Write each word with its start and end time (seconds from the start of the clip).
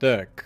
Так, 0.00 0.44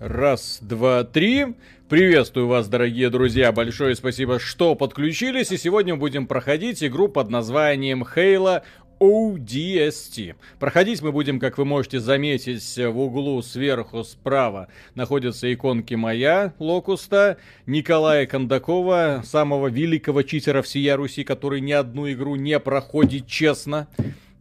раз, 0.00 0.60
два, 0.62 1.04
три. 1.04 1.56
Приветствую 1.90 2.46
вас, 2.46 2.68
дорогие 2.68 3.10
друзья. 3.10 3.52
Большое 3.52 3.94
спасибо, 3.94 4.38
что 4.38 4.74
подключились. 4.74 5.52
И 5.52 5.58
сегодня 5.58 5.94
будем 5.94 6.26
проходить 6.26 6.82
игру 6.82 7.08
под 7.08 7.28
названием 7.28 8.02
Halo 8.02 8.62
ODST. 8.98 10.36
Проходить 10.58 11.02
мы 11.02 11.12
будем, 11.12 11.38
как 11.38 11.58
вы 11.58 11.66
можете 11.66 12.00
заметить, 12.00 12.78
в 12.78 12.98
углу 12.98 13.42
сверху 13.42 14.04
справа 14.04 14.68
находятся 14.94 15.52
иконки 15.52 15.92
моя, 15.92 16.54
Локуста, 16.58 17.36
Николая 17.66 18.24
Кондакова, 18.24 19.22
самого 19.22 19.66
великого 19.66 20.22
читера 20.22 20.62
всея 20.62 20.96
Руси, 20.96 21.24
который 21.24 21.60
ни 21.60 21.72
одну 21.72 22.10
игру 22.10 22.36
не 22.36 22.58
проходит 22.58 23.26
честно. 23.26 23.88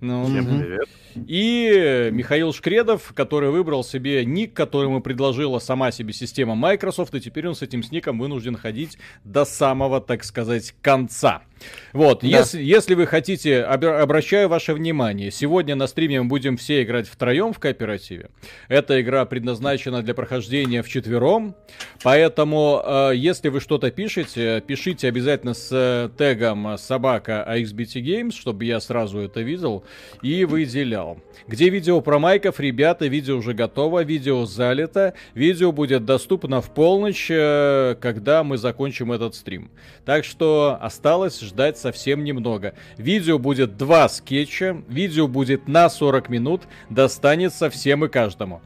Ну, 0.02 0.26
Всем 0.26 0.46
привет. 0.48 0.90
И 1.28 2.10
Михаил 2.12 2.54
Шкредов, 2.54 3.14
который 3.14 3.52
выбрал 3.52 3.84
себе 3.84 4.26
ник, 4.26 4.52
который 4.52 4.86
ему 4.88 5.00
предложила 5.00 5.60
сама 5.60 5.92
себе 5.92 6.12
система 6.12 6.56
Microsoft, 6.56 7.14
и 7.14 7.22
теперь 7.22 7.48
он 7.48 7.54
с 7.54 7.62
этим 7.62 7.84
ником 7.92 8.18
вынужден 8.18 8.58
ходить 8.58 8.98
до 9.24 9.46
самого, 9.46 10.02
так 10.02 10.24
сказать, 10.24 10.74
конца. 10.82 11.44
Вот, 11.94 12.22
да. 12.22 12.28
если, 12.28 12.62
если 12.62 12.96
вы 12.96 13.06
хотите, 13.06 13.64
обращаю 13.64 14.50
ваше 14.50 14.74
внимание, 14.74 15.32
сегодня 15.32 15.76
на 15.76 15.88
стриме 15.88 16.22
мы 16.22 16.28
будем 16.28 16.58
все 16.58 16.84
играть 16.84 17.08
втроем 17.08 17.54
в 17.54 17.60
кооперативе. 17.60 18.30
Эта 18.68 19.02
игра 19.02 19.26
предназначена 19.26 20.02
для 20.02 20.14
прохождения 20.14 20.84
вчетвером, 20.84 21.56
поэтому 22.04 22.82
э, 22.84 23.12
если 23.16 23.50
вы 23.50 23.60
что-то 23.60 23.92
пишете, 23.92 24.64
пишите 24.66 25.08
обязательно 25.08 25.54
с 25.54 25.70
э, 25.72 26.10
тегом 26.18 26.78
собака 26.78 27.46
AXBT 27.50 28.02
Games, 28.02 28.32
чтобы 28.32 28.66
я 28.66 28.80
сразу 28.80 29.20
это 29.20 29.42
видел 29.42 29.84
и 30.22 30.46
выделял. 30.46 31.18
Где 31.48 31.70
видео 31.70 32.02
про 32.02 32.20
майков, 32.20 32.60
ребята, 32.60 33.08
видео 33.08 33.38
уже 33.38 33.54
готово, 33.54 34.04
видео 34.04 34.46
залито, 34.46 35.14
видео 35.34 35.72
будет 35.72 36.06
доступно 36.06 36.62
в 36.62 36.74
полночь, 36.74 37.28
э, 37.30 37.96
когда 38.00 38.44
мы 38.44 38.58
закончим 38.58 39.12
этот 39.12 39.36
стрим. 39.36 39.72
Так 40.06 40.24
что 40.24 40.78
осталось 40.80 41.42
ждать 41.52 41.78
совсем 41.78 42.24
немного. 42.24 42.74
Видео 42.98 43.38
будет 43.38 43.78
два 43.78 44.08
скетча, 44.08 44.82
видео 44.88 45.28
будет 45.28 45.68
на 45.68 45.90
40 45.90 46.30
минут, 46.30 46.62
достанется 46.90 47.70
всем 47.70 48.06
и 48.06 48.08
каждому. 48.08 48.62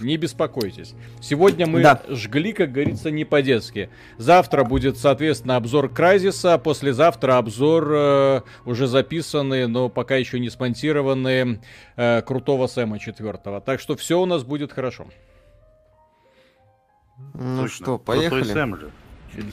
Не 0.00 0.16
беспокойтесь. 0.16 0.94
Сегодня 1.20 1.66
мы 1.66 1.82
да. 1.82 2.00
жгли, 2.08 2.52
как 2.52 2.72
говорится, 2.72 3.10
не 3.10 3.24
по-детски. 3.24 3.90
Завтра 4.18 4.62
будет, 4.62 4.96
соответственно, 4.96 5.56
обзор 5.56 5.88
Кразиса, 5.88 6.58
послезавтра 6.58 7.38
обзор 7.38 7.88
э, 7.90 8.40
уже 8.64 8.86
записанный, 8.86 9.66
но 9.66 9.88
пока 9.88 10.16
еще 10.16 10.38
не 10.38 10.48
смонтированный 10.48 11.60
э, 11.96 12.22
крутого 12.22 12.68
Сэма 12.68 12.98
четвертого. 13.00 13.60
Так 13.60 13.80
что 13.80 13.96
все 13.96 14.20
у 14.20 14.26
нас 14.26 14.44
будет 14.44 14.72
хорошо. 14.72 15.06
Ну 17.34 17.62
Точно. 17.62 17.84
что, 17.84 17.98
поехали. 17.98 18.42
Крутой 18.42 18.54
Сэм 18.54 18.76
же. 18.76 18.90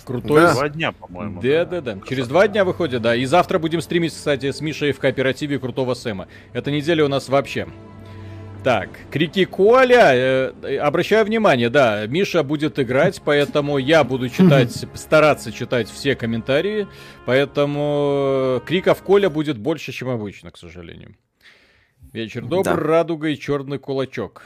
Крутой. 0.03 0.41
Да. 0.41 0.53
Два 0.53 0.69
дня, 0.69 0.91
по-моему. 0.91 1.41
Да, 1.41 1.65
да, 1.65 1.81
да. 1.81 1.97
Через 2.07 2.27
два 2.27 2.47
дня 2.47 2.65
выходит, 2.65 3.01
да. 3.01 3.15
И 3.15 3.25
завтра 3.25 3.59
будем 3.59 3.81
стримить, 3.81 4.13
кстати, 4.13 4.51
с 4.51 4.61
Мишей 4.61 4.91
в 4.91 4.99
кооперативе 4.99 5.59
Крутого 5.59 5.93
Сэма. 5.93 6.27
Эта 6.53 6.71
неделя 6.71 7.05
у 7.05 7.07
нас 7.07 7.29
вообще. 7.29 7.67
Так, 8.63 8.89
крики 9.09 9.45
Коля. 9.45 10.11
Э, 10.13 10.77
обращаю 10.77 11.25
внимание, 11.25 11.71
да, 11.71 12.05
Миша 12.05 12.43
будет 12.43 12.77
играть, 12.77 13.19
поэтому 13.25 13.79
я 13.79 14.03
буду 14.03 14.29
читать, 14.29 14.85
стараться 14.93 15.51
читать 15.51 15.89
все 15.89 16.16
комментарии. 16.16 16.88
Поэтому 17.25 18.61
криков 18.66 19.01
Коля 19.01 19.29
будет 19.31 19.57
больше, 19.57 19.91
чем 19.91 20.09
обычно, 20.09 20.51
к 20.51 20.57
сожалению. 20.57 21.16
Вечер 22.13 22.45
добр, 22.45 22.66
да. 22.66 22.75
радуга 22.75 23.29
и 23.29 23.38
черный 23.38 23.79
кулачок. 23.79 24.43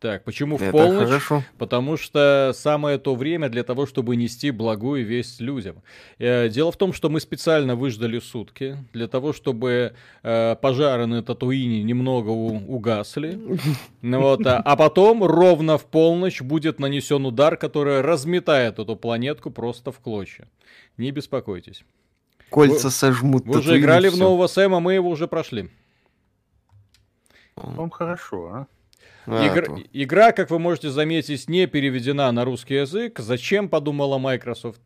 Так, 0.00 0.22
почему 0.22 0.58
в 0.58 0.62
Это 0.62 0.70
полночь? 0.70 1.08
Хорошо. 1.08 1.42
Потому 1.58 1.96
что 1.96 2.52
самое 2.54 2.98
то 2.98 3.16
время 3.16 3.48
для 3.48 3.64
того, 3.64 3.84
чтобы 3.84 4.14
нести 4.14 4.52
благую 4.52 5.04
весть 5.04 5.40
людям. 5.40 5.82
Э, 6.18 6.48
дело 6.48 6.70
в 6.70 6.76
том, 6.76 6.92
что 6.92 7.10
мы 7.10 7.18
специально 7.18 7.74
выждали 7.74 8.20
сутки 8.20 8.76
для 8.92 9.08
того, 9.08 9.32
чтобы 9.32 9.94
э, 10.22 10.56
пожары 10.62 11.06
на 11.06 11.24
Татуине 11.24 11.82
немного 11.82 12.30
у- 12.30 12.76
угасли. 12.76 13.40
Ну 14.00 14.20
вот, 14.20 14.46
а, 14.46 14.58
а 14.58 14.76
потом 14.76 15.24
ровно 15.24 15.78
в 15.78 15.84
полночь 15.86 16.42
будет 16.42 16.78
нанесен 16.78 17.26
удар, 17.26 17.56
который 17.56 18.00
разметает 18.00 18.78
эту 18.78 18.94
планетку 18.94 19.50
просто 19.50 19.90
в 19.90 19.98
клочья. 19.98 20.46
Не 20.96 21.10
беспокойтесь. 21.10 21.82
Кольца 22.50 22.86
вы, 22.86 22.92
сожмут. 22.92 23.46
Вы 23.46 23.58
уже 23.58 23.80
играли 23.80 24.08
в 24.08 24.16
нового 24.16 24.46
Сэма, 24.46 24.78
мы 24.78 24.94
его 24.94 25.10
уже 25.10 25.26
прошли. 25.26 25.70
Вам 27.56 27.90
хорошо, 27.90 28.50
а? 28.52 28.66
А, 29.30 29.46
Игр... 29.46 29.82
Игра, 29.92 30.32
как 30.32 30.50
вы 30.50 30.58
можете 30.58 30.90
заметить, 30.90 31.48
не 31.48 31.66
переведена 31.66 32.32
на 32.32 32.44
русский 32.44 32.74
язык. 32.74 33.18
Зачем, 33.18 33.68
подумала 33.68 34.18
Microsoft? 34.18 34.80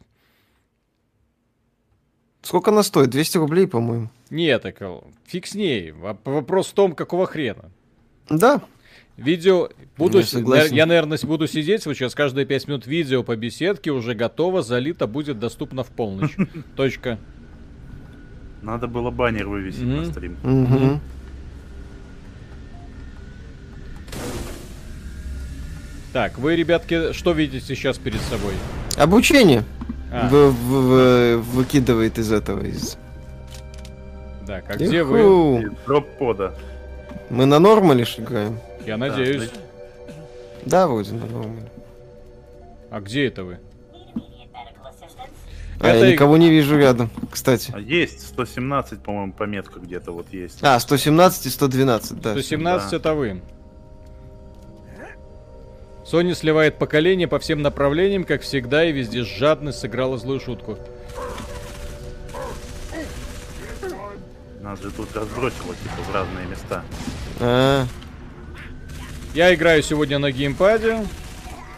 Сколько 2.43 2.73
она 2.73 2.83
стоит? 2.83 3.11
200 3.11 3.39
рублей, 3.39 3.69
по-моему. 3.69 4.11
Нет, 4.31 4.63
так 4.63 4.83
фиг 5.27 5.47
с 5.47 5.55
ней. 5.55 5.93
Вопрос 5.93 6.69
в 6.69 6.73
том, 6.73 6.93
какого 6.95 7.27
хрена. 7.27 7.71
Да. 8.29 8.63
Видео... 9.17 9.69
Буду, 9.97 10.21
я, 10.21 10.65
я, 10.65 10.87
наверное, 10.87 11.19
буду 11.23 11.47
сидеть 11.47 11.87
вот 11.87 11.95
сейчас 11.95 12.15
каждые 12.15 12.45
5 12.45 12.67
минут 12.67 12.87
видео 12.87 13.23
по 13.23 13.37
беседке 13.37 13.93
уже 13.93 14.15
готово, 14.15 14.63
залито, 14.63 15.07
будет 15.07 15.39
доступно 15.39 15.85
в 15.85 15.89
полночь. 15.89 16.35
Точка. 16.77 17.19
Надо 18.63 18.89
было 18.89 19.11
баннер 19.11 19.47
вывесить 19.47 19.83
на 19.83 20.05
стрим. 20.07 21.01
Так, 26.13 26.39
вы, 26.39 26.57
ребятки, 26.57 27.13
что 27.13 27.33
видите 27.33 27.65
сейчас 27.65 27.97
перед 27.99 28.21
собой? 28.23 28.53
Обучение. 28.97 29.65
А. 30.13 30.29
В, 30.29 30.51
в, 30.51 30.53
в, 30.53 31.41
выкидывает 31.55 32.19
из 32.19 32.31
этого, 32.31 32.63
из... 32.63 32.99
Так, 34.47 34.65
а 34.69 34.75
где 34.75 35.05
вы? 35.05 35.71
Дроп-пода. 35.87 36.55
Мы 37.31 37.47
на 37.47 37.59
нормале 37.59 38.05
играем? 38.05 38.59
Я 38.85 38.99
надеюсь. 38.99 39.51
Да, 40.67 40.87
вроде 40.87 41.13
на 41.13 41.27
нормале. 41.27 41.71
А 42.91 43.01
где 43.01 43.27
это 43.27 43.45
вы? 43.45 43.59
А 45.81 45.89
это... 45.89 46.07
я 46.07 46.13
никого 46.13 46.37
не 46.37 46.51
вижу 46.51 46.79
рядом, 46.79 47.11
кстати. 47.31 47.73
А 47.75 47.81
есть 47.81 48.29
117, 48.29 49.01
по-моему, 49.01 49.33
пометка 49.33 49.81
где-то 49.81 50.13
вот 50.13 50.27
есть. 50.31 50.59
А, 50.63 50.79
117 50.79 51.47
и 51.47 51.49
112, 51.49 52.21
да. 52.21 52.33
117 52.33 52.91
да. 52.91 52.97
это 52.99 53.15
вы. 53.15 53.41
Sony 56.13 56.35
сливает 56.35 56.77
поколение 56.77 57.27
по 57.27 57.39
всем 57.39 57.63
направлениям, 57.63 58.25
как 58.25 58.43
всегда, 58.43 58.85
и 58.85 58.93
везде 58.93 59.25
жадность 59.25 59.79
сыграла 59.79 60.19
злую 60.19 60.41
шутку. 60.41 60.79
Нас 64.61 64.79
же 64.83 64.91
тут 64.91 65.09
разбросило, 65.17 65.75
типа, 65.75 66.03
в 66.11 66.15
разные 66.15 66.47
места. 66.49 66.85
А 67.41 67.45
-а 67.45 67.85
-а. 67.85 67.87
Я 69.35 69.55
играю 69.55 69.83
сегодня 69.83 70.19
на 70.19 70.31
геймпаде. 70.31 71.07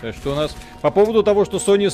Так 0.00 0.16
что 0.16 0.32
у 0.32 0.34
нас... 0.34 0.56
По 0.82 0.90
поводу 0.90 1.22
того, 1.22 1.44
что 1.44 1.58
Sony 1.58 1.92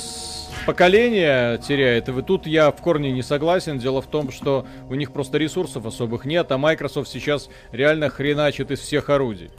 поколение 0.65 1.59
теряет, 1.59 2.09
и 2.09 2.23
тут 2.23 2.47
я 2.47 2.71
в 2.71 2.77
корне 2.77 3.13
не 3.13 3.23
согласен. 3.23 3.79
Дело 3.79 4.01
в 4.01 4.07
том, 4.07 4.33
что 4.33 4.67
у 4.89 4.95
них 4.95 5.13
просто 5.13 5.37
ресурсов 5.37 5.85
особых 5.85 6.25
нет, 6.25 6.51
а 6.51 6.57
Microsoft 6.57 7.11
сейчас 7.11 7.51
реально 7.71 8.09
хреначит 8.09 8.71
из 8.71 8.81
всех 8.81 9.11
орудий. 9.11 9.51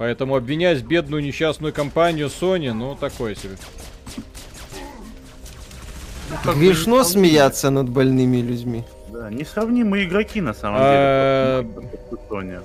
Поэтому 0.00 0.34
обвинять 0.34 0.82
бедную 0.82 1.22
несчастную 1.22 1.74
компанию 1.74 2.28
Sony, 2.28 2.72
ну, 2.72 2.96
такое 2.98 3.34
себе. 3.34 3.56
Ну, 6.42 6.54
Грешно 6.54 7.04
смеяться 7.04 7.68
над 7.68 7.90
больными 7.90 8.38
людьми. 8.38 8.84
Да, 9.12 9.28
несравнимые 9.28 10.06
игроки 10.06 10.40
на 10.40 10.54
самом 10.54 10.78
а, 10.80 11.62
деле. 12.30 12.62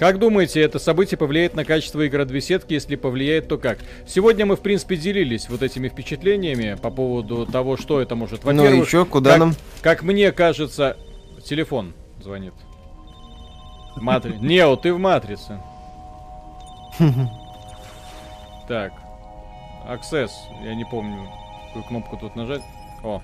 Как 0.00 0.18
думаете, 0.18 0.60
это 0.60 0.80
событие 0.80 1.16
повлияет 1.16 1.54
на 1.54 1.64
качество 1.64 2.00
игр 2.00 2.24
две 2.24 2.40
сетки? 2.40 2.72
Если 2.72 2.96
повлияет, 2.96 3.46
то 3.46 3.56
как? 3.56 3.78
Сегодня 4.08 4.46
мы, 4.46 4.56
в 4.56 4.60
принципе, 4.62 4.96
делились 4.96 5.48
вот 5.48 5.62
этими 5.62 5.88
впечатлениями 5.88 6.76
по 6.82 6.90
поводу 6.90 7.46
того, 7.46 7.76
что 7.76 8.00
это 8.00 8.16
может. 8.16 8.42
Во-первых, 8.42 8.72
ну 8.72 8.82
и 8.82 8.86
чё, 8.86 9.06
куда 9.06 9.30
как, 9.30 9.38
нам? 9.38 9.54
Как 9.82 10.02
мне 10.02 10.32
кажется, 10.32 10.96
телефон 11.44 11.92
звонит. 12.20 12.54
Матри... 14.00 14.38
Нео, 14.38 14.76
ты 14.76 14.92
в 14.92 14.98
матрице. 14.98 15.60
Так. 18.68 18.92
Access. 19.84 20.30
Я 20.62 20.76
не 20.76 20.84
помню, 20.84 21.28
какую 21.66 21.84
кнопку 21.86 22.16
тут 22.16 22.36
нажать. 22.36 22.62
О. 23.02 23.20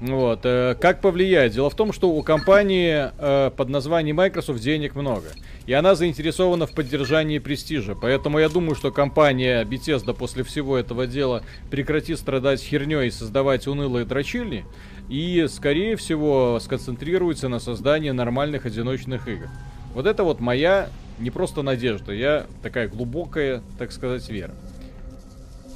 Вот. 0.00 0.40
Э, 0.44 0.76
как 0.78 1.00
повлияет? 1.00 1.52
Дело 1.52 1.70
в 1.70 1.74
том, 1.74 1.92
что 1.92 2.10
у 2.10 2.22
компании 2.22 3.10
э, 3.18 3.50
под 3.50 3.68
названием 3.68 4.16
Microsoft 4.16 4.60
денег 4.60 4.94
много. 4.94 5.28
И 5.66 5.72
она 5.72 5.94
заинтересована 5.94 6.66
в 6.66 6.72
поддержании 6.72 7.38
престижа. 7.38 7.94
Поэтому 7.94 8.38
я 8.38 8.48
думаю, 8.48 8.74
что 8.74 8.92
компания 8.92 9.64
Bethesda 9.64 10.12
после 10.14 10.44
всего 10.44 10.76
этого 10.76 11.06
дела 11.06 11.42
прекратит 11.70 12.18
страдать 12.18 12.60
херней 12.60 13.08
и 13.08 13.10
создавать 13.10 13.66
унылые 13.66 14.04
дрочильни. 14.04 14.64
И, 15.08 15.46
скорее 15.48 15.96
всего, 15.96 16.58
сконцентрируется 16.60 17.48
на 17.48 17.58
создании 17.58 18.10
нормальных 18.10 18.66
одиночных 18.66 19.28
игр. 19.28 19.48
Вот 19.94 20.06
это 20.06 20.24
вот 20.24 20.40
моя 20.40 20.88
не 21.18 21.30
просто 21.30 21.62
надежда, 21.62 22.12
я 22.12 22.46
такая 22.62 22.88
глубокая, 22.88 23.62
так 23.78 23.92
сказать, 23.92 24.28
вера. 24.28 24.54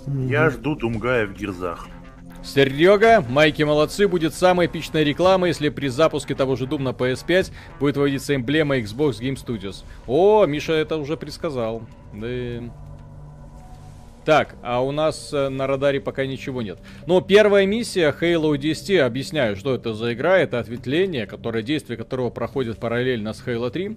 Я 0.06 0.50
жду 0.50 0.74
Думгая 0.74 1.26
в 1.26 1.34
Гирзах. 1.34 1.88
Серега, 2.42 3.24
майки 3.28 3.62
молодцы, 3.62 4.08
будет 4.08 4.34
самая 4.34 4.66
эпичная 4.66 5.02
реклама, 5.02 5.48
если 5.48 5.68
при 5.68 5.88
запуске 5.88 6.34
того 6.34 6.56
же 6.56 6.64
Doom 6.64 6.82
на 6.82 6.88
PS5 6.90 7.52
будет 7.78 7.96
выводиться 7.96 8.34
эмблема 8.34 8.78
Xbox 8.78 9.20
Game 9.20 9.36
Studios. 9.36 9.84
О, 10.06 10.46
Миша 10.46 10.72
это 10.72 10.96
уже 10.96 11.16
предсказал. 11.16 11.82
Да. 12.14 12.62
Так, 14.24 14.54
а 14.62 14.82
у 14.82 14.92
нас 14.92 15.32
э, 15.32 15.48
на 15.48 15.66
радаре 15.66 16.00
пока 16.00 16.26
ничего 16.26 16.60
нет. 16.60 16.78
Но 17.06 17.20
первая 17.20 17.66
миссия 17.66 18.14
Halo 18.18 18.56
10, 18.56 19.00
объясняю, 19.00 19.56
что 19.56 19.74
это 19.74 19.94
за 19.94 20.12
игра, 20.12 20.38
это 20.38 20.58
ответвление, 20.58 21.26
которое, 21.26 21.62
действие 21.62 21.96
которого 21.96 22.30
проходит 22.30 22.78
параллельно 22.78 23.32
с 23.32 23.42
Halo 23.44 23.70
3, 23.70 23.96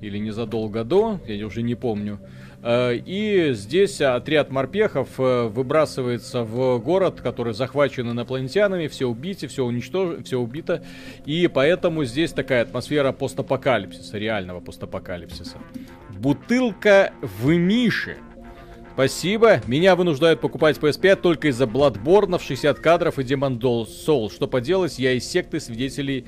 или 0.00 0.18
незадолго 0.18 0.84
до, 0.84 1.18
я 1.26 1.46
уже 1.46 1.62
не 1.62 1.74
помню. 1.74 2.20
Э, 2.62 2.94
и 2.94 3.52
здесь 3.52 4.00
отряд 4.00 4.50
морпехов 4.50 5.08
э, 5.18 5.48
выбрасывается 5.48 6.42
в 6.42 6.78
город, 6.78 7.20
который 7.20 7.54
захвачен 7.54 8.10
инопланетянами, 8.10 8.86
все 8.88 9.06
убиты, 9.06 9.46
все 9.48 9.64
уничтожено, 9.64 10.22
все 10.22 10.38
убито. 10.38 10.82
И 11.24 11.48
поэтому 11.48 12.04
здесь 12.04 12.32
такая 12.32 12.62
атмосфера 12.62 13.12
постапокалипсиса, 13.12 14.18
реального 14.18 14.60
постапокалипсиса. 14.60 15.58
Бутылка 16.10 17.12
в 17.20 17.48
Мише. 17.48 18.16
Спасибо. 18.94 19.60
Меня 19.66 19.94
вынуждают 19.94 20.40
покупать 20.40 20.78
PS5 20.78 21.16
только 21.16 21.48
из-за 21.48 21.64
Bloodborne 21.64 22.38
в 22.38 22.42
60 22.42 22.78
кадров 22.80 23.18
и 23.18 23.22
Demon 23.22 23.58
Soul. 23.58 24.32
Что 24.32 24.48
поделать, 24.48 24.98
я 24.98 25.12
из 25.12 25.28
секты 25.28 25.60
свидетелей 25.60 26.24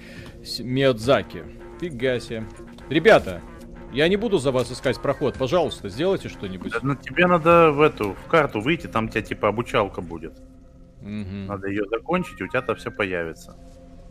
Миядзаки. 0.59 1.45
Фига 1.81 2.21
себе. 2.21 2.45
Ребята, 2.91 3.41
я 3.93 4.09
не 4.09 4.17
буду 4.17 4.39
за 4.39 4.53
вас 4.53 4.71
искать 4.71 5.01
проход. 5.01 5.35
Пожалуйста, 5.39 5.89
сделайте 5.89 6.29
что-нибудь. 6.29 6.73
Да, 6.73 6.79
ну, 6.83 6.95
тебе 6.95 7.27
надо 7.27 7.71
в 7.73 7.81
эту, 7.81 8.15
в 8.15 8.29
карту 8.29 8.61
выйти, 8.61 8.87
там 8.87 9.07
у 9.07 9.09
тебя 9.09 9.23
типа 9.23 9.49
обучалка 9.49 10.01
будет. 10.01 10.39
Угу. 11.01 11.47
Надо 11.49 11.69
ее 11.69 11.85
закончить, 11.91 12.41
и 12.41 12.45
у 12.45 12.49
тебя-то 12.49 12.75
все 12.75 12.91
появится. 12.91 13.57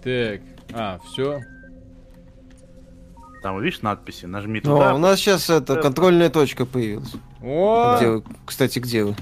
Так, 0.04 0.42
а, 0.74 1.00
все. 1.00 1.42
Там, 3.44 3.62
видишь, 3.62 3.82
надписи, 3.82 4.26
нажми 4.26 4.60
О, 4.60 4.64
туда. 4.64 4.96
у 4.96 4.98
нас 4.98 5.20
сейчас 5.20 5.50
это 5.50 5.76
Да. 5.76 5.82
контрольная 5.82 6.30
точка 6.30 6.66
появилась. 6.66 7.14
О, 7.44 7.96
Где 7.98 8.10
вы? 8.10 8.24
Кстати, 8.46 8.80
где 8.80 9.04
вы? 9.04 9.16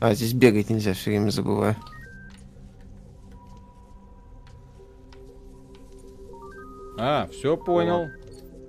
А, 0.00 0.12
здесь 0.14 0.32
бегать 0.32 0.70
нельзя, 0.70 0.92
все 0.94 1.10
время 1.10 1.30
забываю. 1.30 1.76
а, 6.98 7.28
все 7.30 7.56
понял. 7.56 8.08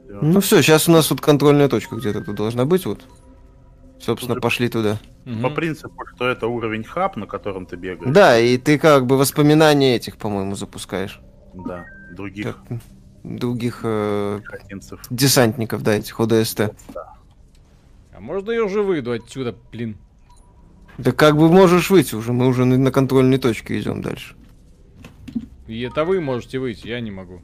Ну 0.09 0.39
все, 0.41 0.61
сейчас 0.61 0.89
у 0.89 0.91
нас 0.91 1.09
вот 1.11 1.21
контрольная 1.21 1.69
точка 1.69 1.95
где-то 1.95 2.21
тут 2.21 2.35
должна 2.35 2.65
быть 2.65 2.85
вот. 2.85 3.01
Собственно, 3.99 4.35
Тут 4.35 4.43
пошли 4.43 4.69
туда. 4.69 4.97
По 5.43 5.49
принципу, 5.49 6.05
что 6.15 6.27
это 6.27 6.47
уровень 6.47 6.83
хаб, 6.83 7.17
на 7.17 7.27
котором 7.27 7.65
ты 7.65 7.75
бегаешь. 7.75 8.13
Да, 8.13 8.39
и 8.39 8.57
ты 8.57 8.79
как 8.79 9.05
бы 9.05 9.17
воспоминания 9.17 9.95
этих, 9.95 10.17
по-моему, 10.17 10.55
запускаешь. 10.55 11.19
Да. 11.53 11.85
Других 12.15 12.57
Как 12.67 12.79
других 13.23 13.81
э, 13.83 14.39
десантников, 15.09 15.83
да, 15.83 15.95
этих 15.95 16.19
ОДСТ. 16.19 16.61
А 18.11 18.19
можно 18.19 18.51
я 18.51 18.63
уже 18.63 18.81
выйду 18.81 19.11
отсюда, 19.11 19.55
блин? 19.71 19.97
Да 20.97 21.11
как 21.11 21.37
бы 21.37 21.49
можешь 21.49 21.89
выйти 21.89 22.15
уже, 22.15 22.33
мы 22.33 22.47
уже 22.47 22.65
на 22.65 22.91
контрольной 22.91 23.37
точке 23.37 23.79
идем 23.79 24.01
дальше. 24.01 24.35
И 25.67 25.81
это 25.81 26.03
вы 26.03 26.19
можете 26.19 26.59
выйти, 26.59 26.87
я 26.87 26.99
не 26.99 27.11
могу. 27.11 27.41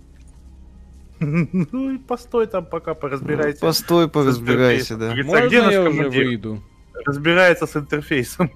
Ну 1.19 1.91
и 1.91 1.97
постой 1.97 2.47
там, 2.47 2.65
пока 2.65 2.93
поразбирайся. 2.93 3.59
Ну, 3.61 3.67
Постой, 3.67 4.09
поразбирайся, 4.09 4.97
да. 4.97 5.07
Говорится, 5.07 5.31
Можно 5.31 5.47
где 5.47 5.61
наш 5.61 5.71
я 5.73 5.83
уже 5.83 6.09
выйду? 6.09 6.61
Разбирается 7.05 7.65
с 7.67 7.75
интерфейсом. 7.75 8.51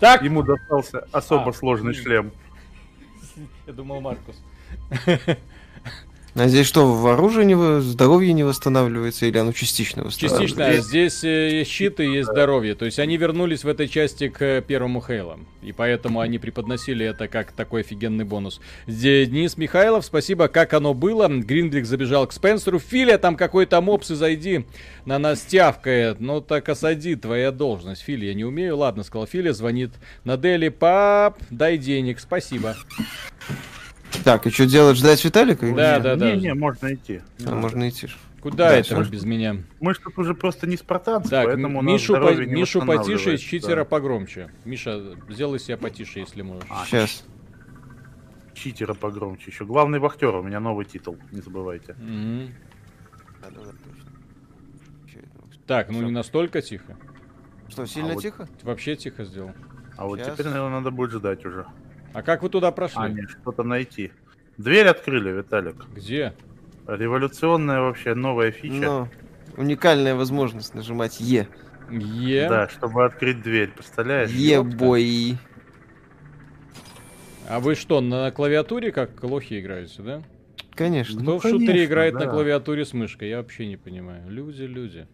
Так! 0.00 0.22
Ему 0.22 0.42
достался 0.42 1.06
особо 1.12 1.50
А, 1.50 1.52
сложный 1.52 1.92
блин. 1.92 2.02
шлем. 2.02 2.30
Я 3.66 3.72
думал, 3.72 4.00
Маркус. 4.00 4.36
А 6.34 6.46
здесь 6.46 6.66
что, 6.66 6.92
в 6.92 7.06
оружии 7.08 7.44
не 7.44 7.80
здоровье 7.80 8.32
не 8.32 8.44
восстанавливается 8.44 9.26
или 9.26 9.36
оно 9.38 9.52
частично 9.52 10.04
восстанавливается? 10.04 10.56
Частично. 10.56 10.66
а 10.66 10.80
Здесь 10.80 11.24
э, 11.24 11.58
есть 11.58 11.70
щит 11.70 11.98
и 11.98 12.04
есть 12.04 12.28
здоровье. 12.30 12.74
То 12.76 12.84
есть 12.84 12.98
они 13.00 13.16
вернулись 13.16 13.64
в 13.64 13.68
этой 13.68 13.88
части 13.88 14.28
к 14.28 14.40
э, 14.40 14.62
первому 14.62 15.00
Хейлу. 15.00 15.40
И 15.62 15.72
поэтому 15.72 16.20
они 16.20 16.38
преподносили 16.38 17.04
это 17.04 17.26
как 17.26 17.50
такой 17.52 17.80
офигенный 17.80 18.24
бонус. 18.24 18.60
Де- 18.86 19.26
Денис 19.26 19.56
Михайлов, 19.56 20.04
спасибо, 20.04 20.46
как 20.48 20.72
оно 20.72 20.94
было. 20.94 21.26
Гриндлик 21.28 21.84
забежал 21.84 22.26
к 22.28 22.32
Спенсеру. 22.32 22.78
Филя, 22.78 23.18
там 23.18 23.36
какой-то 23.36 23.80
мопс, 23.80 24.10
и 24.12 24.14
зайди. 24.14 24.64
На 25.04 25.18
нас 25.18 25.40
тявкает. 25.42 26.20
Ну 26.20 26.40
так 26.40 26.68
осади, 26.68 27.16
твоя 27.16 27.50
должность. 27.50 28.02
Филя, 28.02 28.28
я 28.28 28.34
не 28.34 28.44
умею. 28.44 28.76
Ладно, 28.76 29.02
сказал 29.02 29.26
Филя, 29.26 29.52
звонит 29.52 29.90
на 30.24 30.36
Дели. 30.36 30.68
Пап, 30.68 31.38
дай 31.50 31.76
денег, 31.76 32.20
спасибо. 32.20 32.76
Так, 34.24 34.46
и 34.46 34.50
что 34.50 34.66
делать, 34.66 34.96
ждать 34.96 35.24
Виталика? 35.24 35.66
Да, 35.74 35.94
нет? 35.94 36.02
да, 36.02 36.16
да. 36.16 36.32
Не-не, 36.34 36.54
можно 36.54 36.94
идти. 36.94 37.20
А, 37.46 37.54
можно 37.54 37.88
идти. 37.88 38.08
Куда 38.40 38.70
Дальше. 38.70 38.94
это 38.94 39.04
без 39.10 39.24
меня? 39.24 39.56
Мы 39.80 39.94
ж 39.94 39.98
тут 39.98 40.18
уже 40.18 40.34
просто 40.34 40.66
не 40.66 40.76
спартанцы, 40.76 41.28
Так, 41.30 41.44
поэтому 41.46 41.82
Мишу, 41.82 42.14
по- 42.14 42.32
не 42.34 42.46
Мишу 42.46 42.80
потише, 42.86 43.36
читера 43.36 43.76
да. 43.80 43.84
погромче. 43.84 44.50
Миша, 44.64 45.14
сделай 45.28 45.58
себя 45.58 45.76
потише, 45.76 46.20
если 46.20 46.40
можешь. 46.42 46.64
А, 46.70 46.84
Сейчас. 46.86 47.24
Читера 48.54 48.94
погромче 48.94 49.50
еще. 49.50 49.64
Главный 49.64 49.98
вахтер, 49.98 50.34
у 50.34 50.42
меня 50.42 50.58
новый 50.60 50.84
титул, 50.86 51.18
не 51.32 51.40
забывайте. 51.40 51.94
Мгм. 51.98 52.50
Так, 55.66 55.90
ну 55.90 56.02
не 56.02 56.10
настолько 56.10 56.62
тихо. 56.62 56.96
Что, 57.68 57.86
сильно 57.86 58.10
А 58.10 58.14
вот- 58.14 58.22
тихо? 58.22 58.48
Вообще 58.62 58.96
тихо 58.96 59.24
сделал. 59.24 59.52
А 59.96 60.06
вот 60.06 60.18
Щас. 60.18 60.32
теперь, 60.32 60.46
наверное, 60.46 60.78
надо 60.80 60.90
будет 60.90 61.12
ждать 61.12 61.44
уже. 61.44 61.66
А 62.12 62.22
как 62.22 62.42
вы 62.42 62.48
туда 62.48 62.70
прошли? 62.72 63.02
А, 63.02 63.08
нет, 63.08 63.30
что-то 63.30 63.62
найти. 63.62 64.12
Дверь 64.58 64.88
открыли, 64.88 65.30
Виталик. 65.30 65.86
Где? 65.94 66.34
Революционная 66.86 67.80
вообще 67.80 68.14
новая 68.14 68.50
фича. 68.50 68.74
Ну, 68.74 69.08
уникальная 69.56 70.14
возможность 70.14 70.74
нажимать 70.74 71.20
Е. 71.20 71.48
Е. 71.90 72.48
Да, 72.48 72.68
чтобы 72.68 73.04
открыть 73.04 73.42
дверь, 73.42 73.70
представляешь? 73.70 74.30
Е-бой. 74.30 75.38
А 77.48 77.58
вы 77.60 77.74
что, 77.74 78.00
на 78.00 78.30
клавиатуре 78.30 78.92
как 78.92 79.22
лохи 79.24 79.60
играете, 79.60 80.02
да? 80.02 80.22
Конечно. 80.74 81.20
Кто 81.20 81.32
Ну, 81.32 81.38
в 81.38 81.42
шутере 81.42 81.66
конечно, 81.66 81.84
играет 81.84 82.14
на 82.14 82.20
да. 82.20 82.30
клавиатуре 82.30 82.84
с 82.84 82.92
мышкой? 82.92 83.28
Я 83.28 83.38
вообще 83.38 83.66
не 83.66 83.76
понимаю. 83.76 84.28
Люди, 84.28 84.62
люди. 84.62 85.06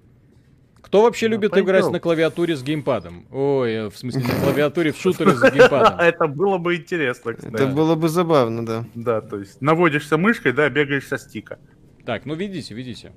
Кто 0.87 1.03
вообще 1.03 1.27
Ну, 1.27 1.33
любит 1.33 1.51
пойдем. 1.51 1.67
играть 1.67 1.91
на 1.91 1.99
клавиатуре 1.99 2.55
с 2.55 2.63
геймпадом? 2.63 3.27
Ой, 3.33 3.89
в 3.91 3.97
смысле, 3.99 4.23
на 4.23 4.41
клавиатуре 4.41 4.93
в 4.93 4.97
шутере 5.01 5.33
с 5.33 5.43
геймпадом. 5.43 5.99
Это 5.99 6.29
было 6.29 6.59
бы 6.59 6.77
интересно, 6.77 7.35
кстати. 7.35 7.53
Это 7.53 7.67
было 7.67 7.97
бы 7.97 8.09
забавно, 8.09 8.65
да. 8.65 8.85
Да, 8.95 9.21
то 9.21 9.37
есть 9.41 9.61
наводишься 9.61 10.17
мышкой, 10.17 10.53
да, 10.53 10.69
бегаешь 10.71 11.09
со 11.09 11.19
стика. 11.19 11.59
Так, 12.05 12.25
ну 12.25 12.35
видите, 12.37 12.73
видите. 12.73 13.11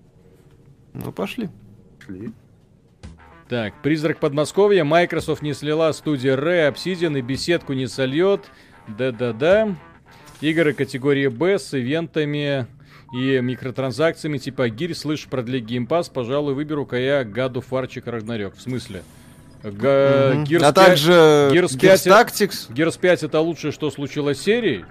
Ну, 0.96 1.12
пошли. 1.12 1.48
Шли. 2.04 2.32
Так, 3.48 3.80
призрак 3.84 4.20
Подмосковья, 4.20 4.84
Microsoft 4.84 5.44
не 5.44 5.54
слила 5.54 5.92
студия 5.94 6.36
Ray, 6.36 6.74
Obsidian 6.74 7.20
и 7.20 7.22
беседку 7.22 7.74
не 7.74 7.86
сольет. 7.86 8.50
Да-да-да. 8.88 9.76
Игры 10.42 10.74
категории 10.74 11.28
Б 11.28 11.60
с 11.60 11.78
ивентами 11.78 12.66
и 13.14 13.40
микротранзакциями 13.42 14.38
типа 14.38 14.70
гирь, 14.70 14.94
слышь, 14.94 15.26
продли 15.28 15.60
геймпас, 15.60 16.10
пожалуй, 16.10 16.54
выберу-ка 16.54 16.98
я 16.98 17.24
гаду 17.24 17.62
фарчик 17.62 18.08
Рагнарёк. 18.08 18.56
В 18.56 18.62
смысле? 18.62 19.04
Га- 19.64 20.32
Мгм. 20.36 20.44
Gears 20.44 20.64
А 20.64 20.72
5 20.72 20.76
также 20.76 21.12
Gears 21.12 21.78
5 21.80 22.08
Gears 22.08 22.08
Tactics. 22.08 22.72
Gears 22.74 23.00
5 23.00 23.24
это 23.24 23.40
лучшее, 23.42 23.72
что 23.72 23.90
случилось 23.92 24.38
с 24.40 24.44
серией. 24.44 24.86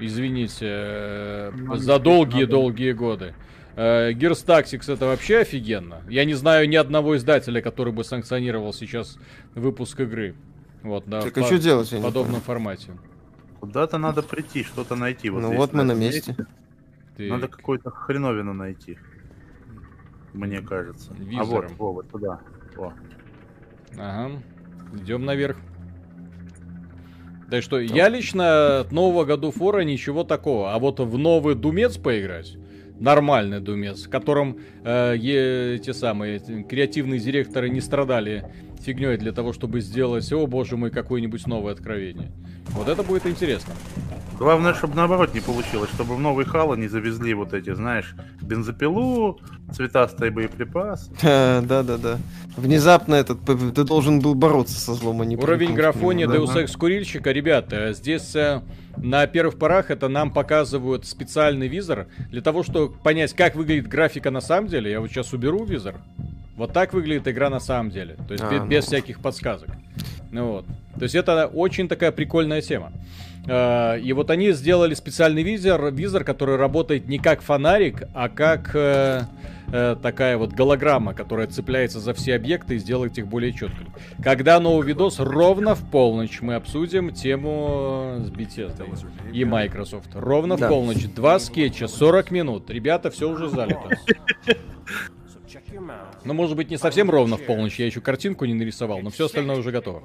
Извините, 0.00 0.66
э, 0.68 1.50
Ну, 1.54 1.76
за 1.76 1.98
долгие-долгие 1.98 2.92
годы. 2.92 3.34
Э, 3.76 4.10
Gears 4.12 4.44
Tactics 4.44 4.92
это 4.92 5.06
вообще 5.06 5.38
офигенно. 5.38 6.02
Я 6.08 6.24
не 6.24 6.34
знаю 6.34 6.68
ни 6.68 6.76
одного 6.76 7.16
издателя, 7.16 7.60
который 7.62 7.92
бы 7.92 8.04
санкционировал 8.04 8.72
сейчас 8.72 9.16
выпуск 9.54 9.98
игры. 10.00 10.34
Вот, 10.82 11.04
да, 11.06 11.22
Так 11.22 11.34
в 11.34 11.38
а 11.38 11.40
по- 11.42 11.46
что 11.46 11.58
делать? 11.58 11.90
в 11.90 12.02
подобном 12.02 12.40
формате. 12.40 12.92
Куда-то 13.60 13.98
надо 13.98 14.22
прийти, 14.22 14.62
что-то 14.62 14.94
найти. 14.94 15.30
Ну 15.30 15.40
здесь, 15.46 15.56
вот 15.56 15.72
мы 15.72 15.82
на 15.82 15.92
этом 15.92 16.00
месте. 16.00 16.36
Ты- 17.18 17.28
Надо 17.28 17.48
какую-то 17.48 17.90
хреновину 17.90 18.54
найти. 18.54 18.96
Мне 20.32 20.60
кажется. 20.60 21.12
А 21.18 21.20
Визором. 21.20 21.70
вот, 21.70 21.78
во, 21.78 21.92
вот 21.94 22.08
туда. 22.10 22.40
О. 22.76 22.92
Ага. 23.98 24.40
Идем 24.94 25.24
наверх. 25.24 25.56
Да 27.50 27.60
что, 27.60 27.80
я 27.80 28.08
лично 28.08 28.80
от 28.80 28.92
нового 28.92 29.24
году 29.24 29.50
фора 29.50 29.80
ничего 29.80 30.22
такого. 30.22 30.72
А 30.72 30.78
вот 30.78 31.00
в 31.00 31.18
новый 31.18 31.56
Думец 31.56 31.96
поиграть, 31.96 32.56
нормальный 33.00 33.58
Думец, 33.60 34.06
в 34.06 34.10
котором 34.10 34.58
э, 34.84 35.16
эти 35.16 35.90
самые 35.90 36.38
креативные 36.38 37.18
директоры 37.18 37.68
не 37.68 37.80
страдали 37.80 38.52
фигней 38.80 39.16
для 39.16 39.32
того, 39.32 39.52
чтобы 39.52 39.80
сделать, 39.80 40.32
о 40.32 40.46
боже 40.46 40.76
мой, 40.76 40.90
какое-нибудь 40.90 41.46
новое 41.46 41.72
откровение. 41.72 42.30
Вот 42.70 42.88
это 42.88 43.02
будет 43.02 43.26
интересно. 43.26 43.74
Главное, 44.38 44.72
чтобы 44.72 44.94
наоборот 44.94 45.34
не 45.34 45.40
получилось, 45.40 45.90
чтобы 45.90 46.14
в 46.14 46.20
новый 46.20 46.44
Хало 46.44 46.76
не 46.76 46.86
завезли 46.86 47.34
вот 47.34 47.54
эти, 47.54 47.74
знаешь, 47.74 48.14
бензопилу, 48.40 49.40
цветастые 49.72 50.30
боеприпасы. 50.30 51.10
Да-да-да. 51.22 52.18
Внезапно 52.56 53.16
этот, 53.16 53.40
ты 53.44 53.84
должен 53.84 54.20
был 54.20 54.34
бороться 54.34 54.78
со 54.78 54.94
злом, 54.94 55.22
а 55.22 55.24
не 55.24 55.36
Уровень 55.36 55.74
графония 55.74 56.28
Deus 56.28 56.54
Ex 56.54 56.76
Курильщика, 56.76 57.32
ребята, 57.32 57.92
здесь 57.92 58.34
э, 58.36 58.62
на 59.02 59.26
первых 59.26 59.58
порах 59.58 59.90
это 59.90 60.08
нам 60.08 60.32
показывают 60.32 61.06
специальный 61.06 61.68
визор 61.68 62.08
для 62.30 62.42
того, 62.42 62.62
чтобы 62.62 62.94
понять, 62.94 63.32
как 63.32 63.54
выглядит 63.54 63.88
графика 63.88 64.30
на 64.30 64.40
самом 64.40 64.68
деле. 64.68 64.90
Я 64.90 65.00
вот 65.00 65.08
сейчас 65.10 65.32
уберу 65.32 65.64
визор. 65.64 65.96
Вот 66.56 66.72
так 66.72 66.92
выглядит 66.92 67.28
игра 67.28 67.50
на 67.50 67.60
самом 67.60 67.90
деле. 67.90 68.16
То 68.26 68.32
есть 68.32 68.44
а, 68.44 68.50
без, 68.50 68.60
ну... 68.60 68.66
без 68.66 68.84
всяких 68.84 69.20
подсказок. 69.20 69.70
Ну 70.32 70.52
вот. 70.52 70.66
То 70.98 71.04
есть 71.04 71.14
это 71.14 71.46
очень 71.46 71.88
такая 71.88 72.10
прикольная 72.10 72.60
тема. 72.60 72.92
Э, 73.46 73.98
и 74.00 74.12
вот 74.12 74.30
они 74.30 74.52
сделали 74.52 74.94
специальный 74.94 75.42
визор, 75.42 75.92
визор, 75.92 76.24
который 76.24 76.56
работает 76.56 77.08
не 77.08 77.18
как 77.18 77.42
фонарик, 77.42 78.02
а 78.12 78.28
как 78.28 78.74
э, 79.72 79.92
э, 79.92 79.96
такая 80.00 80.36
вот 80.36 80.52
голограмма, 80.52 81.14
которая 81.14 81.46
цепляется 81.46 82.00
за 82.00 82.14
все 82.14 82.34
объекты 82.34 82.76
и 82.76 82.78
сделает 82.78 83.18
их 83.18 83.26
более 83.26 83.52
четкими. 83.52 83.88
Когда 84.22 84.60
новый 84.60 84.86
видос, 84.86 85.18
ровно 85.18 85.74
в 85.74 85.90
полночь 85.90 86.40
мы 86.40 86.54
обсудим 86.54 87.12
тему 87.12 88.16
с 88.20 88.30
Bethesda 88.30 88.86
и 89.32 89.44
Microsoft. 89.44 90.10
Ровно 90.14 90.56
да. 90.56 90.66
в 90.66 90.68
полночь. 90.70 91.04
Два 91.06 91.38
скетча, 91.38 91.88
40 91.88 92.30
минут. 92.30 92.70
Ребята, 92.70 93.10
все 93.10 93.28
уже 93.28 93.48
залито. 93.48 93.90
Ну, 96.24 96.34
может 96.34 96.56
быть, 96.56 96.70
не 96.70 96.76
совсем 96.76 97.10
ровно 97.10 97.36
в 97.36 97.44
полночь, 97.44 97.78
я 97.78 97.86
еще 97.86 98.00
картинку 98.00 98.44
не 98.44 98.54
нарисовал, 98.54 99.00
но 99.00 99.10
все 99.10 99.26
остальное 99.26 99.56
уже 99.56 99.70
готово. 99.70 100.02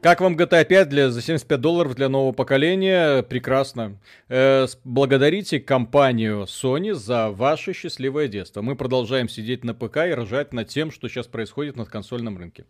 Как 0.00 0.20
вам 0.20 0.36
GTA 0.36 0.64
5 0.64 0.88
для, 0.88 1.10
за 1.10 1.22
75 1.22 1.60
долларов 1.60 1.94
для 1.94 2.08
нового 2.08 2.32
поколения? 2.32 3.22
Прекрасно. 3.22 3.98
Э, 4.28 4.66
благодарите 4.84 5.58
компанию 5.58 6.42
Sony 6.42 6.94
за 6.94 7.30
ваше 7.30 7.72
счастливое 7.72 8.28
детство. 8.28 8.62
Мы 8.62 8.76
продолжаем 8.76 9.28
сидеть 9.28 9.64
на 9.64 9.74
ПК 9.74 9.98
и 9.98 10.14
ржать 10.14 10.52
над 10.52 10.68
тем, 10.68 10.90
что 10.90 11.08
сейчас 11.08 11.26
происходит 11.26 11.76
на 11.76 11.86
консольном 11.86 12.38
рынке. 12.38 12.66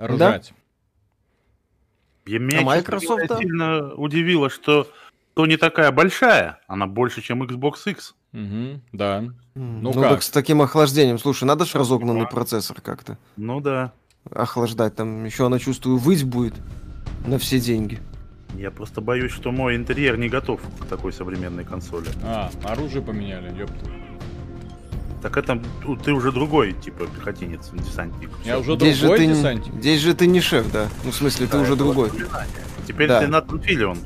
Ржать. 0.00 0.52
Да? 2.26 2.38
Меня 2.38 2.60
а 2.60 2.62
Microsoft 2.62 3.38
сильно 3.38 3.94
удивило, 3.94 4.48
что 4.48 4.88
то 5.34 5.46
не 5.46 5.56
такая 5.56 5.90
большая, 5.92 6.60
она 6.66 6.86
больше, 6.86 7.20
чем 7.20 7.42
Xbox 7.42 7.74
X. 7.86 8.14
Угу, 8.32 8.80
да. 8.92 9.20
Ну, 9.20 9.32
ну 9.54 9.92
как? 9.92 10.10
так 10.10 10.22
с 10.22 10.30
таким 10.30 10.62
охлаждением. 10.62 11.18
Слушай, 11.18 11.44
надо 11.44 11.64
же 11.64 11.78
разогнанный 11.78 12.26
процессор 12.26 12.80
как-то. 12.80 13.18
Ну 13.36 13.60
да. 13.60 13.92
Охлаждать. 14.30 14.94
Там 14.94 15.24
еще 15.24 15.46
она, 15.46 15.58
чувствую, 15.58 15.98
выть 15.98 16.24
будет 16.24 16.54
на 17.26 17.38
все 17.38 17.60
деньги. 17.60 18.00
Я 18.56 18.70
просто 18.70 19.00
боюсь, 19.00 19.32
что 19.32 19.50
мой 19.50 19.76
интерьер 19.76 20.16
не 20.16 20.28
готов 20.28 20.60
к 20.80 20.86
такой 20.86 21.12
современной 21.12 21.64
консоли. 21.64 22.08
А, 22.22 22.50
оружие 22.62 23.02
поменяли, 23.02 23.52
ёпта. 23.58 23.90
Так 25.22 25.36
это 25.38 25.60
ты 26.04 26.12
уже 26.12 26.32
другой, 26.32 26.72
типа, 26.72 27.06
пехотинец, 27.06 27.70
десантник. 27.72 28.30
Я 28.44 28.58
уже 28.58 28.76
здесь 28.76 29.00
другой 29.00 29.18
же 29.18 29.26
ты, 29.26 29.32
десантник. 29.32 29.74
Здесь 29.80 30.00
же 30.00 30.14
ты 30.14 30.26
не 30.26 30.40
шеф, 30.40 30.70
да? 30.70 30.88
Ну, 31.02 31.10
в 31.10 31.14
смысле, 31.14 31.46
да, 31.46 31.52
ты 31.52 31.58
уже 31.58 31.76
другой. 31.76 32.10
Теперь 32.86 33.08
да. 33.08 33.20
ты 33.20 33.26
Натан 33.26 33.60
Филион. 33.60 33.98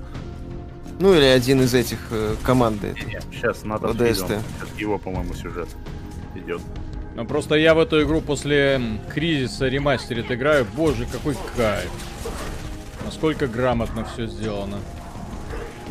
Ну 1.01 1.15
или 1.15 1.25
один 1.25 1.61
из 1.63 1.75
этих 1.75 1.99
э, 2.11 2.35
команды. 2.43 2.95
Нет, 3.07 3.25
сейчас 3.33 3.65
надо 3.65 3.89
ОДСТ. 3.89 4.33
Его, 4.79 4.99
по-моему, 4.99 5.35
сюжет 5.35 5.69
идет. 6.35 6.61
Ну 7.19 7.25
просто 7.25 7.57
я 7.57 7.75
в 7.75 7.81
эту 7.81 8.01
игру 8.05 8.21
после 8.21 8.81
кризиса 9.13 9.67
ремастерит 9.67 10.31
играю. 10.31 10.65
Боже, 10.77 11.05
какой 11.05 11.35
кайф. 11.57 11.91
Насколько 13.05 13.49
грамотно 13.49 14.05
все 14.05 14.29
сделано. 14.29 14.77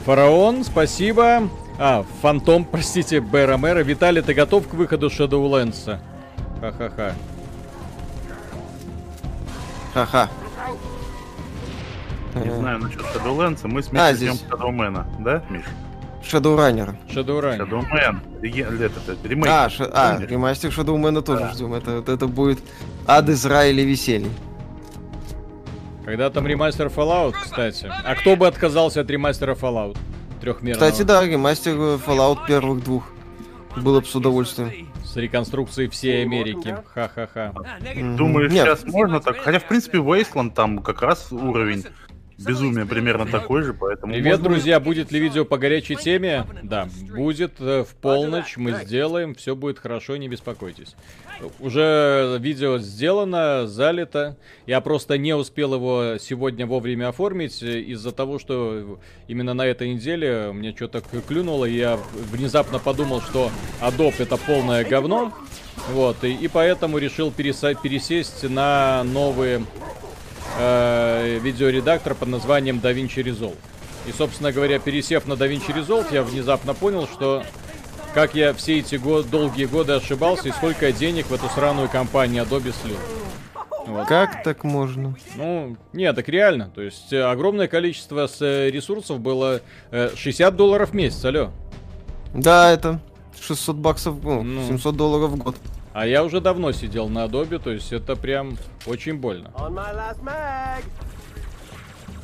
Фараон, 0.05 0.63
спасибо. 0.63 1.49
А, 1.77 2.05
Фантом, 2.21 2.63
простите, 2.71 3.19
Бэра 3.19 3.57
Виталий, 3.57 4.21
ты 4.21 4.33
готов 4.33 4.69
к 4.69 4.73
выходу 4.73 5.07
Shadowlands? 5.07 5.99
Ха-ха-ха. 6.61 7.13
Ха-ха. 9.93 10.29
Не 12.35 12.51
знаю 12.51 12.79
насчет 12.79 13.01
Shadowlands, 13.01 13.67
мы 13.67 13.83
с 13.83 13.91
Мишей 13.91 14.09
а, 14.09 14.13
ждем 14.13 14.35
Shadowman, 14.49 15.03
да, 15.19 15.43
Миш? 15.49 15.65
Shadowrunner. 16.27 16.95
Shadowrunner. 17.09 17.67
Shadowman. 17.67 18.83
Это, 18.85 19.11
это, 19.11 19.27
ремейк. 19.27 19.47
А, 19.49 19.69
ш... 19.69 19.89
а 19.93 20.19
ремастер 20.19 20.69
Shadowman 20.69 21.21
тоже 21.21 21.41
да. 21.41 21.53
ждем. 21.53 21.73
Это, 21.73 22.03
это 22.05 22.27
будет 22.27 22.59
ад 23.05 23.29
из 23.29 23.45
рая 23.45 23.71
или 23.71 23.81
веселье. 23.81 24.29
Когда 26.05 26.29
там 26.29 26.47
ремастер 26.47 26.87
Fallout, 26.87 27.35
кстати. 27.41 27.89
А 27.89 28.15
кто 28.15 28.35
бы 28.35 28.47
отказался 28.47 29.01
от 29.01 29.09
ремастера 29.09 29.55
Fallout? 29.55 29.97
Трехмерного. 30.39 30.89
Кстати, 30.89 31.05
да, 31.05 31.25
ремастер 31.25 31.73
Fallout 31.73 32.47
первых 32.47 32.83
двух. 32.83 33.03
Было 33.75 33.99
бы 33.99 34.05
с 34.05 34.15
удовольствием. 34.15 34.87
С 35.03 35.15
реконструкцией 35.15 35.89
всей 35.89 36.23
Америки. 36.23 36.77
Ха-ха-ха. 36.93 37.53
Нет. 37.81 38.51
сейчас 38.51 38.85
можно 38.85 39.19
так? 39.19 39.37
Хотя, 39.37 39.59
в 39.59 39.67
принципе, 39.67 39.97
Wasteland 39.97 40.53
там 40.53 40.79
как 40.79 41.01
раз 41.01 41.31
уровень 41.31 41.83
безумие 42.37 42.85
примерно 42.85 43.25
такой 43.25 43.63
же, 43.63 43.73
поэтому... 43.73 44.13
Привет, 44.13 44.39
можно... 44.39 44.43
друзья, 44.49 44.79
будет 44.79 45.11
ли 45.11 45.19
видео 45.19 45.45
по 45.45 45.57
горячей 45.57 45.95
теме? 45.95 46.45
Да, 46.63 46.87
будет 47.15 47.53
э, 47.59 47.83
в 47.83 47.95
полночь, 47.95 48.57
мы 48.57 48.73
сделаем, 48.83 49.35
все 49.35 49.55
будет 49.55 49.79
хорошо, 49.79 50.17
не 50.17 50.27
беспокойтесь. 50.27 50.95
Уже 51.59 52.37
видео 52.39 52.79
сделано, 52.79 53.67
залито. 53.67 54.37
Я 54.65 54.81
просто 54.81 55.17
не 55.17 55.35
успел 55.35 55.75
его 55.75 56.17
сегодня 56.19 56.65
вовремя 56.65 57.09
оформить 57.09 57.61
э, 57.63 57.81
из-за 57.81 58.11
того, 58.11 58.39
что 58.39 58.99
именно 59.27 59.53
на 59.53 59.65
этой 59.65 59.93
неделе 59.93 60.51
мне 60.51 60.75
что-то 60.75 61.01
клюнуло, 61.27 61.65
и 61.65 61.75
я 61.75 61.99
внезапно 62.31 62.79
подумал, 62.79 63.21
что 63.21 63.51
Adobe 63.81 64.15
это 64.19 64.37
полное 64.37 64.83
говно. 64.83 65.33
Вот, 65.91 66.23
и, 66.23 66.33
и 66.33 66.47
поэтому 66.47 66.97
решил 66.97 67.31
пересесть 67.31 68.43
на 68.49 69.03
новые 69.03 69.61
э, 70.59 71.39
видеоредактор 71.39 72.15
под 72.15 72.29
названием 72.29 72.79
DaVinci 72.79 73.23
Resolve. 73.23 73.57
И, 74.07 74.11
собственно 74.11 74.51
говоря, 74.51 74.79
пересев 74.79 75.27
на 75.27 75.33
DaVinci 75.33 75.75
Resolve, 75.75 76.13
я 76.13 76.23
внезапно 76.23 76.73
понял, 76.73 77.07
что 77.07 77.43
как 78.13 78.33
я 78.33 78.53
все 78.53 78.79
эти 78.79 78.95
год, 78.95 79.29
долгие 79.29 79.65
годы 79.65 79.93
ошибался 79.93 80.47
и 80.47 80.51
сколько 80.51 80.91
денег 80.91 81.27
в 81.27 81.33
эту 81.33 81.47
сраную 81.49 81.89
компанию 81.89 82.43
Adobe 82.43 82.73
слил. 82.81 82.97
Вот. 83.85 84.07
Как 84.07 84.43
так 84.43 84.63
можно? 84.63 85.15
Ну, 85.35 85.77
нет, 85.93 86.15
так 86.15 86.27
реально. 86.27 86.69
То 86.73 86.81
есть 86.81 87.13
э, 87.13 87.21
огромное 87.21 87.67
количество 87.67 88.27
э, 88.39 88.69
ресурсов 88.69 89.19
было 89.19 89.61
60 89.91 90.53
э, 90.53 90.57
долларов 90.57 90.89
в 90.89 90.93
месяц, 90.93 91.23
алло. 91.23 91.51
Да, 92.33 92.71
это 92.71 92.99
600 93.39 93.75
баксов, 93.77 94.15
ну, 94.21 94.43
ну. 94.43 94.67
700 94.67 94.95
долларов 94.95 95.31
в 95.31 95.37
год. 95.37 95.55
А 95.93 96.05
я 96.05 96.23
уже 96.23 96.41
давно 96.41 96.71
сидел 96.71 97.09
на 97.09 97.25
Adobe, 97.25 97.59
то 97.59 97.71
есть 97.71 97.91
это 97.91 98.15
прям 98.15 98.57
очень 98.85 99.17
больно. 99.17 99.51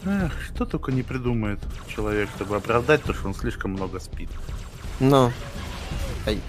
Эх, 0.05 0.33
что 0.43 0.65
только 0.65 0.91
не 0.91 1.01
придумает 1.01 1.59
человек, 1.87 2.29
чтобы 2.35 2.57
оправдать 2.57 3.03
то, 3.03 3.13
что 3.13 3.27
он 3.27 3.33
слишком 3.33 3.71
много 3.71 3.99
спит. 3.99 4.29
Но. 4.99 5.31
Ай. 6.27 6.39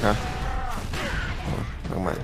Так. 0.00 0.16
Нормально. 1.90 2.22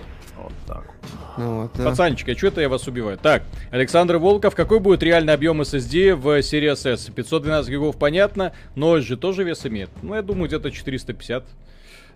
Ну, 1.39 1.63
вот, 1.63 1.71
да. 1.77 1.85
Пацанчики, 1.85 2.33
а 2.33 2.37
что 2.37 2.49
это 2.49 2.61
я 2.61 2.69
вас 2.69 2.87
убиваю? 2.89 3.17
Так, 3.17 3.45
Александр 3.71 4.17
Волков, 4.19 4.55
какой 4.55 4.81
будет 4.81 5.03
реальный 5.03 5.33
объем 5.33 5.61
SSD 5.61 6.15
в 6.17 6.43
серии 6.43 6.73
S? 6.73 7.11
512 7.15 7.71
гигов 7.71 7.97
понятно, 7.97 8.53
но 8.75 8.99
же 8.99 9.17
тоже 9.17 9.45
вес 9.45 9.65
имеет. 9.65 9.91
Ну, 10.03 10.15
я 10.15 10.23
думаю, 10.23 10.49
где-то 10.49 10.71
450. 10.71 11.45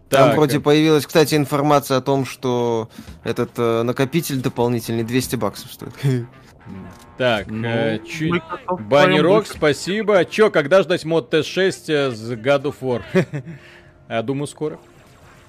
Там 0.09 0.29
так. 0.29 0.37
вроде 0.37 0.61
появилась, 0.61 1.07
кстати, 1.07 1.37
информация 1.37 1.99
о 1.99 2.01
том, 2.03 2.27
что 2.27 2.91
этот 3.25 3.53
э, 3.57 3.83
накопитель 3.83 4.41
дополнительный 4.41 5.05
200 5.05 5.37
баксов 5.37 5.73
стоит. 5.73 5.93
Так, 7.19 7.49
ну, 7.49 7.69
э, 7.69 7.99
чу... 7.99 8.41
Банни 8.89 9.19
Рок, 9.19 9.47
спасибо. 9.47 10.25
Чё, 10.25 10.51
когда 10.51 10.83
ждать 10.83 11.05
мод 11.05 11.33
Т6 11.33 11.85
э, 11.89 12.11
с 12.11 12.33
God 12.33 12.63
of 12.63 12.77
War? 12.81 13.03
Я 14.09 14.23
думаю, 14.23 14.47
скоро. 14.47 14.79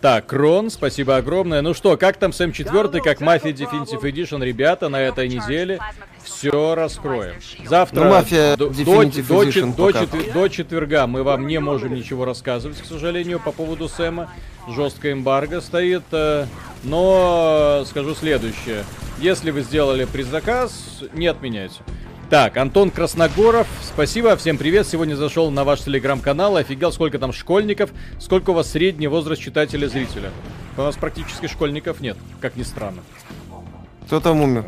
Так, 0.03 0.25
Крон, 0.25 0.69
спасибо 0.69 1.15
огромное. 1.15 1.61
Ну 1.61 1.73
что, 1.73 1.95
как 1.95 2.17
там 2.17 2.33
Сэм 2.33 2.51
4, 2.51 3.01
как 3.01 3.21
Мафия 3.21 3.53
Definitive 3.53 4.01
Edition, 4.01 4.43
ребята, 4.43 4.89
на 4.89 4.99
этой 4.99 5.29
неделе 5.29 5.79
все 6.21 6.75
раскроем. 6.75 7.35
Завтра 7.65 8.03
ну, 8.03 8.09
Мафия 8.09 8.57
до, 8.57 8.67
до, 8.67 8.83
до, 8.83 10.05
до, 10.05 10.33
до 10.33 10.47
четверга 10.49 11.07
мы 11.07 11.23
вам 11.23 11.47
не 11.47 11.57
можем 11.61 11.95
ничего 11.95 12.25
рассказывать, 12.25 12.81
к 12.81 12.85
сожалению, 12.85 13.39
по 13.39 13.53
поводу 13.53 13.87
Сэма. 13.87 14.29
Жесткая 14.67 15.13
эмбарго 15.13 15.61
стоит, 15.61 16.03
э, 16.11 16.47
но 16.83 17.85
скажу 17.87 18.13
следующее. 18.13 18.83
Если 19.19 19.51
вы 19.51 19.61
сделали 19.61 20.03
предзаказ, 20.03 21.01
не 21.13 21.27
отменяйте. 21.27 21.79
Так, 22.33 22.57
Антон 22.57 22.89
Красногоров, 22.89 23.67
спасибо, 23.83 24.35
всем 24.35 24.57
привет. 24.57 24.87
Сегодня 24.87 25.13
зашел 25.13 25.51
на 25.51 25.63
ваш 25.63 25.81
телеграм-канал, 25.81 26.55
офигел, 26.55 26.91
сколько 26.91 27.19
там 27.19 27.31
школьников, 27.31 27.91
сколько 28.19 28.49
у 28.49 28.53
вас 28.55 28.71
средний 28.71 29.05
возраст 29.05 29.39
читателя-зрителя. 29.39 30.31
У 30.75 30.81
нас 30.81 30.95
практически 30.95 31.45
школьников 31.45 32.01
нет, 32.01 32.17
как 32.41 32.55
ни 32.55 32.63
странно. 32.63 33.03
Кто 34.07 34.19
там 34.19 34.41
умер? 34.41 34.65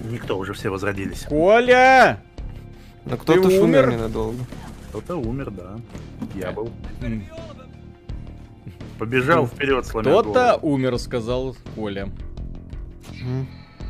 Никто, 0.00 0.38
уже 0.38 0.54
все 0.54 0.70
возродились. 0.70 1.26
Коля! 1.28 2.22
Ну 3.04 3.18
кто-то 3.18 3.46
умер? 3.48 3.62
умер 3.62 3.90
ненадолго. 3.90 4.38
Кто-то 4.88 5.16
умер, 5.16 5.50
да. 5.50 5.76
Я 6.34 6.52
был. 6.52 6.70
Побежал 8.98 9.46
вперед, 9.46 9.84
сломя 9.84 10.04
Кто-то 10.04 10.58
умер, 10.62 10.98
сказал 10.98 11.54
Коля. 11.74 12.08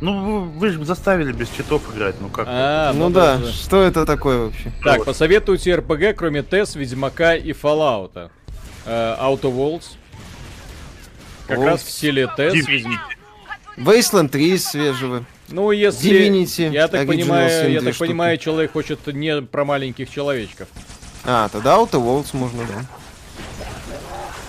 Ну, 0.01 0.45
вы 0.45 0.71
же 0.71 0.85
заставили 0.85 1.33
без 1.33 1.51
читов 1.51 1.83
играть, 1.95 2.15
ну 2.21 2.29
как? 2.29 2.47
А, 2.49 2.93
ну, 2.95 3.09
ну 3.09 3.11
да, 3.11 3.37
даже... 3.37 3.53
что 3.53 3.83
это 3.83 4.07
такое 4.07 4.47
вообще? 4.47 4.73
Так, 4.83 4.99
вот. 4.99 5.07
посоветуйте 5.07 5.75
РПГ, 5.75 6.17
кроме 6.17 6.43
ТЭС, 6.43 6.75
Ведьмака 6.75 7.35
и 7.37 7.53
Fallout. 7.53 8.31
Э, 8.87 9.17
Auto 9.21 9.53
Worlds. 9.55 9.97
Как 11.47 11.59
Worlds. 11.59 11.65
раз 11.67 11.83
в 11.83 11.91
стиле 11.91 12.29
ТЭС. 12.35 12.55
Wasteland 13.77 14.29
3 14.31 14.59
свежего. 14.59 15.25
Ну, 15.49 15.71
если... 15.71 16.11
Divinity, 16.11 16.73
я 16.73 16.89
так 16.89 17.07
понимаю, 17.07 17.71
я 17.71 17.81
так 17.81 17.95
штуки. 17.95 18.09
понимаю, 18.09 18.39
человек 18.39 18.73
хочет 18.73 19.07
не 19.09 19.43
про 19.43 19.65
маленьких 19.65 20.09
человечков. 20.09 20.69
А, 21.25 21.49
тогда 21.51 21.77
Auto 21.77 22.03
Worlds 22.03 22.29
можно, 22.33 22.63
да. 22.65 22.87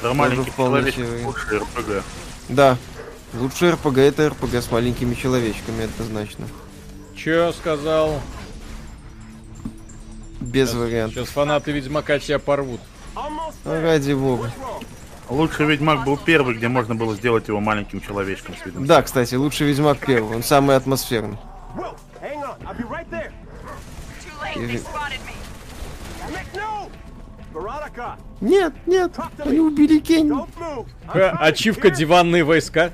Про 0.02 0.14
маленьких 0.14 0.56
человечков 0.56 1.52
РПГ. 1.52 2.04
Да, 2.50 2.78
Лучший 3.34 3.72
РПГ 3.72 3.98
это 3.98 4.30
РПГ 4.30 4.56
с 4.56 4.72
маленькими 4.72 5.14
человечками, 5.14 5.86
однозначно. 5.86 6.48
Чё 7.16 7.54
сказал? 7.54 8.20
Без 10.42 10.70
сейчас, 10.70 10.80
вариантов. 10.80 11.16
Сейчас 11.16 11.30
фанаты 11.30 11.72
Ведьмака 11.72 12.20
тебя 12.20 12.40
порвут. 12.40 12.82
Ну, 13.16 13.82
ради 13.82 14.14
бога. 14.14 14.52
Лучший 15.30 15.66
Ведьмак 15.66 16.04
был 16.04 16.18
первый, 16.18 16.56
где 16.56 16.68
можно 16.68 16.94
было 16.94 17.16
сделать 17.16 17.48
его 17.48 17.62
маленьким 17.62 18.02
человечком 18.02 18.56
с 18.58 18.66
видом. 18.66 18.86
Да, 18.86 19.02
кстати, 19.02 19.36
лучший 19.36 19.68
Ведьмак 19.68 20.00
первый, 20.00 20.36
он 20.36 20.44
самый 20.44 20.76
атмосферный. 20.76 21.38
Нет, 28.42 28.74
нет, 28.88 29.12
они 29.40 29.60
убили 29.60 30.00
Кенни. 30.00 30.34
Ачивка 31.14 31.90
диванные 31.92 32.44
войска. 32.44 32.92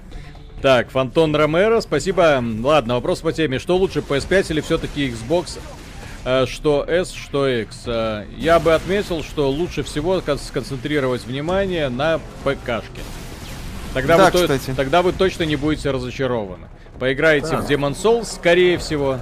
Так, 0.62 0.90
Фантон 0.90 1.36
Ромеро, 1.36 1.82
спасибо. 1.82 2.44
Ладно, 2.64 2.96
вопрос 2.96 3.20
по 3.20 3.32
теме. 3.32 3.60
Что 3.60 3.78
лучше, 3.78 4.00
PS5 4.00 4.48
или 4.50 4.62
все-таки 4.62 5.10
Xbox? 5.10 5.60
Э, 6.26 6.46
что 6.48 6.84
S, 6.84 7.12
что 7.12 7.48
X. 7.48 7.84
Э, 7.86 8.26
я 8.36 8.60
бы 8.60 8.74
отметил, 8.74 9.24
что 9.24 9.52
лучше 9.52 9.84
всего 9.84 10.20
сконцентрировать 10.20 11.26
внимание 11.26 11.90
на 11.90 12.20
ПКшке. 12.44 13.02
Тогда, 13.94 14.18
да, 14.18 14.32
вы, 14.32 14.48
то, 14.48 14.76
тогда 14.76 15.02
вы 15.02 15.14
точно 15.14 15.44
не 15.44 15.56
будете 15.56 15.92
разочарованы. 15.92 16.68
Поиграете 17.00 17.52
да. 17.52 17.58
в 17.58 17.70
Demon 17.70 17.94
Souls, 17.94 18.26
скорее 18.26 18.78
всего. 18.80 19.20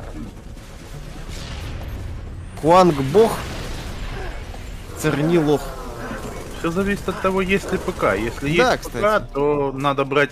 Хуанг 2.61 2.95
Бог. 3.13 3.37
Церни 4.97 5.37
лох. 5.37 5.61
Все 6.59 6.71
зависит 6.71 7.07
от 7.07 7.21
того, 7.21 7.41
есть 7.41 7.71
ли 7.71 7.77
ПК. 7.77 8.15
Если 8.17 8.57
да, 8.57 8.71
есть 8.71 8.83
кстати. 8.83 9.25
ПК, 9.25 9.33
то 9.33 9.71
надо 9.73 10.05
брать 10.05 10.31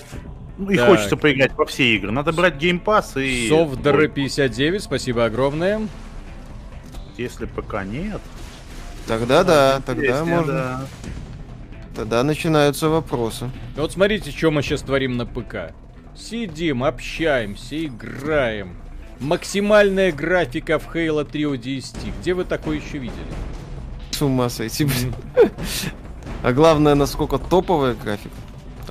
и 0.59 0.75
так. 0.75 0.89
хочется 0.89 1.17
поиграть 1.17 1.53
во 1.53 1.65
все 1.65 1.95
игры. 1.95 2.11
Надо 2.11 2.31
брать 2.31 2.55
Game 2.55 2.83
Pass 2.83 3.21
и... 3.21 3.49
Софтдр 3.49 4.07
59, 4.07 4.83
спасибо 4.83 5.25
огромное. 5.25 5.87
Если 7.17 7.45
ПК 7.45 7.83
нет... 7.85 8.21
Тогда 9.07 9.43
да, 9.43 9.81
тогда 9.85 10.01
Если 10.01 10.23
можно. 10.23 10.53
Да. 10.53 10.85
Тогда 11.95 12.23
начинаются 12.23 12.89
вопросы. 12.89 13.49
Вот 13.75 13.91
смотрите, 13.91 14.31
что 14.31 14.49
мы 14.49 14.63
сейчас 14.63 14.81
творим 14.81 15.17
на 15.17 15.25
ПК. 15.25 15.73
Сидим, 16.15 16.83
общаемся, 16.83 17.85
играем. 17.85 18.77
Максимальная 19.19 20.11
графика 20.11 20.79
в 20.79 20.95
Halo 20.95 21.23
3 21.29 21.43
ODST. 21.43 22.13
Где 22.21 22.33
вы 22.33 22.45
такое 22.45 22.77
еще 22.77 22.97
видели? 22.97 23.13
С 24.11 24.21
ума 24.21 24.49
сойти, 24.49 24.85
блин. 24.85 25.13
А 26.41 26.51
главное, 26.51 26.95
насколько 26.95 27.37
топовая 27.37 27.93
графика. 27.93 28.35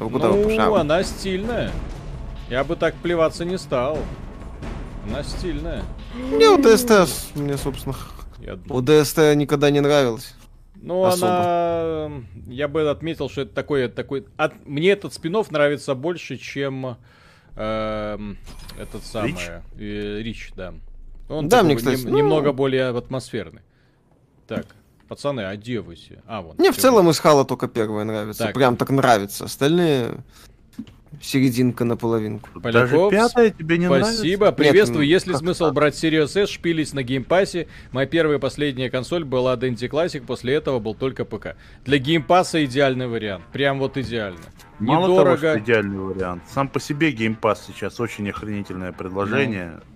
А 0.06 0.08
куда 0.08 0.28
ну, 0.28 0.74
она 0.74 1.02
стильная. 1.04 1.70
Я 2.50 2.64
бы 2.64 2.76
так 2.76 2.94
плеваться 2.96 3.44
не 3.44 3.56
стал. 3.56 3.98
Она 5.06 5.22
стильная. 5.22 5.82
Мне 6.14 6.48
у 6.48 6.58
ДСТ, 6.58 7.34
мне, 7.34 7.56
собственно, 7.56 7.96
я... 8.40 8.58
у 8.68 8.80
ДСТ 8.80 9.34
никогда 9.34 9.70
не 9.70 9.80
нравилось. 9.80 10.34
Ну, 10.74 11.04
она... 11.04 12.10
Я 12.46 12.68
бы 12.68 12.88
отметил, 12.90 13.28
что 13.28 13.42
это 13.42 13.54
такой... 13.54 13.88
такой... 13.88 14.26
От... 14.36 14.66
Мне 14.66 14.90
этот 14.90 15.14
спин 15.14 15.36
нравится 15.50 15.94
больше, 15.94 16.36
чем 16.36 16.98
э, 17.54 18.18
этот 18.78 19.04
самый... 19.04 19.32
Рич? 19.32 19.50
Э, 19.78 20.18
Рич, 20.20 20.52
да. 20.56 20.74
Он 21.28 21.48
да, 21.48 21.62
мне, 21.62 21.76
кстати, 21.76 22.00
нем... 22.02 22.10
ну... 22.10 22.18
немного 22.18 22.52
более 22.52 22.88
атмосферный. 22.88 23.62
Так, 24.48 24.66
Пацаны, 25.12 25.42
а 25.42 25.54
где 25.56 25.78
вы 25.80 25.94
все? 25.94 26.22
А, 26.26 26.40
вон. 26.40 26.56
Мне 26.56 26.72
в 26.72 26.78
целом 26.78 27.10
из 27.10 27.18
Halo 27.18 27.44
только 27.44 27.68
первая 27.68 28.06
нравится. 28.06 28.44
Так. 28.44 28.54
Прям 28.54 28.78
так 28.78 28.88
нравится. 28.88 29.44
Остальные 29.44 30.24
серединка 31.20 31.84
на 31.84 31.98
половинку. 31.98 32.48
Даже 32.60 32.96
пятая 33.10 33.50
тебе 33.50 33.76
не 33.76 33.88
Спасибо, 33.88 34.46
нравится? 34.46 34.52
приветствую. 34.52 35.02
Нет, 35.02 35.10
Если 35.10 35.34
смысл 35.34 35.66
так? 35.66 35.74
брать 35.74 36.02
Series 36.02 36.34
S, 36.42 36.48
шпилить 36.48 36.94
на 36.94 37.02
геймпассе, 37.02 37.68
моя 37.90 38.06
первая 38.06 38.38
и 38.38 38.40
последняя 38.40 38.88
консоль 38.88 39.24
была 39.24 39.54
Dendy 39.56 39.86
Classic, 39.86 40.24
после 40.24 40.54
этого 40.54 40.78
был 40.78 40.94
только 40.94 41.26
ПК. 41.26 41.56
Для 41.84 41.98
геймпасса 41.98 42.64
идеальный 42.64 43.06
вариант. 43.06 43.44
Прям 43.52 43.80
вот 43.80 43.98
идеально. 43.98 44.40
Мало 44.78 45.08
Недорого. 45.08 45.36
того, 45.36 45.36
что 45.36 45.58
идеальный 45.58 45.98
вариант. 45.98 46.42
Сам 46.50 46.68
по 46.68 46.80
себе 46.80 47.10
геймпасс 47.12 47.66
сейчас 47.66 48.00
очень 48.00 48.30
охренительное 48.30 48.92
предложение. 48.92 49.72
Ну. 49.74 49.91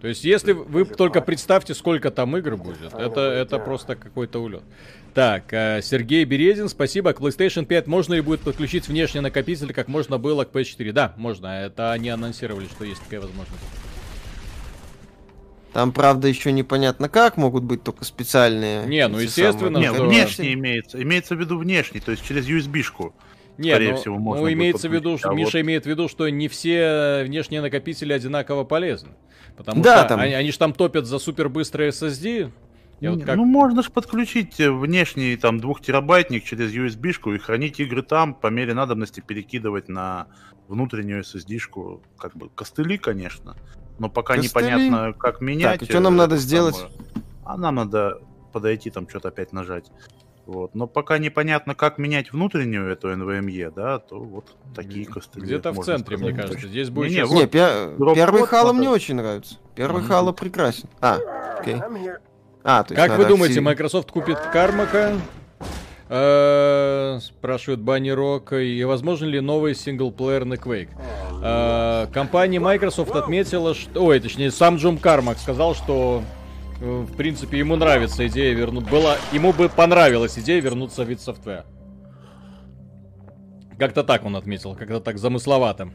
То 0.00 0.08
есть, 0.08 0.24
если 0.24 0.52
вы 0.52 0.84
только 0.84 1.20
представьте, 1.20 1.74
сколько 1.74 2.10
там 2.10 2.36
игр 2.36 2.56
будет, 2.56 2.92
это, 2.92 3.20
это 3.20 3.58
просто 3.58 3.96
какой-то 3.96 4.40
улет. 4.42 4.62
Так, 5.14 5.50
э, 5.54 5.80
Сергей 5.82 6.24
Березин, 6.24 6.68
спасибо. 6.68 7.14
К 7.14 7.20
PlayStation 7.20 7.64
5 7.64 7.86
можно 7.86 8.12
ли 8.12 8.20
будет 8.20 8.40
подключить 8.40 8.86
внешний 8.86 9.20
накопитель, 9.20 9.72
как 9.72 9.88
можно 9.88 10.18
было 10.18 10.44
к 10.44 10.52
PS4? 10.52 10.92
Да, 10.92 11.14
можно. 11.16 11.46
Это 11.46 11.92
они 11.92 12.10
анонсировали, 12.10 12.66
что 12.66 12.84
есть 12.84 13.02
такая 13.02 13.20
возможность. 13.20 13.62
Там, 15.72 15.92
правда, 15.92 16.28
еще 16.28 16.52
непонятно 16.52 17.08
как, 17.08 17.38
могут 17.38 17.64
быть 17.64 17.82
только 17.82 18.04
специальные. 18.04 18.86
Не, 18.86 19.08
ну 19.08 19.18
естественно. 19.18 19.78
Не, 19.78 19.92
что... 19.92 20.04
внешний 20.04 20.52
имеется. 20.54 21.02
Имеется 21.02 21.34
в 21.34 21.40
виду 21.40 21.58
внешний, 21.58 22.00
то 22.00 22.10
есть 22.12 22.22
через 22.26 22.46
USB-шку. 22.46 23.12
Нет, 23.58 23.74
скорее 23.74 23.92
ну, 23.92 23.96
всего, 23.96 24.18
можно 24.18 24.44
ну 24.44 24.52
имеется 24.52 24.88
в 24.88 24.92
виду, 24.92 25.16
что 25.18 25.30
а 25.30 25.34
Миша 25.34 25.58
вот... 25.58 25.64
имеет 25.64 25.84
в 25.84 25.86
виду, 25.86 26.08
что 26.08 26.28
не 26.28 26.48
все 26.48 27.22
внешние 27.24 27.62
накопители 27.62 28.12
одинаково 28.12 28.64
полезны. 28.64 29.10
Потому 29.56 29.82
да, 29.82 30.00
что 30.00 30.08
там... 30.08 30.20
они, 30.20 30.34
они 30.34 30.50
же 30.50 30.58
там 30.58 30.72
топят 30.72 31.06
за 31.06 31.18
супер 31.18 31.48
быстрый 31.48 31.88
SSD. 31.88 32.50
Я 33.00 33.12
вот 33.12 33.24
как... 33.24 33.36
Ну, 33.36 33.44
можно 33.44 33.82
же 33.82 33.90
подключить 33.90 34.58
э, 34.60 34.70
внешний 34.70 35.36
там 35.36 35.60
двухтерабайтник 35.60 36.44
через 36.44 36.74
USB-шку 36.74 37.34
и 37.34 37.38
хранить 37.38 37.78
игры 37.80 38.02
там, 38.02 38.34
по 38.34 38.46
мере 38.48 38.74
надобности 38.74 39.20
перекидывать 39.20 39.88
на 39.88 40.28
внутреннюю 40.68 41.22
SSD-шку. 41.22 42.02
Как 42.18 42.36
бы 42.36 42.48
костыли, 42.48 42.98
конечно. 42.98 43.56
Но 43.98 44.08
пока 44.08 44.34
костыли? 44.34 44.48
непонятно, 44.48 45.12
как 45.12 45.40
менять. 45.40 45.80
Так, 45.80 45.88
и 45.88 45.90
что 45.90 46.00
нам 46.00 46.16
надо 46.16 46.36
сделать? 46.36 46.76
А 47.44 47.56
нам 47.56 47.76
надо 47.76 48.20
подойти, 48.52 48.90
там 48.90 49.08
что-то 49.08 49.28
опять 49.28 49.52
нажать. 49.52 49.90
Вот. 50.46 50.74
Но 50.74 50.86
пока 50.86 51.18
непонятно, 51.18 51.74
как 51.74 51.98
менять 51.98 52.32
внутреннюю 52.32 52.90
эту 52.90 53.10
NVMe, 53.10 53.72
да, 53.74 53.98
то 53.98 54.18
вот 54.20 54.56
такие 54.74 55.04
костыли. 55.04 55.44
Где-то 55.44 55.72
в 55.72 55.84
центре, 55.84 56.16
сказать. 56.16 56.34
мне 56.34 56.42
кажется. 56.42 56.68
Здесь 56.68 56.88
будет 56.88 57.10
не, 57.10 57.16
сейчас... 57.16 57.30
не, 57.32 57.46
пер... 57.46 58.14
первый 58.14 58.42
Halo 58.42 58.72
мне 58.72 58.88
очень 58.88 59.16
нравится. 59.16 59.56
Первый 59.74 60.04
mm-hmm. 60.04 60.08
Halo 60.08 60.32
прекрасен. 60.32 60.88
А, 61.00 61.18
окей. 61.58 61.76
А, 62.62 62.84
то 62.84 62.94
есть 62.94 63.06
как 63.06 63.18
вы 63.18 63.26
думаете, 63.26 63.60
Microsoft 63.60 64.10
купит 64.12 64.38
Кармака? 64.52 65.14
Э, 66.08 67.18
спрашивает 67.20 67.80
Банни 67.80 68.10
Рок. 68.10 68.52
И 68.52 68.84
возможно 68.84 69.24
ли 69.24 69.40
новый 69.40 69.74
синглплеерный 69.74 70.56
Quake? 70.56 70.90
Э, 71.42 72.06
компания 72.12 72.60
Microsoft 72.60 73.14
отметила, 73.16 73.74
что... 73.74 74.04
Ой, 74.04 74.20
точнее, 74.20 74.52
сам 74.52 74.76
Джум 74.76 74.98
Кармак 74.98 75.38
сказал, 75.38 75.74
что 75.74 76.22
в 76.80 77.16
принципе, 77.16 77.58
ему 77.58 77.76
нравится 77.76 78.26
идея 78.26 78.54
вернуть. 78.54 78.88
Была, 78.88 79.16
ему 79.32 79.52
бы 79.52 79.68
понравилась 79.68 80.38
идея 80.38 80.60
вернуться 80.60 81.04
в 81.04 81.08
вид 81.08 81.20
софтвер. 81.20 81.64
Как-то 83.78 84.04
так 84.04 84.24
он 84.24 84.36
отметил, 84.36 84.74
как-то 84.74 85.00
так 85.00 85.18
замысловато. 85.18 85.90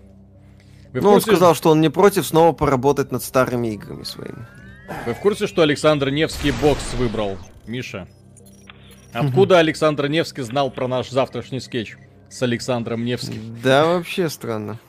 Вы 0.93 1.01
ну, 1.01 1.13
курсе... 1.13 1.15
он 1.15 1.21
сказал, 1.21 1.55
что 1.55 1.69
он 1.71 1.81
не 1.81 1.89
против 1.89 2.25
снова 2.25 2.51
поработать 2.51 3.11
над 3.11 3.23
старыми 3.23 3.69
играми 3.69 4.03
своими. 4.03 4.45
Вы 5.05 5.13
в 5.13 5.19
курсе, 5.19 5.47
что 5.47 5.61
Александр 5.61 6.09
Невский 6.09 6.51
бокс 6.51 6.93
выбрал, 6.95 7.37
Миша? 7.65 8.07
Откуда 9.13 9.59
Александр 9.59 10.07
Невский 10.07 10.41
знал 10.41 10.69
про 10.71 10.87
наш 10.87 11.09
завтрашний 11.09 11.59
скетч 11.59 11.97
с 12.29 12.41
Александром 12.41 13.03
Невским? 13.05 13.57
Да, 13.63 13.85
вообще 13.85 14.29
странно. 14.29 14.79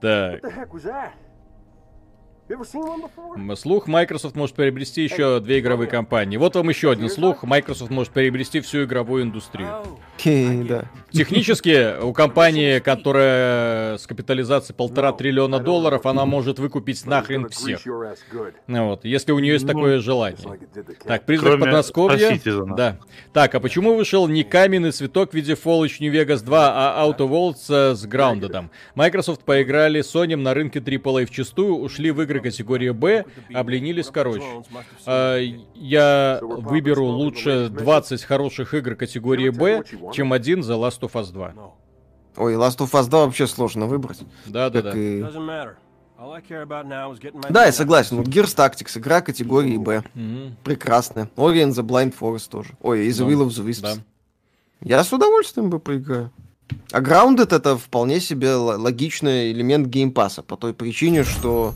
Так. 0.00 0.40
Слух, 3.56 3.86
Microsoft 3.86 4.34
может 4.34 4.56
приобрести 4.56 5.02
еще 5.02 5.38
две 5.40 5.60
игровые 5.60 5.88
компании. 5.88 6.38
Вот 6.38 6.56
вам 6.56 6.70
еще 6.70 6.90
один 6.90 7.10
слух, 7.10 7.42
Microsoft 7.42 7.90
может 7.90 8.12
приобрести 8.12 8.60
всю 8.60 8.84
игровую 8.84 9.24
индустрию. 9.24 9.68
да. 10.66 10.84
Технически 11.10 12.00
у 12.00 12.12
компании, 12.12 12.78
которая 12.78 13.98
с 13.98 14.06
капитализацией 14.06 14.74
полтора 14.74 15.12
триллиона 15.12 15.58
долларов, 15.58 16.06
она 16.06 16.24
может 16.24 16.58
выкупить 16.58 17.04
нахрен 17.04 17.48
всех. 17.48 17.80
Ну 18.66 18.88
вот, 18.88 19.04
если 19.04 19.32
у 19.32 19.38
нее 19.38 19.54
есть 19.54 19.66
такое 19.66 20.00
желание. 20.00 20.58
Так, 21.04 21.26
призрак 21.26 21.50
Кроме 21.50 21.64
Подмосковья. 21.64 22.30
Citizen. 22.30 22.74
Да. 22.76 22.98
Так, 23.32 23.54
а 23.54 23.60
почему 23.60 23.94
вышел 23.94 24.26
не 24.26 24.42
каменный 24.42 24.92
цветок 24.92 25.30
в 25.30 25.34
виде 25.34 25.52
Fallout 25.52 25.90
New 26.00 26.12
Vegas 26.12 26.42
2, 26.42 26.72
а 26.74 27.06
Outer 27.06 27.28
Worlds 27.28 27.64
э, 27.68 27.94
с 27.94 28.06
Grounded? 28.06 28.68
Microsoft 28.94 29.44
поиграли 29.44 30.00
с 30.00 30.14
Sony 30.14 30.36
на 30.36 30.54
рынке 30.54 30.80
AAA 30.80 31.26
вчастую, 31.26 31.76
ушли 31.76 32.10
в 32.10 32.22
игры 32.22 32.37
категории 32.40 32.90
Б, 32.90 33.24
обленились 33.54 34.08
короче. 34.12 34.42
А, 35.06 35.38
я 35.74 36.38
выберу 36.42 37.06
лучше 37.06 37.68
20 37.70 38.22
хороших 38.24 38.74
игр 38.74 38.94
категории 38.94 39.50
Б, 39.50 39.82
чем 40.12 40.32
один 40.32 40.60
The 40.60 40.78
Last 40.80 41.00
of 41.00 41.12
Us 41.12 41.32
2. 41.32 41.54
Ой, 42.36 42.54
Last 42.54 42.78
of 42.78 42.90
Us 42.92 43.08
2 43.08 43.26
вообще 43.26 43.46
сложно 43.46 43.86
выбрать. 43.86 44.20
Да-да-да. 44.46 44.90
Как 44.90 44.96
и- 44.98 45.22
Да, 47.50 47.66
я 47.66 47.72
согласен. 47.72 48.16
Вот 48.18 48.26
Gears 48.26 48.54
Tactics, 48.56 48.98
игра 48.98 49.20
категории 49.20 49.76
Б. 49.76 50.02
Прекрасная. 50.64 51.30
Ori 51.36 51.62
and 51.64 51.70
the 51.70 51.82
Blind 51.84 52.14
Forest 52.18 52.50
тоже. 52.50 52.70
Ой, 52.82 53.06
и 53.06 53.10
The 53.10 53.24
Ну, 53.24 53.30
Will 53.30 53.46
of 53.46 53.50
the 53.50 53.64
Wisps. 53.66 53.82
Да. 53.82 53.94
Я 54.80 55.02
с 55.04 55.12
удовольствием 55.12 55.70
бы 55.70 55.78
поиграю. 55.78 56.30
А 56.92 57.00
Grounded 57.00 57.54
это 57.54 57.76
вполне 57.76 58.20
себе 58.20 58.54
логичный 58.54 59.52
элемент 59.52 59.86
геймпаса, 59.88 60.42
по 60.42 60.56
той 60.56 60.74
причине, 60.74 61.24
что 61.24 61.72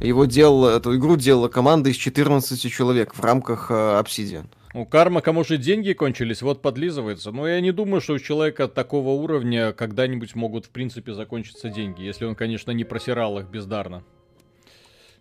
его 0.00 0.24
делала, 0.24 0.76
эту 0.76 0.96
игру 0.96 1.16
делала 1.16 1.48
команда 1.48 1.90
из 1.90 1.96
14 1.96 2.70
человек 2.72 3.14
в 3.14 3.20
рамках 3.22 3.70
э, 3.70 3.74
Obsidian. 3.74 4.46
У 4.74 4.84
Кармака, 4.84 5.32
может, 5.32 5.62
деньги 5.62 5.94
кончились, 5.94 6.42
вот 6.42 6.60
подлизывается. 6.60 7.30
Но 7.30 7.48
я 7.48 7.62
не 7.62 7.72
думаю, 7.72 8.02
что 8.02 8.12
у 8.12 8.18
человека 8.18 8.68
такого 8.68 9.10
уровня 9.10 9.72
когда-нибудь 9.72 10.34
могут, 10.34 10.66
в 10.66 10.68
принципе, 10.70 11.14
закончиться 11.14 11.70
деньги. 11.70 12.02
Если 12.02 12.26
он, 12.26 12.34
конечно, 12.34 12.72
не 12.72 12.84
просирал 12.84 13.38
их 13.38 13.46
бездарно. 13.46 14.04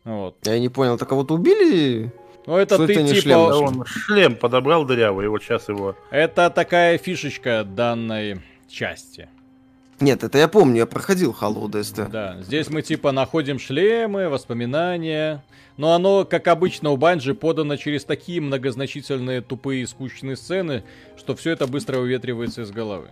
Вот. 0.03 0.35
Я 0.43 0.59
не 0.59 0.67
понял, 0.67 0.97
так 0.97 1.07
кого-то 1.07 1.35
убили? 1.35 2.11
Ну, 2.45 2.57
это 2.57 2.75
Что 2.75 2.85
ты 2.85 2.93
это 2.93 3.03
не 3.03 3.09
типа... 3.09 3.21
шлем 3.21 3.37
Да 3.37 3.57
он 3.57 3.85
шлем 3.85 4.35
подобрал 4.35 4.85
дырявый, 4.85 5.25
и 5.25 5.29
вот 5.29 5.41
сейчас 5.41 5.69
его... 5.69 5.95
Это 6.11 6.49
такая 6.49 6.97
фишечка 6.97 7.63
данной 7.63 8.41
части. 8.67 9.29
Нет, 9.99 10.23
это 10.23 10.37
я 10.37 10.47
помню, 10.47 10.77
я 10.79 10.85
проходил 10.85 11.35
Hollow 11.39 11.67
DST. 11.69 12.09
Да, 12.09 12.37
здесь 12.41 12.69
мы 12.69 12.81
типа 12.81 13.11
находим 13.11 13.59
шлемы, 13.59 14.27
воспоминания. 14.29 15.43
Но 15.77 15.93
оно, 15.93 16.25
как 16.25 16.47
обычно 16.47 16.91
у 16.91 16.97
Банжи, 16.97 17.33
подано 17.33 17.75
через 17.77 18.05
такие 18.05 18.39
многозначительные, 18.41 19.41
тупые 19.41 19.83
и 19.83 19.85
скучные 19.85 20.35
сцены, 20.37 20.83
что 21.17 21.35
все 21.35 21.51
это 21.51 21.67
быстро 21.67 21.99
уветривается 21.99 22.61
из 22.63 22.71
головы. 22.71 23.07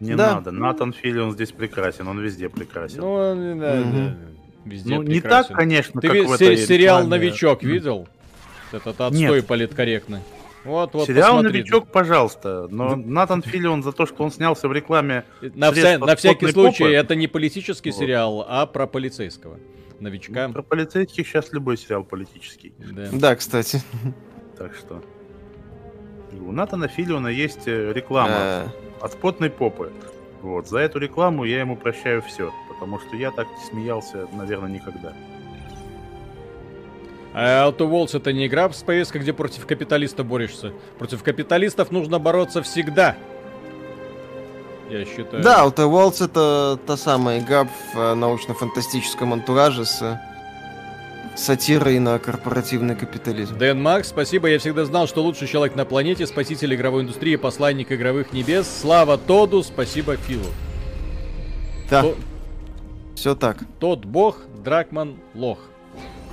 Не 0.00 0.14
Да. 0.14 0.36
надо. 0.36 0.50
Натан 0.52 0.92
Филлион 0.92 1.32
здесь 1.32 1.52
прекрасен, 1.52 2.06
он 2.08 2.20
везде 2.20 2.48
прекрасен. 2.48 3.00
Ну, 3.00 3.12
он, 3.12 3.58
да, 3.58 3.82
да, 3.82 4.16
везде 4.64 4.94
Ну, 4.94 5.02
не 5.02 5.20
прекрасен. 5.20 5.48
так, 5.48 5.56
конечно, 5.56 6.00
Ты 6.00 6.08
как 6.08 6.26
в 6.28 6.32
этой 6.32 6.56
сериал 6.56 7.00
рекламе. 7.02 7.08
«Новичок» 7.24 7.62
видел? 7.62 8.08
Этот 8.70 9.00
отстой 9.00 9.36
Нет. 9.36 9.46
политкорректный. 9.46 10.20
Вот, 10.64 10.92
вот, 10.94 11.06
Сериал 11.06 11.36
посмотри. 11.36 11.60
«Новичок», 11.60 11.90
пожалуйста, 11.90 12.66
но 12.70 12.96
Натан 12.96 13.42
Филлион 13.42 13.82
за 13.82 13.92
то, 13.92 14.06
что 14.06 14.22
он 14.24 14.30
снялся 14.30 14.68
в 14.68 14.72
рекламе... 14.72 15.24
На, 15.40 15.70
вся- 15.70 15.98
на 15.98 16.16
всякий 16.16 16.48
случай, 16.48 16.84
попы. 16.84 16.94
это 16.94 17.14
не 17.14 17.26
политический 17.28 17.90
Вот. 17.90 17.98
сериал, 17.98 18.44
а 18.48 18.66
про 18.66 18.86
полицейского. 18.86 19.58
Новичка. 20.00 20.48
Про 20.48 20.62
полицейских 20.62 21.26
сейчас 21.26 21.52
любой 21.52 21.76
сериал 21.76 22.04
политический. 22.04 22.72
Да. 22.78 23.08
Да, 23.12 23.36
кстати. 23.36 23.82
Так 24.56 24.74
что... 24.74 25.02
У 26.32 26.52
Натана 26.52 26.88
Филлиона 26.88 27.28
есть 27.28 27.66
э, 27.66 27.92
реклама 27.92 28.34
Э, 28.36 28.66
от 29.00 29.12
спотной 29.12 29.50
попы. 29.50 29.92
Вот, 30.42 30.68
за 30.68 30.78
эту 30.78 30.98
рекламу 30.98 31.44
я 31.44 31.60
ему 31.60 31.76
прощаю 31.76 32.22
все, 32.22 32.52
потому 32.68 33.00
что 33.00 33.16
я 33.16 33.30
так 33.30 33.46
не 33.48 33.64
смеялся, 33.70 34.28
наверное, 34.32 34.70
никогда. 34.70 35.14
А 37.40 37.68
Outer 37.70 37.88
Worlds 37.88 38.16
это 38.16 38.32
не 38.32 38.46
игра 38.48 38.68
с 38.68 38.82
повесткой, 38.82 39.18
где 39.20 39.32
против 39.32 39.64
капиталиста 39.64 40.24
борешься. 40.24 40.72
Против 40.98 41.22
капиталистов 41.22 41.92
нужно 41.92 42.18
бороться 42.18 42.64
всегда. 42.64 43.14
Я 44.90 45.04
считаю. 45.04 45.40
Да, 45.44 45.64
Outer 45.64 45.88
Worlds 45.88 46.24
это 46.24 46.80
та 46.84 46.96
самая 46.96 47.38
игра 47.38 47.64
в 47.64 47.96
э, 47.96 48.14
научно-фантастическом 48.14 49.32
антураже 49.34 49.84
с 49.84 50.02
э, 50.02 50.18
сатирой 51.36 52.00
на 52.00 52.18
корпоративный 52.18 52.96
капитализм. 52.96 53.56
Дэн 53.56 53.80
Макс, 53.80 54.08
спасибо. 54.08 54.48
Я 54.48 54.58
всегда 54.58 54.84
знал, 54.84 55.06
что 55.06 55.22
лучший 55.22 55.46
человек 55.46 55.76
на 55.76 55.84
планете, 55.84 56.26
спаситель 56.26 56.74
игровой 56.74 57.02
индустрии, 57.02 57.36
посланник 57.36 57.92
игровых 57.92 58.32
небес. 58.32 58.66
Слава 58.80 59.16
Тоду, 59.16 59.62
спасибо 59.62 60.16
Филу. 60.16 60.46
Да, 61.88 62.02
То- 62.02 62.16
все 63.14 63.36
так. 63.36 63.58
Тот 63.78 64.04
бог, 64.04 64.38
Дракман, 64.64 65.18
лох. 65.36 65.58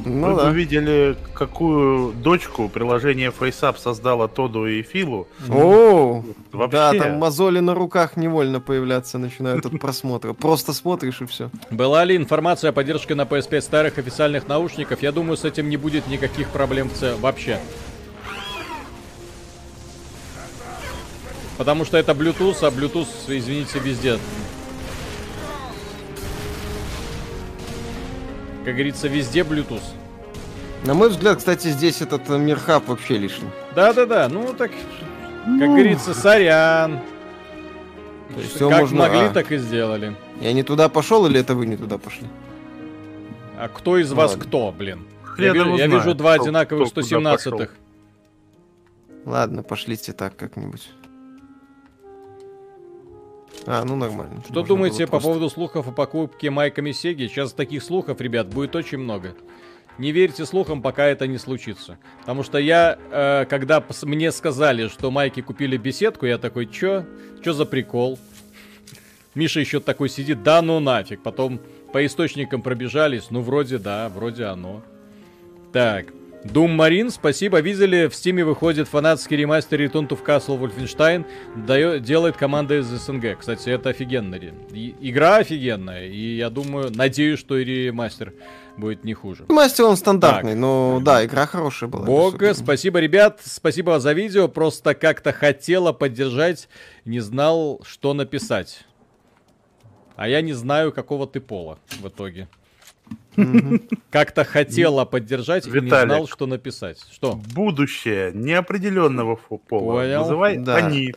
Ну 0.03 0.31
Вы 0.31 0.35
да. 0.35 0.49
бы 0.49 0.55
видели, 0.55 1.15
какую 1.33 2.11
дочку 2.13 2.67
приложение 2.69 3.31
FaceApp 3.31 3.77
создало 3.79 4.27
Тоду 4.27 4.67
и 4.67 4.81
Филу. 4.81 5.27
О, 5.49 6.23
Вообще, 6.51 6.77
да, 6.77 6.93
там 6.93 7.17
мозоли 7.17 7.59
на 7.59 7.73
руках 7.73 8.17
невольно 8.17 8.59
появляться 8.59 9.17
начинают 9.17 9.65
от 9.65 9.79
просмотра. 9.79 10.33
Просто 10.33 10.73
смотришь 10.73 11.21
и 11.21 11.25
все. 11.25 11.49
Была 11.71 12.03
ли 12.03 12.15
информация 12.15 12.71
о 12.71 12.73
поддержке 12.73 13.15
на 13.15 13.21
PS5 13.21 13.61
старых 13.61 13.97
официальных 13.97 14.47
наушников? 14.47 15.01
Я 15.01 15.11
думаю, 15.11 15.37
с 15.37 15.45
этим 15.45 15.69
не 15.69 15.77
будет 15.77 16.07
никаких 16.07 16.49
проблем 16.49 16.89
вообще. 17.21 17.59
Потому 21.57 21.85
что 21.85 21.97
это 21.97 22.11
Bluetooth, 22.11 22.57
а 22.61 22.69
Bluetooth, 22.69 23.07
извините, 23.27 23.79
везде. 23.79 24.19
Как 28.65 28.73
говорится, 28.73 29.07
везде 29.07 29.41
Bluetooth. 29.41 29.81
На 30.83 30.93
мой 30.93 31.09
взгляд, 31.09 31.37
кстати, 31.37 31.67
здесь 31.69 32.01
этот 32.01 32.29
э, 32.29 32.37
мирхаб 32.37 32.87
вообще 32.87 33.17
лишний. 33.17 33.49
Да-да-да, 33.75 34.27
ну 34.29 34.53
так, 34.53 34.71
как 35.45 35.57
говорится, 35.59 36.13
сорян. 36.13 36.99
То 38.33 38.39
есть 38.41 38.55
всё 38.55 38.69
как 38.69 38.81
можно- 38.81 38.97
могли, 39.03 39.19
а. 39.19 39.29
так 39.29 39.51
и 39.51 39.57
сделали. 39.57 40.15
Я 40.41 40.53
не 40.53 40.63
туда 40.63 40.89
пошел 40.89 41.25
или 41.27 41.39
это 41.39 41.55
вы 41.55 41.65
не 41.67 41.77
туда 41.77 41.97
пошли? 41.97 42.27
А 43.57 43.67
кто 43.69 43.97
из 43.97 44.11
вас 44.11 44.31
Ладно. 44.31 44.45
кто, 44.45 44.71
блин? 44.71 45.05
хрен 45.23 45.45
Я, 45.55 45.63
вижу, 45.63 45.75
я 45.77 45.87
вижу 45.87 46.13
два 46.15 46.33
кто- 46.35 46.43
одинаковых 46.43 46.89
кто 46.91 47.01
куда 47.01 47.17
117-х. 47.17 47.49
пошел. 47.51 47.67
Ладно, 49.25 49.63
пошлите 49.63 50.13
так 50.13 50.35
как-нибудь. 50.35 50.87
А, 53.65 53.83
ну 53.85 53.95
нормально. 53.95 54.41
Что 54.45 54.53
Можно 54.53 54.67
думаете 54.67 55.05
по 55.05 55.11
просто- 55.11 55.27
поводу 55.27 55.49
слухов 55.49 55.87
о 55.87 55.91
покупке 55.91 56.49
майками 56.49 56.91
Сеги? 56.91 57.27
Сейчас 57.27 57.53
таких 57.53 57.83
слухов, 57.83 58.21
ребят, 58.21 58.47
будет 58.47 58.75
очень 58.75 58.99
много. 58.99 59.35
Не 59.97 60.11
верьте 60.11 60.45
слухам, 60.45 60.81
пока 60.81 61.05
это 61.05 61.25
не 61.25 61.37
случится. 61.37 61.97
Потому 62.19 62.43
что 62.43 62.57
я, 62.57 62.97
э, 63.11 63.45
когда 63.49 63.83
мне 64.03 64.31
сказали, 64.31 64.87
что 64.89 65.09
майки 65.09 65.41
купили 65.41 65.77
беседку, 65.77 66.25
я 66.25 66.37
такой, 66.37 66.65
чё? 66.67 67.05
Чё 67.43 67.53
за 67.53 67.65
прикол? 67.65 68.19
Миша 69.35 69.59
еще 69.61 69.79
такой 69.79 70.09
сидит, 70.09 70.43
да 70.43 70.61
ну 70.61 70.79
нафиг. 70.79 71.23
Потом 71.23 71.59
по 71.93 72.05
источникам 72.05 72.61
пробежались, 72.61 73.31
ну 73.31 73.41
вроде 73.41 73.77
да, 73.77 74.09
вроде 74.09 74.45
оно. 74.45 74.81
Так, 75.71 76.07
Doom 76.45 76.75
Marine, 76.77 77.09
спасибо. 77.09 77.59
Видели, 77.59 78.07
в 78.07 78.13
стиме 78.13 78.45
выходит 78.45 78.87
фанатский 78.87 79.35
ремастер 79.35 79.81
Return 79.81 80.07
to 80.07 80.23
Castle 80.23 80.59
Wolfenstein. 80.59 81.25
Дает, 81.65 82.03
делает 82.03 82.37
команда 82.37 82.77
из 82.79 82.85
СНГ. 82.85 83.39
Кстати, 83.39 83.69
это 83.69 83.89
офигенно. 83.89 84.35
И- 84.35 84.95
игра 85.01 85.37
офигенная. 85.37 86.05
И 86.05 86.35
я 86.35 86.51
думаю, 86.51 86.91
надеюсь, 86.93 87.39
что 87.39 87.57
и 87.57 87.65
ремастер 87.65 88.33
будет 88.77 89.03
не 89.03 89.15
хуже. 89.15 89.45
Мастер 89.49 89.85
он 89.85 89.97
стандартный, 89.97 90.53
но 90.53 90.99
да, 91.03 91.25
игра 91.25 91.47
хорошая 91.47 91.89
была. 91.89 92.05
Бога, 92.05 92.53
спасибо, 92.53 92.99
ребят. 92.99 93.41
Спасибо 93.43 93.99
за 93.99 94.13
видео. 94.13 94.47
Просто 94.47 94.93
как-то 94.93 95.33
хотела 95.33 95.93
поддержать, 95.93 96.69
не 97.05 97.21
знал, 97.21 97.81
что 97.83 98.13
написать. 98.13 98.85
А 100.15 100.29
я 100.29 100.41
не 100.41 100.53
знаю, 100.53 100.91
какого 100.91 101.25
ты 101.25 101.41
пола 101.41 101.79
в 101.99 102.07
итоге. 102.07 102.47
Как-то 104.11 104.43
хотела 104.45 105.05
поддержать 105.05 105.67
и 105.67 105.69
не 105.69 105.89
знал, 105.89 106.27
что 106.27 106.45
написать. 106.45 106.99
Что? 107.11 107.33
Будущее 107.53 108.31
неопределенного 108.33 109.35
пола. 109.35 110.01
Понял. 110.01 110.21
Называй 110.21 110.57
они. 110.77 111.13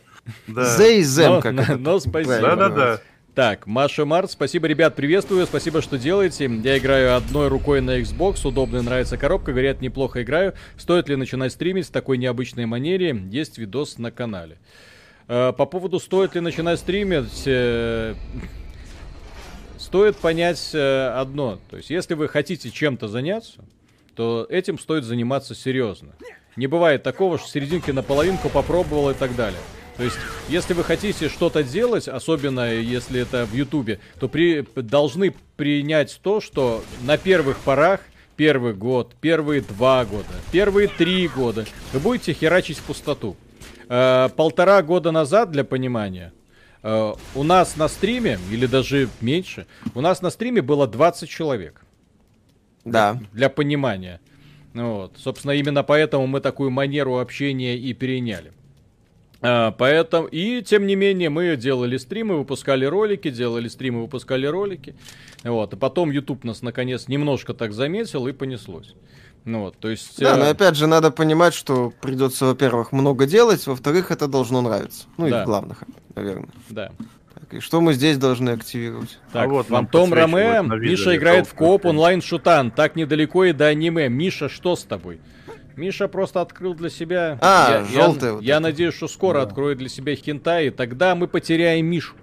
Но- 1.29 1.41
как 1.41 1.53
но- 1.53 1.61
это 1.63 1.77
но 1.77 1.99
спасибо. 1.99 2.39
Да-да-да. 2.41 2.99
Так, 3.35 3.67
Маша 3.67 4.03
Март, 4.05 4.31
спасибо, 4.31 4.67
ребят, 4.67 4.95
приветствую, 4.95 5.45
спасибо, 5.45 5.81
что 5.81 5.97
делаете. 5.97 6.51
Я 6.61 6.77
играю 6.77 7.15
одной 7.15 7.47
рукой 7.47 7.79
на 7.79 7.99
Xbox, 8.01 8.45
удобно, 8.45 8.81
нравится 8.81 9.17
коробка, 9.17 9.51
говорят, 9.51 9.79
неплохо 9.81 10.23
играю. 10.23 10.55
Стоит 10.77 11.07
ли 11.07 11.15
начинать 11.15 11.53
стримить 11.53 11.87
в 11.87 11.91
такой 11.91 12.17
необычной 12.17 12.65
манере? 12.65 13.17
Есть 13.29 13.57
видос 13.57 13.97
на 13.97 14.11
канале. 14.11 14.57
Э, 15.29 15.53
По 15.55 15.65
поводу 15.65 15.99
стоит 15.99 16.35
ли 16.35 16.41
начинать 16.41 16.79
стримить, 16.79 17.43
э, 17.45 18.15
стоит 19.89 20.17
понять 20.17 20.69
э, 20.73 21.07
одно. 21.15 21.59
То 21.71 21.77
есть, 21.77 21.89
если 21.89 22.13
вы 22.13 22.27
хотите 22.27 22.69
чем-то 22.69 23.07
заняться, 23.07 23.65
то 24.15 24.45
этим 24.47 24.77
стоит 24.77 25.03
заниматься 25.03 25.55
серьезно. 25.55 26.09
Не 26.55 26.67
бывает 26.67 27.01
такого, 27.01 27.39
что 27.39 27.49
серединки 27.49 27.89
на 27.89 28.03
половинку 28.03 28.49
попробовал 28.49 29.09
и 29.09 29.15
так 29.15 29.35
далее. 29.35 29.59
То 29.97 30.03
есть, 30.03 30.15
если 30.47 30.75
вы 30.75 30.83
хотите 30.83 31.27
что-то 31.27 31.63
делать, 31.63 32.07
особенно 32.07 32.71
если 32.71 33.19
это 33.19 33.47
в 33.47 33.55
Ютубе, 33.55 33.99
то 34.19 34.29
при, 34.29 34.63
должны 34.75 35.33
принять 35.57 36.19
то, 36.21 36.39
что 36.39 36.83
на 37.01 37.17
первых 37.17 37.57
порах, 37.57 38.01
первый 38.35 38.75
год, 38.75 39.15
первые 39.19 39.61
два 39.61 40.05
года, 40.05 40.25
первые 40.51 40.87
три 40.87 41.27
года 41.27 41.65
вы 41.93 41.99
будете 41.99 42.33
херачить 42.33 42.77
в 42.77 42.83
пустоту. 42.83 43.35
Э, 43.87 44.29
полтора 44.35 44.83
года 44.83 45.09
назад, 45.09 45.49
для 45.49 45.63
понимания, 45.63 46.31
э, 46.83 47.13
у 47.35 47.43
нас 47.43 47.77
на 47.77 47.87
стриме, 47.87 48.39
или 48.51 48.65
даже 48.65 49.09
меньше, 49.21 49.65
у 49.95 50.01
нас 50.01 50.21
на 50.21 50.29
стриме 50.29 50.61
было 50.61 50.87
20 50.87 51.29
человек. 51.29 51.81
Да. 52.85 53.19
Для 53.33 53.49
понимания. 53.49 54.19
Ну 54.73 54.95
Вот. 54.95 55.13
Собственно, 55.17 55.51
именно 55.51 55.83
поэтому 55.83 56.27
мы 56.27 56.41
такую 56.41 56.69
манеру 56.69 57.17
общения 57.17 57.77
и 57.77 57.93
переняли. 57.93 58.53
А, 59.41 59.71
поэтому, 59.71 60.27
и 60.27 60.61
тем 60.61 60.85
не 60.85 60.95
менее, 60.95 61.29
мы 61.29 61.55
делали 61.55 61.97
стримы, 61.97 62.37
выпускали 62.37 62.85
ролики, 62.85 63.29
делали 63.29 63.67
стримы, 63.67 64.01
выпускали 64.01 64.45
ролики. 64.45 64.95
Вот. 65.43 65.73
И 65.73 65.77
потом 65.77 66.11
YouTube 66.11 66.43
нас 66.43 66.61
наконец 66.61 67.07
немножко 67.07 67.53
так 67.53 67.73
заметил 67.73 68.27
и 68.27 68.33
понеслось. 68.33 68.95
Ну 69.45 69.61
вот, 69.61 69.77
то 69.77 69.89
есть... 69.89 70.19
Да, 70.19 70.35
э, 70.35 70.39
но 70.39 70.49
опять 70.49 70.75
же, 70.75 70.87
надо 70.87 71.11
понимать, 71.11 71.53
что 71.53 71.91
придется, 72.01 72.45
во-первых, 72.45 72.91
много 72.91 73.25
делать, 73.25 73.65
во-вторых, 73.67 74.11
это 74.11 74.27
должно 74.27 74.61
нравиться. 74.61 75.05
Ну, 75.17 75.29
Да. 75.29 75.41
и 75.41 75.45
главных, 75.45 75.83
наверное. 76.15 76.49
Да. 76.69 76.91
Так, 77.33 77.53
и 77.53 77.59
что 77.59 77.81
мы 77.81 77.93
здесь 77.93 78.17
должны 78.17 78.51
активировать? 78.51 79.17
Так, 79.31 79.45
А 79.45 79.47
вот 79.47 79.69
нам 79.69 79.87
Фантом 79.87 80.13
Роме, 80.13 80.61
Миша 80.79 81.15
играет 81.15 81.45
в 81.45 81.49
толстую 81.51 81.67
кооп 81.69 81.81
хрень. 81.81 81.91
онлайн 81.91 82.21
шутан, 82.21 82.71
так 82.71 82.95
недалеко 82.95 83.45
и 83.45 83.53
до 83.53 83.67
аниме. 83.67 84.09
Миша, 84.09 84.49
что 84.49 84.75
с 84.75 84.83
тобой? 84.83 85.19
Миша 85.75 86.07
просто 86.09 86.41
открыл 86.41 86.73
для 86.75 86.89
себя... 86.89 87.39
А, 87.41 87.69
я, 87.71 87.85
желтая 87.85 88.29
я, 88.31 88.35
вот 88.35 88.43
я 88.43 88.59
надеюсь, 88.59 88.93
что 88.93 89.07
скоро 89.07 89.41
откроет 89.41 89.77
для 89.77 89.87
себя 89.87 90.13
хентай, 90.15 90.67
и 90.67 90.69
тогда 90.69 91.15
мы 91.15 91.27
потеряем 91.27 91.85
Мишу. 91.85 92.15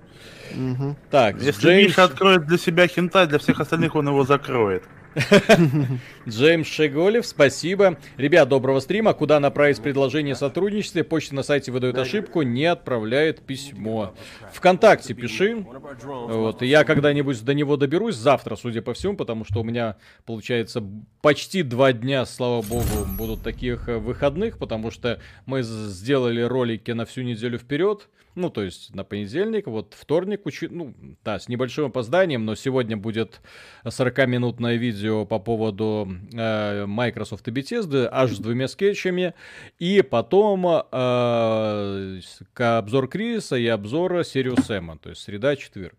Мгм. 0.54 0.96
Так, 1.10 1.40
Если 1.40 1.62
Джеймс, 1.62 1.88
Миша 1.88 2.04
откроет 2.04 2.46
для 2.46 2.58
себя 2.58 2.86
хентай, 2.86 3.26
для 3.26 3.38
всех 3.38 3.58
остальных 3.58 3.94
он 3.94 4.08
его 4.08 4.24
закроет. 4.24 4.84
Джеймс 6.28 6.68
Шеголев, 6.68 7.26
спасибо. 7.26 7.98
Ребят, 8.16 8.48
доброго 8.48 8.80
стрима. 8.80 9.14
Куда 9.14 9.40
направить 9.40 9.80
предложение 9.80 10.34
о 10.34 10.36
сотрудничестве? 10.36 11.04
Почта 11.04 11.34
на 11.34 11.42
сайте 11.42 11.72
выдает 11.72 11.96
ошибку, 11.96 12.42
не 12.42 12.66
отправляет 12.66 13.40
письмо. 13.40 14.14
Вконтакте 14.52 15.14
пиши. 15.14 15.64
Вот, 16.04 16.62
я 16.62 16.84
когда-нибудь 16.84 17.42
до 17.44 17.54
него 17.54 17.76
доберусь 17.76 18.16
завтра, 18.16 18.56
судя 18.56 18.82
по 18.82 18.92
всему, 18.92 19.16
потому 19.16 19.44
что 19.44 19.60
у 19.60 19.64
меня, 19.64 19.96
получается, 20.26 20.82
почти 21.22 21.62
два 21.62 21.92
дня, 21.92 22.26
слава 22.26 22.62
богу, 22.62 23.06
будут 23.16 23.42
таких 23.42 23.88
э, 23.88 23.98
выходных, 23.98 24.58
потому 24.58 24.90
что 24.90 25.20
мы 25.46 25.62
сделали 25.62 26.42
ролики 26.42 26.90
на 26.90 27.06
всю 27.06 27.22
неделю 27.22 27.58
вперед. 27.58 28.08
Ну, 28.36 28.50
то 28.50 28.62
есть 28.62 28.94
на 28.94 29.02
понедельник, 29.02 29.66
вот 29.66 29.94
вторник, 29.98 30.42
учи... 30.44 30.68
ну, 30.68 30.94
да, 31.24 31.38
с 31.38 31.48
небольшим 31.48 31.86
опозданием, 31.86 32.44
но 32.44 32.54
сегодня 32.54 32.94
будет 32.94 33.40
40-минутное 33.82 34.76
видео 34.76 35.24
по 35.24 35.38
поводу 35.38 36.06
э, 36.34 36.84
Microsoft 36.84 37.48
и 37.48 37.50
Bethesda, 37.50 38.06
аж 38.12 38.32
с 38.32 38.38
двумя 38.38 38.68
скетчами, 38.68 39.32
и 39.78 40.02
потом 40.02 40.66
э, 40.66 42.20
обзор 42.56 43.08
Криса 43.08 43.56
и 43.56 43.66
обзор 43.68 44.22
Serious 44.22 44.66
Sam 44.66 44.82
'а, 44.82 44.98
то 44.98 45.08
есть 45.08 45.22
среда-четверг. 45.22 45.94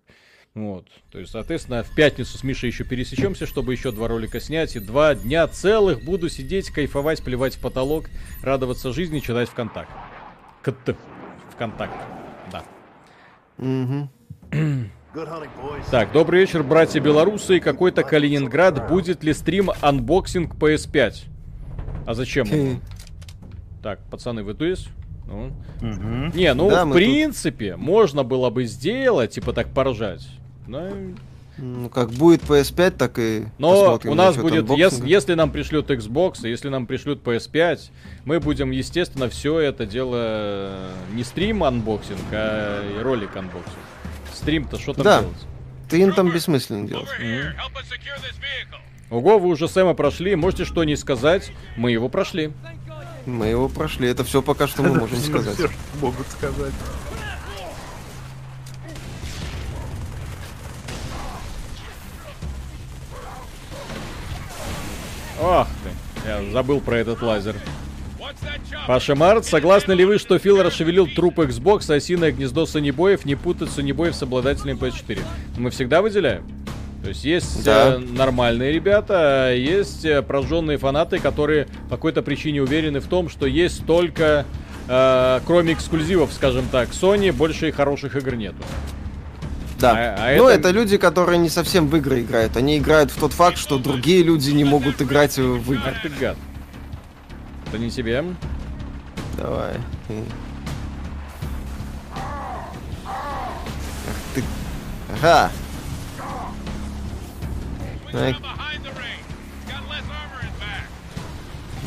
Вот, 0.53 0.87
то 1.11 1.17
есть, 1.17 1.31
соответственно, 1.31 1.83
в 1.83 1.95
пятницу 1.95 2.37
с 2.37 2.43
Мишей 2.43 2.69
еще 2.69 2.83
пересечемся, 2.83 3.47
чтобы 3.47 3.73
еще 3.73 3.91
два 3.91 4.07
ролика 4.07 4.39
снять, 4.39 4.75
и 4.75 4.79
два 4.79 5.15
дня 5.15 5.47
целых 5.47 6.03
буду 6.03 6.29
сидеть, 6.29 6.69
кайфовать, 6.69 7.23
плевать 7.23 7.55
в 7.55 7.61
потолок, 7.61 8.05
радоваться 8.43 8.93
жизни, 8.93 9.21
читать 9.21 9.49
ВКонтакт. 9.49 9.89
КТ. 10.61 10.95
ВКонтакт, 11.57 12.26
Так, 15.89 16.11
добрый 16.11 16.41
вечер, 16.41 16.63
братья 16.63 16.99
белорусы 16.99 17.57
и 17.57 17.59
какой-то 17.59 18.03
Калининград. 18.03 18.87
Будет 18.87 19.23
ли 19.23 19.33
стрим 19.33 19.71
анбоксинг 19.81 20.55
PS5? 20.55 21.23
А 22.05 22.13
зачем? 22.13 22.81
Так, 23.81 23.99
пацаны, 24.11 24.43
вы 24.43 24.53
тут? 24.53 24.87
Ну. 25.25 25.51
Мгм. 25.81 26.31
Не, 26.35 26.53
ну, 26.53 26.69
Да, 26.69 26.85
в 26.85 26.87
мы 26.87 26.93
тут. 26.93 27.03
принципе, 27.03 27.75
можно 27.75 28.23
было 28.23 28.49
бы 28.49 28.65
сделать, 28.65 29.31
типа 29.31 29.53
так 29.53 29.67
поржать. 29.69 30.27
Но, 30.67 30.89
Ну, 31.57 31.89
как 31.89 32.11
будет 32.11 32.43
PS5, 32.43 32.91
так 32.91 33.17
и 33.17 33.45
но 33.57 33.71
посмотрим 33.71 34.11
у 34.11 34.15
нас 34.15 34.35
будет, 34.35 34.69
ес- 34.69 34.93
анбоксинга. 34.93 35.07
если 35.07 35.33
нам 35.33 35.51
пришлют 35.51 35.89
Xbox, 35.89 36.47
если 36.47 36.69
нам 36.69 36.85
пришлют 36.85 37.23
PS5, 37.23 37.79
мы 38.25 38.39
будем, 38.39 38.69
естественно, 38.71 39.27
все 39.29 39.59
это 39.59 39.85
дело 39.87 40.15
э, 40.19 40.91
не 41.13 41.23
стрим 41.23 41.63
анбоксинг, 41.63 42.19
а 42.31 42.99
и 42.99 43.01
ролик 43.01 43.35
анбоксинг. 43.35 43.75
Стрим-то 44.33 44.77
что 44.79 44.93
там 44.93 45.03
Да. 45.03 45.19
делать? 45.21 45.37
Ты 45.89 46.01
им 46.01 46.13
там 46.13 46.29
бессмысленно 46.31 46.87
делать. 46.87 47.07
Ого, 49.09 49.39
вы 49.39 49.47
уже 49.49 49.67
Сэма 49.67 49.93
прошли, 49.93 50.35
можете 50.35 50.65
что 50.65 50.83
не 50.83 50.95
сказать? 50.95 51.51
Мы 51.77 51.91
его 51.91 52.09
прошли. 52.09 52.51
Мы 53.25 53.47
его 53.47 53.67
прошли, 53.67 54.07
это 54.09 54.23
все 54.23 54.41
пока 54.41 54.67
что 54.67 54.83
мы 54.83 54.93
можем 54.93 55.17
сказать. 55.17 55.57
могут 56.01 56.27
сказать. 56.27 56.73
Ах 65.41 65.67
ты, 65.83 66.29
я 66.29 66.51
забыл 66.51 66.81
про 66.81 66.97
этот 66.97 67.21
лазер. 67.21 67.55
Паша 68.87 69.15
Март, 69.15 69.45
согласны 69.45 69.93
ли 69.93 70.03
вы, 70.05 70.17
что 70.17 70.37
Фил 70.37 70.61
расшевелил 70.61 71.07
труп 71.07 71.39
Xbox, 71.39 71.91
а 71.91 71.95
осиное 71.95 72.31
гнездо 72.31 72.65
Сонибоев 72.65 73.25
не 73.25 73.35
путать 73.35 73.69
Сонибоев 73.69 74.15
с 74.15 74.23
обладателями 74.23 74.77
PS4? 74.77 75.19
Мы 75.57 75.69
всегда 75.69 76.01
выделяем. 76.01 76.43
То 77.03 77.09
есть 77.09 77.23
есть 77.23 77.63
Да. 77.63 77.95
э, 77.95 77.97
нормальные 77.99 78.71
ребята, 78.73 79.47
а 79.47 79.53
есть 79.53 80.03
э, 80.03 80.21
прожженные 80.23 80.77
фанаты, 80.77 81.19
которые 81.19 81.67
по 81.89 81.95
какой-то 81.95 82.21
причине 82.21 82.61
уверены 82.61 82.99
в 82.99 83.07
том, 83.07 83.29
что 83.29 83.45
есть 83.45 83.85
только, 83.85 84.45
э, 84.89 85.39
кроме 85.45 85.73
эксклюзивов, 85.73 86.33
скажем 86.33 86.65
так, 86.71 86.89
Sony, 86.89 87.31
больше 87.31 87.69
и 87.69 87.71
хороших 87.71 88.15
игр 88.15 88.35
нету. 88.35 88.57
Да. 89.79 89.91
А- 89.91 90.15
а 90.33 90.37
ну, 90.37 90.47
это- 90.47 90.69
это... 90.69 90.71
люди, 90.71 90.97
которые 90.97 91.37
не 91.37 91.49
совсем 91.49 91.87
в 91.87 91.95
игры 91.95 92.21
играют. 92.21 92.57
Они 92.57 92.77
играют 92.77 93.11
в 93.11 93.19
тот 93.19 93.33
факт, 93.33 93.57
что 93.57 93.77
другие 93.77 94.23
люди 94.23 94.49
не 94.51 94.63
могут 94.63 95.01
играть 95.01 95.37
в 95.37 95.71
игры. 95.71 95.93
Ах 95.95 96.01
ты 96.01 96.09
гад. 96.09 96.37
Это 97.67 97.77
не 97.77 97.91
тебе. 97.91 98.23
Давай. 99.37 99.75
Ах 103.05 104.15
ты. 104.33 104.43
Ага. 105.13 105.51
Ай. 108.13 108.35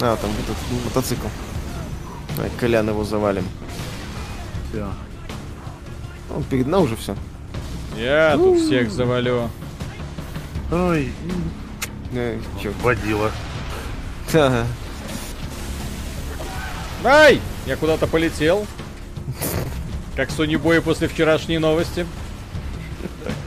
А, 0.03 0.16
там 0.16 0.31
этот 0.31 0.57
мотоцикл. 0.85 1.26
Давай, 2.37 2.50
Колян 2.59 2.88
его 2.88 3.05
завалим. 3.05 3.44
Всё. 4.70 4.88
Он 6.35 6.42
перед 6.44 6.66
нами 6.68 6.85
уже 6.85 6.96
все. 6.96 7.16
Я 7.96 8.37
тут 8.37 8.59
всех 8.59 8.90
завалю. 8.90 9.50
Ой, 10.72 11.12
Чё? 12.62 12.72
водила. 12.83 13.31
Ага. 14.33 14.66
Ай! 17.05 17.40
Я 17.66 17.76
куда-то 17.76 18.07
полетел. 18.07 18.66
Как 20.16 20.31
Boy 20.62 20.81
после 20.81 21.09
вчерашней 21.09 21.59
новости. 21.59 22.07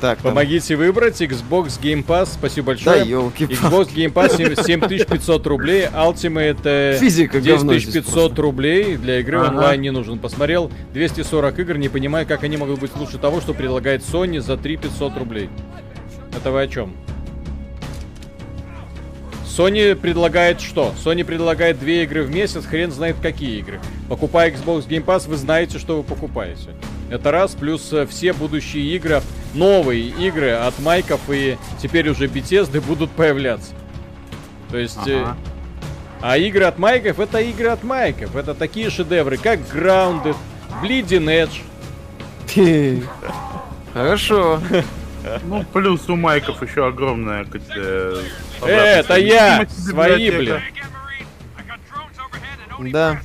Так, 0.01 0.19
там. 0.19 0.31
Помогите 0.31 0.75
выбрать 0.75 1.21
Xbox 1.21 1.79
Game 1.81 2.05
Pass. 2.05 2.29
Спасибо 2.33 2.75
Да, 2.75 2.83
большое. 2.91 3.09
елки 3.09 3.45
Xbox 3.45 3.93
Game 3.93 4.13
Pass 4.13 4.35
семь- 4.37 4.55
7500 4.55 5.47
рублей. 5.47 5.87
Ultimate 5.87 6.59
э, 6.63 6.97
Физика 6.99 7.39
говно 7.41 7.73
здесь 7.77 7.93
10500 7.93 8.37
рублей. 8.39 8.97
Для 8.97 9.19
игры 9.19 9.39
Ага. 9.39 9.49
онлайн 9.49 9.81
не 9.81 9.91
нужен. 9.91 10.19
Посмотрел 10.19 10.71
240 10.93 11.57
игр. 11.59 11.77
Не 11.77 11.89
понимаю, 11.89 12.27
как 12.27 12.43
они 12.43 12.57
могут 12.57 12.79
быть 12.79 12.95
лучше 12.95 13.17
того, 13.17 13.41
что 13.41 13.53
предлагает 13.53 14.01
Sony 14.03 14.39
за 14.41 14.57
3500 14.57 15.17
рублей. 15.17 15.49
Это 16.35 16.51
вы 16.51 16.61
о 16.63 16.67
чем? 16.67 16.93
Sony 19.45 19.95
предлагает 19.95 20.61
что? 20.61 20.93
Sony 21.03 21.23
предлагает 21.23 21.79
две 21.79 22.03
игры 22.03 22.23
в 22.23 22.31
месяц, 22.31 22.65
хрен 22.65 22.91
знает 22.91 23.17
какие 23.21 23.59
игры. 23.59 23.79
Покупая 24.09 24.51
Xbox 24.51 24.87
Game 24.87 25.05
Pass, 25.05 25.27
вы 25.29 25.37
знаете, 25.37 25.77
что 25.77 25.97
вы 25.97 26.03
покупаете. 26.03 26.69
Это 27.11 27.29
раз, 27.29 27.51
плюс 27.53 27.93
э, 27.93 28.07
все 28.07 28.33
будущие 28.33 28.95
игры, 28.95 29.21
новые 29.53 30.09
игры 30.09 30.51
от 30.51 30.77
Майков 30.79 31.21
и 31.29 31.57
теперь 31.81 32.09
уже 32.09 32.25
Bethesda 32.27 32.81
будут 32.81 33.11
появляться. 33.11 33.73
То 34.71 34.77
есть... 34.77 35.07
э, 35.07 35.21
Ага. 35.21 35.37
а 36.21 36.37
игры 36.37 36.63
от 36.65 36.79
Майков 36.79 37.19
это 37.19 37.39
игры 37.39 37.67
от 37.69 37.83
Майков. 37.83 38.35
Это 38.35 38.53
такие 38.53 38.89
шедевры, 38.89 39.37
как 39.37 39.59
Grounded, 39.59 40.35
Bleeding 40.81 41.49
Edge. 42.55 43.03
Хорошо. 43.93 44.59
Ну, 45.43 45.63
плюс 45.71 46.09
у 46.09 46.15
майков 46.15 46.61
еще 46.67 46.85
огромная... 46.87 47.45
э, 47.75 48.21
Э, 48.61 48.65
это 48.99 49.15
я! 49.17 49.65
Свои, 49.69 50.31
блин. 50.31 50.59
Да. 52.79 53.19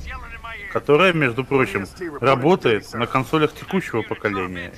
Которая, 0.71 1.13
между 1.13 1.43
прочим, 1.43 1.87
работает 2.21 2.93
на 2.93 3.07
консолях 3.07 3.53
текущего 3.53 4.01
поколения. 4.03 4.71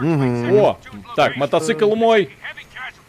Мгм. 0.00 0.52
О, 0.56 0.78
так, 1.16 1.36
мотоцикл 1.36 1.94
мой. 1.94 2.30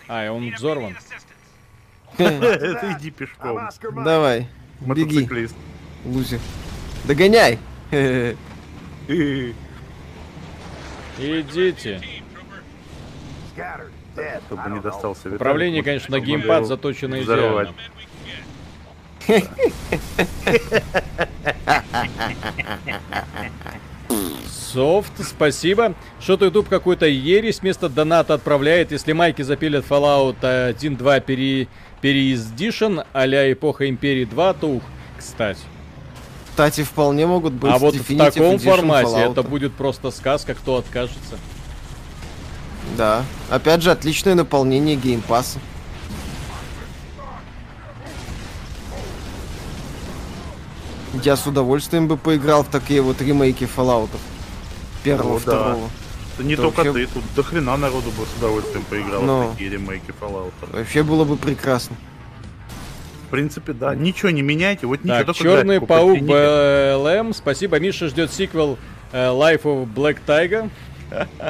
А, 0.07 0.25
и 0.25 0.29
он 0.29 0.51
взорван. 0.51 0.95
Это 2.17 2.95
иди 2.99 3.11
пешком. 3.11 3.69
Давай, 4.03 4.47
беги, 4.81 5.03
Мотоциклист. 5.03 5.55
лузер. 6.05 6.39
Догоняй! 7.05 7.59
Идите. 11.17 12.01
Чтобы 14.47 14.69
не 14.69 14.79
достался 14.81 15.29
Управление, 15.29 15.83
конечно, 15.83 16.17
на 16.17 16.23
геймпад 16.23 16.65
заточено 16.65 17.17
взорвать. 17.17 17.69
идеально. 19.27 19.27
Софт, 24.73 25.11
спасибо. 25.23 25.93
Что-то 26.19 26.45
YouTube 26.45 26.67
какой-то 26.67 27.05
ересь 27.05 27.61
вместо 27.61 27.89
доната 27.89 28.33
отправляет. 28.33 28.91
Если 28.91 29.13
майки 29.13 29.41
запилят 29.41 29.85
Fallout 29.87 30.41
1.2 30.41 31.21
пере... 31.21 31.67
переиздишен 32.01 33.03
а-ля 33.13 33.51
эпоха 33.51 33.89
Империи 33.89 34.25
2, 34.25 34.53
то 34.53 34.67
ух, 34.67 34.83
кстати. 35.17 35.59
Кстати, 36.49 36.83
вполне 36.83 37.25
могут 37.25 37.53
быть 37.53 37.71
а 37.71 37.77
вот 37.77 37.95
в 37.95 38.17
таком 38.17 38.59
формате 38.59 39.11
Fallout. 39.11 39.31
это 39.31 39.43
будет 39.43 39.73
просто 39.73 40.11
сказка, 40.11 40.53
кто 40.53 40.77
откажется. 40.77 41.37
Да. 42.97 43.23
Опять 43.49 43.81
же, 43.81 43.91
отличное 43.91 44.35
наполнение 44.35 44.95
геймпаса. 44.95 45.59
Я 51.23 51.35
с 51.35 51.47
удовольствием 51.47 52.07
бы 52.07 52.17
поиграл 52.17 52.63
в 52.63 52.67
такие 52.67 53.01
вот 53.01 53.21
ремейки 53.21 53.63
Fallout. 53.75 54.09
Первого, 55.03 55.35
О, 55.37 55.39
да. 55.39 55.41
второго. 55.41 55.89
Это 56.37 56.43
не 56.47 56.53
Это 56.53 56.63
только 56.63 56.83
вообще- 56.83 57.05
ты, 57.05 57.13
тут 57.13 57.23
до 57.35 57.43
хрена 57.43 57.77
народу 57.77 58.11
бы 58.11 58.25
с 58.25 58.37
удовольствием 58.37 58.83
поиграл 58.89 59.21
Ну. 59.21 59.47
в 59.47 59.51
такие 59.53 59.69
ремейки 59.71 60.13
Fallout. 60.19 60.51
Вообще 60.71 61.03
было 61.03 61.23
бы 61.23 61.37
прекрасно. 61.37 61.95
В 63.27 63.31
принципе, 63.31 63.73
да. 63.73 63.95
Ничего 63.95 64.29
не 64.31 64.41
меняйте, 64.41 64.85
вот 64.87 65.03
ничего, 65.03 65.23
Так, 65.23 65.35
Черный 65.35 65.81
паук. 65.81 66.19
БЛМ. 66.19 67.33
Спасибо. 67.33 67.79
Миша 67.79 68.07
ждет 68.09 68.31
сиквел 68.31 68.77
э, 69.11 69.27
Life 69.29 69.63
of 69.63 69.87
Black 69.93 70.17
Tiger. 70.27 70.69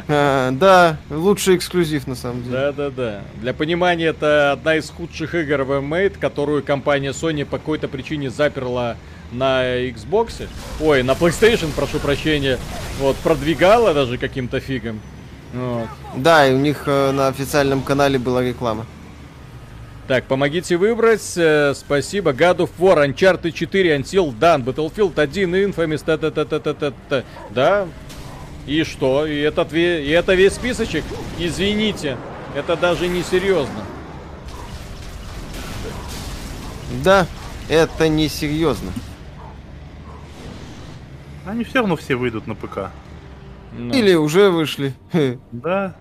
А, 0.10 0.51
да, 0.51 0.97
лучший 1.10 1.56
эксклюзив 1.56 2.08
на 2.08 2.15
самом 2.15 2.43
деле. 2.43 2.56
Да-да-да. 2.56 3.21
Для 3.41 3.54
понимания, 3.54 4.08
это 4.08 4.51
одна 4.51 4.75
из 4.75 4.89
худших 4.89 5.34
игр 5.34 5.63
в 5.63 5.71
Made, 5.82 6.19
которую 6.19 6.62
компания 6.62 7.12
Sony 7.12 7.45
по 7.45 7.58
какой-то 7.58 7.88
причине 7.88 8.30
заперла 8.30 8.97
на 9.38 9.63
Xbox. 9.89 10.48
Ой, 10.82 11.04
на 11.04 11.12
PlayStation, 11.12 11.71
прошу 11.76 12.00
прощения. 12.00 12.58
Вот, 13.00 13.15
продвигала 13.17 13.93
даже 13.93 14.17
каким-то 14.17 14.60
фигом. 14.60 15.00
Вот. 15.54 15.88
Да, 16.15 16.48
и 16.48 16.54
у 16.54 16.58
них 16.58 16.84
э, 16.88 17.12
на 17.12 17.28
официальном 17.28 17.82
канале 17.82 18.17
была 18.19 18.41
реклама. 18.43 18.86
Так, 20.08 20.26
помогите 20.26 20.78
выбрать. 20.78 21.34
Э, 21.38 21.74
спасибо. 21.76 22.32
God 22.32 22.58
of 22.58 22.69
War, 22.80 23.06
Uncharted 23.08 23.52
4, 23.52 23.98
Until 23.98 24.34
Dawn, 24.38 24.63
Battlefield 24.63 25.17
1, 25.19 25.56
Infamous, 25.56 26.04
та 26.04 26.17
та 26.17 26.32
та 26.32 26.45
та 26.45 26.60
та 26.60 26.74
та 26.74 26.91
та 27.10 27.24
Да. 27.52 27.88
И 28.67 28.84
что? 28.84 29.28
И, 29.28 29.41
этот, 29.41 29.71
ве- 29.71 30.04
и 30.04 30.10
это 30.10 30.36
весь 30.36 30.56
списочек? 30.56 31.04
Извините. 31.39 32.17
Это 32.56 32.76
даже 32.76 33.08
не 33.08 33.21
серьезно. 33.24 33.86
Да, 37.04 37.28
это 37.69 38.08
не 38.08 38.30
серьезно. 38.30 38.91
Они 41.46 41.64
все 41.64 41.80
равно 41.80 41.96
все 41.96 42.16
выйдут 42.16 42.48
на 42.48 42.56
ПК. 42.56 42.92
Ну. 43.78 43.94
Или 43.94 44.14
уже 44.16 44.50
вышли. 44.50 44.94
Да. 45.52 45.96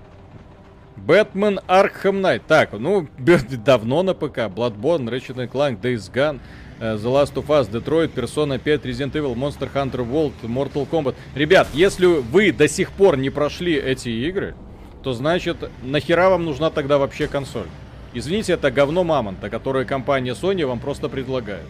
Batman 0.97 1.61
Arkham 1.67 2.21
Knight. 2.21 2.47
Так, 2.47 2.73
ну, 2.73 3.07
давно 3.19 4.03
на 4.03 4.15
ПК. 4.15 4.39
Bloodborne, 4.49 5.09
Ratchet 5.09 5.51
Clank, 5.51 5.81
Days 5.81 6.11
Gone, 6.11 6.41
э, 6.81 6.95
The 6.95 7.03
Last 7.03 7.35
of 7.35 7.47
Us, 7.49 7.71
Detroit, 7.71 8.15
Persona 8.15 8.59
5, 8.59 8.85
Resident 8.87 9.13
Evil, 9.13 9.35
Monster 9.35 9.71
Hunter 9.73 10.09
World, 10.09 10.33
Mortal 10.43 10.89
Kombat. 10.89 11.15
Ребят, 11.35 11.69
если 11.75 12.07
вы 12.07 12.53
до 12.53 12.69
сих 12.69 12.93
пор 12.93 13.17
не 13.17 13.29
прошли 13.29 13.75
эти 13.75 14.09
игры, 14.09 14.55
то 15.03 15.13
значит, 15.13 15.69
нахера 15.83 16.31
вам 16.31 16.45
нужна 16.45 16.71
тогда 16.71 16.97
вообще 16.97 17.27
консоль? 17.27 17.67
Извините, 18.15 18.53
это 18.53 18.71
говно 18.71 19.03
мамонта, 19.05 19.51
которое 19.51 19.85
компания 19.85 20.33
Sony 20.33 20.65
вам 20.65 20.79
просто 20.79 21.09
предлагает. 21.09 21.67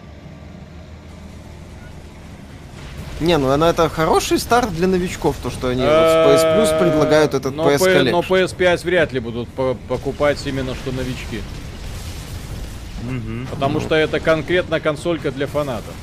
Не, 3.25 3.39
ну 3.39 3.49
она 3.51 3.71
это 3.71 3.89
хороший 3.89 4.39
старт 4.39 4.73
для 4.75 4.87
новичков, 4.87 5.37
то 5.43 5.51
что 5.51 5.69
они 5.69 5.81
вот 5.81 5.89
с 5.91 6.43
PS 6.43 6.57
Plus 6.59 6.79
предлагают 6.79 7.33
этот 7.35 7.55
но 7.55 7.71
PS 7.71 7.79
Collection. 7.79 8.11
Но 8.11 8.21
PS5 8.21 8.85
вряд 8.85 9.13
ли 9.13 9.21
будут 9.21 9.49
по- 9.49 9.77
покупать 9.89 10.39
именно 10.47 10.75
что 10.75 10.93
новички. 10.93 11.41
Потому 13.51 13.81
что 13.81 13.95
это 13.95 14.21
конкретно 14.21 14.81
консолька 14.81 15.31
для 15.31 15.47
фанатов. 15.47 15.95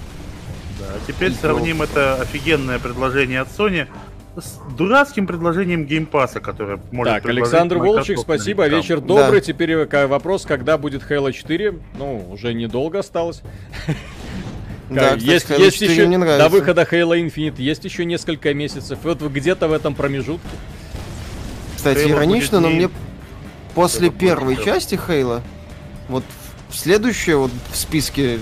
Да. 0.80 0.86
А 0.96 1.00
Теперь 1.08 1.32
сравним 1.34 1.82
это 1.82 2.16
офигенное 2.16 2.80
предложение 2.80 3.42
от 3.42 3.50
Sony 3.50 3.88
с 4.36 4.58
дурацким 4.78 5.28
предложением 5.28 5.86
геймпаса, 5.86 6.40
которое 6.40 6.80
может 6.92 7.14
Так, 7.14 7.26
Александр 7.26 7.78
Волчек, 7.78 8.18
спасибо. 8.20 8.68
Вечер 8.68 9.00
Да. 9.02 9.08
добрый. 9.08 9.42
Теперь 9.42 9.72
э, 9.72 10.08
вопрос, 10.08 10.46
когда 10.46 10.78
будет 10.78 11.04
Halo 11.10 11.32
4? 11.32 11.76
Ну, 11.98 12.28
уже 12.32 12.54
недолго 12.54 13.00
осталось. 13.00 13.42
Да, 14.96 15.16
кстати, 15.16 15.24
есть, 15.24 15.46
Halo 15.50 15.60
есть 15.60 15.78
4 15.80 15.94
еще 15.94 16.06
мне 16.08 16.18
до 16.20 16.50
выхода 16.50 16.82
Halo 16.84 17.18
Infinite 17.26 17.62
есть 17.62 17.84
еще 17.86 18.06
несколько 18.06 18.54
месяцев. 18.54 19.00
И 19.04 19.08
вот 19.08 19.22
где-то 19.22 19.68
в 19.68 19.74
этом 19.74 19.96
промежутке. 19.96 20.48
Кстати, 21.78 22.00
Halo 22.00 22.12
иронично, 22.12 22.60
но 22.60 22.70
не- 22.70 22.76
мне 22.76 22.90
после 23.74 24.10
Halo 24.10 24.18
первой 24.18 24.56
Halo. 24.56 24.66
части 24.66 25.00
Хейла, 25.08 25.42
вот 26.10 26.24
следующая 26.72 27.36
вот 27.38 27.52
в 27.72 27.78
списке 27.78 28.40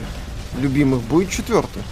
любимых 0.59 1.01
будет 1.01 1.29
четвертая. 1.29 1.83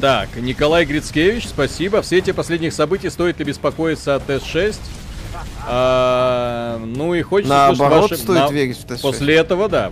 Так, 0.00 0.28
Николай 0.36 0.84
Грицкевич, 0.84 1.46
спасибо. 1.48 2.02
В 2.02 2.06
свете 2.06 2.34
последних 2.34 2.72
событий 2.72 3.08
стоит 3.10 3.38
ли 3.38 3.44
беспокоиться 3.44 4.14
о 4.14 4.18
ТС-6? 4.18 4.76
А, 5.68 6.78
ну 6.84 7.14
и 7.14 7.22
хочется 7.22 7.52
Наоборот, 7.52 8.04
услышать 8.04 8.24
стоит 8.24 8.50
на- 8.50 8.52
верить 8.52 8.78
в 8.78 8.86
ТС-6. 8.86 9.02
После 9.02 9.34
этого, 9.34 9.68
да, 9.68 9.90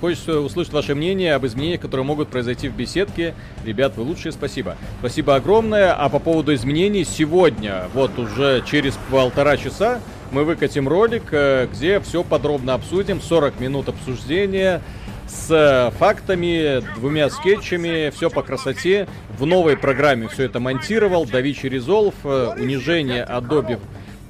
хочется 0.00 0.40
услышать 0.40 0.72
ваше 0.72 0.94
мнение 0.94 1.34
об 1.34 1.44
изменениях, 1.46 1.80
которые 1.80 2.06
могут 2.06 2.28
произойти 2.28 2.68
в 2.68 2.74
беседке. 2.74 3.34
Ребят, 3.64 3.96
вы 3.96 4.02
лучшие, 4.04 4.32
спасибо. 4.32 4.76
Спасибо 5.00 5.36
огромное. 5.36 5.92
А 5.92 6.08
по 6.08 6.18
поводу 6.18 6.54
изменений, 6.54 7.04
сегодня, 7.04 7.84
вот 7.92 8.18
уже 8.18 8.62
через 8.66 8.98
полтора 9.10 9.56
часа, 9.56 10.00
мы 10.30 10.44
выкатим 10.44 10.88
ролик, 10.88 11.24
э, 11.32 11.68
где 11.72 12.00
все 12.00 12.24
подробно 12.24 12.74
обсудим. 12.74 13.20
40 13.20 13.60
минут 13.60 13.88
обсуждения 13.88 14.80
с 15.28 15.50
э, 15.50 15.96
фактами, 15.98 16.82
двумя 16.96 17.30
скетчами, 17.30 18.10
все 18.10 18.30
по 18.30 18.42
красоте. 18.42 19.06
В 19.38 19.46
новой 19.46 19.76
программе 19.76 20.28
все 20.28 20.44
это 20.44 20.60
монтировал. 20.60 21.24
DaVinci 21.24 21.70
Resolve, 21.70 22.14
э, 22.24 22.60
унижение 22.60 23.24
Adobe 23.28 23.78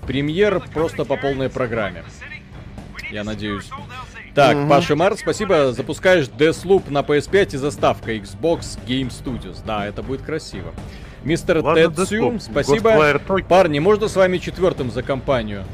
Premiere 0.07 0.62
просто 0.73 1.05
по 1.05 1.17
полной 1.17 1.49
программе. 1.49 2.05
Я 3.11 3.25
надеюсь. 3.25 3.69
Так, 4.35 4.57
Мгм. 4.57 4.69
Паша 4.69 4.97
Март, 4.97 5.21
спасибо. 5.21 5.73
Запускаешь 5.73 6.27
Deathloop 6.27 6.90
на 6.90 7.03
PS5 7.03 7.55
и 7.55 7.57
заставка 7.57 8.12
Xbox 8.14 8.79
Game 8.87 9.09
Studios. 9.11 9.59
Да, 9.64 9.87
это 9.87 10.03
будет 10.03 10.23
красиво. 10.23 10.73
Мистер 11.23 11.59
Deathloop. 11.59 12.40
спасибо. 12.40 13.21
Парни, 13.49 13.79
можно 13.79 14.09
с 14.09 14.17
вами 14.17 14.38
четвертым 14.38 14.90
за 14.90 15.03
компанию? 15.03 15.64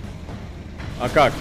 А 1.01 1.09
как? 1.09 1.33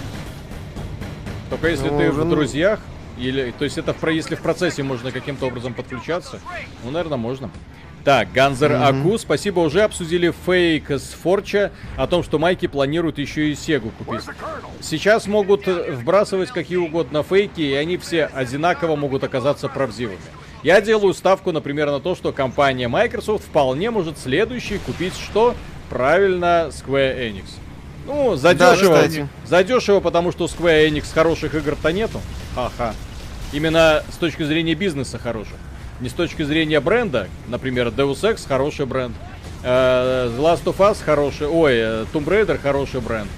Только 1.50 1.68
если 1.68 1.88
Ну, 1.88 1.98
ты 1.98 2.10
уже 2.10 2.22
в 2.22 2.30
друзьях, 2.30 2.80
или, 3.18 3.52
то 3.58 3.64
есть 3.64 3.76
это 3.76 3.92
в, 3.92 4.08
если 4.08 4.34
в 4.36 4.40
процессе 4.40 4.82
можно 4.82 5.10
каким-то 5.10 5.46
образом 5.46 5.74
подключаться, 5.74 6.40
ну, 6.84 6.90
наверное, 6.90 7.18
можно. 7.18 7.50
Так, 8.04 8.32
Ганзер 8.32 8.72
Мгм. 8.72 8.82
Аку, 8.82 9.18
спасибо, 9.18 9.60
уже 9.60 9.82
обсудили 9.82 10.32
фейк 10.46 10.90
с 10.90 11.12
Форча 11.22 11.70
о 11.96 12.06
том, 12.06 12.22
что 12.22 12.38
Майки 12.38 12.66
планируют 12.66 13.18
еще 13.18 13.50
и 13.50 13.54
Сегу 13.54 13.90
купить. 13.90 14.22
Сейчас 14.80 15.26
могут 15.26 15.66
вбрасывать 15.66 16.50
какие 16.50 16.78
угодно 16.78 17.22
фейки, 17.22 17.60
и 17.60 17.74
они 17.74 17.98
все 17.98 18.24
одинаково 18.26 18.96
могут 18.96 19.22
оказаться 19.24 19.68
правдивыми. 19.68 20.18
Я 20.62 20.80
делаю 20.80 21.14
ставку, 21.14 21.52
например, 21.52 21.90
на 21.90 22.00
то, 22.00 22.14
что 22.14 22.32
компания 22.32 22.88
Microsoft 22.88 23.44
вполне 23.44 23.90
может 23.90 24.18
следующий 24.18 24.78
купить 24.78 25.14
что? 25.14 25.54
Правильно, 25.88 26.68
Square 26.70 27.30
Enix. 27.30 27.44
Ну, 28.06 28.36
задешево. 28.36 28.94
кстати. 28.94 29.28
задешево, 29.46 30.00
потому 30.00 30.32
что 30.32 30.46
Square 30.46 30.88
Enix 30.88 31.12
хороших 31.12 31.54
игр-то 31.54 31.92
нету. 31.92 32.20
Ха-ха. 32.54 32.94
Именно 33.52 34.02
с 34.10 34.16
точки 34.16 34.42
зрения 34.42 34.74
бизнеса 34.74 35.18
хороших. 35.18 35.56
Не 36.00 36.08
с 36.08 36.12
точки 36.12 36.42
зрения 36.42 36.80
бренда. 36.80 37.28
Например, 37.48 37.88
Deus 37.88 38.22
Ex 38.22 38.46
хороший 38.48 38.86
бренд. 38.86 39.14
Э, 39.62 40.30
The 40.34 40.40
Last 40.40 40.64
of 40.64 40.76
Us 40.78 40.98
хороший. 41.04 41.46
Ой, 41.46 41.72
э, 41.74 42.04
Tomb 42.12 42.24
Raider 42.24 42.58
хороший 42.58 43.00
бренд. 43.00 43.28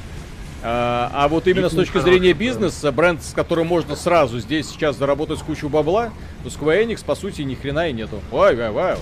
А, 0.65 1.11
а 1.13 1.27
вот 1.27 1.49
именно 1.49 1.69
с 1.69 1.73
точки 1.75 1.99
зрения 1.99 2.33
бизнеса, 2.35 2.93
бренд, 2.93 3.21
с 3.25 3.33
которым 3.33 3.67
можно 3.67 3.97
сразу 3.97 4.39
здесь 4.39 4.69
сейчас 4.69 4.97
заработать 4.97 5.41
кучу 5.41 5.69
бабла, 5.69 6.13
то 6.45 6.49
Square 6.51 6.87
Enix, 6.87 7.05
по 7.05 7.17
сути, 7.17 7.43
ни 7.43 7.57
хрена 7.57 7.89
и 7.89 7.93
нету. 7.93 8.21
Ой, 8.31 8.55
ой, 8.57 8.71
ой. 8.71 8.95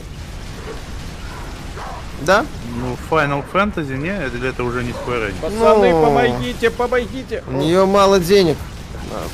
Да? 2.22 2.46
Ну, 2.76 2.96
Final 3.10 3.44
Fantasy, 3.52 3.96
не? 3.98 4.08
Или 4.08 4.48
это 4.48 4.64
уже 4.64 4.82
не 4.82 4.92
Square 4.92 5.30
Enix? 5.32 5.40
Пацаны, 5.42 5.90
Ну. 5.90 6.02
помогите, 6.02 6.70
помогите. 6.70 7.44
У 7.46 7.52
нее 7.52 7.84
мало 7.84 8.18
денег. 8.20 8.56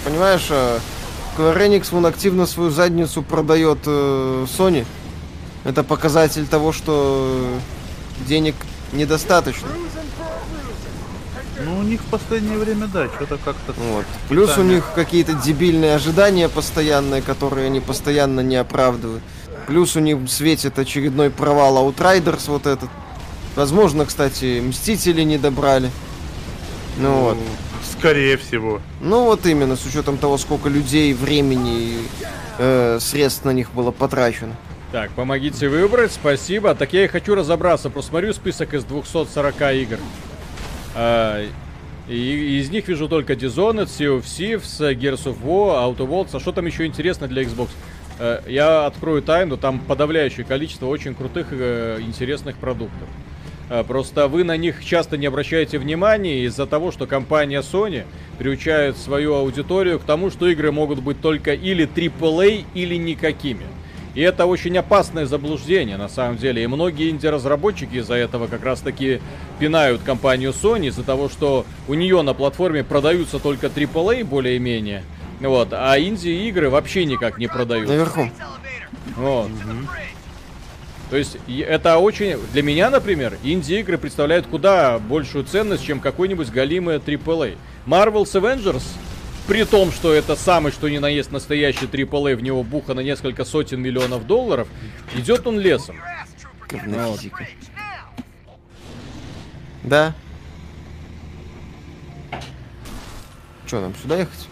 Понимаешь, 0.04 0.48
Square 1.36 1.68
Enix, 1.68 1.94
он 1.94 2.06
активно 2.06 2.46
свою 2.46 2.70
задницу 2.70 3.22
продает 3.22 3.78
э, 3.84 4.46
Sony. 4.56 4.86
Это 5.64 5.82
показатель 5.84 6.46
того, 6.46 6.72
что 6.72 7.46
денег 8.26 8.54
недостаточно. 8.92 9.68
Ну, 11.62 11.78
у 11.78 11.82
них 11.82 12.00
в 12.00 12.04
последнее 12.04 12.58
время, 12.58 12.86
да, 12.86 13.06
что-то 13.08 13.38
как-то... 13.44 13.74
Вот. 13.76 14.04
Плюс 14.28 14.56
у 14.56 14.62
них 14.62 14.84
какие-то 14.94 15.34
дебильные 15.34 15.94
ожидания 15.94 16.48
постоянные, 16.48 17.22
которые 17.22 17.66
они 17.66 17.80
постоянно 17.80 18.40
не 18.40 18.56
оправдывают. 18.56 19.22
Плюс 19.66 19.96
у 19.96 20.00
них 20.00 20.18
светит 20.28 20.78
очередной 20.78 21.30
провал 21.30 21.88
Outriders 21.88 22.44
вот 22.46 22.66
этот. 22.66 22.88
Возможно, 23.56 24.06
кстати, 24.06 24.60
Мстители 24.60 25.22
не 25.22 25.38
добрали. 25.38 25.90
Ну 26.98 27.20
вот. 27.20 27.38
Скорее 27.98 28.36
всего. 28.36 28.80
Ну 29.00 29.24
вот 29.24 29.46
именно, 29.46 29.76
с 29.76 29.86
учетом 29.86 30.18
того, 30.18 30.38
сколько 30.38 30.68
людей, 30.68 31.12
времени 31.14 31.78
и 31.78 31.98
э, 32.58 32.98
средств 33.00 33.44
на 33.44 33.50
них 33.50 33.72
было 33.72 33.90
потрачено. 33.90 34.54
Так, 34.92 35.10
помогите 35.12 35.68
выбрать, 35.68 36.12
спасибо. 36.12 36.74
Так 36.74 36.92
я 36.92 37.04
и 37.04 37.08
хочу 37.08 37.34
разобраться. 37.34 37.90
Просто 37.90 38.10
смотрю 38.10 38.32
список 38.32 38.74
из 38.74 38.84
240 38.84 39.54
игр. 39.74 39.98
А, 40.94 41.44
и 42.08 42.58
из 42.60 42.70
них 42.70 42.86
вижу 42.88 43.08
только 43.08 43.32
Dishonored, 43.32 43.86
Sea 43.86 44.16
of 44.18 44.22
Thieves, 44.22 44.78
Gears 44.96 45.24
of 45.24 45.42
War, 45.42 45.96
Auto 45.96 46.06
Worlds. 46.08 46.30
А 46.34 46.40
что 46.40 46.52
там 46.52 46.66
еще 46.66 46.86
интересно 46.86 47.26
для 47.26 47.42
Xbox? 47.42 47.68
Э, 48.18 48.40
Я 48.46 48.86
открою 48.86 49.22
тайну, 49.22 49.56
там 49.56 49.80
подавляющее 49.80 50.46
количество 50.46 50.86
очень 50.86 51.14
крутых 51.14 51.48
э, 51.50 51.98
интересных 52.00 52.56
продуктов. 52.56 53.08
Э, 53.68 53.84
Просто 53.86 54.28
вы 54.28 54.44
на 54.44 54.56
них 54.56 54.84
часто 54.84 55.16
не 55.16 55.26
обращаете 55.26 55.78
внимания 55.78 56.44
из-за 56.44 56.66
того, 56.66 56.92
что 56.92 57.06
компания 57.06 57.60
Sony 57.60 58.04
приучает 58.38 58.96
свою 58.96 59.34
аудиторию 59.34 59.98
к 59.98 60.04
тому, 60.04 60.30
что 60.30 60.48
игры 60.48 60.72
могут 60.72 61.00
быть 61.00 61.20
только 61.20 61.52
или 61.52 61.86
AAA, 61.86 62.64
или 62.74 62.96
никакими. 62.96 63.66
И 64.14 64.22
это 64.22 64.46
очень 64.46 64.76
опасное 64.78 65.26
заблуждение, 65.26 65.98
на 65.98 66.08
самом 66.08 66.38
деле. 66.38 66.62
И 66.62 66.66
многие 66.66 67.10
инди-разработчики 67.10 67.96
из-за 67.96 68.14
этого 68.14 68.46
как 68.46 68.64
раз-таки 68.64 69.20
пинают 69.58 70.00
компанию 70.02 70.52
Sony 70.52 70.86
из-за 70.86 71.02
того, 71.02 71.28
что 71.28 71.66
у 71.86 71.92
нее 71.92 72.22
на 72.22 72.32
платформе 72.32 72.82
продаются 72.82 73.38
только 73.38 73.66
AAA 73.66 74.24
более-менее. 74.24 75.02
Вот, 75.40 75.68
а 75.72 75.98
инди-игры 75.98 76.70
вообще 76.70 77.04
никак 77.04 77.36
не 77.36 77.46
продаются. 77.46 77.92
Наверху. 77.92 78.30
Вот. 79.16 79.50
То 81.10 81.16
есть 81.16 81.38
это 81.48 81.98
очень... 81.98 82.36
Для 82.52 82.62
меня, 82.62 82.90
например, 82.90 83.38
инди-игры 83.42 83.96
представляют 83.96 84.46
куда 84.46 84.98
большую 84.98 85.44
ценность, 85.44 85.84
чем 85.84 86.00
какой-нибудь 86.00 86.50
галимый 86.50 86.96
AAA. 86.96 87.56
Marvel's 87.86 88.32
Avengers, 88.34 88.82
при 89.46 89.64
том, 89.64 89.92
что 89.92 90.12
это 90.12 90.34
самый, 90.34 90.72
что 90.72 90.88
ни 90.88 90.98
на 90.98 91.08
есть 91.08 91.30
настоящий 91.30 91.86
AAA, 91.86 92.34
в 92.34 92.42
него 92.42 92.64
бухано 92.64 93.00
несколько 93.00 93.44
сотен 93.44 93.80
миллионов 93.80 94.26
долларов, 94.26 94.66
идет 95.14 95.46
он 95.46 95.60
лесом. 95.60 95.96
Говнофизика. 96.68 97.46
Да. 99.84 100.14
Че, 103.68 103.80
нам 103.80 103.94
сюда 104.02 104.16
ехать? 104.16 104.48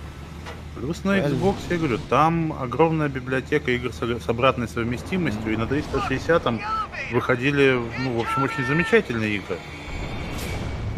Плюс 0.74 1.04
на. 1.04 1.18
Xbox, 1.18 1.54
я 1.70 1.76
говорю, 1.76 1.98
там 2.10 2.52
огромная 2.60 3.08
библиотека 3.08 3.70
игр 3.70 3.90
с, 3.92 4.28
обратной 4.28 4.68
совместимостью, 4.68 5.52
и 5.52 5.56
на 5.56 5.66
360 5.66 6.42
там 6.42 6.60
выходили, 7.12 7.78
ну, 7.98 8.18
в 8.18 8.20
общем, 8.20 8.42
очень 8.42 8.64
замечательные 8.66 9.36
игры. 9.36 9.56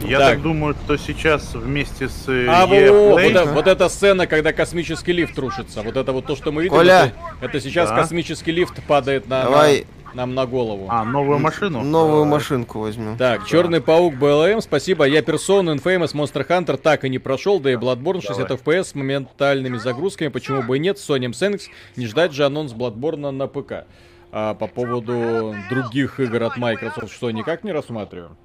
Я 0.02 0.18
Так. 0.18 0.28
так, 0.34 0.42
думаю, 0.42 0.74
что 0.84 0.96
сейчас 0.98 1.54
вместе 1.54 2.08
с 2.08 2.28
э, 2.28 2.46
А 2.48 2.66
Play- 2.66 2.90
вот, 2.90 3.54
вот 3.54 3.66
эта 3.66 3.88
сцена, 3.88 4.26
когда 4.26 4.52
космический 4.52 5.12
лифт 5.12 5.38
рушится. 5.38 5.82
Вот 5.82 5.96
это 5.96 6.12
вот 6.12 6.26
то, 6.26 6.36
что 6.36 6.52
мы 6.52 6.62
видим. 6.62 6.76
Коля! 6.76 7.12
Это, 7.40 7.46
это 7.46 7.60
сейчас 7.60 7.88
Да. 7.88 7.96
космический 7.96 8.52
лифт 8.52 8.82
падает 8.84 9.26
на, 9.28 9.44
Давай. 9.44 9.86
На- 10.16 10.22
нам 10.22 10.34
на 10.34 10.46
голову. 10.46 10.86
А, 10.88 11.04
новую 11.04 11.38
машину? 11.38 11.82
Новую 11.82 12.22
Э, 12.24 12.26
машинку 12.26 12.80
возьмем. 12.80 13.16
Так, 13.16 13.46
Черный 13.46 13.80
паук 13.80 14.14
БЛМ, 14.14 14.60
спасибо. 14.60 15.04
Я 15.04 15.20
Persona, 15.20 15.76
Infamous, 15.76 16.14
Monster 16.14 16.46
Hunter 16.46 16.76
так 16.76 17.04
и 17.04 17.08
не 17.08 17.18
прошел, 17.18 17.60
да 17.60 17.70
и 17.72 17.76
Bloodborne 17.76 18.20
60 18.22 18.50
FPS 18.50 18.84
с 18.84 18.94
моментальными 18.94 19.76
загрузками, 19.76 20.28
почему 20.28 20.62
бы 20.62 20.76
и 20.76 20.80
нет, 20.80 20.96
Sony 20.96 21.30
Senix 21.30 21.62
не 21.96 22.06
ждать 22.06 22.32
же 22.32 22.44
анонс 22.44 22.72
Bloodborne 22.72 23.30
на 23.30 23.46
ПК. 23.46 23.84
А 24.32 24.54
по 24.54 24.66
поводу 24.66 25.54
других 25.70 26.18
игр 26.20 26.42
от 26.42 26.56
Microsoft, 26.56 27.12
что 27.12 27.30
никак 27.30 27.62
не 27.64 27.72
рассматриваю. 27.72 28.36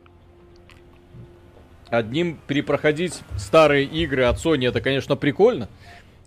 Одним 1.89 2.37
перепроходить 2.47 3.19
старые 3.37 3.83
игры 3.85 4.23
от 4.23 4.37
Sony, 4.37 4.67
это, 4.67 4.79
конечно, 4.79 5.17
прикольно. 5.17 5.67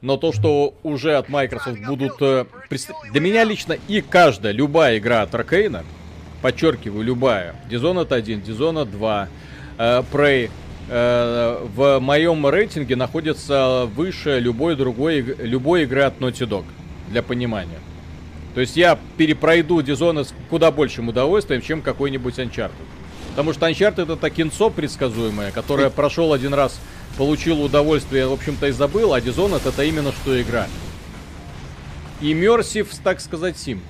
Но 0.04 0.18
то, 0.18 0.32
что 0.32 0.74
уже 0.82 1.16
от 1.16 1.30
Microsoft 1.30 1.80
будут... 1.86 2.20
э, 2.20 2.44
Для 3.10 3.20
меня 3.22 3.42
лично 3.42 3.78
и 3.88 4.02
каждая, 4.02 4.52
любая 4.52 4.98
игра 4.98 5.22
от 5.22 5.34
Аркейна, 5.34 5.82
подчеркиваю, 6.42 7.02
любая, 7.02 7.54
Dishonored 7.70 8.12
1, 8.12 8.40
Dishonored 8.40 8.90
2, 8.90 9.28
э, 9.78 10.02
Prey, 10.12 10.50
э, 10.90 11.66
в 11.74 12.00
моем 12.00 12.46
рейтинге 12.46 12.96
находится 12.96 13.88
выше 13.96 14.40
любой 14.40 14.76
другой, 14.76 15.22
любой 15.22 15.84
игры 15.84 16.02
от 16.02 16.18
Naughty 16.18 16.46
Dog, 16.46 16.66
для 17.08 17.22
понимания. 17.22 17.80
То 18.54 18.60
есть 18.60 18.76
я 18.76 18.98
перепройду 19.16 19.80
Dishonored 19.80 20.24
с 20.24 20.34
куда 20.50 20.70
большим 20.70 21.08
удовольствием, 21.08 21.62
чем 21.62 21.80
какой-нибудь 21.80 22.38
Uncharted. 22.38 22.72
Потому 23.30 23.54
что 23.54 23.70
Uncharted 23.70 24.12
это 24.12 24.28
кинцо 24.28 24.68
предсказуемое, 24.68 25.50
которое 25.50 25.88
прошел 25.88 26.34
один 26.34 26.52
раз, 26.52 26.78
получил 27.16 27.62
удовольствие, 27.62 28.26
в 28.26 28.32
общем-то, 28.32 28.66
и 28.68 28.70
забыл, 28.72 29.12
а 29.14 29.20
Dishonored 29.20 29.66
это 29.68 29.82
именно 29.84 30.12
что 30.12 30.40
игра. 30.40 30.66
Immersive, 32.20 32.88
так 33.02 33.20
сказать, 33.20 33.58
сим. 33.58 33.80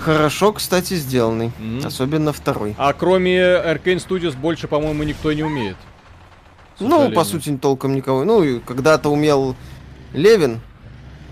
Хорошо, 0.00 0.52
кстати, 0.52 0.94
сделанный. 0.94 1.52
Мгм. 1.58 1.86
Особенно 1.86 2.32
второй. 2.32 2.74
А 2.76 2.92
кроме 2.92 3.38
Arkane 3.40 3.96
Studios 4.06 4.36
больше, 4.36 4.68
по-моему, 4.68 5.02
никто 5.04 5.32
не 5.32 5.42
умеет. 5.42 5.76
Ну, 6.80 7.10
по 7.12 7.24
сути, 7.24 7.56
толком 7.56 7.94
никого. 7.94 8.24
Ну, 8.24 8.42
и 8.42 8.58
когда-то 8.58 9.08
умел 9.08 9.54
Левин 10.12 10.60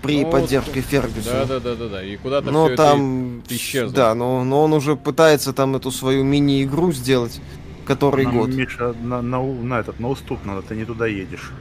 при 0.01 0.23
Ну, 0.23 0.31
поддержке 0.31 0.81
Да, 0.81 0.87
Фергюсона. 0.87 1.45
да, 1.45 1.59
да, 1.59 1.75
да, 1.75 1.87
да. 1.89 2.03
И 2.03 2.15
куда-то 2.17 2.49
Но 2.49 2.67
всё 2.67 2.75
там, 2.77 3.39
это 3.45 3.53
и 3.53 3.57
исчезло. 3.57 3.93
да, 3.93 4.15
но, 4.15 4.43
но 4.43 4.63
он 4.63 4.73
уже 4.73 4.95
пытается 4.95 5.53
там 5.53 5.75
эту 5.75 5.91
свою 5.91 6.23
мини-игру 6.23 6.91
сделать, 6.93 7.41
который 7.85 8.25
нам, 8.25 8.37
год. 8.37 8.49
Миша, 8.49 8.93
на, 9.01 9.21
на, 9.21 9.41
на 9.41 9.79
этот, 9.79 9.99
на 9.99 10.09
уступ 10.09 10.45
надо, 10.45 10.61
ты 10.61 10.75
не 10.75 10.85
туда 10.85 11.07
едешь. 11.07 11.51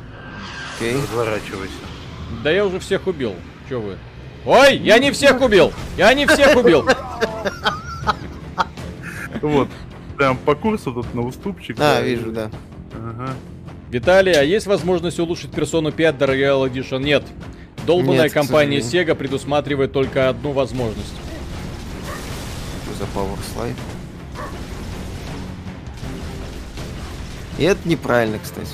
Окей. 0.76 0.94
Разворачивайся. 0.94 1.74
Да 2.42 2.50
я 2.50 2.66
уже 2.66 2.78
всех 2.80 3.06
убил. 3.06 3.34
Че 3.68 3.80
вы? 3.80 3.96
Ой, 4.44 4.76
я 4.78 4.98
не 4.98 5.12
всех 5.12 5.40
убил! 5.40 5.72
Я 5.96 6.12
не 6.14 6.26
всех 6.26 6.56
убил! 6.56 6.84
Вот, 9.40 9.68
прям 10.16 10.36
по 10.36 10.54
курсу 10.54 10.92
тут 10.92 11.14
на 11.14 11.22
уступчик. 11.22 11.76
А, 11.78 11.96
да, 11.96 12.00
вижу, 12.00 12.30
да. 12.30 12.50
Ага. 12.94 13.34
Виталий, 13.90 14.32
а 14.32 14.42
есть 14.42 14.66
возможность 14.66 15.18
улучшить 15.18 15.50
персону 15.50 15.92
5 15.92 16.18
до 16.18 16.24
Royal 16.26 16.70
Edition? 16.70 17.02
Нет. 17.02 17.24
Долбанная 17.86 18.24
Нет, 18.24 18.32
компания. 18.32 18.78
Sega 18.78 19.14
предусматривает 19.14 19.92
только 19.92 20.28
одну 20.28 20.52
возможность. 20.52 21.14
Что 22.84 22.94
за 22.94 23.04
Power 23.18 23.38
Slide? 23.54 23.74
И 27.58 27.64
это 27.64 27.86
неправильно, 27.88 28.38
кстати. 28.42 28.70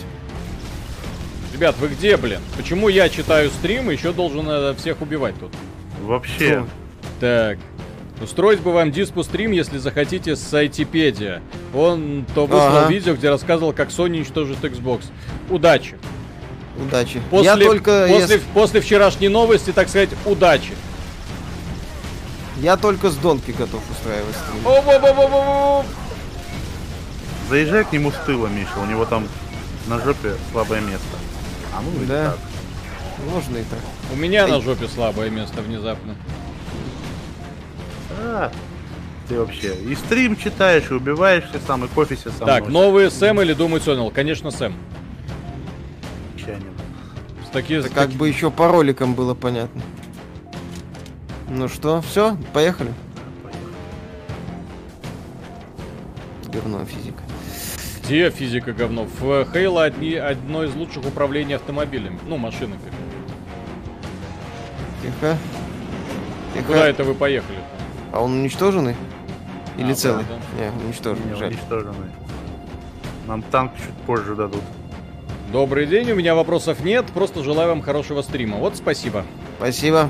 Ребят, 1.53 1.77
вы 1.81 1.89
где, 1.89 2.17
блин? 2.17 2.41
Почему 2.57 2.89
я 2.89 3.09
читаю 3.09 3.51
стрим 3.51 3.91
и 3.91 3.95
еще 3.95 4.13
должен 4.13 4.49
э, 4.49 4.75
всех 4.75 5.01
убивать 5.03 5.35
тут? 5.39 5.53
Вообще, 6.03 6.65
Так. 7.21 7.59
Устроить 8.21 8.61
бы 8.61 8.73
вам 8.73 8.91
диспу 8.91 9.23
стрим, 9.23 9.53
если 9.53 9.79
захотите, 9.79 10.35
с 10.35 10.41
Сайтипедия. 10.41 11.41
Он 11.73 12.27
то 12.35 12.47
выслал 12.47 12.79
Ага. 12.79 12.89
видео, 12.89 13.15
где 13.15 13.31
рассказывал, 13.31 13.73
как 13.73 13.91
Sony 13.91 14.17
уничтожит 14.17 14.59
Xbox. 14.65 15.05
Удачи. 15.49 15.95
Удачи. 16.81 17.21
После, 17.31 17.45
Я 17.47 17.57
только, 17.57 18.07
после, 18.09 18.37
ес- 18.37 18.43
после 18.55 18.81
вчерашней 18.81 19.29
новости, 19.29 19.73
так 19.73 19.89
сказать, 19.89 20.11
удачи. 20.27 20.73
я 22.61 22.77
только 22.77 23.11
с 23.11 23.17
Донки 23.17 23.53
готов 23.53 23.83
устраивать 23.91 24.35
стрим. 24.35 24.67
О-во-во-во-во-во. 24.67 25.85
Заезжай 27.49 27.85
к 27.85 27.93
нему 27.93 28.11
с 28.11 28.17
тыла, 28.27 28.47
Миша, 28.49 28.79
у 28.83 28.87
него 28.87 29.05
там 29.05 29.27
на 29.87 29.99
жопе 30.01 30.35
слабое 30.53 30.81
место. 30.81 31.07
А 31.77 31.81
ну 31.81 32.03
и 32.03 32.07
Да. 32.07 32.31
так. 32.31 32.39
Можно 33.33 33.57
и 33.59 33.65
так. 33.65 33.79
У 34.13 34.17
меня 34.17 34.47
на 34.47 34.61
жопе 34.61 34.87
слабое 34.89 35.29
место 35.31 35.61
внезапно. 35.61 36.15
А, 38.21 38.53
ты 39.29 39.39
вообще 39.39 39.75
и 39.75 39.95
стрим 39.95 40.37
читаешь, 40.37 40.91
и 40.91 40.95
убиваешься 40.95 41.59
сам, 41.67 41.85
и 41.85 41.89
кофе 41.89 42.17
себе 42.17 42.31
сам 42.39 42.47
Так, 42.47 42.61
носишь. 42.65 42.73
новые 42.75 43.11
Сэм 43.11 43.41
или 43.41 43.57
Doom 43.57 43.77
Eternal? 43.83 44.13
Конечно, 44.13 44.51
Сэм. 44.51 44.75
англичанин. 46.33 46.73
Такие, 47.53 47.81
Это 47.81 47.89
как 47.89 48.11
бы 48.11 48.29
еще 48.29 48.51
по 48.51 48.69
роликам 48.69 49.15
было 49.15 49.35
понятно. 49.35 49.81
Ну 51.49 51.67
что, 51.69 52.03
все, 52.03 52.37
поехали. 52.53 52.93
Говно 56.53 56.85
физика. 56.85 57.18
Где 58.09 58.31
физика 58.31 58.73
говно? 58.73 59.05
В 59.05 59.45
Хейла 59.53 59.85
одни, 59.85 60.15
одно 60.15 60.65
из 60.65 60.75
лучших 60.75 61.05
управлений 61.05 61.53
автомобилями. 61.53 62.19
Ну, 62.27 62.39
машинами. 62.39 62.81
Тихо. 65.03 65.37
Тихо. 66.55 66.65
Куда 66.67 66.89
это 66.89 67.05
вы 67.05 67.13
поехали? 67.15 67.59
А 68.11 68.23
он 68.23 68.33
уничтоженный? 68.41 68.97
Или 69.77 69.93
А, 69.93 69.95
целый? 69.95 70.25
да, 70.25 70.65
Не, 70.65 70.87
уничтоженный, 70.87 71.33
Не 71.35 71.39
жаль. 71.39 71.53
уничтоженный. 71.53 72.09
Нам 73.27 73.43
танк 73.43 73.73
чуть 73.77 73.95
позже 74.07 74.35
дадут. 74.35 74.63
Добрый 75.53 75.85
день, 75.85 76.11
у 76.11 76.15
меня 76.15 76.35
вопросов 76.35 76.81
нет, 76.81 77.05
просто 77.13 77.45
желаю 77.45 77.69
вам 77.69 77.83
хорошего 77.83 78.23
стрима. 78.23 78.57
Вот 78.57 78.75
спасибо. 78.75 79.27
Спасибо. 79.59 80.09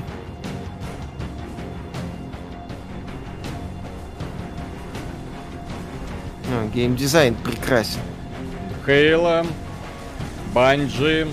Геймдизайн 6.73 7.35
прекрасен. 7.35 7.99
Хейла, 8.85 9.45
Банджи, 10.53 11.27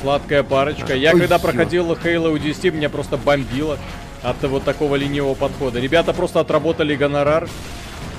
сладкая 0.00 0.42
парочка. 0.42 0.94
Я 0.94 1.12
Ой, 1.12 1.20
когда 1.20 1.38
проходил 1.38 1.96
Хейла 1.96 2.30
у 2.30 2.38
10, 2.38 2.74
меня 2.74 2.88
просто 2.88 3.16
бомбило 3.16 3.78
от 4.22 4.42
вот 4.42 4.64
такого 4.64 4.96
ленивого 4.96 5.34
подхода. 5.34 5.80
Ребята 5.80 6.12
просто 6.12 6.40
отработали 6.40 6.94
гонорар. 6.94 7.48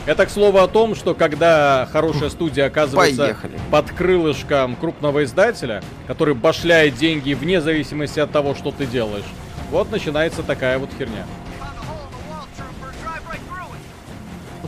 Это, 0.05 0.25
к 0.25 0.29
слову, 0.29 0.59
о 0.59 0.67
том, 0.69 0.95
что 0.95 1.13
когда 1.13 1.87
хорошая 1.91 2.29
студия 2.29 2.67
оказывается 2.67 3.23
Поехали. 3.23 3.59
под 3.69 3.91
крылышком 3.91 4.77
крупного 4.77 5.25
издателя, 5.25 5.83
который 6.07 6.33
башляет 6.33 6.95
деньги 6.95 7.33
вне 7.33 7.59
зависимости 7.59 8.17
от 8.21 8.31
того, 8.31 8.55
что 8.55 8.71
ты 8.71 8.85
делаешь, 8.85 9.25
вот 9.69 9.91
начинается 9.91 10.43
такая 10.43 10.77
вот 10.79 10.89
херня. 10.97 11.25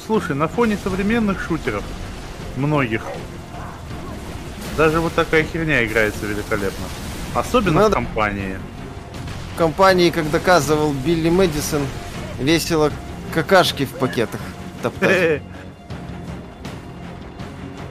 Слушай, 0.09 0.35
на 0.35 0.47
фоне 0.47 0.75
современных 0.83 1.39
шутеров, 1.39 1.83
многих, 2.57 3.03
даже 4.75 5.01
вот 5.01 5.13
такая 5.13 5.43
херня 5.43 5.85
играется 5.85 6.25
великолепно. 6.25 6.85
Особенно 7.35 7.81
Надо- 7.81 7.91
в 7.91 7.93
компании. 7.93 8.57
В 9.53 9.57
компании, 9.59 10.09
как 10.09 10.31
доказывал 10.31 10.93
Билли 10.93 11.29
Мэдисон, 11.29 11.83
весело 12.39 12.91
какашки 13.35 13.85
в 13.85 13.91
пакетах 13.91 14.41
топтать. 14.81 15.43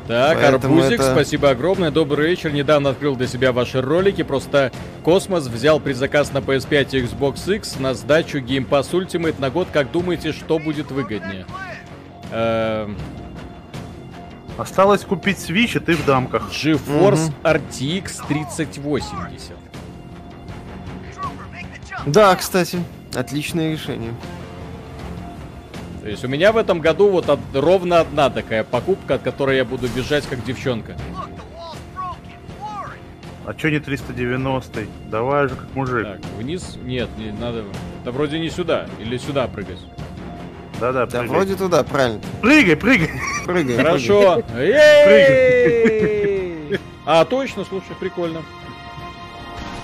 Так, 0.08 0.38
Поэтому 0.40 0.78
Арбузик, 0.78 1.00
это- 1.00 1.12
спасибо 1.12 1.50
огромное, 1.50 1.90
добрый 1.90 2.30
вечер. 2.30 2.50
Недавно 2.50 2.90
открыл 2.90 3.14
для 3.14 3.26
себя 3.26 3.52
ваши 3.52 3.82
ролики, 3.82 4.22
просто 4.22 4.72
Космос 5.04 5.46
взял 5.46 5.80
предзаказ 5.80 6.32
на 6.32 6.38
PS5 6.38 6.88
и 6.92 7.02
Xbox 7.02 7.54
X 7.56 7.78
на 7.78 7.92
сдачу 7.92 8.38
Game 8.38 8.66
Pass 8.66 8.90
Ultimate 8.92 9.38
на 9.38 9.50
год. 9.50 9.68
Как 9.70 9.92
думаете, 9.92 10.32
что 10.32 10.58
будет 10.58 10.90
выгоднее? 10.90 11.44
Эм, 12.30 12.96
Осталось 14.58 15.04
купить 15.04 15.38
Switch, 15.38 15.76
и 15.76 15.78
ты 15.80 15.94
в 15.94 16.04
дамках. 16.04 16.50
GeForce 16.50 17.30
RTX 17.44 18.26
3080. 18.26 19.52
Да, 22.06 22.34
кстати, 22.34 22.82
отличное 23.14 23.70
решение. 23.72 24.12
То 26.02 26.08
есть 26.08 26.24
у 26.24 26.28
меня 26.28 26.50
в 26.52 26.56
этом 26.56 26.80
году 26.80 27.08
вот 27.10 27.28
од- 27.28 27.38
ровно 27.54 28.00
одна 28.00 28.30
такая 28.30 28.64
покупка, 28.64 29.14
от 29.14 29.22
которой 29.22 29.56
я 29.58 29.64
буду 29.64 29.86
бежать 29.88 30.26
как 30.26 30.42
девчонка. 30.44 30.96
А 33.46 33.54
чё 33.54 33.70
не 33.70 33.78
390 33.78 34.86
Давай 35.10 35.48
же 35.48 35.54
как 35.54 35.72
мужик. 35.74 36.04
Так, 36.06 36.20
вниз? 36.36 36.76
Нет, 36.82 37.08
не 37.16 37.30
надо. 37.30 37.64
Да 38.04 38.10
вроде 38.10 38.38
не 38.40 38.50
сюда. 38.50 38.86
Или 39.00 39.18
сюда 39.18 39.46
прыгать. 39.46 39.78
Да-да, 40.80 41.06
Да, 41.06 41.18
прыгай. 41.18 41.28
вроде 41.28 41.56
туда, 41.56 41.82
правильно. 41.82 42.20
Прыгай, 42.40 42.76
прыгай! 42.76 43.10
Прыгай. 43.44 43.76
Хорошо. 43.76 44.42
Ей! 44.56 46.78
А, 47.04 47.24
точно, 47.24 47.64
слушай, 47.64 47.94
прикольно. 47.98 48.42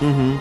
прыгай. 0.01 0.13
Мгм. 0.13 0.41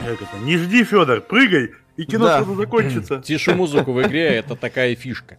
Как 0.00 0.22
это? 0.22 0.36
Не 0.42 0.56
жди, 0.58 0.84
Федор, 0.84 1.20
прыгай, 1.20 1.70
и 1.96 2.04
кино 2.04 2.26
Да. 2.26 2.36
сразу 2.38 2.54
закончится. 2.56 3.20
Тише 3.20 3.54
музыку 3.54 3.92
в 3.92 4.02
игре, 4.02 4.24
это 4.28 4.56
такая 4.56 4.94
фишка. 4.96 5.36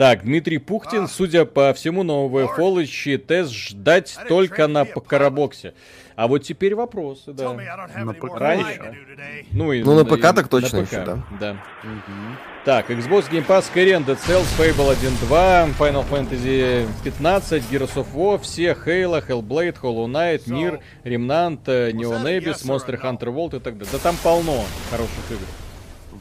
Так, 0.00 0.22
Дмитрий 0.22 0.56
Пухтин, 0.56 1.06
судя 1.08 1.44
по 1.44 1.74
всему, 1.74 2.02
нового 2.04 2.56
Fallout 2.56 3.18
тест 3.18 3.52
ждать 3.52 4.16
только 4.30 4.66
на 4.66 4.86
карабоксе. 4.86 5.74
А 6.16 6.26
вот 6.26 6.38
теперь 6.38 6.74
вопросы, 6.74 7.34
да. 7.34 7.52
На 7.52 8.14
ПК 8.14 8.34
Раньше. 8.34 8.70
еще. 8.70 9.44
Ну, 9.52 9.72
и 9.72 9.82
Ну, 9.82 9.94
на 9.94 10.06
ПК 10.06 10.34
так 10.34 10.48
точно 10.48 10.78
на 10.78 10.84
ПК, 10.86 10.92
еще, 10.92 11.04
да. 11.04 11.22
да. 11.38 11.52
Мгм. 11.82 12.38
Так, 12.64 12.90
Xbox 12.90 13.30
Game 13.30 13.46
Pass, 13.46 13.66
Skyrim, 13.70 14.06
Dead 14.06 14.18
Cells, 14.26 14.46
Fable 14.58 14.90
1.2, 14.90 15.74
Final 15.78 16.08
Fantasy 16.08 16.88
15, 17.04 17.62
Gears 17.70 17.94
of 17.96 18.06
War, 18.14 18.40
все, 18.40 18.72
Halo, 18.72 19.22
Hellblade, 19.22 19.76
Hollow 19.82 20.06
Knight, 20.06 20.46
Mir, 20.46 20.80
Remnant, 21.04 21.60
э, 21.66 21.90
Neon 21.90 22.24
Abyss, 22.24 22.64
Monster 22.64 22.98
Hunter 22.98 23.28
World 23.34 23.58
и 23.58 23.60
так 23.60 23.76
далее. 23.76 23.92
Да 23.92 23.98
там 23.98 24.16
полно 24.22 24.64
хороших 24.90 25.30
игр. 25.30 25.44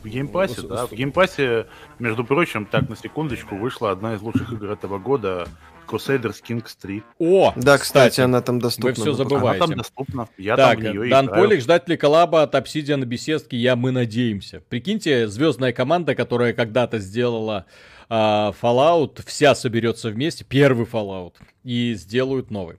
В 0.04 0.08
геймпассе, 0.08 0.62
да. 0.62 0.88
В 0.88 0.94
геймпассе, 0.94 1.68
между 2.00 2.24
прочим, 2.24 2.66
так 2.66 2.90
на 2.90 2.96
секундочку, 2.96 3.56
вышла 3.56 3.92
одна 3.92 4.16
из 4.16 4.22
лучших 4.22 4.54
игр 4.54 4.72
этого 4.72 4.98
года 4.98 5.48
Crusaders 5.90 6.38
Kings 6.48 6.76
3. 6.82 7.04
О, 7.20 7.54
Да, 7.56 7.78
кстати, 7.78 8.22
она 8.22 8.42
там 8.42 8.60
доступна. 8.60 8.90
Вы 8.90 8.94
все 8.94 9.14
забываете. 9.14 9.64
Она 9.64 9.68
там 9.68 9.78
доступна. 9.78 10.30
Я 10.38 10.56
так, 10.56 10.78
там 10.78 10.92
в 10.92 10.96
нее 10.96 11.10
Дан 11.10 11.26
играю. 11.26 11.44
Полик, 11.44 11.62
ждать 11.62 11.90
ли 11.90 11.98
коллаба 11.98 12.44
от 12.44 12.56
Obsidian 12.56 13.04
беседки, 13.06 13.56
я 13.56 13.76
мы 13.76 13.92
надеемся. 13.92 14.62
Прикиньте, 14.70 15.28
звездная 15.28 15.74
команда, 15.74 16.16
которая 16.16 16.54
когда-то 16.54 17.00
сделала 17.00 17.66
а, 18.08 18.54
Fallout, 18.62 19.22
вся 19.26 19.56
соберется 19.56 20.10
вместе, 20.10 20.44
первый 20.44 20.86
Fallout, 20.86 21.34
и 21.64 21.94
сделают 21.96 22.52
новый. 22.52 22.78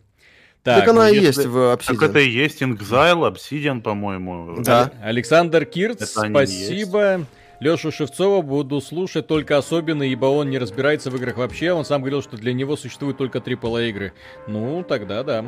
Так, 0.63 0.89
она 0.89 1.09
и 1.09 1.19
есть 1.19 1.47
в 1.47 1.77
Так 1.77 1.81
Obsidian. 1.81 2.05
это 2.05 2.19
и 2.19 2.29
есть 2.31 2.61
inXile, 2.61 3.35
Obsidian, 3.35 3.81
по-моему. 3.81 4.63
Да. 4.63 4.93
Александр 5.03 5.65
Кирц, 5.65 6.05
спасибо. 6.05 7.27
Лешу 7.61 7.93
Шевцова 7.93 8.41
буду 8.41 8.81
слушать 8.81 9.27
только 9.27 9.59
особенно, 9.59 10.03
ибо 10.03 10.27
он 10.27 10.49
не 10.49 10.59
разбирается 10.59 11.11
в 11.11 11.17
играх 11.17 11.37
вообще. 11.37 11.73
Он 11.73 11.85
сам 11.85 12.01
говорил, 12.01 12.23
что 12.23 12.39
для 12.39 12.55
него 12.55 12.77
существуют 12.77 13.19
только 13.19 13.39
AAA 13.39 13.91
игры. 13.91 14.13
Ну, 14.47 14.83
тогда 14.83 15.23
да. 15.23 15.45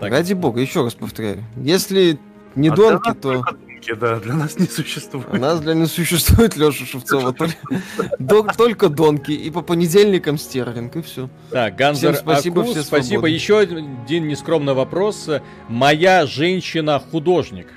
Так, 0.00 0.10
Ради 0.10 0.32
бога, 0.32 0.60
еще 0.60 0.82
раз 0.82 0.94
повторяю. 0.94 1.44
Если 1.56 2.18
не 2.54 2.70
А 2.70 2.74
то 2.76 3.44
донки, 3.82 4.00
да, 4.00 4.20
для 4.20 4.34
нас 4.34 4.58
не 4.58 4.66
существует. 4.66 5.26
у 5.30 5.36
нас 5.36 5.60
для 5.60 5.74
не 5.74 5.86
существует 5.86 6.56
Леша 6.56 6.84
Шевцова. 6.84 7.32
Только- 8.56 8.88
донки. 8.88 9.32
И 9.32 9.50
по 9.50 9.62
понедельникам 9.62 10.38
стерлинг, 10.38 10.96
и 10.96 11.02
все. 11.02 11.28
Так, 11.50 11.76
Ганзер 11.76 12.14
спасибо, 12.16 12.64
все 12.64 12.82
спасибо. 12.82 13.26
Еще 13.26 13.58
один 13.58 14.28
нескромный 14.28 14.74
вопрос. 14.74 15.28
Моя 15.68 16.26
женщина 16.26 16.98
художник. 17.00 17.68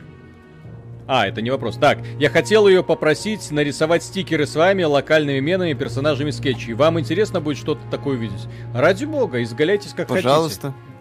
А, 1.07 1.27
это 1.27 1.43
не 1.43 1.51
вопрос. 1.51 1.77
Так, 1.77 1.99
я 2.19 2.31
хотел 2.31 2.67
ее 2.67 2.83
попросить 2.83 3.51
нарисовать 3.51 4.01
стикеры 4.01 4.47
с 4.47 4.55
вами, 4.55 4.81
локальными 4.83 5.39
менами, 5.39 5.73
персонажами 5.73 6.31
скетчей. 6.31 6.73
Вам 6.73 6.99
интересно 6.99 7.41
будет 7.41 7.57
что-то 7.57 7.81
такое 7.91 8.15
увидеть? 8.15 8.47
Ради 8.73 9.05
бога, 9.05 9.43
изгаляйтесь 9.43 9.93
как 9.93 10.07
Пожалуйста. 10.07 10.73
хотите. 10.73 10.95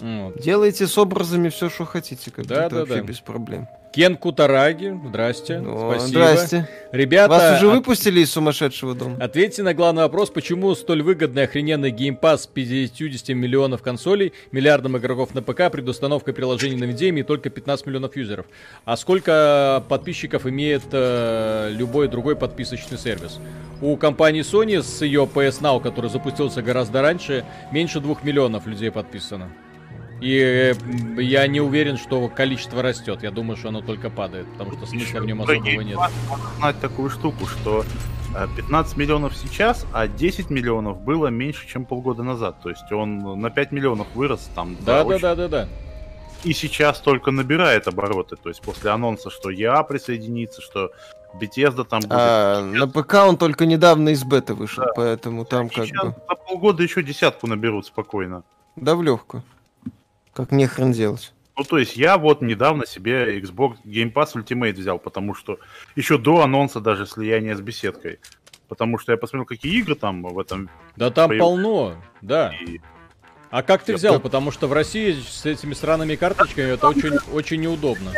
Вот. 0.00 0.40
Делайте 0.42 0.88
с 0.88 0.98
образами 0.98 1.48
все, 1.48 1.70
что 1.70 1.84
хотите. 1.84 2.32
Как 2.32 2.44
бы 2.44 2.54
Да, 2.54 2.68
да, 2.68 2.76
вообще 2.80 2.96
да. 2.96 3.02
без 3.02 3.20
проблем. 3.20 3.68
Кен 3.96 4.18
Кутараги, 4.18 5.00
здрасте. 5.08 5.56
О, 5.64 5.94
спасибо. 5.94 6.08
Здрасте. 6.08 6.68
Ребята, 6.92 7.30
Вас 7.30 7.56
уже 7.56 7.70
от- 7.70 7.76
выпустили 7.76 8.20
из 8.20 8.30
сумасшедшего 8.30 8.94
дома? 8.94 9.16
Ответьте 9.18 9.62
на 9.62 9.72
главный 9.72 10.02
вопрос, 10.02 10.28
почему 10.28 10.74
столь 10.74 11.02
выгодный 11.02 11.44
охрененный 11.44 11.90
геймпас 11.90 12.42
с 12.42 12.46
50 12.46 13.32
миллионов 13.32 13.80
консолей, 13.80 14.34
миллиардом 14.52 14.98
игроков 14.98 15.34
на 15.34 15.40
ПК, 15.40 15.70
предустановкой 15.72 16.34
приложений 16.34 16.76
на 16.76 16.84
видео 16.84 17.16
и 17.16 17.22
только 17.22 17.48
15 17.48 17.86
миллионов 17.86 18.14
юзеров. 18.16 18.44
А 18.84 18.98
сколько 18.98 19.82
подписчиков 19.88 20.44
имеет 20.44 20.82
э, 20.92 21.70
любой 21.72 22.08
другой 22.08 22.36
подписочный 22.36 22.98
сервис? 22.98 23.40
У 23.80 23.96
компании 23.96 24.42
Sony 24.42 24.82
с 24.82 25.00
ее 25.00 25.22
PS 25.22 25.62
Now, 25.62 25.82
который 25.82 26.10
запустился 26.10 26.60
гораздо 26.60 27.00
раньше, 27.00 27.46
меньше 27.72 28.00
2 28.00 28.16
миллионов 28.24 28.66
людей 28.66 28.90
подписано. 28.90 29.48
И 30.20 30.38
э, 30.38 30.74
я 31.20 31.46
не 31.46 31.60
уверен, 31.60 31.98
что 31.98 32.26
количество 32.28 32.82
растет. 32.82 33.22
Я 33.22 33.30
думаю, 33.30 33.56
что 33.56 33.68
оно 33.68 33.82
только 33.82 34.08
падает, 34.08 34.46
потому 34.52 34.72
что 34.72 34.86
смысла 34.86 35.20
в 35.20 35.26
нем 35.26 35.42
особого 35.42 35.80
нет. 35.80 35.96
надо 35.96 36.12
знать 36.58 36.80
такую 36.80 37.10
штуку, 37.10 37.46
что 37.46 37.84
э, 38.34 38.46
15 38.56 38.96
миллионов 38.96 39.36
сейчас, 39.36 39.86
а 39.92 40.08
10 40.08 40.48
миллионов 40.50 41.00
было 41.00 41.26
меньше, 41.28 41.68
чем 41.68 41.84
полгода 41.84 42.22
назад. 42.22 42.56
То 42.62 42.70
есть 42.70 42.90
он 42.92 43.40
на 43.40 43.50
5 43.50 43.72
миллионов 43.72 44.06
вырос 44.14 44.48
там. 44.54 44.76
Да, 44.80 45.02
да, 45.02 45.04
очень- 45.04 45.20
да, 45.20 45.34
да, 45.34 45.48
да. 45.48 45.68
И 46.44 46.52
сейчас 46.52 47.00
только 47.00 47.30
набирает 47.30 47.88
обороты. 47.88 48.36
То 48.36 48.48
есть 48.48 48.62
после 48.62 48.90
анонса, 48.90 49.30
что 49.30 49.50
я 49.50 49.82
присоединится, 49.82 50.62
что 50.62 50.92
Bethesda 51.34 51.84
там 51.84 52.00
будет. 52.00 52.12
А, 52.12 52.62
на 52.62 52.86
ПК 52.88 53.14
он 53.26 53.36
только 53.36 53.66
недавно 53.66 54.10
из 54.10 54.22
беты 54.24 54.54
вышел, 54.54 54.84
поэтому 54.94 55.44
там 55.44 55.68
как 55.68 55.86
Сейчас 55.86 56.06
бы... 56.06 56.14
за 56.28 56.34
полгода 56.36 56.82
еще 56.82 57.02
десятку 57.02 57.46
наберут 57.46 57.86
спокойно. 57.86 58.44
Да 58.76 58.94
в 58.94 59.02
легкую. 59.02 59.42
Как 60.36 60.52
не 60.52 60.66
хрен 60.66 60.92
делать. 60.92 61.32
Ну, 61.56 61.64
то 61.64 61.78
есть 61.78 61.96
я 61.96 62.18
вот 62.18 62.42
недавно 62.42 62.86
себе 62.86 63.40
Xbox 63.40 63.76
Game 63.86 64.12
Pass 64.12 64.34
Ultimate 64.34 64.74
взял, 64.74 64.98
потому 64.98 65.34
что 65.34 65.58
еще 65.96 66.18
до 66.18 66.42
анонса 66.42 66.80
даже 66.80 67.06
слияния 67.06 67.56
с 67.56 67.60
беседкой. 67.62 68.18
Потому 68.68 68.98
что 68.98 69.12
я 69.12 69.16
посмотрел, 69.18 69.46
какие 69.46 69.78
игры 69.78 69.94
там 69.94 70.22
в 70.22 70.38
этом... 70.38 70.68
Да 70.96 71.10
там 71.10 71.30
Появ- 71.30 71.38
полно, 71.40 71.94
да. 72.20 72.52
и- 72.60 72.80
А 73.50 73.62
как 73.62 73.84
ты 73.84 73.92
Я 73.92 73.96
взял? 73.98 74.12
прям- 74.14 74.22
Потому 74.22 74.50
что 74.50 74.66
в 74.66 74.72
России 74.74 75.16
с 75.26 75.46
этими 75.46 75.72
странными 75.72 76.16
карточками 76.16 76.72
это 76.72 76.88
очень, 76.88 77.16
очень 77.32 77.60
неудобно. 77.62 78.12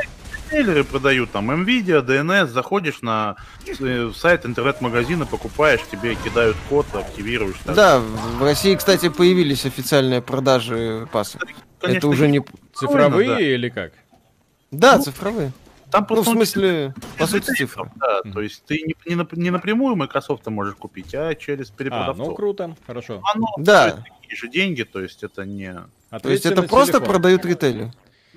Трейлеры 0.51 0.83
продают 0.83 1.31
там 1.31 1.51
Nvidia, 1.51 2.03
DNS, 2.05 2.47
заходишь 2.47 3.03
на 3.03 3.37
э, 3.79 4.11
сайт 4.17 4.47
интернет-магазина, 4.47 5.27
покупаешь, 5.27 5.81
тебе 5.93 6.15
кидают 6.17 6.57
код, 6.71 6.87
активируешь. 6.95 7.57
так. 7.65 7.77
Да, 7.77 8.01
в 8.01 8.43
России, 8.43 8.75
кстати, 8.75 9.11
появились 9.11 9.67
официальные 9.67 10.23
продажи 10.23 11.07
пасса. 11.13 11.39
Конечно, 11.81 11.99
Это 11.99 12.09
уже 12.09 12.29
не... 12.29 12.43
Цифровые 12.75 13.29
да. 13.29 13.41
или 13.41 13.69
как? 13.69 13.93
Да, 14.71 14.97
Ну, 14.99 15.03
цифровые. 15.05 15.53
Там 15.91 16.03
Ну, 16.03 16.05
в 16.05 16.09
просто 16.09 16.33
смысле, 16.33 16.95
по 17.17 17.27
сути, 17.27 17.47
цифры. 17.55 17.91
Да, 17.97 18.21
Мгм. 18.25 18.33
то 18.35 18.41
есть 18.43 18.63
ты 18.67 18.83
не, 18.83 18.95
не, 19.15 19.27
не 19.33 19.51
напрямую 19.51 19.97
Microsoft 19.97 20.47
можешь 20.49 20.75
купить, 20.75 21.15
а 21.15 21.35
через 21.35 21.71
А, 21.71 21.75
перепродавцов. 21.75 22.29
ну 22.29 22.35
круто, 22.35 22.77
хорошо. 22.87 23.23
Оно 23.35 23.47
Да. 23.57 23.91
стоит 23.91 24.05
такие 24.21 24.37
же 24.37 24.49
деньги, 24.49 24.83
то 24.83 25.01
есть 25.01 25.23
это 25.23 25.47
не... 25.47 25.75
То 26.23 26.29
есть 26.29 26.45
это 26.45 26.63
просто 26.63 27.01
продают 27.01 27.45
ритейлер. 27.47 27.91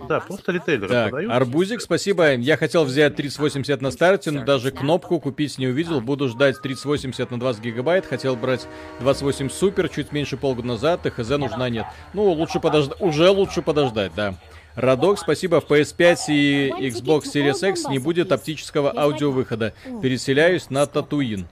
Да, 0.07 0.19
просто 0.19 0.51
ритейлеры 0.51 0.87
Так, 0.87 1.09
продают. 1.09 1.31
Арбузик, 1.31 1.81
спасибо. 1.81 2.33
Я 2.35 2.57
хотел 2.57 2.83
взять 2.83 3.15
3080 3.15 3.81
на 3.81 3.91
старте, 3.91 4.31
но 4.31 4.43
даже 4.43 4.71
кнопку 4.71 5.19
купить 5.19 5.57
не 5.57 5.67
увидел. 5.67 6.01
Буду 6.01 6.27
ждать 6.27 6.61
3080 6.61 7.31
на 7.31 7.39
20 7.39 7.61
гигабайт. 7.61 8.05
Хотел 8.05 8.35
брать 8.35 8.67
28 8.99 9.49
супер 9.49 9.89
чуть 9.89 10.11
меньше 10.11 10.37
полгода 10.37 10.67
назад. 10.67 11.05
И 11.05 11.09
хз 11.09 11.29
нужна 11.29 11.69
нет. 11.69 11.85
Ну, 12.13 12.29
лучше 12.31 12.59
подождать. 12.59 12.99
Уже 13.01 13.29
лучше 13.29 13.61
подождать, 13.61 14.13
да. 14.15 14.35
Радок, 14.75 15.19
спасибо. 15.19 15.59
В 15.59 15.65
PS5 15.69 16.17
и 16.29 16.69
Xbox 16.89 17.23
Series 17.33 17.69
X 17.69 17.87
не 17.89 17.99
будет 17.99 18.31
оптического 18.31 18.91
аудиовыхода. 18.95 19.73
Переселяюсь 20.01 20.69
на 20.69 20.85
Татуин. 20.85 21.47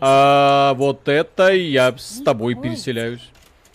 А 0.00 0.74
вот 0.74 1.08
это 1.08 1.52
я 1.52 1.94
с 1.96 2.22
тобой 2.24 2.54
переселяюсь. 2.54 3.30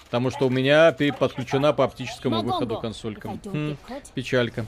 Потому 0.10 0.32
что 0.32 0.47
у 0.47 0.49
меня 0.49 0.91
подключена 1.20 1.72
по 1.72 1.84
оптическому 1.84 2.41
выходу 2.41 2.78
консолька. 2.80 3.30
Хм, 3.45 3.78
печалька. 4.16 4.66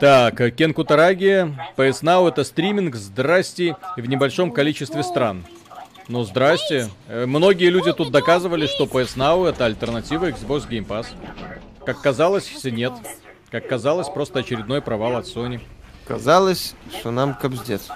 Так, 0.00 0.56
Кен 0.56 0.74
Кутараги, 0.74 1.54
PS 1.76 2.02
Now 2.02 2.28
это 2.28 2.42
стриминг, 2.42 2.96
здрасте, 2.96 3.76
и 3.96 4.00
в 4.00 4.08
небольшом 4.08 4.50
количестве 4.50 5.04
стран. 5.04 5.44
Ну, 6.08 6.24
здрасте. 6.24 6.88
Э, 7.08 7.26
Многие 7.26 7.70
люди 7.70 7.92
тут 7.92 8.10
доказывали, 8.10 8.66
что 8.66 8.84
PS 8.84 9.16
Now 9.16 9.48
это 9.48 9.66
альтернатива 9.66 10.30
Xbox 10.30 10.68
Game 10.68 10.86
Pass. 10.86 11.06
Как 11.84 12.00
казалось, 12.00 12.46
нет. 12.64 12.92
Как 13.50 13.68
казалось, 13.68 14.08
просто 14.08 14.40
очередной 14.40 14.82
провал 14.82 15.16
от 15.16 15.26
Sony. 15.26 15.60
Казалось, 16.06 16.74
что 16.98 17.10
нам 17.12 17.34
капздец. 17.34 17.88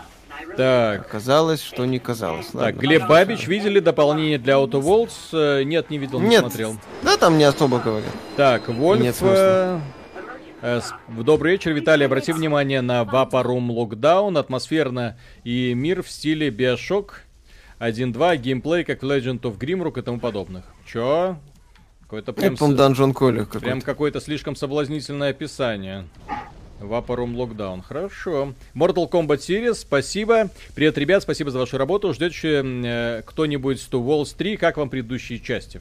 Так, 0.61 1.09
Казалось, 1.09 1.63
что 1.63 1.87
не 1.87 1.99
казалось. 1.99 2.47
так, 2.49 2.55
Ладно. 2.55 2.81
Глеб 2.81 3.07
Бабич, 3.09 3.47
видели 3.47 3.81
дополнение 3.81 4.37
для 4.37 4.55
Auto 4.55 4.73
Worlds? 4.83 5.11
Э, 5.33 5.63
Нет, 5.65 5.89
не 5.89 5.97
видел, 5.97 6.21
не 6.21 6.29
Нет. 6.29 6.41
смотрел. 6.41 6.77
Да, 7.03 7.17
там 7.17 7.39
не 7.39 7.45
особо 7.45 7.79
говорят. 7.79 8.11
Так, 8.37 8.69
Вольф... 8.69 9.01
Нет 9.01 9.17
смысла. 9.17 9.35
э, 9.39 9.81
э, 10.61 10.81
с- 10.83 10.93
Добрый 11.09 11.53
вечер, 11.53 11.73
Виталий. 11.73 12.05
Обрати 12.05 12.33
внимание 12.33 12.83
на 12.83 13.01
Room 13.43 13.69
Lockdown. 13.69 14.39
Атмосферно 14.39 15.17
и 15.45 15.73
мир 15.73 16.03
в 16.03 16.11
стиле 16.11 16.51
Bioshock 16.51 17.07
1.2. 17.79 18.37
Геймплей, 18.37 18.85
как 18.85 19.03
в 19.03 19.07
Legend 19.07 19.41
of 19.41 19.57
Grimrock 19.59 19.99
и 19.99 20.03
тому 20.03 20.21
подобных. 20.21 20.65
Чё? 20.87 21.39
Какой-то 22.03 22.35
прям, 22.35 22.53
Это, 22.53 22.67
с- 22.67 22.75
Данжон 22.75 23.15
какой-то. 23.15 23.61
прям 23.61 23.81
какое-то 23.81 24.21
слишком 24.21 24.55
соблазнительное 24.55 25.31
описание. 25.31 26.05
Room 26.81 27.35
Lockdown. 27.37 27.83
Хорошо. 27.83 28.55
Mortal 28.75 29.09
Kombat 29.11 29.39
Series, 29.39 29.75
спасибо. 29.75 30.49
Привет, 30.75 30.99
ребят, 30.99 31.23
спасибо 31.23 31.51
за 31.51 31.59
вашу 31.59 31.79
работу. 31.79 32.13
Ждете 32.13 32.63
э, 32.65 33.23
кто-нибудь 33.27 33.79
Two 33.91 34.05
Walls 34.05 34.35
3? 34.37 34.57
Как 34.57 34.77
вам 34.77 34.89
предыдущие 34.89 35.39
части? 35.41 35.81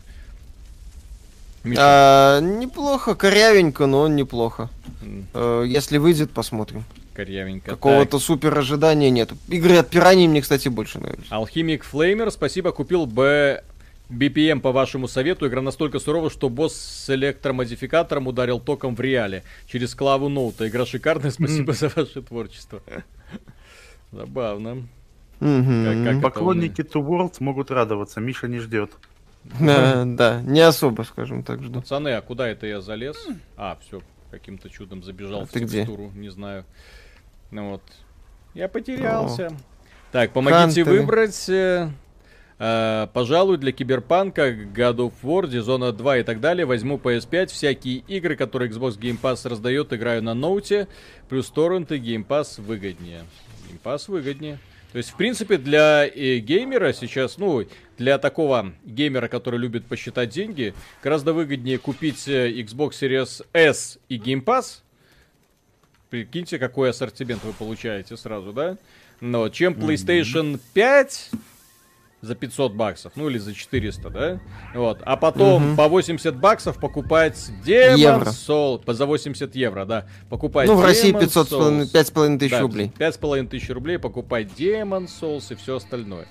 А, 1.77 2.39
неплохо, 2.39 3.15
корявенько, 3.15 3.85
но 3.85 4.07
неплохо. 4.07 4.69
М. 5.01 5.27
Э, 5.33 5.63
Если 5.67 5.97
выйдет, 5.97 6.31
посмотрим. 6.31 6.83
Корявенько. 7.13 7.71
Какого-то 7.71 8.17
супер 8.19 8.57
ожидания 8.57 9.09
нет. 9.09 9.31
Игры 9.49 9.75
от 9.77 9.89
пираний 9.89 10.27
мне, 10.27 10.41
кстати, 10.41 10.69
больше 10.69 10.99
нравились. 10.99 11.27
Алхимик 11.29 11.83
Флеймер, 11.83 12.31
спасибо, 12.31 12.71
купил 12.71 13.05
Б... 13.05 13.61
BPM 14.09 14.59
по 14.61 14.71
вашему 14.71 15.07
совету. 15.07 15.47
Игра 15.47 15.61
настолько 15.61 15.99
сурова, 15.99 16.29
что 16.29 16.49
босс 16.49 16.75
с 16.75 17.09
электромодификатором 17.13 18.27
ударил 18.27 18.59
током 18.59 18.95
в 18.95 19.01
реале 19.01 19.43
через 19.67 19.93
клаву 19.95 20.29
ноута. 20.29 20.67
Игра 20.67 20.85
шикарная, 20.85 21.31
спасибо 21.31 21.73
за 21.73 21.89
ваше 21.95 22.21
творчество. 22.21 22.81
Забавно. 24.11 24.87
Как- 25.39 26.21
Поклонники 26.21 26.81
Two 26.81 27.05
Worlds 27.05 27.35
могут 27.39 27.71
радоваться, 27.71 28.19
Миша 28.19 28.47
не 28.47 28.59
ждет. 28.59 28.91
Да, 29.59 30.03
да, 30.05 30.41
не 30.41 30.59
особо, 30.59 31.03
скажем 31.03 31.43
так, 31.43 31.63
жду. 31.63 31.79
Пацаны, 31.79 32.09
а 32.09 32.21
куда 32.21 32.45
это 32.49 32.67
я 32.67 32.81
залез? 32.81 33.15
А, 33.55 33.77
все, 33.81 34.01
каким-то 34.31 34.69
чудом 34.69 35.01
забежал 35.01 35.41
А 35.41 35.45
в 35.45 35.49
ты 35.49 35.59
где? 35.59 35.77
текстуру, 35.79 36.11
не 36.13 36.27
знаю. 36.29 36.65
Ну 37.49 37.69
вот. 37.71 37.81
Я 38.53 38.67
потерялся. 38.67 39.53
Так, 40.11 40.33
помогите 40.33 40.83
Хантеры. 40.83 40.99
выбрать. 40.99 41.47
э, 41.49 41.89
э, 42.59 43.07
пожалуй, 43.13 43.57
для 43.57 43.71
Киберпанка, 43.71 44.51
God 44.51 44.97
of 44.97 45.13
War, 45.23 45.49
Dishonored 45.49 45.93
2 45.93 46.17
и 46.17 46.23
так 46.23 46.39
далее 46.39 46.65
возьму 46.65 46.97
PS5. 46.97 47.47
Всякие 47.47 47.97
игры, 48.07 48.35
которые 48.35 48.69
Xbox 48.69 48.99
Game 48.99 49.19
Pass 49.19 49.47
раздает, 49.47 49.91
играю 49.93 50.21
на 50.21 50.33
ноуте. 50.33 50.87
Плюс 51.29 51.49
торренты, 51.49 51.97
Game 51.97 52.25
Pass 52.25 52.61
выгоднее. 52.61 53.21
Game 53.67 53.79
Pass 53.83 54.03
выгоднее. 54.07 54.59
То 54.91 54.97
есть, 54.97 55.11
в 55.11 55.15
принципе, 55.15 55.57
для 55.57 56.07
э, 56.07 56.39
геймера 56.39 56.93
сейчас, 56.93 57.37
ну, 57.37 57.63
для 57.97 58.17
такого 58.17 58.73
геймера, 58.83 59.27
который 59.27 59.59
любит 59.59 59.85
посчитать 59.85 60.29
деньги, 60.29 60.73
гораздо 61.03 61.33
выгоднее 61.33 61.77
купить 61.77 62.27
э, 62.27 62.51
Xbox 62.51 62.91
Series 62.91 63.45
S 63.53 63.99
и 64.09 64.17
Game 64.17 64.43
Pass. 64.43 64.81
Прикиньте, 66.09 66.57
какой 66.57 66.89
ассортимент 66.89 67.43
вы 67.43 67.53
получаете 67.53 68.17
сразу, 68.17 68.51
да? 68.51 68.77
Но 69.21 69.47
чем 69.49 69.73
PlayStation 69.73 70.59
5 70.73 71.31
за 72.21 72.35
500 72.35 72.73
баксов, 72.73 73.13
ну 73.15 73.29
или 73.29 73.37
за 73.37 73.53
400, 73.53 74.09
да? 74.09 74.39
Вот. 74.73 74.99
А 75.05 75.15
потом 75.15 75.67
Мгм. 75.69 75.75
по 75.77 75.87
80 75.87 76.35
баксов 76.35 76.77
покупать 76.79 77.37
Demon 77.65 77.97
Евро. 77.97 78.25
Soul, 78.29 78.81
за 78.93 79.05
80 79.05 79.55
евро, 79.55 79.85
да. 79.85 80.05
Покупать 80.29 80.67
Ну, 80.67 80.75
в 80.75 80.83
России 80.83 81.13
Demon's 81.13 81.19
500, 81.21 81.51
Souls. 81.51 81.91
5,5 81.91 82.37
тысяч 82.39 82.51
Да, 82.51 82.61
рублей. 82.61 82.91
Пять 82.97 83.15
с 83.15 83.17
половиной 83.17 83.47
тысяч 83.47 83.69
рублей 83.69 83.97
покупать 83.99 84.47
Demon 84.57 85.07
Souls 85.07 85.45
и 85.51 85.55
все 85.55 85.77
остальное. 85.77 86.25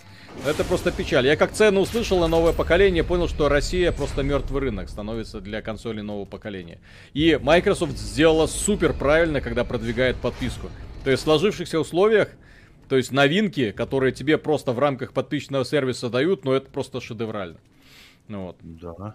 Это 0.47 0.63
просто 0.63 0.93
печаль. 0.93 1.27
Я 1.27 1.37
как 1.37 1.53
цену 1.53 1.81
услышал 1.81 2.21
на 2.21 2.29
новое 2.29 2.53
поколение, 2.53 3.03
понял, 3.03 3.27
что 3.27 3.49
Россия 3.49 3.91
просто 3.91 4.23
мертвый 4.23 4.61
рынок 4.61 4.89
становится 4.89 5.41
для 5.41 5.63
консолей 5.63 6.03
нового 6.03 6.27
поколения. 6.27 6.79
И 7.13 7.39
Microsoft 7.43 7.97
сделала 7.99 8.47
супер 8.47 8.93
правильно, 8.93 9.41
когда 9.41 9.65
продвигает 9.65 10.17
подписку. 10.17 10.69
То 11.03 11.11
есть 11.11 11.23
в 11.23 11.25
сложившихся 11.25 11.81
условиях, 11.81 12.29
то 12.89 12.97
есть 12.97 13.13
новинки, 13.13 13.71
которые 13.73 14.13
тебе 14.13 14.39
просто 14.39 14.73
в 14.73 14.79
рамках 14.79 15.13
подписчного 15.13 15.65
сервиса 15.65 16.09
дают, 16.09 16.45
но 16.45 16.55
это 16.55 16.71
просто 16.71 17.01
шедеврально. 17.01 17.59
Ну 18.29 18.47
вот. 18.47 18.57
Да. 18.63 19.15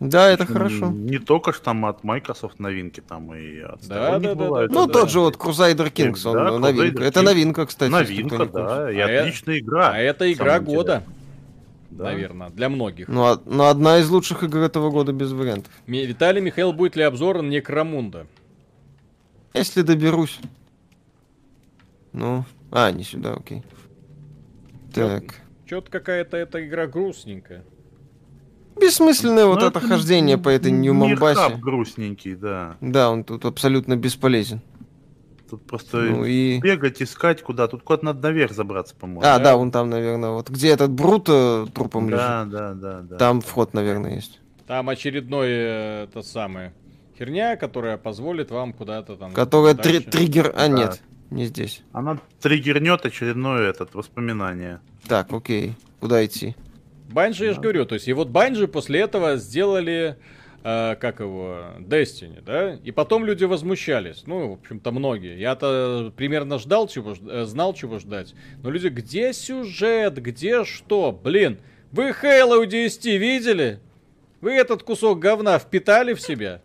Да, 0.00 0.28
это 0.30 0.46
хорошо. 0.46 0.90
Не 0.90 1.18
только 1.18 1.52
ж 1.52 1.60
там 1.60 1.84
от 1.86 2.02
Microsoft 2.02 2.58
новинки, 2.58 3.00
там 3.00 3.32
и 3.34 3.60
от 3.60 3.86
Да, 3.86 4.18
да, 4.18 4.18
да, 4.18 4.34
бывают. 4.34 4.72
да, 4.72 4.80
Ну, 4.80 4.86
да. 4.86 4.92
тот 4.92 5.10
же 5.10 5.20
вот 5.20 5.36
Crusader 5.36 5.92
Kings, 5.92 6.26
он 6.26 6.34
Да, 6.34 6.58
новинка. 6.58 6.98
Crusader 7.02 7.06
Это 7.06 7.22
новинка, 7.22 7.66
кстати. 7.66 7.90
Новинка, 7.90 8.46
да, 8.46 8.90
и 8.90 8.98
А 8.98 9.20
отличная 9.20 9.58
игра. 9.60 9.90
А 9.92 9.98
это 9.98 10.30
игра 10.32 10.58
года. 10.58 11.04
Да. 11.90 12.04
наверное, 12.04 12.48
для 12.48 12.70
многих. 12.70 13.06
Ну, 13.08 13.22
а- 13.22 13.40
ну, 13.44 13.64
одна 13.64 13.98
из 13.98 14.08
лучших 14.08 14.42
игр 14.44 14.60
этого 14.60 14.90
года 14.90 15.12
без 15.12 15.30
вариантов. 15.32 15.70
Ми- 15.86 16.06
Виталий 16.06 16.40
Михаил, 16.40 16.72
будет 16.72 16.96
ли 16.96 17.02
обзор 17.02 17.42
на 17.42 17.48
Некромунда? 17.50 18.26
Если 19.52 19.82
доберусь. 19.82 20.40
Ну, 22.14 22.44
а, 22.72 22.90
не 22.90 23.04
сюда, 23.04 23.34
окей. 23.34 23.62
Так. 24.92 25.40
Чё-то 25.66 25.90
какая-то 25.90 26.36
эта 26.36 26.66
игра 26.66 26.86
грустненькая. 26.86 27.64
Бессмысленное 28.80 29.46
вот 29.46 29.60
Ну, 29.60 29.66
это 29.66 29.80
хождение 29.80 30.38
по 30.38 30.48
этой 30.48 30.72
хаб 31.34 31.60
грустненький, 31.60 32.34
да. 32.34 32.76
Да, 32.80 33.10
он 33.10 33.24
тут 33.24 33.44
абсолютно 33.44 33.96
бесполезен. 33.96 34.60
Тут 35.48 35.66
просто 35.66 35.98
Ну 35.98 36.24
и... 36.24 36.58
бегать, 36.60 37.02
искать 37.02 37.42
куда. 37.42 37.68
Тут 37.68 37.82
куда-то 37.82 38.06
надо 38.06 38.22
наверх 38.28 38.52
забраться, 38.52 38.94
по-моему. 38.96 39.20
А, 39.20 39.36
да. 39.38 39.44
да, 39.44 39.56
он 39.58 39.70
там, 39.70 39.90
наверное, 39.90 40.30
вот 40.30 40.48
где 40.48 40.70
этот 40.70 40.90
Брут 40.90 41.26
э, 41.28 41.66
трупом 41.74 42.08
лежит. 42.08 42.18
да, 42.20 42.44
да, 42.46 42.72
да, 42.74 43.00
да. 43.02 43.16
Там 43.18 43.42
вход, 43.42 43.74
наверное, 43.74 44.14
есть. 44.14 44.40
Там 44.66 44.88
очередной 44.88 45.48
э, 45.50 46.04
это 46.04 46.22
самое 46.22 46.72
херня, 47.18 47.56
которая 47.56 47.98
позволит 47.98 48.50
вам 48.50 48.72
куда-то 48.72 49.16
там. 49.16 49.32
Которая 49.34 49.74
три- 49.74 49.98
дальше. 49.98 50.10
триггер... 50.10 50.52
А, 50.56 50.60
Да. 50.60 50.68
нет, 50.68 51.02
не 51.32 51.46
здесь. 51.46 51.82
Она 51.92 52.18
триггернет 52.40 53.04
очередное 53.04 53.68
этот 53.70 53.94
воспоминание. 53.94 54.80
Так, 55.08 55.32
окей. 55.32 55.74
Куда 56.00 56.24
идти? 56.24 56.54
Банжи, 57.08 57.46
я 57.46 57.52
же 57.54 57.60
говорю, 57.60 57.84
то 57.84 57.94
есть 57.94 58.08
и 58.08 58.12
вот 58.12 58.28
Банжи 58.28 58.66
после 58.66 59.00
этого 59.00 59.36
сделали 59.36 60.16
э, 60.64 60.96
как 60.96 61.20
его, 61.20 61.64
Destiny, 61.78 62.42
да? 62.42 62.74
И 62.82 62.90
потом 62.90 63.24
люди 63.24 63.44
возмущались. 63.44 64.22
Ну, 64.26 64.50
в 64.50 64.52
общем-то, 64.54 64.92
многие. 64.92 65.38
Я-то 65.38 66.12
примерно 66.16 66.58
ждал 66.58 66.88
чего, 66.88 67.14
э, 67.14 67.44
знал, 67.44 67.74
чего 67.74 67.98
ждать. 67.98 68.34
Но 68.62 68.70
люди, 68.70 68.88
где 68.88 69.32
сюжет, 69.32 70.22
где 70.22 70.64
что? 70.64 71.12
Блин, 71.12 71.58
вы 71.90 72.10
Halo 72.10 72.66
DST 72.66 73.16
видели? 73.18 73.80
Вы 74.40 74.52
этот 74.52 74.82
кусок 74.82 75.18
говна 75.18 75.58
впитали 75.58 76.14
в 76.14 76.20
себя? 76.20 76.62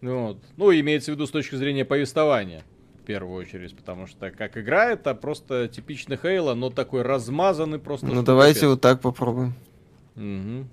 Вот. 0.00 0.38
Ну, 0.56 0.72
имеется 0.72 1.12
в 1.12 1.14
виду 1.14 1.26
с 1.26 1.30
точки 1.30 1.54
зрения 1.54 1.84
повествования 1.84 2.64
в 3.04 3.06
первую 3.06 3.36
очередь, 3.36 3.76
потому 3.76 4.06
что 4.06 4.30
как 4.30 4.56
игра 4.56 4.86
это 4.92 5.14
просто 5.14 5.68
типичный 5.68 6.16
Хейла, 6.16 6.54
но 6.54 6.70
такой 6.70 7.02
размазанный 7.02 7.78
просто. 7.78 8.06
Ну 8.06 8.22
давайте 8.22 8.60
капец. 8.60 8.70
вот 8.70 8.80
так 8.80 9.00
попробуем. 9.02 9.52
Угу. 10.16 10.66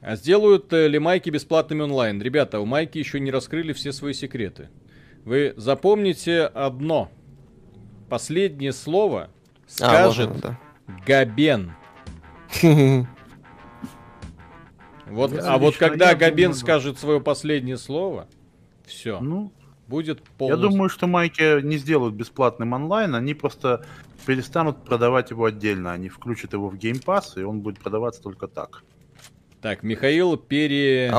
А 0.00 0.16
сделают 0.16 0.72
э, 0.72 0.88
ли 0.88 0.98
майки 0.98 1.28
бесплатными 1.28 1.82
онлайн? 1.82 2.22
Ребята, 2.22 2.60
у 2.60 2.64
майки 2.64 2.96
еще 2.96 3.20
не 3.20 3.30
раскрыли 3.30 3.74
все 3.74 3.92
свои 3.92 4.14
секреты. 4.14 4.70
Вы 5.26 5.52
запомните 5.58 6.44
одно. 6.44 7.10
Последнее 8.08 8.72
слово 8.72 9.28
скажет 9.66 10.28
а, 10.28 10.32
вот 10.32 10.40
да. 10.40 10.58
Габен. 11.06 11.72
Вот, 15.08 15.32
а 15.40 15.56
вот 15.58 15.76
когда 15.76 16.16
Габен 16.16 16.52
скажет 16.52 16.98
свое 16.98 17.20
последнее 17.20 17.78
слово, 17.78 18.26
все. 18.84 19.20
Ну, 19.20 19.52
будет 19.88 20.22
полностью... 20.22 20.64
Я 20.64 20.70
думаю, 20.70 20.88
что 20.88 21.06
майки 21.06 21.62
не 21.62 21.76
сделают 21.78 22.14
бесплатным 22.14 22.72
онлайн, 22.72 23.14
они 23.14 23.34
просто 23.34 23.84
перестанут 24.26 24.84
продавать 24.84 25.30
его 25.30 25.44
отдельно. 25.44 25.92
Они 25.92 26.08
включат 26.08 26.52
его 26.52 26.68
в 26.68 26.74
Game 26.74 27.02
Pass, 27.04 27.40
и 27.40 27.42
он 27.42 27.60
будет 27.60 27.78
продаваться 27.78 28.22
только 28.22 28.48
так. 28.48 28.82
Так, 29.62 29.82
Михаил 29.82 30.36
Перевузник, 30.36 31.16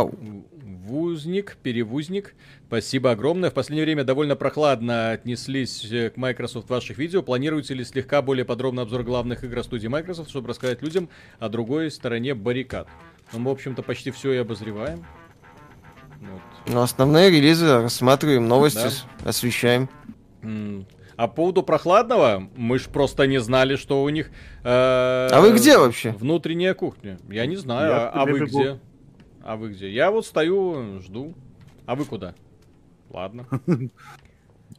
Перевузник, 1.63 2.35
спасибо 2.67 3.11
огромное. 3.11 3.49
В 3.49 3.53
последнее 3.53 3.85
время 3.85 4.03
довольно 4.03 4.35
прохладно 4.35 5.11
отнеслись 5.11 5.83
э, 5.91 6.11
к 6.11 6.17
Microsoft 6.17 6.69
ваших 6.69 6.97
видео. 6.97 7.23
Планируете 7.23 7.73
ли 7.73 7.83
слегка 7.83 8.21
более 8.21 8.45
подробный 8.45 8.83
обзор 8.83 9.03
главных 9.03 9.43
игр 9.43 9.63
студии 9.63 9.87
Microsoft, 9.87 10.29
чтобы 10.29 10.49
рассказать 10.49 10.81
людям 10.81 11.09
о 11.39 11.49
другой 11.49 11.91
стороне 11.91 12.35
баррикад? 12.35 12.87
Ну, 13.33 13.39
мы, 13.39 13.49
в 13.49 13.53
общем-то, 13.53 13.81
почти 13.83 14.11
все 14.11 14.31
и 14.33 14.37
обозреваем. 14.37 15.03
Вот. 16.21 16.41
Ну, 16.67 16.81
основные 16.81 17.29
релизы 17.29 17.81
рассматриваем, 17.81 18.47
новости 18.47 18.87
да. 19.23 19.29
освещаем. 19.29 19.89
А 21.17 21.27
по 21.27 21.33
поводу 21.33 21.63
прохладного, 21.63 22.47
мы 22.55 22.77
ж 22.77 22.83
просто 22.85 23.25
не 23.25 23.39
знали, 23.39 23.75
что 23.75 24.03
у 24.03 24.09
них... 24.09 24.29
Э, 24.63 25.27
а 25.31 25.41
вы 25.41 25.51
где 25.53 25.79
вообще? 25.79 26.11
Внутренняя 26.11 26.75
кухня. 26.75 27.17
Я 27.27 27.47
не 27.47 27.55
знаю. 27.55 27.89
Я 27.89 28.09
а, 28.09 28.21
а 28.21 28.25
вы 28.25 28.41
бегу. 28.41 28.59
где? 28.59 28.79
А 29.43 29.55
вы 29.55 29.69
где? 29.69 29.89
Я 29.89 30.11
вот 30.11 30.27
стою, 30.27 31.01
жду. 31.01 31.33
А 31.87 31.95
вы 31.95 32.05
куда? 32.05 32.35
Ладно. 33.09 33.47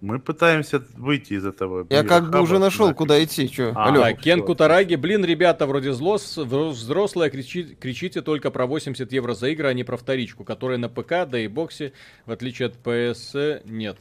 Мы 0.01 0.21
пытаемся 0.21 0.83
выйти 0.97 1.33
из 1.33 1.45
этого. 1.45 1.87
Я 1.91 2.05
как 2.05 2.31
бы 2.31 2.41
уже 2.41 2.59
нашел, 2.59 2.95
куда 2.95 3.23
идти. 3.23 3.49
Чё? 3.49 3.73
А, 3.75 3.89
Алло. 3.89 4.13
Кен 4.13 4.43
Кутараги, 4.43 4.95
блин, 4.95 5.25
ребята, 5.25 5.67
вроде 5.67 5.93
злос, 5.93 6.37
взрослые, 6.37 7.31
кричи, 7.31 7.77
кричите 7.81 8.23
только 8.23 8.51
про 8.53 8.67
80 8.67 9.13
евро 9.13 9.35
за 9.35 9.49
игры, 9.49 9.69
а 9.69 9.73
не 9.73 9.83
про 9.83 9.97
вторичку, 9.97 10.45
которая 10.45 10.79
на 10.79 10.89
ПК, 10.89 11.29
да 11.29 11.39
и 11.41 11.49
боксе, 11.49 11.93
в 12.27 12.33
отличие 12.33 12.67
от 12.67 12.77
PS, 12.85 13.63
нет. 13.65 13.99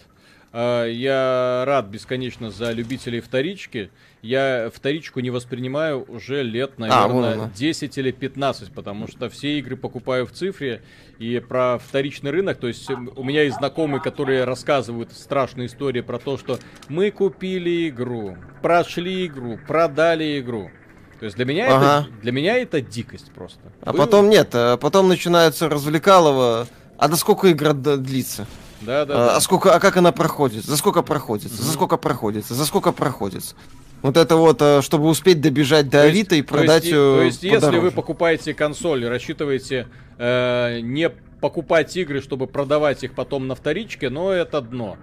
А, 0.54 0.86
я 0.86 1.64
рад 1.66 1.88
бесконечно 1.88 2.50
за 2.50 2.72
любителей 2.72 3.20
вторички. 3.20 3.91
Я 4.22 4.72
вторичку 4.74 5.20
не 5.20 5.30
воспринимаю 5.30 6.04
уже 6.08 6.43
лет, 6.43 6.80
наверное, 6.80 7.45
а, 7.45 7.52
10 7.56 7.98
или 7.98 8.12
15, 8.12 8.72
потому 8.72 9.08
что 9.08 9.30
все 9.30 9.60
игры 9.60 9.76
покупаю 9.76 10.26
в 10.26 10.32
цифре. 10.32 10.82
И 11.20 11.39
про 11.39 11.80
вторичный 11.80 12.32
рынок, 12.32 12.58
то 12.58 12.68
есть 12.68 12.89
у 12.89 13.24
меня 13.24 13.43
есть 13.43 13.58
знакомые, 13.58 14.02
которые 14.02 14.43
рассказывают 14.43 15.12
страшные 15.12 15.68
истории 15.68 16.02
про 16.02 16.20
то, 16.20 16.38
что 16.38 16.60
мы 16.89 17.12
купили 17.12 17.89
игру, 17.89 18.38
прошли 18.62 19.26
игру, 19.28 19.60
продали 19.68 20.39
игру. 20.39 20.72
То 21.20 21.26
есть 21.26 21.36
для 21.36 21.45
меня, 21.45 21.76
ага. 21.76 22.06
это, 22.08 22.22
для 22.22 22.32
меня 22.32 22.58
это 22.58 22.80
дикость 22.82 23.32
просто. 23.32 23.60
А 23.82 23.91
Был... 23.91 24.00
потом 24.00 24.30
нет, 24.30 24.50
а 24.54 24.78
потом 24.78 25.08
начинается 25.08 25.68
развлекалово. 25.68 26.68
А 26.98 27.08
до 27.08 27.16
сколько 27.16 27.52
игра 27.52 27.74
длится? 27.74 28.48
Да, 28.82 29.05
да, 29.05 29.13
а, 29.13 29.17
да. 29.17 29.36
А 29.36 29.41
сколько, 29.41 29.73
а 29.73 29.80
как 29.80 29.97
она 29.97 30.11
проходит? 30.11 30.65
За 30.65 30.78
сколько 30.78 31.01
проходит? 31.01 31.51
За 31.51 31.71
сколько 31.71 31.97
проходит? 31.97 32.45
За 32.45 32.65
сколько 32.65 32.91
проходит? 32.91 33.55
Вот 34.01 34.15
это 34.15 34.36
вот, 34.36 34.61
э, 34.61 34.82
чтобы 34.82 35.07
успеть 35.07 35.41
добежать 35.41 35.89
до 35.89 36.03
Авито 36.03 36.36
и 36.36 36.41
продать 36.41 36.86
ее. 36.86 36.91
То 36.91 37.21
есть, 37.23 37.41
то 37.41 37.47
есть 37.47 37.63
если 37.63 37.78
вы 37.80 37.91
покупаете 37.91 38.53
консоль, 38.53 39.05
рассчитываете 39.05 39.88
э, 40.17 40.80
не 40.82 41.09
покупать 41.41 41.95
игры, 41.97 42.21
чтобы 42.21 42.47
продавать 42.47 43.03
их 43.03 43.13
потом 43.13 43.47
на 43.47 43.55
вторичке, 43.55 44.09
но 44.09 44.32
это 44.32 44.61
дно. 44.61 44.97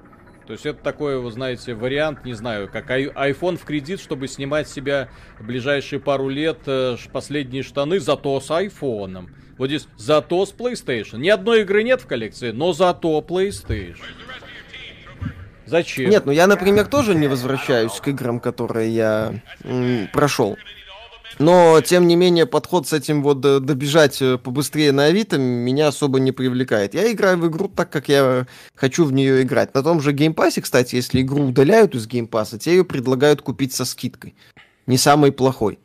То 0.47 0.53
есть 0.53 0.67
это 0.67 0.83
такой, 0.83 1.19
вы 1.19 1.31
знаете, 1.31 1.75
вариант, 1.75 2.25
не 2.25 2.35
знаю, 2.35 2.69
как 2.71 2.91
iPhone 2.91 3.57
в 3.57 3.65
кредит, 3.65 3.99
чтобы 3.99 4.29
снимать 4.29 4.69
себя 4.69 5.09
в 5.41 5.47
ближайшие 5.47 6.01
пару 6.01 6.29
лет 6.29 6.59
э, 6.67 6.97
последние 7.13 7.63
штаны, 7.63 7.99
зато 7.99 8.39
с 8.41 8.51
айфоном. 8.51 9.31
Вот 9.59 9.69
здесь 9.69 9.87
зато 9.97 10.45
с 10.45 10.53
PlayStation. 10.53 11.19
Ни 11.19 11.29
одной 11.29 11.63
игры 11.63 11.83
нет 11.83 12.01
в 12.01 12.07
коллекции, 12.07 12.51
но 12.51 12.73
зато 12.73 13.25
PlayStation. 13.27 13.97
Зачем? 15.67 16.11
Нет, 16.11 16.27
ну 16.27 16.33
я, 16.33 16.47
например, 16.47 16.87
тоже 16.87 17.15
не 17.15 17.27
возвращаюсь 17.27 17.93
к 17.93 18.09
играм, 18.09 18.39
которые 18.41 18.95
я 18.95 19.43
м, 19.63 20.09
прошел. 20.13 20.57
Но, 21.39 21.81
тем 21.81 22.07
не 22.07 22.17
менее, 22.17 22.47
подход 22.47 22.87
с 22.87 22.93
этим 22.93 23.23
вот 23.23 23.41
добежать 23.41 24.23
э, 24.23 24.39
побыстрее 24.39 24.93
на 24.93 25.07
Авито 25.07 25.37
меня 25.37 25.89
особо 25.89 26.21
не 26.21 26.31
привлекает. 26.31 26.95
Я 26.95 27.11
играю 27.11 27.39
в 27.39 27.49
игру 27.49 27.69
так, 27.69 27.91
как 27.91 28.09
я 28.09 28.47
хочу 28.77 29.05
в 29.05 29.13
нее 29.13 29.43
играть. 29.43 29.75
На 29.75 29.83
том 29.83 30.01
же 30.01 30.13
геймпассе, 30.13 30.61
кстати, 30.63 30.95
если 30.95 31.23
игру 31.23 31.47
удаляют 31.47 31.95
из 31.95 32.07
геймпасса, 32.07 32.59
те 32.59 32.77
ее 32.77 32.85
предлагают 32.85 33.43
купить 33.43 33.73
со 33.73 33.85
скидкой. 33.85 34.37
Не 34.87 34.97
самый 34.97 35.33
плохой. 35.33 35.79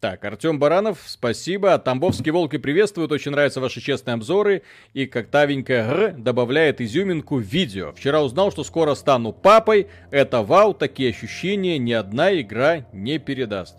Так, 0.00 0.24
Артем 0.24 0.58
Баранов, 0.58 1.02
спасибо. 1.04 1.76
Тамбовские 1.76 2.32
волки 2.32 2.56
приветствуют, 2.56 3.12
очень 3.12 3.32
нравятся 3.32 3.60
ваши 3.60 3.82
честные 3.82 4.14
обзоры. 4.14 4.62
И 4.94 5.04
как 5.04 5.28
тавенькая 5.28 5.86
Г 5.86 6.14
добавляет 6.16 6.80
изюминку 6.80 7.36
в 7.36 7.42
видео. 7.42 7.92
Вчера 7.92 8.22
узнал, 8.22 8.50
что 8.50 8.64
скоро 8.64 8.94
стану 8.94 9.34
папой. 9.34 9.88
Это 10.10 10.40
вау, 10.40 10.72
такие 10.72 11.10
ощущения 11.10 11.76
ни 11.76 11.92
одна 11.92 12.32
игра 12.40 12.86
не 12.94 13.18
передаст. 13.18 13.76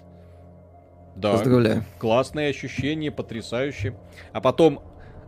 Да, 1.16 1.32
Поздравляю. 1.32 1.86
классные 1.98 2.52
ощущения, 2.52 3.10
потрясающие. 3.10 3.96
А 4.32 4.42
потом 4.42 4.84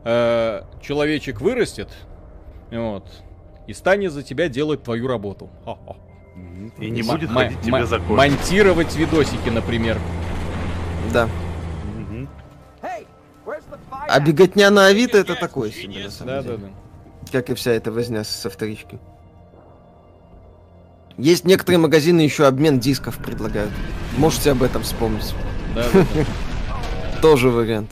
э, 0.05 0.61
человечек 0.83 1.41
вырастет, 1.41 1.89
вот, 2.71 3.09
и 3.65 3.73
станет 3.73 4.11
за 4.11 4.21
тебя 4.21 4.47
делать 4.47 4.83
твою 4.83 5.07
работу. 5.07 5.49
И 6.79 6.91
не 6.91 7.01
будет 7.01 7.31
ходить 7.31 7.61
тебе 7.61 7.83
за 7.87 7.97
кожу. 7.97 8.13
Монтировать 8.13 8.95
видосики, 8.95 9.49
например. 9.49 9.97
Да. 11.11 11.29
А 14.07 14.19
беготня 14.19 14.69
на 14.69 14.87
Авито 14.87 15.17
это 15.17 15.35
такое 15.35 15.71
себе, 15.71 16.03
на 16.03 16.11
самом 16.11 16.27
да, 16.27 16.43
деле. 16.43 16.57
Да, 16.57 16.67
да. 16.67 17.31
Как 17.31 17.49
и 17.49 17.53
вся 17.55 17.71
эта 17.71 17.91
возня 17.91 18.23
со 18.23 18.49
вторичкой. 18.49 18.99
Есть 21.17 21.45
некоторые 21.45 21.79
магазины 21.79 22.21
еще 22.21 22.45
обмен 22.45 22.79
дисков 22.79 23.17
предлагают. 23.17 23.71
Можете 24.17 24.51
об 24.51 24.63
этом 24.63 24.83
вспомнить. 24.83 25.33
Да, 25.75 25.85
да, 25.93 26.05
да. 26.13 26.25
Тоже 27.21 27.49
вариант. 27.49 27.91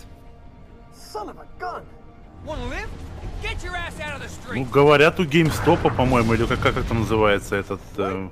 Ну, 4.53 4.65
говорят, 4.65 5.19
у 5.19 5.23
GameStop, 5.23 5.95
по-моему, 5.95 6.33
или 6.33 6.45
как, 6.45 6.59
как 6.59 6.77
это 6.77 6.93
называется, 6.93 7.55
этот... 7.55 7.79
Э, 7.97 8.27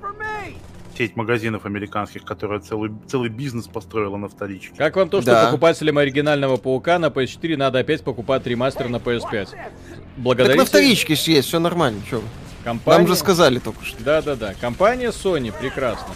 сеть 1.00 1.16
магазинов 1.16 1.64
американских, 1.64 2.24
которая 2.24 2.60
целый, 2.60 2.92
целый 3.08 3.30
бизнес 3.30 3.66
построила 3.66 4.18
на 4.18 4.28
вторичке. 4.28 4.74
Как 4.76 4.96
вам 4.96 5.08
то, 5.08 5.22
что 5.22 5.30
да. 5.30 5.46
покупателям 5.46 5.96
оригинального 5.96 6.58
Паука 6.58 6.98
на 6.98 7.06
PS4 7.06 7.56
надо 7.56 7.78
опять 7.78 8.02
покупать 8.02 8.46
ремастер 8.46 8.90
на 8.90 8.96
PS5? 8.96 9.48
Благодарите... 10.18 10.58
Так 10.58 10.58
на 10.58 10.64
вторичке 10.66 11.14
есть, 11.14 11.48
все 11.48 11.58
нормально, 11.58 12.02
что 12.06 12.22
Компания... 12.64 12.98
Нам 12.98 13.08
же 13.08 13.16
сказали 13.16 13.58
только 13.58 13.82
что. 13.82 14.04
Да-да-да, 14.04 14.52
компания 14.60 15.08
Sony, 15.08 15.54
прекрасно. 15.58 16.14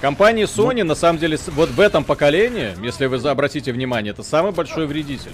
Компания 0.00 0.44
Sony, 0.44 0.84
ну... 0.84 0.90
на 0.90 0.94
самом 0.94 1.18
деле, 1.18 1.36
вот 1.48 1.70
в 1.70 1.80
этом 1.80 2.04
поколении, 2.04 2.76
если 2.84 3.06
вы 3.06 3.16
обратите 3.28 3.72
внимание, 3.72 4.12
это 4.12 4.22
самый 4.22 4.52
большой 4.52 4.86
вредитель. 4.86 5.32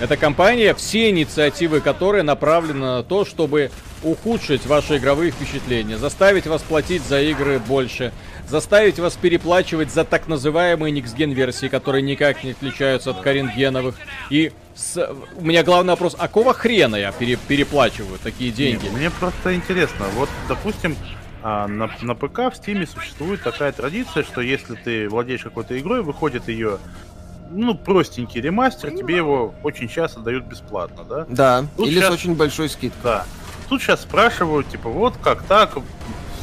Эта 0.00 0.16
компания, 0.16 0.72
все 0.74 1.10
инициативы 1.10 1.82
которой 1.82 2.22
направлены 2.22 2.80
на 2.80 3.02
то, 3.02 3.26
чтобы 3.26 3.70
ухудшить 4.02 4.64
ваши 4.64 4.96
игровые 4.96 5.30
впечатления, 5.30 5.98
заставить 5.98 6.46
вас 6.46 6.62
платить 6.62 7.02
за 7.02 7.20
игры 7.20 7.58
больше, 7.58 8.10
заставить 8.48 8.98
вас 8.98 9.14
переплачивать 9.16 9.92
за 9.92 10.04
так 10.04 10.26
называемые 10.26 10.90
Никсген 10.90 11.32
версии, 11.32 11.68
которые 11.68 12.00
никак 12.00 12.42
не 12.42 12.52
отличаются 12.52 13.10
от 13.10 13.20
карингеновых. 13.20 13.94
И 14.30 14.52
с... 14.74 15.06
у 15.36 15.44
меня 15.44 15.62
главный 15.62 15.90
вопрос, 15.90 16.16
а 16.18 16.28
какого 16.28 16.54
хрена 16.54 16.96
я 16.96 17.12
пере... 17.12 17.36
переплачиваю 17.36 18.18
такие 18.22 18.52
деньги? 18.52 18.84
Нет, 18.84 18.92
мне 18.94 19.10
просто 19.10 19.54
интересно, 19.54 20.06
вот, 20.16 20.30
допустим, 20.48 20.96
А 21.42 21.66
на, 21.66 21.90
на 22.02 22.14
ПК 22.14 22.52
в 22.52 22.54
Стиме 22.54 22.86
существует 22.86 23.42
такая 23.42 23.72
традиция, 23.72 24.24
что 24.24 24.40
если 24.40 24.74
ты 24.74 25.08
владеешь 25.08 25.42
какой-то 25.42 25.78
игрой, 25.78 26.02
выходит 26.02 26.48
ее 26.48 26.78
ну, 27.50 27.74
простенький 27.74 28.40
ремастер, 28.40 28.90
тебе 28.90 29.16
его 29.16 29.54
очень 29.62 29.88
часто 29.88 30.20
дают 30.20 30.44
бесплатно, 30.44 31.04
да? 31.04 31.26
Да, 31.28 31.64
Тут 31.76 31.88
или 31.88 32.00
щас- 32.00 32.08
с 32.08 32.12
очень 32.12 32.34
большой 32.34 32.68
скидкой. 32.68 33.00
Да. 33.02 33.24
Тут 33.68 33.82
сейчас 33.82 34.02
спрашивают, 34.02 34.68
типа, 34.68 34.88
вот 34.88 35.16
как 35.22 35.42
так 35.42 35.76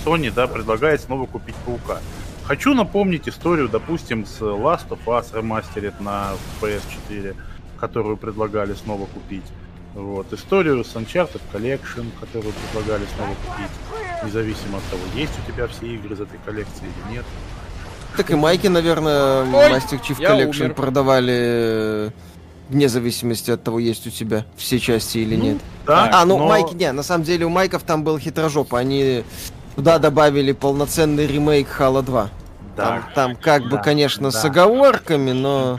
Sony, 0.06 0.32
да, 0.34 0.48
предлагает 0.48 1.02
снова 1.02 1.26
купить 1.26 1.56
Паука. 1.66 2.00
Хочу 2.46 2.74
напомнить 2.74 3.28
историю, 3.28 3.68
допустим, 3.68 4.26
с 4.26 4.40
Last 4.40 4.88
of 4.90 5.00
Us 5.06 5.34
Remastered 5.34 6.02
на 6.02 6.32
PS4, 6.62 7.36
которую 7.78 8.16
предлагали 8.16 8.74
снова 8.74 9.06
купить. 9.06 9.44
Вот. 9.94 10.32
Историю 10.32 10.86
с 10.86 10.96
Uncharted 10.96 11.42
Collection, 11.52 12.06
которую 12.20 12.54
предлагали 12.54 13.06
снова 13.16 13.32
купить, 13.46 13.72
независимо 14.24 14.78
от 14.78 14.84
того, 14.86 15.02
есть 15.16 15.34
у 15.38 15.52
тебя 15.52 15.68
все 15.68 15.88
игры 15.88 16.14
из 16.16 16.22
этой 16.22 16.40
коллекции 16.46 16.86
или 16.86 17.16
нет. 17.16 17.26
Так 18.18 18.32
и 18.32 18.36
майки, 18.36 18.68
наверное, 18.68 19.42
Ой, 19.44 19.72
Master 19.72 20.02
Chief 20.02 20.18
Collection 20.20 20.64
умер. 20.66 20.74
продавали 20.74 21.34
э, 21.38 22.10
вне 22.70 22.90
зависимости 22.90 23.52
от 23.52 23.64
того, 23.64 23.80
есть 23.80 24.08
у 24.08 24.10
тебя 24.10 24.46
все 24.58 24.80
части 24.80 25.20
или 25.20 25.36
нет. 25.36 25.58
Да, 25.86 26.10
а, 26.12 26.26
ну 26.26 26.38
но- 26.40 26.48
майки, 26.48 26.74
не, 26.74 26.92
на 26.92 27.04
самом 27.04 27.24
деле 27.24 27.46
у 27.46 27.50
майков 27.50 27.84
там 27.84 28.04
был 28.04 28.18
хитрожопа. 28.18 28.80
Они 28.80 29.24
туда 29.76 30.00
добавили 30.00 30.52
полноценный 30.52 31.28
ремейк 31.28 31.70
Хала 31.70 32.02
2. 32.02 32.30
Да. 32.76 32.86
Там, 32.86 33.04
там 33.14 33.36
как 33.36 33.64
бы, 33.64 33.70
Да, 33.72 33.78
конечно, 33.78 34.32
с 34.32 34.44
оговорками, 34.44 35.32
но. 35.32 35.78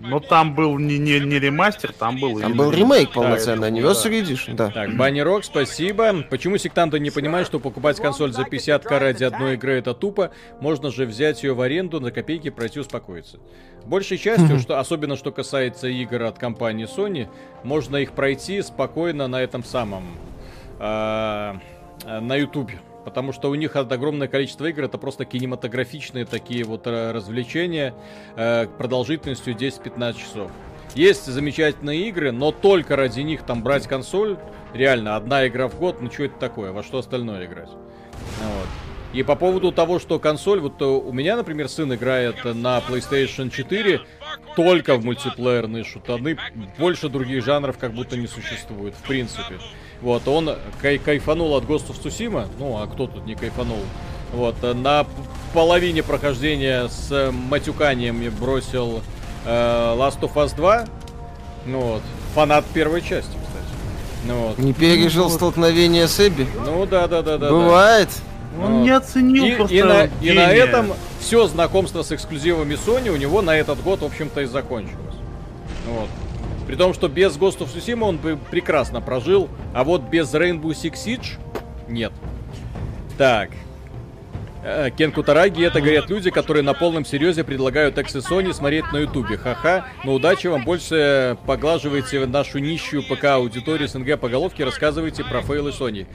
Но 0.00 0.18
там 0.20 0.54
был 0.54 0.78
не, 0.78 0.98
не, 0.98 1.20
не 1.20 1.38
ремастер, 1.38 1.92
там 1.92 2.18
был 2.18 2.40
там 2.40 2.54
был 2.56 2.70
ремейк 2.70 3.08
Да, 3.08 3.14
полноценный, 3.14 3.68
это- 3.68 3.76
Anniversary 3.78 4.22
Edition, 4.22 4.54
да. 4.54 4.70
Так, 4.70 4.96
Банни 4.96 5.20
Рок, 5.20 5.44
спасибо. 5.44 6.22
Почему 6.30 6.56
сектанты 6.56 6.98
не 6.98 7.10
понимают, 7.10 7.46
что 7.46 7.60
покупать 7.60 7.98
консоль 8.00 8.32
за 8.32 8.42
50к 8.42 8.98
ради 8.98 9.24
одной 9.24 9.54
игры 9.54 9.74
это 9.74 9.94
тупо? 9.94 10.30
Можно 10.60 10.90
же 10.90 11.04
взять 11.06 11.42
ее 11.42 11.54
в 11.54 11.60
аренду, 11.60 12.00
на 12.00 12.10
копейки 12.10 12.50
пройти 12.50 12.80
успокоиться. 12.80 13.38
Большей 13.84 14.18
частью, 14.18 14.58
что, 14.60 14.78
особенно 14.78 15.16
что 15.16 15.32
касается 15.32 15.88
игр 15.88 16.22
от 16.22 16.38
компании 16.38 16.86
Sony, 16.86 17.28
можно 17.62 17.96
их 17.96 18.12
пройти 18.12 18.62
спокойно 18.62 19.28
на 19.28 19.40
этом 19.42 19.62
самом... 19.64 20.04
а, 20.78 21.56
на 22.06 22.36
Ютубе. 22.36 22.80
Потому 23.04 23.32
что 23.32 23.50
у 23.50 23.54
них 23.54 23.76
огромное 23.76 24.28
количество 24.28 24.66
игр 24.66 24.84
это 24.84 24.98
просто 24.98 25.24
кинематографичные 25.24 26.26
такие 26.26 26.64
вот 26.64 26.86
э, 26.86 27.12
развлечения 27.12 27.94
э, 28.36 28.66
продолжительностью 28.78 29.54
10-15 29.54 30.18
часов. 30.18 30.50
Есть 30.94 31.26
замечательные 31.26 32.08
игры, 32.08 32.32
но 32.32 32.50
только 32.52 32.96
ради 32.96 33.20
них 33.20 33.42
там 33.42 33.62
брать 33.62 33.86
консоль, 33.86 34.38
реально, 34.74 35.16
одна 35.16 35.46
игра 35.46 35.68
в 35.68 35.78
год, 35.78 36.00
ну 36.00 36.10
что 36.10 36.24
это 36.24 36.38
такое, 36.38 36.72
во 36.72 36.82
что 36.82 36.98
остальное 36.98 37.46
играть? 37.46 37.70
Вот. 37.70 38.68
И 39.12 39.24
по 39.24 39.34
поводу 39.34 39.72
того, 39.72 39.98
что 39.98 40.18
консоль, 40.18 40.60
вот 40.60 40.80
э, 40.80 40.84
у 40.84 41.12
меня, 41.12 41.36
например, 41.36 41.68
сын 41.68 41.92
играет 41.92 42.44
на 42.44 42.78
PlayStation 42.78 43.50
4 43.50 44.00
только 44.54 44.96
в 44.96 45.04
мультиплеерные 45.04 45.84
шутаны, 45.84 46.36
больше 46.78 47.08
других 47.08 47.44
жанров 47.44 47.76
как 47.78 47.92
будто 47.92 48.16
не 48.16 48.28
существует, 48.28 48.94
в 48.94 49.02
принципе. 49.02 49.58
Вот, 50.02 50.26
он 50.28 50.56
кай- 50.80 50.98
кайфанул 50.98 51.54
от 51.54 51.64
Ghost 51.64 51.88
of 51.88 52.02
Tsushima, 52.02 52.46
ну 52.58 52.78
а 52.78 52.86
кто 52.86 53.06
тут 53.06 53.26
не 53.26 53.34
кайфанул? 53.34 53.80
Вот, 54.32 54.56
на 54.62 55.06
половине 55.52 56.02
прохождения 56.02 56.88
с 56.88 57.30
матюканием 57.32 58.22
я 58.22 58.30
бросил 58.30 59.02
э, 59.44 59.50
Last 59.98 60.20
of 60.20 60.32
Us 60.34 60.54
2, 60.56 60.86
ну 61.66 61.80
вот, 61.80 62.02
фанат 62.34 62.64
первой 62.72 63.02
части, 63.02 63.32
кстати. 63.32 63.64
Ну 64.26 64.48
вот. 64.48 64.58
Не 64.58 64.72
пережил 64.72 65.28
столкновение 65.30 66.06
с 66.08 66.18
Эбби? 66.20 66.46
Ну 66.64 66.86
да, 66.86 67.06
да, 67.08 67.22
да, 67.22 67.36
да. 67.36 67.48
да. 67.48 67.50
Бывает. 67.50 68.08
Он 68.58 68.74
Вот. 68.78 68.82
не 68.84 68.90
оценил 68.90 69.44
И, 69.44 69.52
просто 69.52 69.74
и 69.74 69.82
на, 69.82 70.04
и 70.20 70.32
на 70.32 70.52
этом 70.52 70.92
все 71.20 71.46
знакомство 71.46 72.02
с 72.02 72.10
эксклюзивами 72.12 72.74
Sony 72.74 73.10
у 73.10 73.16
него 73.16 73.42
на 73.42 73.56
этот 73.56 73.82
год, 73.82 74.00
в 74.00 74.04
общем-то, 74.04 74.40
и 74.40 74.46
закончилось. 74.46 74.96
Вот. 75.88 76.08
При 76.70 76.76
том, 76.76 76.94
что 76.94 77.08
без 77.08 77.36
Ghost 77.36 77.58
of 77.58 77.74
Tsushima 77.74 78.04
он 78.04 78.18
бы 78.18 78.38
прекрасно 78.48 79.00
прожил, 79.00 79.48
а 79.74 79.82
вот 79.82 80.02
без 80.02 80.32
Rainbow 80.32 80.68
Six 80.68 80.92
Siege 81.04 81.26
нет. 81.88 82.12
Так. 83.18 83.50
Э, 84.62 84.90
Кен 84.96 85.10
Кутараги, 85.10 85.64
это 85.64 85.80
говорят 85.80 86.08
люди, 86.08 86.30
которые 86.30 86.62
на 86.62 86.72
полном 86.72 87.04
серьезе 87.04 87.42
предлагают 87.42 87.98
эксы 87.98 88.18
Sony 88.18 88.52
смотреть 88.52 88.84
на 88.92 88.98
ютубе. 88.98 89.36
Ха-ха, 89.36 89.86
но 90.04 90.14
удачи 90.14 90.46
вам, 90.46 90.64
больше 90.64 91.36
поглаживайте 91.44 92.24
нашу 92.26 92.60
нищую 92.60 93.02
ПК 93.02 93.24
аудиторию 93.24 93.88
СНГ 93.88 94.20
по 94.20 94.28
головке, 94.28 94.62
рассказывайте 94.64 95.24
про 95.24 95.42
фейлы 95.42 95.70
Sony. 95.70 96.06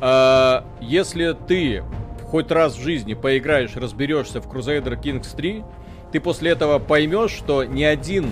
А, 0.00 0.64
если 0.80 1.36
ты 1.46 1.84
хоть 2.22 2.50
раз 2.50 2.78
в 2.78 2.82
жизни 2.82 3.12
поиграешь, 3.12 3.76
разберешься 3.76 4.40
в 4.40 4.50
Crusader 4.50 4.98
Kings 4.98 5.36
3, 5.36 5.64
ты 6.12 6.20
после 6.20 6.52
этого 6.52 6.78
поймешь, 6.78 7.32
что 7.32 7.62
ни 7.62 7.82
один 7.82 8.30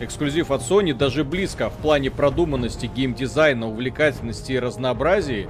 эксклюзив 0.00 0.50
от 0.50 0.62
Sony 0.62 0.92
даже 0.92 1.24
близко 1.24 1.70
в 1.70 1.74
плане 1.74 2.10
продуманности, 2.10 2.86
геймдизайна, 2.86 3.66
увлекательности 3.68 4.52
и 4.52 4.58
разнообразии, 4.58 5.48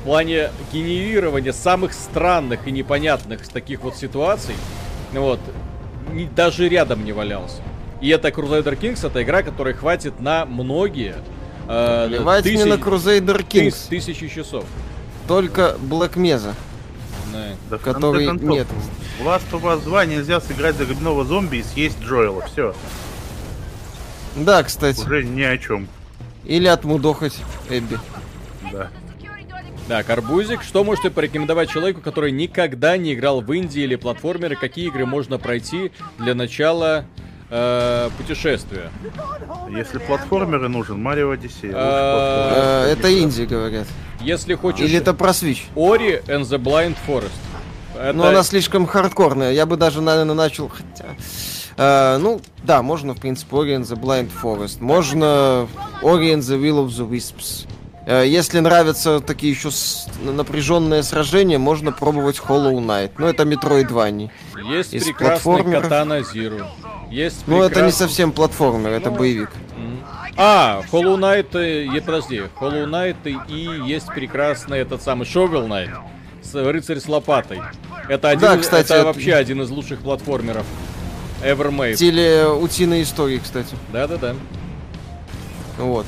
в 0.00 0.04
плане 0.04 0.50
генерирования 0.72 1.52
самых 1.52 1.92
странных 1.92 2.66
и 2.68 2.70
непонятных 2.70 3.46
таких 3.48 3.80
вот 3.82 3.96
ситуаций, 3.96 4.54
вот, 5.12 5.40
ни- 6.12 6.26
даже 6.34 6.68
рядом 6.68 7.04
не 7.04 7.12
валялся. 7.12 7.62
И 8.00 8.08
это 8.10 8.28
Crusader 8.28 8.78
Kings, 8.78 9.04
это 9.06 9.22
игра, 9.22 9.42
которая 9.42 9.74
хватит 9.74 10.20
на 10.20 10.46
многие 10.46 11.16
э, 11.68 12.06
Плевать 12.08 12.44
мне 12.44 12.64
на 12.64 12.76
тысяч- 12.76 12.86
Crusader 12.86 13.38
тыс- 13.44 13.48
Kings. 13.48 13.88
тысячи 13.88 14.28
часов. 14.28 14.64
Только 15.26 15.76
Black 15.82 16.14
Mesa. 16.14 16.54
Да. 17.70 17.78
Который 17.78 18.26
концов, 18.26 18.48
нет. 18.48 18.66
В 19.20 19.26
Last 19.26 19.50
of 19.52 19.62
Us 19.64 19.82
2 19.82 20.06
нельзя 20.06 20.40
сыграть 20.40 20.76
за 20.76 20.86
грибного 20.86 21.24
зомби 21.24 21.56
и 21.56 21.62
съесть 21.62 21.98
Джоэла. 22.00 22.42
Все, 22.46 22.74
Да, 24.36 24.62
кстати. 24.62 25.00
уже 25.00 25.24
ни 25.24 25.42
о 25.42 25.56
чем. 25.58 25.88
Или 26.44 26.66
отмудохать 26.66 27.36
Эбби. 27.68 27.98
Да. 28.72 28.88
Так, 29.88 30.10
Арбузик, 30.10 30.62
что 30.62 30.84
можете 30.84 31.10
порекомендовать 31.10 31.70
человеку, 31.70 32.00
который 32.02 32.30
никогда 32.30 32.96
не 32.98 33.14
играл 33.14 33.40
в 33.40 33.50
Индии 33.52 33.82
или 33.82 33.96
платформеры? 33.96 34.54
Какие 34.54 34.88
игры 34.88 35.06
можно 35.06 35.38
пройти 35.38 35.92
для 36.18 36.34
начала 36.34 37.06
э, 37.48 38.10
путешествия? 38.18 38.90
Если 39.70 39.96
платформеры 39.98 40.68
нужен, 40.68 41.02
Марио 41.02 41.30
Одиссей. 41.30 41.70
А, 41.72 42.84
Э, 42.86 42.92
Это 42.92 43.18
инди, 43.18 43.42
говорят. 43.42 43.86
Если 44.20 44.54
хочешь 44.54 44.80
Или 44.86 44.98
это 44.98 45.14
про 45.14 45.30
Switch. 45.30 45.62
Ori 45.74 46.22
and 46.26 46.42
the 46.42 46.58
Blind 46.58 46.96
Forest. 47.06 47.30
Это... 47.94 48.12
Но 48.12 48.26
она 48.26 48.42
слишком 48.42 48.86
хардкорная. 48.86 49.52
Я 49.52 49.64
бы 49.64 49.76
даже, 49.78 50.02
наверное, 50.02 50.34
начал... 50.34 50.68
Хотя... 50.68 51.06
Э, 51.78 52.18
ну, 52.18 52.40
да, 52.64 52.82
можно, 52.82 53.14
в 53.14 53.20
принципе, 53.20 53.56
Ori 53.56 53.76
and 53.78 53.82
the 53.84 53.96
Blind 53.98 54.30
Forest. 54.42 54.78
Можно 54.80 55.68
Ori 56.02 56.34
and 56.34 56.40
the 56.40 56.60
Will 56.60 56.84
of 56.84 56.88
the 56.88 57.08
Wisps. 57.08 57.66
Э, 58.06 58.24
Если 58.26 58.58
нравятся 58.60 59.20
такие 59.20 59.52
еще 59.52 59.70
с- 59.70 60.08
напряженные 60.22 61.02
сражения, 61.02 61.58
можно 61.58 61.92
пробовать 61.92 62.38
Hollow 62.38 62.74
Knight. 62.80 63.12
Ну, 63.18 63.26
это 63.26 63.44
Metroidvania. 63.44 64.30
Есть 64.70 64.92
из 64.94 65.04
прекрасный. 65.04 65.62
Катана 65.80 66.22
Зиру. 66.22 66.66
Есть 67.10 67.44
Ну, 67.46 67.62
это 67.62 67.82
не 67.82 67.92
совсем 67.92 68.32
платформер, 68.32 68.90
это 68.90 69.10
боевик. 69.10 69.50
А, 70.36 70.82
Hollow 70.92 71.16
Knight, 71.18 71.48
э, 71.56 71.84
е- 71.86 72.00
подожди, 72.02 72.42
Hollow 72.60 72.86
Knight 72.88 73.16
и- 73.48 73.88
есть 73.88 74.06
прекрасный 74.06 74.78
этот 74.78 75.02
самый 75.02 75.24
Shovel 75.26 75.66
Knight, 75.66 75.90
с, 76.42 76.54
рыцарь 76.54 76.98
с 77.00 77.08
лопатой. 77.08 77.60
Это, 78.08 78.28
один, 78.30 78.40
Да, 78.40 78.56
кстати, 78.56 78.86
это 78.86 78.94
это- 78.94 79.04
вообще 79.06 79.34
один 79.34 79.62
из 79.62 79.70
лучших 79.70 79.98
платформеров 80.00 80.64
ever 81.42 81.70
made. 81.70 81.94
Теле 81.96 82.46
утиной 82.48 83.02
истории, 83.02 83.38
кстати. 83.38 83.74
Да-да-да. 83.92 84.34
Вот. 85.78 86.06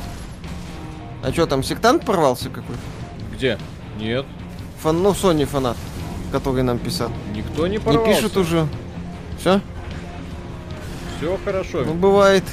А 1.22 1.32
что 1.32 1.46
там, 1.46 1.62
сектант 1.62 2.04
порвался 2.04 2.48
какой-то? 2.48 2.80
Где? 3.34 3.58
Нет, 3.98 4.24
Фан, 4.82 5.02
ну, 5.02 5.10
Sony 5.10 5.44
фанат, 5.44 5.76
который 6.32 6.62
нам 6.62 6.78
писал. 6.78 7.10
никто 7.34 7.66
не 7.66 7.72
Не 7.74 7.78
порвался. 7.78 8.14
пишет 8.14 8.36
уже. 8.36 8.66
Все? 9.38 9.60
Все 11.18 11.38
хорошо. 11.44 11.84
Ну, 11.84 11.94
бывает. 11.94 12.44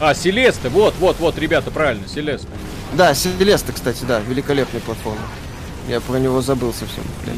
А, 0.00 0.12
Селеста, 0.14 0.68
вот, 0.70 0.94
вот, 0.98 1.18
вот, 1.20 1.38
ребята, 1.38 1.70
правильно, 1.70 2.06
Селеста. 2.08 2.48
Да, 2.94 3.14
Селеста, 3.14 3.72
кстати, 3.72 4.04
да, 4.04 4.20
великолепная 4.20 4.80
платформа. 4.80 5.20
Я 5.88 6.00
про 6.00 6.18
него 6.18 6.40
забыл 6.42 6.72
совсем. 6.72 7.04
блин. 7.24 7.36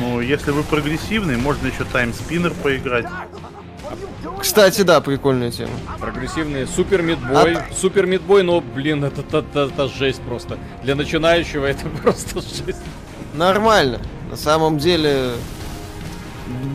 Ну, 0.00 0.20
если 0.20 0.50
вы 0.50 0.62
прогрессивный, 0.62 1.36
можно 1.36 1.66
еще 1.68 1.84
таймспиннер 1.84 2.52
поиграть. 2.62 3.06
Кстати, 4.40 4.82
да, 4.82 5.00
прикольная 5.00 5.50
тема. 5.50 5.70
Прогрессивный 6.00 6.66
Супер 6.66 7.02
Мидбой. 7.02 7.54
А- 7.54 7.66
Супер 7.74 8.06
Мидбой, 8.06 8.42
но, 8.42 8.60
блин, 8.60 9.04
это, 9.04 9.20
это, 9.20 9.38
это- 9.38 9.70
это 9.72 9.88
жесть 9.88 10.20
просто. 10.22 10.58
Для 10.82 10.94
начинающего 10.94 11.66
это 11.66 11.86
просто 12.02 12.40
жесть. 12.40 12.80
Нормально. 13.34 14.00
На 14.30 14.36
самом 14.36 14.78
деле, 14.78 15.32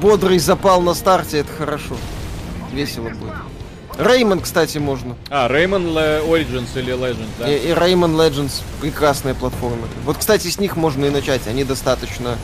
бодрый 0.01 0.39
запал 0.39 0.82
на 0.82 0.93
старте 0.93 1.39
это 1.39 1.51
хорошо. 1.51 1.95
Весело 2.72 3.09
будет. 3.09 3.34
Реймон, 3.97 4.41
кстати, 4.41 4.78
можно. 4.78 5.15
А, 5.30 5.47
Le- 5.49 6.24
Origins 6.30 6.68
или 6.76 6.93
Legends, 6.93 7.26
да? 7.39 7.51
И, 7.51 7.74
Rayman 7.74 8.15
Legends 8.15 8.61
прекрасные 8.80 9.34
платформы. 9.34 9.88
Вот, 10.05 10.18
кстати, 10.18 10.47
с 10.49 10.59
них 10.59 10.76
можно 10.76 11.05
и 11.05 11.09
начать. 11.09 11.47
Они 11.47 11.63
достаточно, 11.63 12.38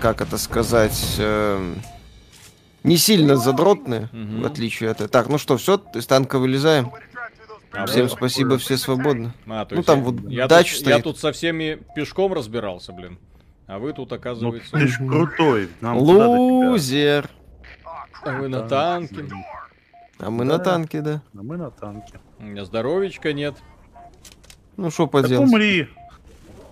как 0.00 0.20
это 0.20 0.38
сказать, 0.38 1.16
эм, 1.18 1.76
не 2.82 2.96
сильно 2.96 3.36
задротные, 3.36 4.08
Мгм. 4.12 4.42
в 4.42 4.46
отличие 4.46 4.90
от... 4.90 5.10
Так, 5.10 5.28
ну 5.28 5.38
что, 5.38 5.56
все, 5.56 5.80
из 5.94 6.06
танка 6.06 6.38
вылезаем. 6.38 6.92
А 7.72 7.86
Всем 7.86 8.04
вы- 8.04 8.08
спасибо, 8.10 8.56
все 8.58 8.76
свободны. 8.76 9.32
А, 9.48 9.64
то 9.64 9.74
Ну, 9.74 9.82
там 9.82 9.98
я- 9.98 10.04
вот 10.04 10.20
я, 10.30 10.46
дач 10.46 10.70
тут, 10.70 10.80
стоит. 10.80 10.96
я 10.96 11.02
тут 11.02 11.18
со 11.18 11.32
всеми 11.32 11.80
пешком 11.96 12.32
разбирался, 12.32 12.92
блин. 12.92 13.18
А 13.66 13.78
вы 13.78 13.92
тут, 13.92 14.10
Ну, 14.10 14.16
оказывается, 14.16 14.70
ты 14.70 14.86
ж 14.86 14.98
крутой. 14.98 15.68
Нам? 15.80 15.96
Лузер. 15.98 17.28
а 18.22 18.30
вы 18.38 18.48
на 18.48 18.60
танке. 18.68 19.24
А 20.20 20.30
мы 20.30 20.44
на 20.44 20.58
Да. 20.58 20.64
танке, 20.64 21.00
да. 21.00 21.22
А 21.36 21.42
мы 21.42 21.56
на 21.56 21.70
танке. 21.72 22.20
У 22.38 22.44
меня 22.44 22.64
здоровичка 22.64 23.32
нет. 23.32 23.56
Ну, 24.76 24.90
что 24.90 25.04
Так 25.04 25.12
поделать. 25.22 25.48
умри, 25.48 25.88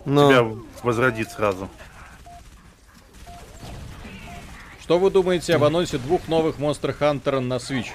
Но... 0.04 0.28
тебя 0.30 0.46
возродит 0.84 1.30
сразу. 1.32 1.68
Что 4.82 4.98
вы 4.98 5.10
думаете 5.10 5.54
об 5.54 5.62
анонсе 5.62 5.96
двух 5.98 6.26
новых 6.26 6.58
Monster 6.58 6.92
Hunter 6.98 7.38
на 7.38 7.54
Switch? 7.54 7.86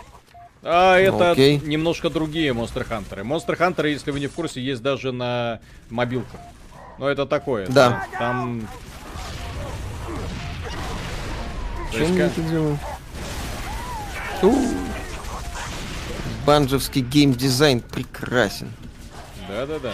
А, 0.63 0.97
это 0.97 1.31
Окей. 1.31 1.59
немножко 1.59 2.09
другие 2.09 2.53
Monster 2.53 2.87
Hunter. 2.87 3.23
Monster 3.23 3.57
Hunter, 3.57 3.91
если 3.91 4.11
вы 4.11 4.21
не 4.21 4.27
в 4.27 4.33
курсе, 4.33 4.61
есть 4.61 4.81
даже 4.81 5.11
на 5.11 5.59
мобилках. 5.89 6.39
Но 6.97 7.09
это 7.09 7.25
такое. 7.25 7.67
Да. 7.67 8.05
Там... 8.17 8.67
Чем 11.91 12.17
это. 12.17 12.77
Банджевский 16.45 17.01
геймдизайн 17.01 17.81
прекрасен. 17.81 18.71
Да-да-да. 19.49 19.91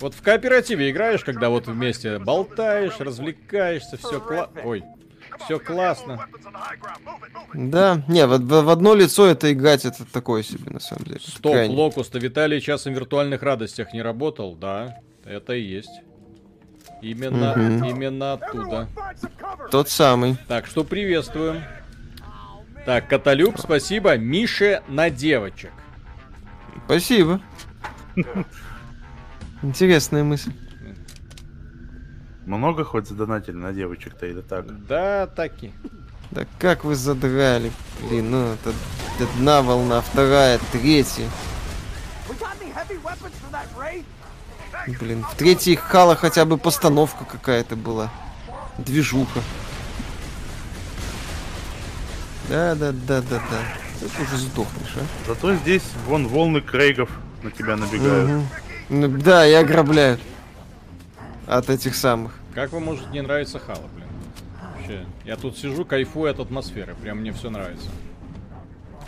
Вот 0.00 0.14
в 0.14 0.22
кооперативе 0.22 0.90
играешь, 0.90 1.22
когда 1.24 1.48
вот 1.50 1.66
вместе 1.66 2.18
болтаешь, 2.18 2.98
развлекаешься, 3.00 3.96
все 3.98 4.18
кла... 4.20 4.48
Ой, 4.64 4.82
все 5.44 5.58
классно. 5.58 6.26
Да, 7.54 8.02
не, 8.08 8.26
в, 8.26 8.38
в- 8.38 8.62
в 8.64 8.70
одно 8.70 8.94
лицо 8.94 9.26
это 9.26 9.52
играть, 9.52 9.84
это 9.84 10.04
такое 10.10 10.42
себе, 10.42 10.70
на 10.72 10.80
самом 10.80 11.04
деле. 11.04 11.20
Стоп, 11.20 11.52
Крайне. 11.52 11.74
Локуста, 11.76 12.18
Виталий 12.18 12.60
часом 12.60 12.92
в 12.94 12.96
виртуальных 12.96 13.42
радостях 13.42 13.92
не 13.92 14.00
работал? 14.02 14.54
Да, 14.54 14.96
это 15.24 15.52
и 15.54 15.62
есть. 15.62 16.00
Именно, 17.02 17.54
Мгм. 17.56 17.84
именно 17.84 18.32
оттуда. 18.34 18.88
Тот 19.70 19.88
самый. 19.88 20.36
Так, 20.48 20.66
что 20.66 20.84
приветствуем. 20.84 21.62
Так, 22.86 23.08
Каталюб, 23.08 23.58
спасибо. 23.58 24.16
Мише 24.16 24.82
на 24.88 25.10
девочек. 25.10 25.72
Спасибо. 26.86 27.40
Интересная 29.62 30.24
мысль. 30.24 30.52
Много 32.46 32.84
хоть 32.84 33.06
задонатили 33.06 33.56
на 33.56 33.72
девочек-то 33.72 34.26
или 34.26 34.40
так? 34.40 34.86
Да, 34.86 35.26
таки. 35.26 35.72
Да 36.30 36.46
как 36.58 36.84
вы 36.84 36.94
задрали, 36.94 37.72
блин, 38.08 38.30
ну 38.30 38.52
это 38.52 38.72
одна 39.20 39.62
волна, 39.62 40.00
вторая, 40.00 40.60
третья. 40.72 41.28
Блин, 45.00 45.24
в 45.24 45.34
третьей 45.34 45.76
Хала 45.76 46.16
хотя 46.16 46.44
бы 46.44 46.56
постановка 46.56 47.24
какая-то 47.24 47.76
была. 47.76 48.10
Движуха. 48.78 49.40
Да, 52.48 52.74
да, 52.74 52.92
да, 52.92 53.20
да, 53.20 53.42
да. 53.50 53.62
Ты 54.00 54.22
уже 54.22 54.38
сдохнешь, 54.38 54.96
а? 54.96 55.28
Зато 55.28 55.54
здесь 55.56 55.82
вон 56.06 56.26
волны 56.26 56.60
крейгов 56.60 57.10
на 57.42 57.50
тебя 57.50 57.76
набегают. 57.76 58.30
Мгм. 58.30 58.48
Ну, 58.90 59.08
да, 59.08 59.46
и 59.46 59.52
ограбляют. 59.52 60.20
От 61.46 61.70
этих 61.70 61.94
самых. 61.94 62.32
Как 62.54 62.72
вам 62.72 62.84
может 62.84 63.10
не 63.12 63.22
нравиться 63.22 63.58
Хала, 63.60 63.86
блин? 63.94 64.08
Вообще, 64.76 65.06
я 65.24 65.36
тут 65.36 65.56
сижу, 65.56 65.84
кайфую 65.84 66.30
от 66.30 66.40
атмосферы. 66.40 66.96
Прям 67.00 67.18
мне 67.18 67.32
все 67.32 67.50
нравится. 67.50 67.88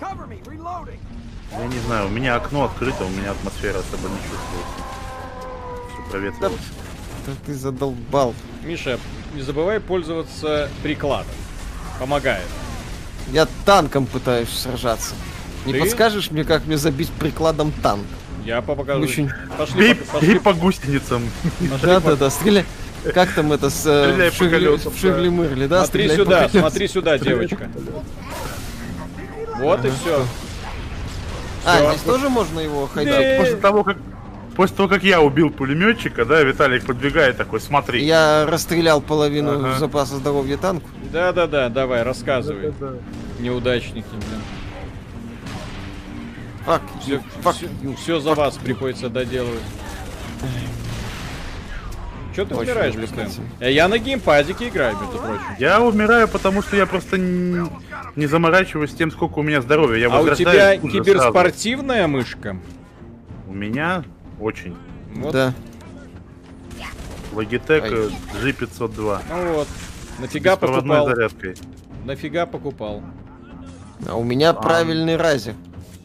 Я 0.00 1.66
не 1.66 1.78
знаю, 1.80 2.06
у 2.06 2.10
меня 2.10 2.36
окно 2.36 2.64
открыто, 2.64 3.04
у 3.04 3.10
меня 3.10 3.32
атмосфера 3.32 3.78
особо 3.80 4.08
не 4.08 4.16
чувствуется. 4.18 4.82
Все 5.92 6.10
проветривалось. 6.10 6.60
Да 7.26 7.32
ты 7.44 7.54
задолбал. 7.54 8.34
Миша, 8.64 8.98
не 9.34 9.42
забывай 9.42 9.80
пользоваться 9.80 10.70
прикладом. 10.82 11.34
Помогает. 11.98 12.46
Я 13.32 13.46
танком 13.64 14.06
пытаюсь 14.06 14.48
сражаться. 14.48 15.14
Не 15.66 15.72
Ты? 15.72 15.80
подскажешь 15.80 16.30
мне, 16.30 16.44
как 16.44 16.66
мне 16.66 16.76
забить 16.76 17.10
прикладом 17.10 17.72
танк? 17.82 18.06
Я 18.45 18.61
покажу. 18.62 19.03
Очень. 19.03 19.30
Пошли, 19.57 19.78
Бей, 19.80 19.93
пок- 19.93 20.20
бей 20.20 20.36
пошли, 20.36 20.38
по 20.38 20.53
гусеницам. 20.53 21.22
Да, 21.82 22.01
да, 22.01 22.16
да, 22.16 22.30
стреляй. 22.30 22.64
Как 23.14 23.32
там 23.32 23.53
это 23.53 23.68
с 23.68 23.84
э, 23.84 24.30
по 24.30 24.45
Шигли-Мырли, 24.45 25.66
да? 25.66 25.84
Смотри 25.84 26.09
по 26.09 26.14
сюда, 26.14 26.49
смотри 26.49 26.88
сюда, 26.88 27.18
девочка. 27.18 27.68
Вот 29.59 29.84
и 29.84 29.90
все. 29.90 30.24
А, 31.64 31.90
здесь 31.90 32.03
тоже 32.03 32.28
можно 32.28 32.61
его 32.61 32.88
Да, 32.95 33.05
ходить? 33.05 33.38
после 33.38 33.57
того, 33.57 33.84
как 33.84 33.97
после 34.57 34.76
того, 34.76 34.88
как 34.88 35.03
я 35.05 35.20
убил 35.20 35.51
пулеметчика, 35.51 36.24
да, 36.24 36.43
Виталик 36.43 36.84
подбегает 36.84 37.36
такой, 37.36 37.61
смотри. 37.61 38.05
Я 38.05 38.47
расстрелял 38.47 39.01
половину 39.01 39.53
Ага. 39.53 39.78
запаса 39.78 40.16
здоровья 40.16 40.57
танку. 40.57 40.88
Да-да-да, 41.12 41.68
давай, 41.68 42.03
рассказывай. 42.03 42.72
Неудачники, 43.40 44.07
блин. 44.11 44.40
Фак, 46.64 46.82
Все, 47.00 47.20
фак. 47.42 47.56
за 48.20 48.34
вас 48.34 48.56
приходится 48.56 49.08
доделывать. 49.08 49.62
Че 52.34 52.46
ты 52.46 52.54
Очень 52.54 52.70
умираешь 52.70 52.94
постоянно? 52.94 53.32
Э, 53.60 53.70
Я 53.70 53.88
на 53.88 53.98
геймпадике 53.98 54.68
играю, 54.68 54.96
между 54.98 55.18
прочим. 55.18 55.42
Я 55.58 55.82
умираю, 55.82 56.28
потому 56.28 56.62
что 56.62 56.76
я 56.76 56.86
просто 56.86 57.16
н- 57.16 57.68
не 58.16 58.26
заморачиваюсь 58.26 58.92
тем, 58.94 59.10
сколько 59.10 59.40
у 59.40 59.42
меня 59.42 59.60
здоровья. 59.60 59.98
Я 59.98 60.14
А 60.14 60.20
у 60.20 60.34
тебя 60.34 60.76
киберспортивная 60.78 62.06
мышка? 62.06 62.40
сразу. 62.42 62.58
У 63.48 63.52
меня 63.52 64.04
очень. 64.40 64.74
Вот. 65.14 65.32
Да. 65.32 65.52
Logitech 67.34 67.82
Ай. 67.82 67.90
э, 67.92 68.10
G502. 68.42 69.22
Ну 69.28 69.52
вот. 69.52 69.68
Нафига 70.18 70.56
покупал? 70.56 71.06
зарядкой. 71.08 71.54
Нафига 72.06 72.46
покупал? 72.46 73.02
А 74.08 74.14
у 74.16 74.24
меня 74.24 74.54
правильный 74.54 75.16
рази. 75.16 75.54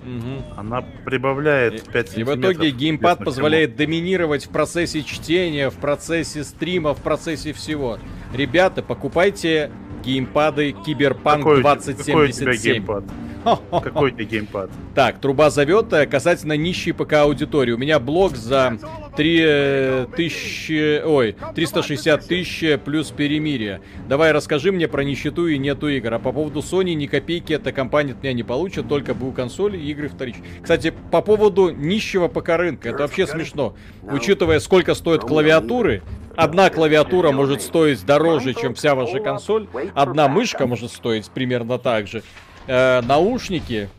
Мгм. 0.04 0.44
Она 0.56 0.84
прибавляет 1.06 1.84
5 1.92 2.18
И 2.18 2.24
в 2.24 2.36
итоге 2.36 2.72
геймпад 2.72 3.20
позволяет 3.20 3.76
доминировать 3.76 4.46
в 4.46 4.50
процессе 4.50 5.04
чтения, 5.04 5.70
в 5.70 5.76
процессе 5.76 6.44
стрима, 6.44 6.94
в 6.94 7.02
процессе 7.02 7.54
всего. 7.54 8.00
Ребята, 8.34 8.82
покупайте 8.82 9.72
геймпады 10.04 10.72
Киберпанк 10.86 11.40
какой, 11.44 11.60
у 11.60 11.62
тебя- 11.62 11.74
какой 11.76 11.90
у 12.30 12.32
тебя 12.32 12.46
2077. 12.46 12.74
геймпад? 12.74 13.04
Какой 13.84 14.12
тебя 14.12 14.24
геймпад? 14.26 14.70
Так, 14.94 15.20
труба 15.20 15.50
зовет 15.50 15.94
э, 15.94 16.06
касательно 16.06 16.58
нищей 16.58 16.92
ПК 16.92 17.14
аудитории. 17.14 17.72
У 17.72 17.78
меня 17.78 17.98
блог 18.00 18.36
за 18.36 18.78
3 19.16 20.06
тысячи, 20.18 21.02
ой, 21.04 21.36
360 21.56 22.28
тысяч 22.28 22.80
плюс 22.84 23.12
перемирие. 23.12 23.80
Давай 24.10 24.32
расскажи 24.34 24.72
мне 24.74 24.88
про 24.90 25.04
нищету 25.04 25.48
и 25.48 25.58
нету 25.58 25.88
игр. 25.88 26.14
А 26.14 26.20
по 26.20 26.32
поводу 26.34 26.60
Sony 26.60 26.94
ни 26.94 27.06
копейки 27.08 27.54
эта 27.54 27.72
компания 27.72 28.12
от 28.14 28.22
меня 28.24 28.34
не 28.34 28.44
получит, 28.44 28.88
только 28.90 29.14
был 29.14 29.32
консоли 29.32 29.78
и 29.78 29.92
игры 29.92 30.10
вторичные. 30.10 30.44
Кстати, 30.62 30.94
по 31.12 31.22
поводу 31.22 31.70
нищего 31.70 32.28
ПК 32.28 32.50
рынка, 32.58 32.90
это 32.90 33.00
вообще 33.04 33.28
смешно. 33.28 33.76
Учитывая, 34.04 34.60
сколько 34.60 34.94
стоят 34.94 35.22
клавиатуры, 35.22 36.02
одна 36.38 36.70
клавиатура 36.70 37.32
может 37.32 37.62
стоить 37.62 38.06
дороже, 38.06 38.54
чем 38.54 38.74
вся 38.74 38.96
ваша 38.96 39.20
консоль, 39.20 39.68
одна 39.94 40.28
мышка 40.28 40.68
может 40.68 40.92
стоить 40.92 41.30
примерно 41.30 41.78
так 41.80 42.08
же. 42.08 42.24
Э, 42.68 43.02
наушники 43.02 43.90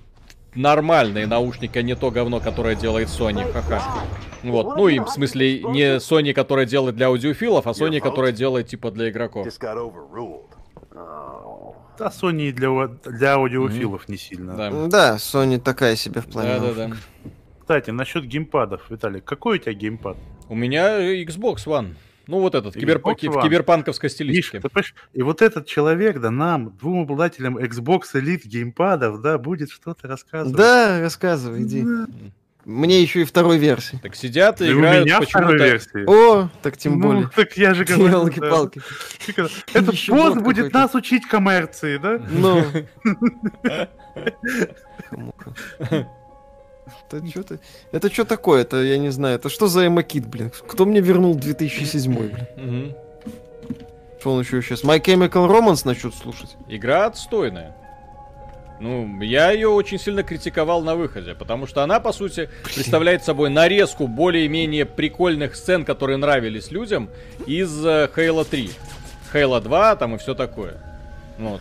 нормальные 0.54 1.26
наушники, 1.26 1.78
а 1.78 1.82
не 1.82 1.94
то 1.94 2.10
говно, 2.10 2.40
которое 2.40 2.74
делает 2.74 3.08
Sony, 3.08 3.50
ха-ха. 3.52 3.82
Вот, 4.42 4.76
ну 4.76 4.88
и 4.88 4.98
в 4.98 5.08
смысле 5.08 5.62
не 5.62 5.96
Sony, 5.96 6.32
которая 6.32 6.66
делает 6.66 6.96
для 6.96 7.06
аудиофилов, 7.06 7.66
а 7.66 7.70
Sony, 7.70 8.00
которая 8.00 8.32
делает 8.32 8.68
типа 8.68 8.90
для 8.90 9.10
игроков. 9.10 9.46
Да, 11.98 12.06
Sony 12.06 12.52
для, 12.52 12.88
для 13.10 13.34
аудиофилов 13.34 14.08
не 14.08 14.16
сильно. 14.16 14.56
Да. 14.56 14.70
Да, 14.86 15.16
Sony 15.16 15.58
такая 15.58 15.96
себе 15.96 16.20
в 16.20 16.26
плане. 16.26 16.60
Да, 16.60 16.72
да, 16.72 16.88
да. 16.88 16.96
Кстати, 17.60 17.90
насчет 17.90 18.24
геймпадов, 18.24 18.88
Виталик, 18.88 19.24
какой 19.24 19.58
у 19.58 19.60
тебя 19.60 19.74
геймпад? 19.74 20.16
У 20.48 20.54
меня 20.54 20.98
Xbox 21.22 21.66
One. 21.66 21.94
Ну 22.28 22.40
вот 22.40 22.54
этот, 22.54 22.76
Xbox 22.76 22.80
киберпа- 22.80 23.14
ки- 23.16 23.26
в 23.28 23.40
киберпанковской 23.42 24.10
стилистике. 24.10 24.60
и 25.14 25.22
вот 25.22 25.40
этот 25.42 25.66
человек, 25.66 26.20
да, 26.20 26.30
нам, 26.30 26.76
двум 26.76 27.02
обладателям 27.02 27.56
Xbox 27.56 28.02
Elite 28.14 28.46
геймпадов, 28.46 29.22
да, 29.22 29.38
будет 29.38 29.70
что-то 29.70 30.06
рассказывать. 30.06 30.54
Да, 30.56 31.00
рассказывай, 31.00 31.62
иди. 31.62 31.84
Мне 32.66 33.00
еще 33.00 33.22
и 33.22 33.24
второй 33.24 33.56
версии. 33.56 33.98
Так 34.02 34.14
сидят 34.14 34.60
и 34.60 34.64
у 34.74 34.78
играют 34.78 35.06
меня 35.06 35.22
второй 35.22 35.56
почему-то... 35.56 35.64
версии. 35.64 36.04
О, 36.06 36.50
так 36.60 36.76
тем 36.76 36.98
Ну, 36.98 37.06
более. 37.08 37.30
так 37.34 37.56
я 37.56 37.72
же 37.72 37.86
говорю. 37.86 38.10
да. 38.10 38.18
Елки-палки. 38.18 38.82
Этот 39.72 39.94
босс 39.94 40.34
бот 40.34 40.42
будет 40.42 40.70
нас 40.74 40.94
учить 40.94 41.26
коммерции, 41.26 41.96
да? 41.96 42.20
Ну. 42.30 42.62
Это 47.16 47.26
что 47.26 47.42
ты? 47.42 47.60
Это 47.92 48.12
что 48.12 48.24
такое? 48.24 48.62
Это 48.62 48.82
я 48.82 48.98
не 48.98 49.10
знаю. 49.10 49.36
Это 49.36 49.48
что 49.48 49.66
за 49.66 49.86
эмокит, 49.86 50.26
блин? 50.26 50.52
Кто 50.66 50.84
мне 50.84 51.00
вернул 51.00 51.34
2007, 51.34 52.14
блин? 52.14 52.94
Что 54.20 54.32
он 54.34 54.40
еще 54.40 54.60
сейчас? 54.62 54.82
My 54.84 55.00
Chemical 55.00 55.48
Romance 55.48 55.82
начнет 55.84 56.14
слушать? 56.14 56.56
Игра 56.68 57.06
отстойная. 57.06 57.74
Ну, 58.80 59.20
я 59.22 59.50
ее 59.50 59.68
очень 59.68 59.98
сильно 59.98 60.22
критиковал 60.22 60.82
на 60.82 60.94
выходе, 60.94 61.34
потому 61.34 61.66
что 61.66 61.82
она, 61.82 61.98
по 61.98 62.12
сути, 62.12 62.48
представляет 62.74 63.24
собой 63.24 63.50
нарезку 63.50 64.06
более-менее 64.06 64.86
прикольных 64.86 65.56
сцен, 65.56 65.84
которые 65.84 66.16
нравились 66.16 66.70
людям, 66.70 67.10
из 67.46 67.84
э, 67.84 68.08
Halo 68.14 68.46
3. 68.48 68.70
Halo 69.32 69.60
2 69.60 69.96
там 69.96 70.14
и 70.14 70.18
все 70.18 70.34
такое. 70.34 70.80
Вот. 71.38 71.60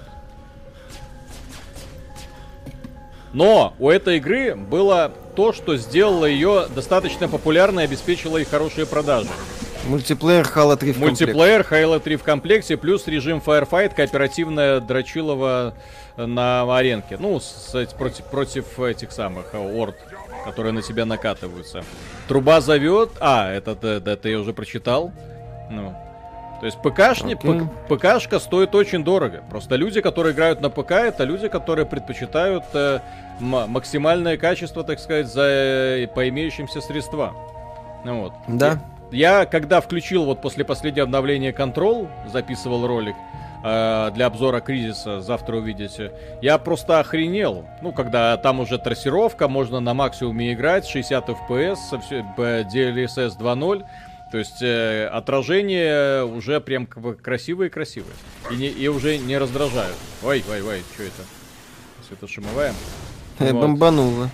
Но 3.38 3.76
у 3.78 3.92
этой 3.92 4.18
игры 4.18 4.56
было 4.56 5.12
то, 5.36 5.54
что 5.54 5.78
сделало 5.78 6.26
ее 6.26 6.66
достаточно 6.74 7.30
популярной 7.30 7.84
и 7.84 7.86
обеспечило 7.86 8.38
ей 8.38 8.46
хорошие 8.46 8.88
продажи. 8.88 9.30
Мультиплеер 9.86 10.44
Halo 10.44 10.76
3 10.76 10.94
в 10.94 11.00
комплекте. 11.00 11.26
Мультиплеер 11.26 11.62
Halo 11.62 12.00
3 12.00 12.16
в 12.16 12.24
комплекте, 12.24 12.78
плюс 12.78 13.06
режим 13.06 13.38
Firefight, 13.46 13.94
кооперативная 13.94 14.80
дрочилова 14.80 15.76
на 16.18 16.76
аренке. 16.76 17.18
Ну, 17.20 17.40
с, 17.40 17.76
эти- 17.76 17.94
против, 17.94 18.26
против 18.26 18.80
этих 18.80 19.12
самых 19.12 19.54
э, 19.54 19.60
орд, 19.60 19.96
которые 20.44 20.74
на 20.74 20.82
тебя 20.82 21.06
накатываются. 21.06 21.84
Труба 22.28 22.60
зовет. 22.60 23.12
А, 23.20 23.52
это, 23.54 23.78
это, 23.80 24.02
это 24.10 24.30
я 24.30 24.40
уже 24.40 24.52
прочитал. 24.52 25.12
Ну. 25.70 25.96
То 26.60 26.66
есть 26.66 26.80
ПКшни. 26.82 27.36
ПК 27.36 27.70
ПКшка 27.88 28.40
стоит 28.40 28.74
очень 28.74 29.04
дорого. 29.04 29.44
Просто 29.50 29.76
люди, 29.76 30.02
которые 30.02 30.34
играют 30.34 30.62
на 30.62 30.70
ПК, 30.70 30.92
это 30.92 31.24
люди, 31.24 31.48
которые 31.48 31.86
предпочитают 31.86 32.64
э, 32.74 33.00
максимальное 33.40 34.38
качество, 34.38 34.84
так 34.84 35.00
сказать, 35.00 35.28
за 35.28 35.44
э, 35.44 36.08
по 36.08 36.28
имеющимся 36.28 36.82
средствам. 36.82 37.36
Ну 38.04 38.22
вот. 38.22 38.34
Да. 38.48 38.80
Я, 39.12 39.46
когда 39.46 39.82
включил 39.82 40.26
вот 40.26 40.42
после 40.42 40.66
последнего 40.66 41.06
обновления 41.06 41.52
Control, 41.52 42.10
записывал 42.28 42.88
ролик 42.88 43.16
э, 43.64 44.12
для 44.14 44.26
обзора 44.26 44.60
кризиса, 44.60 45.22
завтра 45.22 45.58
увидите, 45.58 46.12
я 46.42 46.58
просто 46.58 47.00
охренел. 47.00 47.66
Ну, 47.82 47.92
когда 47.92 48.36
там 48.38 48.60
уже 48.60 48.78
трассировка, 48.78 49.48
можно 49.48 49.80
на 49.80 49.94
максимуме 49.94 50.54
играть, 50.54 50.88
60 50.88 51.30
FPS, 51.30 51.78
DLSS 52.38 53.38
2.0. 53.38 53.86
То 54.32 54.38
есть 54.38 54.62
э, 54.62 55.08
отражение 55.08 56.26
уже 56.26 56.60
прям 56.60 56.86
красивые-красивые. 56.86 58.14
И, 58.52 58.56
не- 58.56 58.68
и 58.68 58.88
уже 58.88 59.18
не 59.18 59.38
раздражают. 59.38 59.96
Ой, 60.24 60.44
ой, 60.50 60.62
ой, 60.62 60.84
что 60.94 61.04
это? 61.04 61.24
Светошумовая. 62.08 62.74
Э, 63.40 63.52
Вот. 63.54 63.62
Бомбануло. 63.62 64.30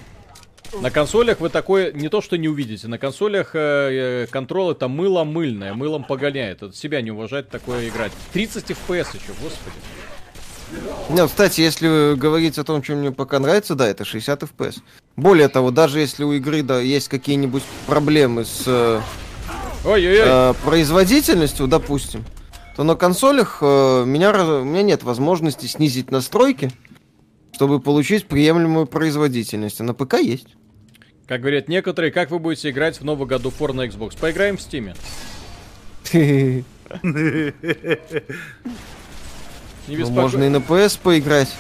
На 0.82 0.89
консолях 0.89 1.39
вы 1.39 1.50
такое 1.50 1.91
не 1.91 2.10
то 2.10 2.22
что 2.22 2.36
не 2.36 2.48
увидите. 2.48 2.88
На 2.88 2.98
консолях 2.98 3.52
э, 3.54 4.24
э, 4.24 4.28
контрол 4.32 4.72
это 4.72 4.88
мыло 4.88 5.24
мыльное, 5.24 5.74
мылом 5.76 6.04
погоняет. 6.04 6.64
Это 6.64 6.74
себя 6.76 7.02
не 7.02 7.12
уважать 7.12 7.50
такое 7.50 7.88
играть. 7.89 8.12
30 8.34 8.72
FPS 8.72 9.08
еще, 9.14 9.34
господи. 9.41 9.76
Не, 11.10 11.28
кстати, 11.28 11.62
если 11.62 12.16
говорить 12.16 12.58
о 12.58 12.64
том, 12.64 12.84
что 12.84 12.94
мне 12.96 13.12
пока 13.12 13.38
нравится, 13.39 13.76
да, 13.76 13.88
это 13.88 14.06
60 14.06 14.41
FPS. 14.44 14.78
Более 15.16 15.48
того, 15.48 15.70
даже 15.70 16.00
если 16.00 16.24
у 16.24 16.34
игры 16.34 16.64
да, 16.64 16.80
есть 16.80 17.10
какие-нибудь 17.10 17.62
проблемы 17.86 18.44
с 18.44 18.64
э, 18.66 19.00
Ой-ой-ой. 19.86 20.21
э, 20.25 20.53
производительностью, 20.63 21.67
допустим, 21.67 22.23
то 22.75 22.84
на 22.84 22.95
консолях 22.95 23.59
э, 23.61 24.03
меня, 24.05 24.31
у 24.31 24.63
меня 24.63 24.81
нет 24.81 25.03
возможности 25.03 25.65
снизить 25.65 26.09
настройки, 26.11 26.71
чтобы 27.53 27.79
получить 27.79 28.27
приемлемую 28.27 28.86
производительность. 28.88 29.81
А 29.81 29.84
на 29.84 29.93
ПК 29.93 30.15
есть. 30.15 30.47
Как 31.27 31.41
говорят 31.41 31.67
некоторые, 31.69 32.11
как 32.11 32.31
вы 32.31 32.39
будете 32.39 32.69
играть 32.69 32.99
в 32.99 33.03
новый 33.05 33.27
году 33.27 33.51
For 33.57 33.73
на 33.73 33.86
Xbox? 33.88 34.17
Поиграем 34.19 34.57
в 34.57 34.61
Steam. 34.61 34.93
Не 36.13 36.63
Ну, 39.97 40.09
Можно 40.11 40.43
и 40.45 40.49
на 40.49 40.57
PS 40.57 40.99
поиграть. 41.01 41.53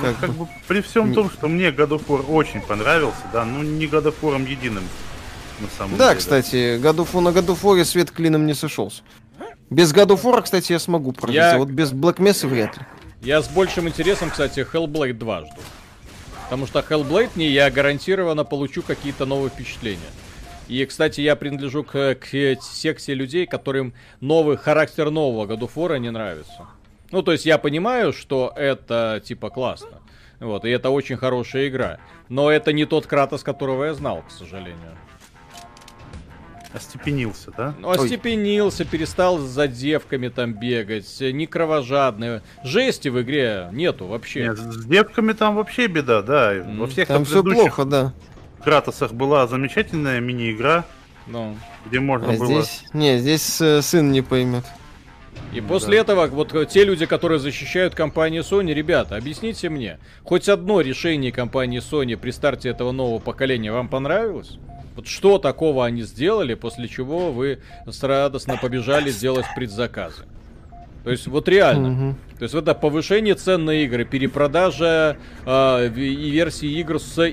Ну, 0.00 0.06
Как 0.06 0.18
как 0.18 0.30
бы. 0.30 0.44
бы 0.44 0.50
при 0.66 0.80
всем 0.80 1.10
Не- 1.10 1.14
том, 1.14 1.30
что 1.30 1.46
мне 1.48 1.68
God 1.68 1.90
of 1.90 2.06
War 2.06 2.24
очень 2.26 2.60
понравился, 2.60 3.20
да, 3.32 3.44
ну 3.44 3.62
не 3.62 3.84
God 3.86 4.04
of 4.06 4.14
War 4.22 4.40
единым 4.48 4.82
на 5.60 5.68
самом 5.78 5.96
Да, 5.96 6.08
деле. 6.08 6.18
кстати, 6.18 6.78
War- 6.78 7.20
на 7.20 7.28
War 7.52 7.84
свет 7.84 8.10
клином 8.10 8.46
не 8.46 8.54
сошелся. 8.54 9.02
Без 9.70 9.92
War, 10.22 10.42
кстати, 10.42 10.72
я 10.72 10.78
смогу 10.78 11.12
пройти, 11.12 11.36
Я- 11.36 11.54
а 11.54 11.58
вот 11.58 11.68
без 11.68 11.92
Black 11.92 12.16
Mesa 12.16 12.46
вряд 12.46 12.76
ли. 12.76 12.84
Я 13.22 13.42
с 13.42 13.48
большим 13.48 13.88
интересом, 13.88 14.30
кстати, 14.30 14.60
Hellblade 14.60 15.14
2 15.14 15.40
жду. 15.40 15.60
Потому 16.44 16.66
что 16.66 16.78
Hellblade 16.80 17.30
не 17.34 17.48
я 17.48 17.70
гарантированно 17.70 18.44
получу 18.44 18.82
какие-то 18.82 19.26
новые 19.26 19.50
впечатления. 19.50 19.98
И, 20.68 20.84
кстати, 20.84 21.20
я 21.20 21.34
принадлежу 21.36 21.82
к, 21.84 22.14
к 22.16 22.26
секции 22.62 23.14
людей, 23.14 23.46
которым 23.46 23.94
новый 24.20 24.56
характер 24.56 25.10
нового 25.10 25.46
War 25.46 25.98
не 25.98 26.10
нравится. 26.10 26.66
Ну, 27.12 27.22
то 27.22 27.32
есть 27.32 27.46
я 27.46 27.58
понимаю, 27.58 28.12
что 28.12 28.52
это 28.56 29.20
типа 29.24 29.50
классно. 29.50 29.98
Вот, 30.38 30.64
и 30.64 30.68
это 30.70 30.90
очень 30.90 31.16
хорошая 31.16 31.68
игра. 31.68 31.98
Но 32.28 32.50
это 32.50 32.72
не 32.72 32.84
тот 32.84 33.06
Кратос, 33.06 33.42
которого 33.42 33.84
я 33.84 33.94
знал, 33.94 34.22
к 34.28 34.30
сожалению. 34.30 34.96
Остепенился, 36.76 37.50
да? 37.56 37.74
Ну, 37.78 37.88
остепенился, 37.88 38.84
перестал 38.84 39.38
за 39.38 39.66
девками 39.66 40.28
там 40.28 40.52
бегать, 40.52 41.06
не 41.20 41.46
кровожадный. 41.46 42.42
Жести 42.64 43.08
в 43.08 43.22
игре 43.22 43.70
нету 43.72 44.06
вообще. 44.06 44.42
Нет, 44.42 44.58
с 44.58 44.84
девками 44.84 45.32
там 45.32 45.56
вообще 45.56 45.86
беда, 45.86 46.20
да. 46.20 46.52
Во 46.76 46.86
всех 46.86 47.08
Там 47.08 47.24
все 47.24 47.42
предыдущих 47.42 47.76
плохо, 47.76 47.84
да. 47.88 48.12
Кратосах 48.62 49.12
была 49.14 49.46
замечательная 49.46 50.20
мини-игра, 50.20 50.84
Ну. 51.26 51.56
где 51.86 51.98
можно 51.98 52.32
А 52.34 52.36
было... 52.36 52.46
здесь... 52.62 52.84
Не, 52.92 53.18
здесь 53.18 53.58
э, 53.62 53.80
сын 53.80 54.12
не 54.12 54.20
поймет. 54.20 54.64
И 55.54 55.60
Ну 55.62 55.68
после 55.68 55.96
да. 55.96 56.02
этого, 56.02 56.26
вот 56.26 56.52
э, 56.54 56.66
те 56.66 56.84
люди, 56.84 57.06
которые 57.06 57.38
защищают 57.38 57.94
компанию 57.94 58.42
Sony, 58.42 58.74
ребята, 58.74 59.16
объясните 59.16 59.70
мне, 59.70 59.98
хоть 60.24 60.48
одно 60.50 60.82
решение 60.82 61.32
компании 61.32 61.80
Sony 61.80 62.18
при 62.18 62.32
старте 62.32 62.68
этого 62.68 62.92
нового 62.92 63.18
поколения 63.18 63.72
вам 63.72 63.88
понравилось? 63.88 64.58
Вот 64.96 65.06
что 65.06 65.38
такого 65.38 65.84
они 65.84 66.02
сделали, 66.02 66.54
после 66.54 66.88
чего 66.88 67.30
вы 67.30 67.60
радостно 68.00 68.56
побежали 68.56 69.12
делать 69.12 69.46
предзаказы? 69.54 70.24
То 71.04 71.10
есть 71.10 71.26
вот 71.28 71.48
реально. 71.48 71.88
Мгм. 71.90 72.18
То 72.38 72.42
есть 72.42 72.54
это 72.54 72.74
повышение 72.74 73.34
цен 73.34 73.64
на 73.64 73.84
игры, 73.84 74.04
перепродажа 74.04 75.18
э, 75.44 75.88
и 75.94 76.30
версии 76.30 76.68
игр 76.80 76.98
с 76.98 77.32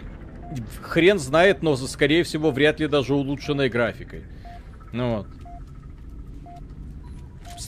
хрен 0.82 1.18
знает, 1.18 1.64
но 1.64 1.76
скорее 1.76 2.24
всего 2.24 2.52
вряд 2.52 2.80
ли 2.80 2.88
даже 2.88 3.16
улучшенной 3.16 3.70
графикой. 3.70 4.24
Ну 4.92 5.18
вот. 5.18 5.28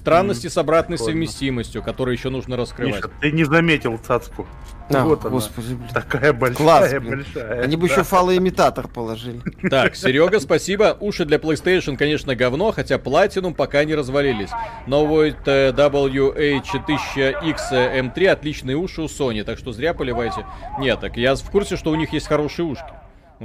Странности 0.05 0.47
с 0.49 0.57
обратной 0.57 0.97
прикольно. 0.97 1.13
совместимостью, 1.13 1.81
которые 1.81 2.15
еще 2.15 2.29
нужно 2.29 2.55
раскрывать. 2.55 2.95
Миша, 2.97 3.09
ты 3.19 3.31
не 3.31 3.43
заметил 3.43 3.97
цацку. 3.97 4.45
А, 4.91 5.03
вот 5.03 5.21
она. 5.21 5.31
господи, 5.31 5.73
блин. 5.73 5.89
Такая 5.91 6.31
большая, 6.31 6.55
Класс, 6.57 6.91
блин. 6.91 7.25
большая. 7.33 7.61
Они 7.63 7.75
бы 7.75 7.87
Да. 7.87 7.93
еще 7.93 8.03
фалоимитатор 8.03 8.87
положили. 8.87 9.41
Так, 9.69 9.95
Серега, 9.95 10.39
спасибо. 10.39 10.95
Уши 10.99 11.25
для 11.25 11.37
PlayStation, 11.37 11.97
конечно, 11.97 12.35
говно, 12.35 12.71
хотя 12.71 12.97
Platinum 12.97 13.55
пока 13.55 13.83
не 13.83 13.95
развалились. 13.95 14.49
Новый 14.85 15.35
э, 15.45 15.71
WH1000X 15.71 17.57
M3 17.71 18.27
отличные 18.27 18.75
уши 18.77 19.01
у 19.01 19.05
Sony, 19.05 19.43
так 19.43 19.57
что 19.57 19.71
зря 19.71 19.93
поливайте. 19.95 20.45
Нет, 20.79 20.99
так 20.99 21.17
я 21.17 21.33
в 21.35 21.49
курсе, 21.49 21.77
что 21.77 21.89
у 21.91 21.95
них 21.95 22.13
есть 22.13 22.27
хорошие 22.27 22.65
ушки. 22.65 22.85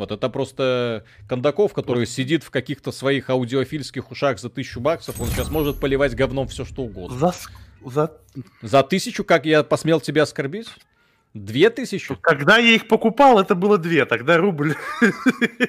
Вот, 0.01 0.10
это 0.12 0.28
просто 0.31 1.05
Кондаков, 1.28 1.74
который 1.74 2.06
сидит 2.06 2.43
в 2.43 2.51
каких-то 2.51 2.90
своих 2.90 3.28
аудиофильских 3.28 4.10
ушах 4.10 4.39
за 4.40 4.48
тысячу 4.48 4.81
баксов, 4.81 5.20
он 5.20 5.28
сейчас 5.28 5.51
может 5.51 5.78
поливать 5.78 6.14
говном 6.14 6.48
все 6.48 6.64
что 6.64 6.82
угодно. 6.85 7.18
За, 7.18 7.35
за- 7.85 8.16
За 8.62 8.82
тысячу, 8.82 9.24
как 9.24 9.44
я 9.44 9.62
посмел 9.62 10.01
тебя 10.01 10.22
оскорбить? 10.22 10.68
Две 11.35 11.68
тысячи? 11.70 12.14
Когда 12.22 12.56
я 12.56 12.74
их 12.74 12.89
покупал, 12.89 13.39
это 13.39 13.55
было 13.55 13.77
две, 13.78 14.05
тогда 14.06 14.39
рубль. 14.39 14.74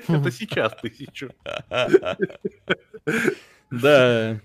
Это 0.07 0.31
сейчас 0.31 0.73
тысячу. 0.81 1.29
Да. 3.71 4.39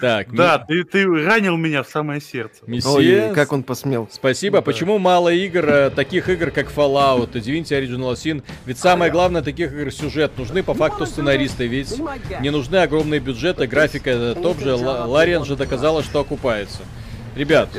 Так, 0.00 0.34
Да, 0.34 0.58
ты, 0.58 0.84
ты 0.84 1.06
ранил 1.06 1.56
меня 1.56 1.82
в 1.82 1.88
самое 1.88 2.20
сердце. 2.20 2.62
Месье, 2.66 3.28
Ой, 3.28 3.34
как 3.34 3.52
он 3.52 3.62
посмел. 3.62 4.08
Спасибо. 4.12 4.56
Ну 4.58 4.62
да. 4.62 4.64
Почему 4.66 4.98
мало 4.98 5.30
игр, 5.30 5.64
э, 5.66 5.90
таких 5.90 6.28
игр, 6.28 6.50
как 6.50 6.70
Fallout, 6.70 7.32
Divinity 7.32 7.80
Original 7.80 8.12
Sin? 8.12 8.42
Ведь 8.66 8.76
самое 8.78 9.10
главное 9.10 9.40
таких 9.40 9.72
игр 9.72 9.90
сюжет. 9.90 10.32
Нужны 10.36 10.62
по 10.62 10.74
факту 10.74 11.06
сценаристы, 11.06 11.66
ведь 11.66 11.94
не 12.40 12.50
нужны 12.50 12.76
огромные 12.76 13.20
бюджеты, 13.20 13.66
графика 13.66 14.10
э, 14.10 14.34
топ 14.34 14.60
же. 14.60 14.74
Ла- 14.74 15.06
Лариан 15.06 15.46
же 15.46 15.56
доказала, 15.56 16.02
что 16.02 16.20
окупается. 16.20 16.82
Ребят, 17.34 17.70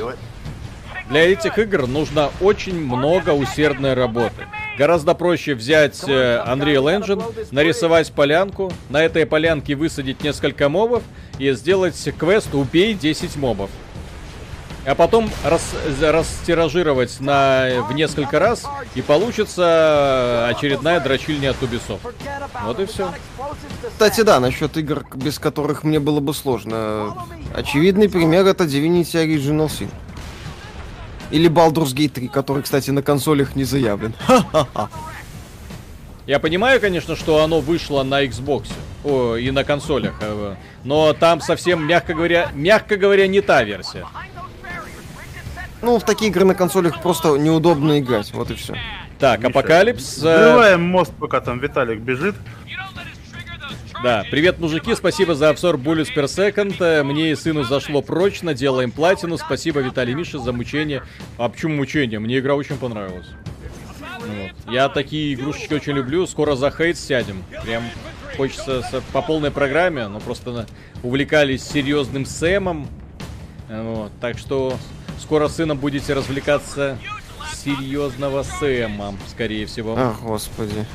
для 1.12 1.30
этих 1.30 1.60
игр 1.60 1.88
нужно 1.88 2.32
очень 2.40 2.80
много 2.80 3.32
усердной 3.32 3.94
работы. 3.96 4.48
Гораздо 4.78 5.14
проще 5.14 5.56
взять 5.56 6.02
э, 6.08 6.42
Unreal 6.48 6.86
Engine, 6.86 7.48
нарисовать 7.52 8.14
полянку, 8.14 8.72
на 8.90 9.04
этой 9.04 9.26
полянке 9.26 9.76
высадить 9.76 10.24
несколько 10.24 10.70
мобов 10.70 11.04
и 11.38 11.52
сделать 11.52 12.02
квест 12.18 12.56
«Убей 12.56 12.94
10 12.94 13.36
мобов». 13.36 13.70
А 14.86 14.96
потом 14.96 15.30
рас, 15.44 15.76
растиражировать 16.00 17.20
на, 17.20 17.84
в 17.90 17.94
несколько 17.94 18.40
раз, 18.40 18.64
и 18.96 19.02
получится 19.02 20.48
очередная 20.48 21.02
дрочильня 21.02 21.52
от 21.52 21.58
Ubisoft. 21.58 22.00
Вот 22.64 22.80
и 22.80 22.86
все. 22.86 23.12
Кстати, 23.90 24.22
да, 24.22 24.40
насчет 24.40 24.78
игр, 24.78 25.06
без 25.14 25.40
которых 25.40 25.84
мне 25.84 26.00
было 26.00 26.22
бы 26.22 26.34
сложно. 26.34 27.16
Очевидный 27.54 28.10
пример 28.10 28.48
это 28.48 28.64
Divinity 28.64 29.24
Original 29.24 29.68
Sin. 29.68 29.90
Или 31.32 31.50
Baldur's 31.50 31.94
Gate 31.96 32.10
3, 32.10 32.28
который, 32.28 32.64
кстати, 32.64 32.92
на 32.92 33.02
консолях 33.02 33.56
не 33.56 33.64
заявлен. 33.64 34.14
Я 36.28 36.40
понимаю, 36.40 36.80
конечно, 36.80 37.16
что 37.16 37.44
оно 37.44 37.62
вышло 37.62 38.04
на 38.04 38.24
Xbox 38.26 38.68
о, 39.04 39.36
и 39.36 39.50
на 39.50 39.64
консолях, 39.64 40.14
э, 40.22 40.56
но 40.84 41.14
там 41.14 41.42
совсем, 41.42 41.86
мягко 41.88 42.14
говоря, 42.14 42.52
мягко 42.54 42.96
говоря, 42.96 43.26
не 43.28 43.42
та 43.42 43.64
версия. 43.64 44.06
Ну, 45.82 45.98
в 45.98 46.04
такие 46.06 46.30
игры 46.30 46.46
на 46.46 46.54
консолях 46.54 47.02
просто 47.02 47.38
неудобно 47.38 48.00
играть, 48.00 48.32
вот 48.34 48.52
и 48.52 48.54
все. 48.54 48.76
Так, 49.18 49.40
Миша, 49.40 49.50
Апокалипс. 49.50 50.18
э, 50.24 50.38
Взрываем 50.38 50.84
мост, 50.84 51.12
пока 51.20 51.42
там 51.42 51.58
Виталик 51.60 52.00
бежит. 52.00 52.36
Да, 54.04 54.26
привет, 54.32 54.60
мужики, 54.60 54.96
спасибо 54.96 55.36
за 55.36 55.50
обзор 55.50 55.76
Bullets 55.76 56.08
per 56.16 56.24
Second. 56.26 56.76
Э, 56.80 57.04
Мне 57.04 57.32
и 57.32 57.36
сыну 57.36 57.64
зашло 57.64 58.02
прочно, 58.02 58.54
делаем 58.56 58.90
платину. 58.92 59.38
Спасибо, 59.38 59.82
Виталий 59.82 60.16
Миша, 60.16 60.40
за 60.40 60.52
мучение. 60.54 61.04
А 61.38 61.50
почему 61.50 61.76
мучение? 61.76 62.18
Мне 62.20 62.40
игра 62.40 62.56
очень 62.56 62.78
понравилась. 62.78 63.28
Вот. 64.20 64.74
Я 64.74 64.90
такие 64.90 65.34
игрушечки 65.36 65.76
очень 65.76 65.94
люблю. 65.94 66.26
Скоро 66.26 66.56
за 66.56 66.72
хейт 66.72 66.98
сядем. 66.98 67.44
Прям 67.64 67.84
хочется 68.38 68.84
по 69.14 69.22
полной 69.22 69.52
программе, 69.52 70.08
но 70.08 70.20
просто 70.20 70.66
увлекались 71.04 71.64
серьезным 71.64 72.26
Сэмом. 72.26 72.88
Э, 73.70 73.84
Вот. 73.84 74.12
Так 74.20 74.40
что 74.40 74.74
скоро 75.20 75.48
сыном 75.48 75.78
будете 75.78 76.14
развлекаться 76.14 76.98
серьезного 77.54 78.42
Сэма, 78.42 79.14
скорее 79.30 79.68
всего. 79.68 79.96
Ах, 79.96 80.22
господи. 80.24 80.86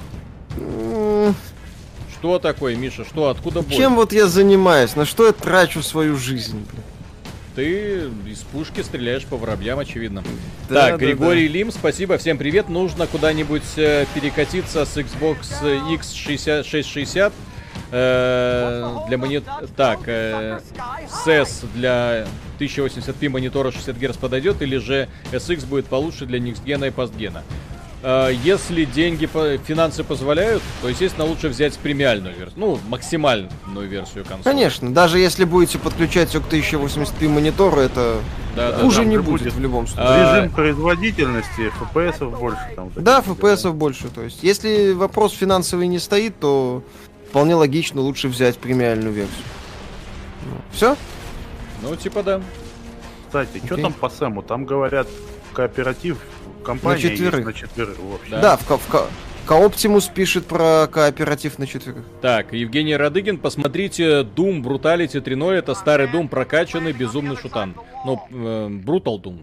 Что 2.27 2.41
такое, 2.41 2.75
Миша? 2.75 3.05
Что? 3.05 3.29
Откуда 3.29 3.63
боль? 3.63 3.73
Чем 3.73 3.95
вот 3.95 4.13
я 4.13 4.27
занимаюсь? 4.27 4.97
На 4.97 5.05
что 5.05 5.27
я 5.27 5.33
трачу 5.33 5.81
свою 5.81 6.17
жизнь? 6.17 6.67
блин? 6.69 6.83
Ты 7.55 8.11
из 8.29 8.41
пушки 8.41 8.81
стреляешь 8.81 9.25
по 9.27 9.37
воробьям, 9.37 9.79
очевидно. 9.79 10.25
Да, 10.69 10.89
так, 10.89 10.99
да, 10.99 11.07
Григорий 11.07 11.47
Лим, 11.47 11.71
спасибо, 11.71 12.19
всем 12.19 12.37
привет. 12.37 12.69
Нужно 12.69 13.07
куда-нибудь 13.07 13.63
э, 13.77 14.07
перекатиться 14.13 14.85
с 14.85 14.97
Xbox 14.97 15.37
X660 15.63 17.33
э, 17.93 18.97
для 19.07 19.19
монит... 19.19 19.45
Так, 19.77 20.01
э, 20.07 20.59
SES 21.25 21.65
для 21.75 22.27
1080p 22.59 23.29
монитора 23.29 23.71
60 23.71 23.97
Гц 23.99 24.17
подойдет, 24.17 24.63
или 24.63 24.79
же 24.79 25.09
SX 25.31 25.65
будет 25.65 25.87
получше 25.87 26.27
для 26.27 26.41
Никсгена 26.41 26.87
и 26.87 26.91
Постгена. 26.91 27.45
Э, 28.09 28.31
Если 28.45 28.85
деньги, 28.85 29.27
финансы 29.67 30.05
позволяют, 30.05 30.63
то, 30.81 30.89
естественно, 30.89 31.25
лучше 31.27 31.49
взять 31.49 31.77
премиальную 31.77 32.37
версию. 32.37 32.53
Ну, 32.57 32.79
максимальную 32.89 33.51
версию 33.89 34.25
консоли. 34.25 34.45
Конечно, 34.45 34.95
даже 34.95 35.19
если 35.19 35.43
будете 35.45 35.79
подключать 35.81 36.29
все 36.29 36.41
к 36.41 36.45
1080p 36.47 37.29
монитору, 37.29 37.81
это 37.81 38.21
Да, 38.55 38.71
да, 38.71 38.79
хуже 38.79 38.99
там 38.99 39.09
не 39.09 39.19
будет 39.19 39.41
будет. 39.43 39.53
в 39.55 39.59
любом 39.61 39.89
случае. 39.89 40.07
А, 40.09 40.37
Режим 40.37 40.53
производительности, 40.55 41.73
FPS 41.81 42.31
больше 42.39 42.61
там. 42.77 42.93
Да, 42.95 43.25
FPS 43.27 43.73
больше. 43.73 44.07
То 44.09 44.23
есть, 44.23 44.39
если 44.45 44.93
вопрос 44.93 45.33
финансовый 45.33 45.89
не 45.89 45.99
стоит, 45.99 46.39
то 46.39 46.85
вполне 47.29 47.57
логично 47.57 48.01
лучше 48.03 48.29
взять 48.29 48.57
премиальную 48.59 49.13
версию. 49.13 49.43
Все? 50.71 50.97
Ну, 51.83 51.97
типа 51.97 52.23
да. 52.23 52.41
Кстати, 53.27 53.59
что 53.65 53.75
Окей. 53.75 53.83
там 53.83 53.93
по 53.93 54.09
Сэму? 54.09 54.43
Там 54.43 54.65
говорят, 54.65 55.09
кооператив 55.53 56.19
компания 56.67 57.03
На 57.03 57.11
четверых. 57.11 57.35
есть 57.35 57.47
на 57.47 57.53
четверых. 57.69 57.97
в 57.99 58.15
общем. 58.15 58.31
Да. 58.33 58.41
Да, 58.41 58.57
в, 58.57 58.67
ко- 58.67 58.79
в, 58.79 58.87
ко- 58.89 59.07
Кооптимус 59.47 60.09
пишет 60.09 60.47
про 60.47 60.89
кооператив 60.91 61.59
на 61.61 61.67
четверых. 61.69 62.05
Так, 62.21 62.53
Евгений 62.53 62.97
Радыгин, 62.97 63.39
посмотрите 63.39 64.23
Doom 64.23 64.61
Brutality 64.63 65.23
3.0, 65.23 65.53
это 65.55 65.75
старый 65.75 66.09
Doom 66.09 66.29
прокачанный, 66.29 66.93
безумный 66.93 67.37
шутан. 67.37 67.75
Ну, 68.05 68.21
э, 68.31 68.69
Brutal 68.85 69.23
Doom. 69.23 69.43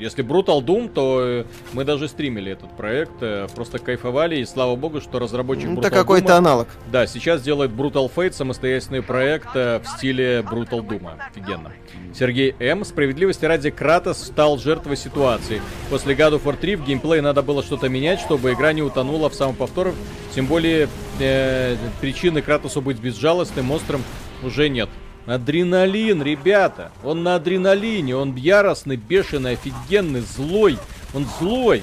Если 0.00 0.24
Brutal 0.24 0.62
Doom, 0.64 0.88
то 0.88 1.20
э, 1.22 1.44
мы 1.74 1.84
даже 1.84 2.08
стримили 2.08 2.50
этот 2.52 2.74
проект, 2.74 3.12
э, 3.20 3.46
просто 3.54 3.78
кайфовали, 3.78 4.36
и 4.36 4.44
слава 4.46 4.74
богу, 4.74 5.02
что 5.02 5.18
разработчик 5.18 5.68
Ну, 5.68 5.74
Brutal 5.76 5.86
Это 5.86 5.90
какой-то 5.90 6.32
Doom'а- 6.32 6.36
аналог. 6.38 6.68
Да, 6.90 7.06
сейчас 7.06 7.42
делает 7.42 7.70
Brutal 7.70 8.10
Fate, 8.14 8.32
самостоятельный 8.32 9.02
проект 9.02 9.48
э, 9.54 9.80
в 9.80 9.86
стиле 9.86 10.40
Brutal 10.40 10.80
Doom. 10.80 11.06
Офигенно. 11.30 11.72
Сергей 12.14 12.54
М. 12.58 12.84
Справедливости 12.84 13.44
ради, 13.44 13.68
Кратос 13.70 14.24
стал 14.24 14.58
жертвой 14.58 14.96
ситуации. 14.96 15.60
После 15.90 16.14
God 16.14 16.32
of 16.40 16.44
War 16.44 16.56
3 16.56 16.76
в 16.76 16.84
геймплее 16.86 17.20
надо 17.20 17.42
было 17.42 17.62
что-то 17.62 17.88
менять, 17.90 18.20
чтобы 18.20 18.52
игра 18.52 18.72
не 18.72 18.82
утонула 18.82 19.28
в 19.28 19.34
самоповторах. 19.34 19.94
Тем 20.34 20.46
более, 20.46 20.88
э, 21.20 21.76
причины 22.00 22.40
Кратосу 22.40 22.80
быть 22.80 22.98
безжалостным 22.98 23.66
монстром 23.66 24.02
уже 24.42 24.70
нет. 24.70 24.88
Адреналин, 25.26 26.22
ребята. 26.22 26.92
Он 27.04 27.22
на 27.22 27.36
адреналине. 27.36 28.16
Он 28.16 28.34
яростный, 28.34 28.96
бешеный, 28.96 29.52
офигенный, 29.52 30.20
злой. 30.20 30.78
Он 31.14 31.26
злой. 31.38 31.82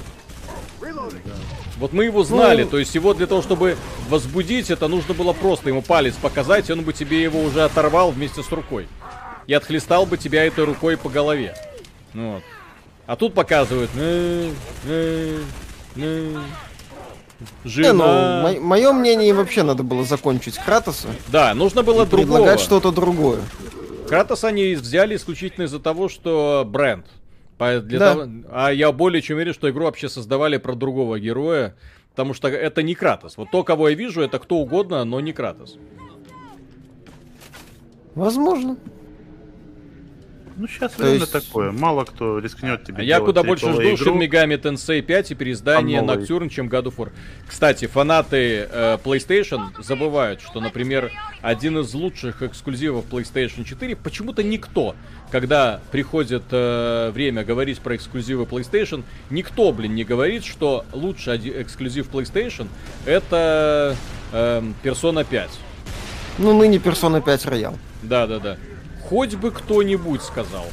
Вот 1.78 1.94
мы 1.94 2.06
его 2.06 2.24
знали, 2.24 2.64
Ну, 2.64 2.70
то 2.70 2.80
есть 2.80 2.96
его 2.96 3.14
для 3.14 3.28
того, 3.28 3.42
чтобы 3.44 3.78
возбудить, 4.10 4.72
это 4.72 4.88
нужно 4.88 5.14
было 5.14 5.34
просто 5.34 5.70
ему 5.70 5.84
палец 5.84 6.16
показать, 6.16 6.70
и 6.70 6.74
он 6.74 6.82
бы 6.82 6.92
тебе 6.92 7.22
его 7.22 7.40
уже 7.42 7.64
оторвал 7.64 8.12
вместе 8.12 8.42
с 8.42 8.52
рукой. 8.52 8.88
И 9.46 9.54
отхлестал 9.54 10.06
бы 10.08 10.18
тебя 10.18 10.46
этой 10.46 10.66
рукой 10.66 10.98
по 10.98 11.10
голове. 11.10 11.56
Ну 12.14 12.34
Вот. 12.34 12.44
А 13.06 13.16
тут 13.16 13.34
показывают. 13.34 13.90
«Э, 17.40 17.44
э, 17.44 17.46
э, 17.66 17.82
Не, 17.82 17.94
ну, 17.94 18.04
Жена. 18.04 18.54
мое 18.60 18.92
мнение, 18.94 19.34
вообще 19.34 19.64
надо 19.64 19.84
было 19.84 20.04
закончить 20.04 20.58
Кратоса 20.58 21.08
Да, 21.30 21.54
нужно 21.54 21.84
было 21.84 22.04
и 22.04 22.08
предлагать 22.08 22.30
другого. 22.30 22.58
что-то 22.58 22.92
другое. 22.92 23.40
Кратос 24.10 24.44
они 24.44 24.76
взяли 24.76 25.16
исключительно 25.16 25.66
из-за 25.66 25.80
того, 25.80 26.10
что 26.10 26.64
бренд. 26.66 27.06
По- 27.58 27.80
Для 27.80 28.00
Да. 28.00 28.14
того... 28.14 28.28
А 28.52 28.70
я 28.72 28.92
более 28.92 29.22
чем 29.22 29.36
уверен, 29.38 29.54
что 29.54 29.70
игру 29.70 29.86
вообще 29.86 30.10
создавали 30.10 30.58
про 30.58 30.76
другого 30.76 31.20
героя. 31.20 31.76
Потому 32.12 32.34
что 32.34 32.48
это 32.48 32.82
не 32.82 32.96
Кратос. 32.96 33.38
Вот 33.38 33.52
то, 33.52 33.64
кого 33.64 33.90
я 33.90 33.96
вижу, 33.96 34.22
это 34.22 34.40
кто 34.40 34.56
угодно, 34.58 35.04
но 35.04 35.20
не 35.20 35.34
Кратос. 35.34 35.78
Возможно. 38.16 38.78
Ну, 40.60 40.68
сейчас 40.68 40.94
То 40.94 41.04
время 41.04 41.20
есть- 41.20 41.32
такое. 41.32 41.72
Мало 41.72 42.04
кто 42.04 42.40
рискнет 42.40 42.84
тебе 42.84 42.98
А 42.98 43.04
я 43.04 43.20
куда 43.20 43.44
больше 43.44 43.72
жду 43.72 43.82
игру. 43.94 43.94
Shin 43.96 44.18
Megami 44.18 44.60
Tensei 44.60 45.02
5 45.04 45.32
и 45.32 45.36
переиздание 45.36 46.02
новый? 46.02 46.24
Nocturne, 46.24 46.50
чем 46.50 46.68
God 46.68 46.86
of 46.86 46.96
War. 46.98 47.12
Кстати, 47.48 47.86
фанаты 47.86 48.68
э, 48.70 48.98
PlayStation 49.04 49.70
забывают, 49.82 50.42
что, 50.42 50.60
например, 50.60 51.12
один 51.44 51.78
из 51.78 51.94
лучших 51.94 52.42
эксклюзивов 52.42 53.06
PlayStation 53.06 53.64
4 53.64 53.96
почему-то 53.98 54.42
никто, 54.42 54.96
когда 55.32 55.80
приходит 55.92 56.44
э, 56.50 57.12
время 57.14 57.44
говорить 57.44 57.80
про 57.80 57.96
эксклюзивы 57.96 58.46
PlayStation, 58.46 59.04
никто, 59.30 59.72
блин, 59.72 59.94
не 59.94 60.04
говорит, 60.06 60.44
что 60.44 60.86
лучший 60.92 61.34
оди- 61.34 61.54
эксклюзив 61.62 62.10
PlayStation 62.10 62.68
это 63.06 63.96
эм, 64.34 64.74
Persona 64.84 65.24
5. 65.24 65.50
Ну, 66.40 66.58
ныне 66.58 66.78
Persona 66.78 67.22
5 67.24 67.46
Royal. 67.46 67.78
Да-да-да. 68.02 68.58
Хоть 69.10 69.36
бы 69.36 69.52
кто-нибудь 69.52 70.22
сказал. 70.22 70.66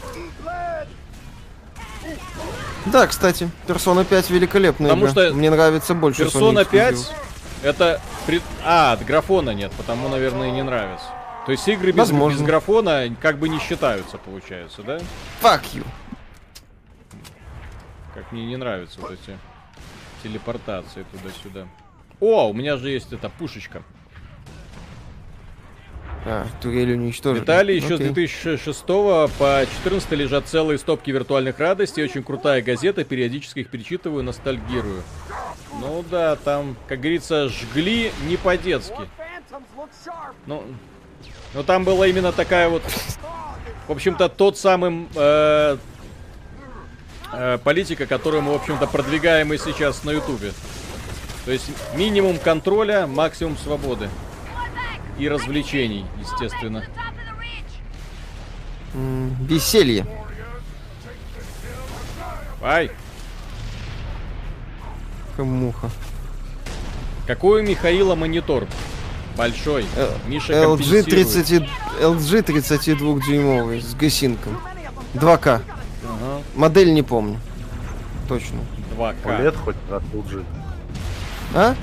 Да, 2.86 3.06
кстати, 3.06 3.48
Persona 3.66 4.04
5 4.04 4.30
великолепная 4.30 4.90
Потому 4.90 5.06
игра. 5.10 5.26
что 5.28 5.34
Мне 5.34 5.50
нравится 5.50 5.94
больше 5.94 6.24
Persona 6.24 6.52
Sony 6.62 6.68
5 6.70 6.92
эксклюзивов. 6.94 7.24
это... 7.62 8.00
пред- 8.26 8.42
А, 8.64 8.92
от 8.92 9.04
графона 9.04 9.50
нет, 9.50 9.72
потому, 9.76 10.08
наверное, 10.08 10.48
и 10.48 10.50
не 10.52 10.62
нравится. 10.62 11.06
То 11.46 11.52
есть 11.52 11.66
игры 11.68 11.92
без, 11.92 11.98
Возможно. 11.98 12.36
без 12.38 12.44
графона 12.46 13.04
как 13.20 13.38
бы 13.38 13.48
не 13.48 13.58
считаются, 13.58 14.18
получается, 14.18 14.82
да? 14.82 14.98
Fuck 15.40 15.62
you. 15.74 15.86
Как 18.14 18.30
мне 18.32 18.44
не 18.46 18.56
нравятся 18.56 19.00
вот 19.00 19.12
эти 19.12 19.38
телепортации 20.22 21.04
туда-сюда. 21.12 21.66
О, 22.20 22.48
у 22.48 22.52
меня 22.52 22.76
же 22.76 22.90
есть 22.90 23.12
эта 23.12 23.28
пушечка. 23.28 23.82
А, 26.26 26.46
турель 26.62 26.92
уничтожили. 26.92 27.42
Виталий, 27.42 27.76
еще 27.76 27.96
с 27.96 28.00
Окей. 28.00 28.12
2006 28.12 28.86
по 28.86 29.66
14 29.82 30.10
лежат 30.12 30.46
целые 30.48 30.78
стопки 30.78 31.10
виртуальных 31.10 31.58
радостей. 31.58 32.02
Очень 32.02 32.22
крутая 32.22 32.62
газета, 32.62 33.04
периодически 33.04 33.60
их 33.60 33.68
перечитываю, 33.68 34.22
ностальгирую. 34.22 35.02
Ну 35.80 36.04
да, 36.10 36.36
там, 36.36 36.76
как 36.88 37.00
говорится, 37.00 37.48
жгли 37.48 38.10
не 38.26 38.36
по-детски. 38.36 39.08
Ну, 40.46 40.62
ну 41.52 41.62
там 41.62 41.84
была 41.84 42.06
именно 42.06 42.32
такая 42.32 42.68
вот, 42.68 42.82
в 43.86 43.92
общем-то, 43.92 44.30
тот 44.30 44.56
самый 44.56 45.08
э, 45.14 45.76
э, 47.32 47.58
политика, 47.62 48.06
которую 48.06 48.42
мы, 48.42 48.52
в 48.52 48.56
общем-то, 48.56 48.86
продвигаем 48.86 49.52
и 49.52 49.58
сейчас 49.58 50.04
на 50.04 50.12
Ютубе. 50.12 50.52
То 51.44 51.52
есть 51.52 51.70
минимум 51.94 52.38
контроля, 52.38 53.06
максимум 53.06 53.58
свободы. 53.58 54.08
И 55.18 55.28
развлечений, 55.28 56.04
естественно. 56.20 56.84
М, 58.94 59.34
Веселье. 59.46 60.06
Ай, 62.62 62.90
Муха. 65.36 65.90
какой 67.26 67.62
у 67.62 67.66
Михаила 67.66 68.14
монитор? 68.14 68.66
Большой. 69.36 69.84
Э, 69.96 70.14
Миша 70.26 70.52
LG, 70.52 70.66
компенсирует. 70.66 71.06
30, 71.06 71.50
LG 72.00 72.42
32-дюймовый 72.44 73.80
с 73.82 73.94
гасинком. 73.94 74.58
2К. 75.14 75.60
Ага, 76.08 76.42
Модель 76.54 76.94
не 76.94 77.02
помню. 77.02 77.38
Точно. 78.28 78.60
2К. 78.96 79.16
OLED 79.24 79.56
хоть 79.56 79.76
раз 79.90 80.02
LG. 80.12 80.44
А? 81.54 81.74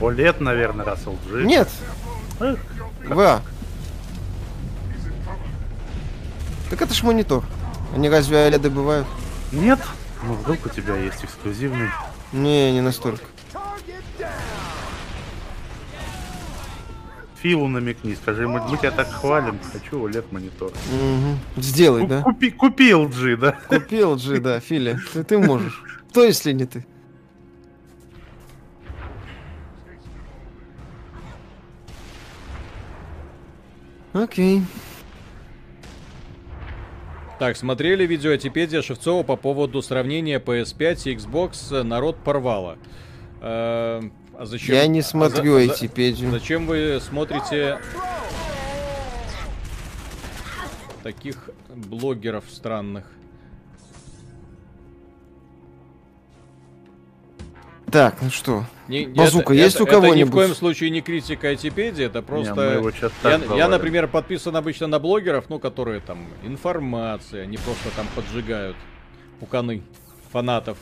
OLED, 0.00 0.42
наверное, 0.42 0.84
раз 0.84 1.04
LG. 1.04 1.44
Нет. 1.44 1.68
Эх, 2.40 2.58
ВА. 3.08 3.42
Так 6.70 6.82
это 6.82 6.94
ж 6.94 7.02
монитор. 7.02 7.44
Они 7.94 8.08
разве 8.08 8.36
OLED 8.48 8.70
бывают? 8.70 9.06
Нет? 9.52 9.78
Ну, 10.26 10.34
вдруг 10.34 10.66
у 10.66 10.68
тебя 10.68 10.96
есть 10.96 11.22
эксклюзивный. 11.24 11.88
Не, 12.32 12.72
не 12.72 12.80
настолько. 12.80 13.24
Филу 17.42 17.68
намекни, 17.68 18.14
скажи, 18.14 18.48
мы, 18.48 18.66
мы 18.66 18.78
тебя 18.78 18.90
так 18.90 19.10
хвалим, 19.12 19.58
хочу 19.70 20.08
OLED 20.08 20.24
монитор. 20.30 20.72
Мгм. 20.90 21.38
Сделай, 21.58 22.02
Ку- 22.02 22.06
да? 22.08 22.22
Купи, 22.22 22.50
купи 22.50 22.90
LG, 22.90 23.36
да? 23.36 23.52
Купил 23.68 24.16
G, 24.16 24.40
да, 24.40 24.60
Филя. 24.60 24.98
Ты, 25.12 25.24
ты 25.24 25.38
можешь. 25.38 25.82
Кто, 26.08 26.24
если 26.24 26.52
не 26.52 26.64
ты? 26.64 26.86
Окей. 34.14 34.62
Так, 37.38 37.56
смотрели 37.56 38.06
видеотипедия 38.06 38.80
Шевцова 38.80 39.22
по 39.24 39.36
поводу 39.36 39.82
сравнения 39.82 40.38
PS5 40.38 41.10
и 41.10 41.16
Xbox. 41.16 41.82
Народ 41.82 42.16
порвало. 42.24 42.78
Э, 43.42 44.00
А 44.38 44.46
зачем? 44.46 44.76
Я 44.76 44.86
не 44.86 45.00
а 45.00 45.02
смотрю 45.02 45.56
а 45.56 45.64
за- 45.64 45.72
эти 45.72 45.86
педи. 45.88 46.26
Зачем 46.26 46.66
вы 46.66 47.00
смотрите 47.00 47.80
таких 51.02 51.50
блогеров 51.74 52.44
странных? 52.48 53.04
Так, 57.90 58.16
ну 58.22 58.30
что? 58.30 58.64
Не- 58.88 59.06
Базука 59.06 59.52
это- 59.54 59.62
есть 59.62 59.76
это- 59.76 59.84
у 59.84 59.86
Это 59.86 59.94
ни 59.96 59.98
в 59.98 60.02
кого-нибудь? 60.02 60.32
коем 60.32 60.54
случае 60.54 60.90
не 60.90 61.00
критика 61.00 61.48
Айтипедии, 61.48 62.04
это 62.04 62.18
Не, 62.18 62.24
просто... 62.24 62.92
щас 62.98 63.12
Я, 63.22 63.56
я, 63.56 63.68
например, 63.68 64.08
подписан 64.08 64.56
обычно 64.56 64.86
на 64.86 64.98
блогеров, 64.98 65.44
ну, 65.48 65.58
которые 65.58 66.00
там 66.00 66.18
информация, 66.42 67.42
они 67.44 67.56
просто 67.56 67.90
там 67.96 68.06
поджигают 68.14 68.76
пуканы 69.40 69.82
фанатов 70.32 70.76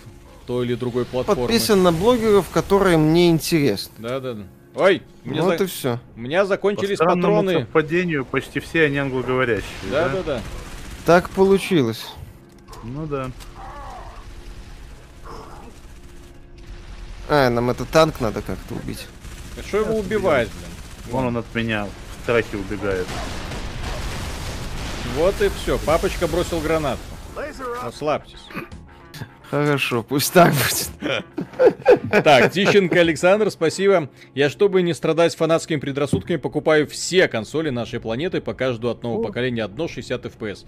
той 0.47 0.67
или 0.67 0.75
другой 0.75 1.05
платформы. 1.05 1.43
Подписан 1.43 1.83
на 1.83 1.93
блогеров, 1.93 2.49
которые 2.51 2.97
мне 2.99 3.31
интересны. 3.31 3.93
Да, 3.99 4.21
да, 4.21 4.35
да. 4.35 4.43
Ой, 4.75 5.03
у 5.25 5.29
меня, 5.29 5.43
вот 5.43 5.59
за- 5.59 5.65
и 5.65 5.67
все. 5.67 6.01
у 6.17 6.21
меня 6.21 6.41
По 6.43 6.47
закончились 6.47 6.97
странному 6.97 7.41
патроны. 7.43 7.61
совпадению 7.61 8.25
почти 8.25 8.59
все 8.61 8.85
они 8.87 8.97
англоговорящие. 8.99 9.67
Да, 9.91 10.09
да, 10.09 10.23
да. 10.25 10.41
Так 11.05 11.29
получилось. 11.31 12.07
Ну 12.83 13.07
да. 13.07 13.31
А, 17.35 17.49
нам 17.49 17.71
этот 17.71 17.89
танк 17.89 18.21
надо 18.21 18.43
как-то 18.43 18.75
убить. 18.75 19.07
А 19.59 19.63
Что 19.63 19.79
его 19.79 19.99
убивать, 19.99 20.51
блин? 20.51 20.71
Вон 21.11 21.25
он 21.29 21.39
от 21.39 21.55
меня 21.55 21.87
в 21.87 22.23
страхе 22.25 22.59
убегает. 22.59 23.07
Вот 25.17 25.41
и 25.41 25.49
все. 25.49 25.79
Папочка 25.79 26.29
бросил 26.29 26.61
гранату. 26.61 27.01
Расслабьтесь. 27.83 28.47
Хорошо, 29.51 30.03
пусть 30.03 30.31
так 30.35 30.53
будет. 30.53 31.25
Так, 32.23 32.53
Тищенко 32.53 33.01
Александр, 33.01 33.51
спасибо. 33.51 34.11
Я, 34.35 34.51
чтобы 34.51 34.83
не 34.83 34.93
страдать 34.93 35.35
фанатскими 35.35 35.81
предрассудками, 35.81 36.37
покупаю 36.37 36.87
все 36.87 37.29
консоли 37.29 37.71
нашей 37.71 37.99
планеты 37.99 38.43
по 38.43 38.53
каждому 38.53 38.93
от 38.93 39.03
нового 39.03 39.23
поколения 39.23 39.65
одно 39.65 39.89
60 39.89 40.27
FPS. 40.27 40.67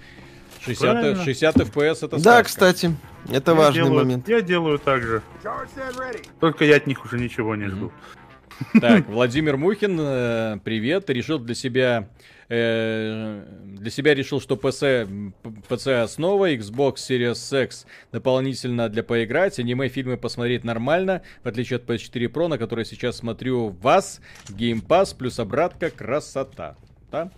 60, 0.64 0.90
Правильно. 0.92 1.24
60 1.24 1.56
FPS 1.56 1.96
это 2.06 2.08
Да, 2.08 2.18
сказка. 2.18 2.44
кстати, 2.44 2.96
это 3.30 3.52
Я 3.52 3.56
важный 3.56 3.82
делаю- 3.84 4.04
момент. 4.04 4.28
Я 4.28 4.40
делаю 4.40 4.78
так 4.78 5.02
же. 5.02 5.22
Только 6.40 6.64
я 6.64 6.76
от 6.76 6.86
них 6.86 7.04
уже 7.04 7.18
ничего 7.18 7.54
не 7.56 7.68
жду. 7.68 7.92
Так, 8.80 9.08
Владимир 9.08 9.56
Мухин, 9.56 9.98
э, 10.00 10.58
привет. 10.62 11.10
Решил 11.10 11.38
для 11.40 11.54
себя 11.56 12.08
э, 12.48 13.42
для 13.64 13.90
себя 13.90 14.14
решил, 14.14 14.40
что 14.40 14.54
PC, 14.56 15.32
PC 15.68 16.02
основа, 16.02 16.52
Xbox 16.52 16.96
Series 16.96 17.64
X 17.64 17.86
дополнительно 18.12 18.88
для 18.88 19.02
поиграть, 19.02 19.58
аниме, 19.58 19.88
фильмы 19.88 20.16
посмотреть 20.18 20.62
нормально, 20.62 21.22
в 21.42 21.48
отличие 21.48 21.78
от 21.78 21.84
PS4 21.88 22.28
Pro, 22.30 22.48
на 22.48 22.58
который 22.58 22.84
сейчас 22.84 23.16
смотрю 23.16 23.70
вас, 23.80 24.20
Game 24.50 24.86
Pass 24.86 25.16
плюс 25.16 25.38
обратка, 25.38 25.90
красота. 25.90 26.76
Да? 27.10 27.30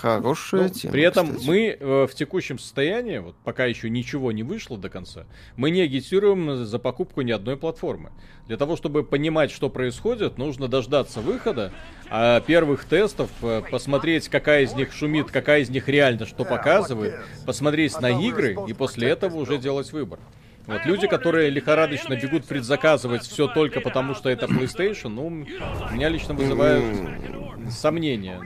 Хорошая 0.00 0.62
Ну, 0.62 0.68
тема. 0.70 0.92
при 0.92 1.02
этом 1.02 1.26
кстати. 1.28 1.46
мы 1.46 1.76
э, 1.78 2.06
в 2.06 2.14
текущем 2.14 2.58
состоянии, 2.58 3.18
вот 3.18 3.34
пока 3.44 3.66
еще 3.66 3.90
ничего 3.90 4.32
не 4.32 4.42
вышло 4.42 4.78
до 4.78 4.88
конца, 4.88 5.26
мы 5.56 5.70
не 5.70 5.82
агитируем 5.82 6.64
за 6.64 6.78
покупку 6.78 7.20
ни 7.20 7.32
одной 7.32 7.58
платформы. 7.58 8.10
Для 8.46 8.56
того, 8.56 8.76
чтобы 8.76 9.04
понимать, 9.04 9.50
что 9.50 9.68
происходит, 9.68 10.38
нужно 10.38 10.68
дождаться 10.68 11.20
выхода, 11.20 11.72
а 12.08 12.40
первых 12.40 12.86
тестов, 12.86 13.30
э, 13.42 13.62
посмотреть, 13.70 14.28
какая 14.28 14.62
из 14.62 14.72
них 14.72 14.92
шумит, 14.92 15.30
какая 15.30 15.60
из 15.60 15.68
них 15.68 15.86
реально 15.86 16.24
что 16.24 16.44
показывает, 16.44 17.16
посмотреть 17.44 18.00
на 18.00 18.10
игры 18.10 18.56
и 18.66 18.72
после 18.72 19.08
этого 19.08 19.36
уже 19.36 19.58
делать 19.58 19.92
выбор. 19.92 20.18
Вот 20.66 20.86
люди, 20.86 21.08
которые 21.08 21.50
лихорадочно 21.50 22.14
бегут 22.14 22.44
предзаказывать 22.44 23.22
все 23.22 23.48
только 23.48 23.80
потому, 23.80 24.14
что 24.14 24.30
это 24.30 24.46
PlayStation, 24.46 25.08
ну, 25.08 25.28
меня 25.28 26.08
лично 26.08 26.32
вызывают 26.32 26.84
сомнения. 27.70 28.40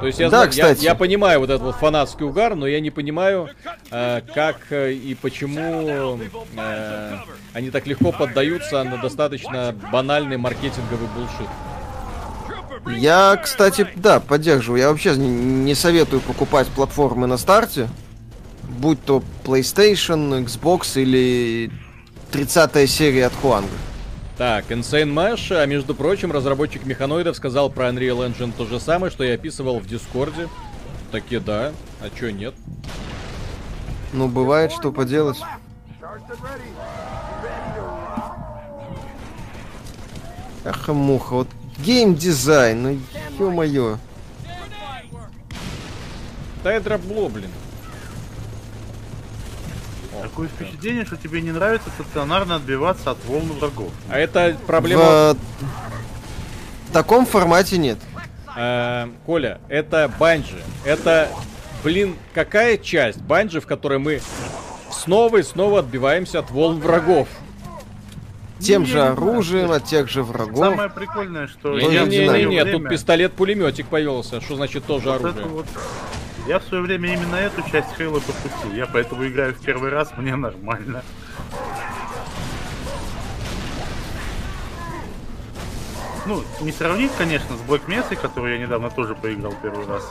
То 0.00 0.06
есть 0.06 0.18
я, 0.18 0.28
Да, 0.28 0.38
зна- 0.42 0.44
я- 0.44 0.50
кстати. 0.50 0.84
я 0.84 0.94
понимаю 0.94 1.40
вот 1.40 1.48
этот 1.50 1.62
вот 1.62 1.76
фанатский 1.76 2.26
угар, 2.26 2.54
но 2.54 2.66
я 2.66 2.80
не 2.80 2.90
понимаю, 2.90 3.48
э, 3.90 4.20
как 4.34 4.56
э, 4.70 4.92
и 4.92 5.14
почему 5.14 6.18
э, 6.56 7.16
они 7.54 7.70
так 7.70 7.86
легко 7.86 8.12
поддаются 8.12 8.82
на 8.84 8.98
достаточно 8.98 9.74
банальный 9.90 10.36
маркетинговый 10.36 11.08
булшит. 11.16 11.48
Я, 12.98 13.36
кстати, 13.42 13.88
да, 13.96 14.20
поддерживаю. 14.20 14.80
Я 14.80 14.90
вообще 14.90 15.16
не, 15.16 15.28
не 15.28 15.74
советую 15.74 16.20
покупать 16.20 16.68
платформы 16.68 17.26
на 17.26 17.36
старте. 17.36 17.88
Будь 18.78 19.02
то 19.02 19.22
PlayStation, 19.44 20.44
Xbox 20.44 21.00
или 21.00 21.70
30 22.30 22.86
серия 22.88 23.26
от 23.26 23.32
Хуанга. 23.34 23.68
Так, 24.36 24.70
Insane 24.70 25.14
Mesh, 25.14 25.56
а 25.56 25.64
между 25.64 25.94
прочим, 25.94 26.30
разработчик 26.30 26.84
механоидов 26.84 27.36
сказал 27.36 27.70
про 27.70 27.88
Unreal 27.88 28.28
Engine 28.28 28.52
то 28.54 28.66
же 28.66 28.78
самое, 28.78 29.10
что 29.10 29.24
я 29.24 29.34
описывал 29.34 29.78
в 29.78 29.86
Дискорде. 29.86 30.48
Таки 31.10 31.38
да, 31.38 31.72
а 32.02 32.10
чё 32.10 32.30
нет? 32.30 32.54
Ну, 34.12 34.28
бывает, 34.28 34.72
что 34.72 34.92
поделать. 34.92 35.38
Ах, 40.66 40.88
муха, 40.88 41.34
вот 41.34 41.48
геймдизайн, 41.78 42.82
ну 42.82 42.98
ё-моё. 43.38 43.98
Да 46.62 46.72
это 46.72 46.98
блин. 46.98 47.50
Такое 50.28 50.48
впечатление, 50.48 51.04
что 51.04 51.16
тебе 51.16 51.40
не 51.40 51.52
нравится 51.52 51.88
стационарно 51.90 52.56
отбиваться 52.56 53.12
от 53.12 53.24
волн 53.26 53.52
врагов. 53.52 53.92
А 54.10 54.18
это 54.18 54.56
проблема... 54.66 55.34
В 55.34 55.36
в 56.88 56.92
таком 56.92 57.26
формате 57.26 57.78
нет. 57.78 57.98
Э, 58.56 59.08
Коля, 59.26 59.60
это 59.68 60.10
банджи. 60.18 60.62
Это, 60.84 61.28
блин, 61.84 62.16
какая 62.32 62.78
часть 62.78 63.20
банджи, 63.20 63.60
в 63.60 63.66
которой 63.66 63.98
мы 63.98 64.20
снова 64.90 65.38
и 65.38 65.42
снова 65.42 65.80
отбиваемся 65.80 66.38
от 66.38 66.50
волн 66.50 66.80
врагов? 66.80 67.28
Тем 68.58 68.86
же 68.86 68.94
не 68.94 69.00
знаю, 69.00 69.12
оружием, 69.12 69.70
от 69.70 69.84
тех 69.84 70.08
же 70.08 70.22
врагов. 70.22 70.58
Самое 70.58 70.88
прикольное, 70.88 71.46
что... 71.46 71.78
Не-не-не, 71.78 72.64
тут 72.64 72.88
пистолет-пулеметик 72.88 73.86
появился. 73.86 74.40
Что 74.40 74.56
значит 74.56 74.86
тоже 74.86 75.10
вот 75.10 75.16
это 75.16 75.28
оружие? 75.28 75.46
вот- 75.48 75.66
Я 76.46 76.60
в 76.60 76.64
свое 76.64 76.82
время 76.82 77.12
именно 77.12 77.34
эту 77.34 77.60
часть 77.68 77.96
Хейла 77.96 78.20
пропустил. 78.20 78.72
Я 78.72 78.86
поэтому 78.86 79.26
играю 79.26 79.52
в 79.52 79.60
первый 79.60 79.90
раз, 79.90 80.12
мне 80.16 80.36
нормально. 80.36 81.02
Ну, 86.24 86.42
не 86.60 86.70
сравнить, 86.70 87.10
конечно, 87.18 87.56
с 87.56 87.60
Black 87.68 87.86
Mesa, 87.86 88.14
который 88.16 88.58
я 88.58 88.64
недавно 88.64 88.90
тоже 88.90 89.14
поиграл 89.14 89.54
первый 89.60 89.86
раз. 89.86 90.04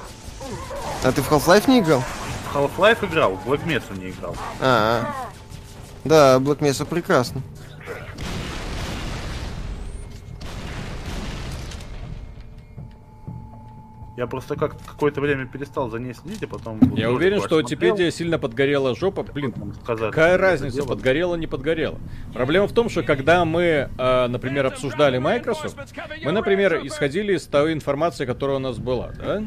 А 1.03 1.12
ты 1.12 1.22
в 1.22 1.32
Half-Life 1.32 1.70
не 1.70 1.80
играл? 1.80 2.03
В 2.52 2.56
Half-Life 2.56 3.06
играл, 3.06 3.36
в 3.36 3.49
Black 3.49 3.66
Mesa 3.66 3.98
не 3.98 4.10
играл. 4.10 4.36
А, 4.60 5.03
-а. 5.03 5.07
да, 6.03 6.38
Black 6.38 6.60
Mesa 6.60 6.86
прекрасно. 6.86 7.41
Я 14.18 14.28
просто 14.28 14.56
как 14.56 14.76
какое-то 14.86 15.20
время 15.20 15.46
перестал 15.46 15.90
за 15.90 16.00
ней 16.00 16.14
следить, 16.14 16.44
а 16.44 16.48
потом... 16.48 16.80
Я 16.96 17.12
уверен, 17.12 17.42
что 17.42 17.62
Типедия 17.62 18.12
сильно 18.12 18.40
подгорела 18.40 18.96
жопа. 18.96 19.24
Блин, 19.24 19.54
сказали, 19.84 20.12
какая 20.12 20.38
разница, 20.38 20.78
дело. 20.78 20.88
подгорела, 20.88 21.36
не 21.36 21.48
подгорела. 21.48 22.00
Проблема 22.34 22.68
в 22.68 22.72
том, 22.72 22.88
что 22.90 23.04
когда 23.04 23.44
мы, 23.44 23.90
э, 23.98 24.28
например, 24.28 24.68
обсуждали 24.68 25.18
Microsoft, 25.18 25.78
мы, 26.24 26.32
например, 26.32 26.80
исходили 26.86 27.36
из 27.36 27.44
той 27.44 27.74
информации, 27.74 28.26
которая 28.26 28.58
у 28.58 28.60
нас 28.62 28.78
была, 28.78 29.12
да? 29.18 29.44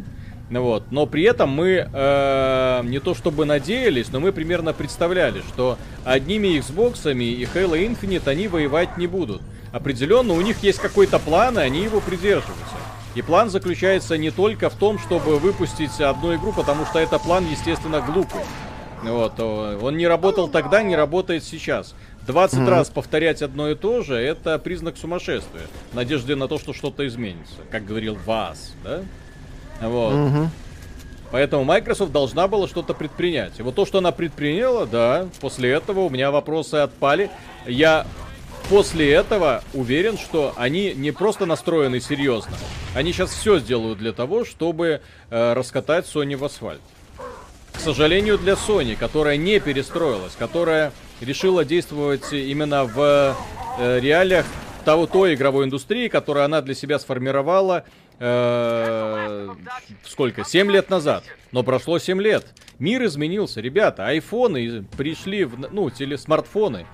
Ну 0.50 0.62
вот. 0.62 0.84
Но 0.90 1.06
при 1.06 1.22
этом 1.24 1.50
мы 1.50 1.88
э, 1.90 2.80
не 2.84 3.00
то 3.00 3.14
чтобы 3.14 3.44
надеялись, 3.44 4.10
но 4.12 4.20
мы 4.20 4.32
примерно 4.32 4.72
представляли, 4.72 5.40
что 5.40 5.78
одними 6.04 6.58
Xbox 6.58 7.10
и 7.10 7.44
Halo 7.44 7.78
Infinite 7.78 8.28
они 8.28 8.48
воевать 8.48 8.96
не 8.98 9.06
будут. 9.06 9.42
Определенно 9.72 10.32
у 10.32 10.40
них 10.40 10.62
есть 10.62 10.78
какой-то 10.78 11.18
план, 11.18 11.58
и 11.58 11.62
они 11.62 11.82
его 11.82 12.00
придерживаются. 12.00 12.76
И 13.14 13.22
план 13.22 13.50
заключается 13.50 14.16
не 14.18 14.30
только 14.30 14.70
в 14.70 14.74
том, 14.74 14.98
чтобы 14.98 15.38
выпустить 15.38 16.00
одну 16.00 16.34
игру, 16.36 16.52
потому 16.52 16.84
что 16.86 16.98
это 16.98 17.18
план, 17.18 17.46
естественно, 17.50 18.00
глупый. 18.00 18.42
Вот, 19.02 19.38
он 19.40 19.96
не 19.96 20.06
работал 20.06 20.48
тогда, 20.48 20.82
не 20.82 20.96
работает 20.96 21.44
сейчас. 21.44 21.94
20 22.26 22.58
mm-hmm. 22.58 22.68
раз 22.68 22.90
повторять 22.90 23.42
одно 23.42 23.70
и 23.70 23.74
то 23.74 24.02
же, 24.02 24.14
это 24.14 24.58
признак 24.58 24.96
сумасшествия. 24.98 25.62
Надежде 25.94 26.34
на 26.34 26.46
то, 26.46 26.58
что 26.58 26.72
что-то 26.72 27.06
изменится. 27.06 27.54
Как 27.70 27.86
говорил 27.86 28.18
Вас, 28.26 28.74
да? 28.84 29.00
Вот. 29.80 30.14
Угу. 30.14 30.50
Поэтому 31.30 31.64
Microsoft 31.64 32.12
должна 32.12 32.48
была 32.48 32.68
что-то 32.68 32.94
предпринять. 32.94 33.58
И 33.58 33.62
вот 33.62 33.74
то, 33.74 33.86
что 33.86 33.98
она 33.98 34.12
предприняла, 34.12 34.86
да, 34.86 35.28
после 35.40 35.70
этого 35.70 36.00
у 36.00 36.10
меня 36.10 36.30
вопросы 36.30 36.76
отпали. 36.76 37.30
Я 37.66 38.06
после 38.68 39.12
этого 39.12 39.62
уверен, 39.74 40.18
что 40.18 40.52
они 40.56 40.92
не 40.94 41.10
просто 41.10 41.46
настроены 41.46 42.00
серьезно. 42.00 42.52
Они 42.94 43.12
сейчас 43.12 43.30
все 43.30 43.58
сделают 43.58 43.98
для 43.98 44.12
того, 44.12 44.44
чтобы 44.44 45.00
э, 45.30 45.52
раскатать 45.52 46.06
Sony 46.06 46.36
в 46.36 46.44
асфальт. 46.44 46.80
К 47.72 47.80
сожалению 47.80 48.38
для 48.38 48.54
Sony, 48.54 48.96
которая 48.96 49.36
не 49.36 49.60
перестроилась, 49.60 50.34
которая 50.36 50.92
решила 51.20 51.64
действовать 51.64 52.32
именно 52.32 52.84
в 52.84 53.36
э, 53.78 54.00
реалиях 54.00 54.46
того 54.84 55.06
той 55.06 55.34
игровой 55.34 55.66
индустрии, 55.66 56.08
которую 56.08 56.44
она 56.44 56.60
для 56.60 56.74
себя 56.74 56.98
сформировала 56.98 57.84
э, 58.18 59.48
сколько? 60.04 60.44
7 60.44 60.70
лет 60.70 60.90
назад. 60.90 61.24
Но 61.52 61.62
прошло 61.62 61.98
7 61.98 62.20
лет. 62.20 62.46
Мир 62.78 63.04
изменился, 63.04 63.60
ребята. 63.60 64.06
Айфоны 64.06 64.84
пришли, 64.96 65.44
в, 65.44 65.72
ну, 65.72 65.90
теле, 65.90 66.18
смартфоны. 66.18 66.86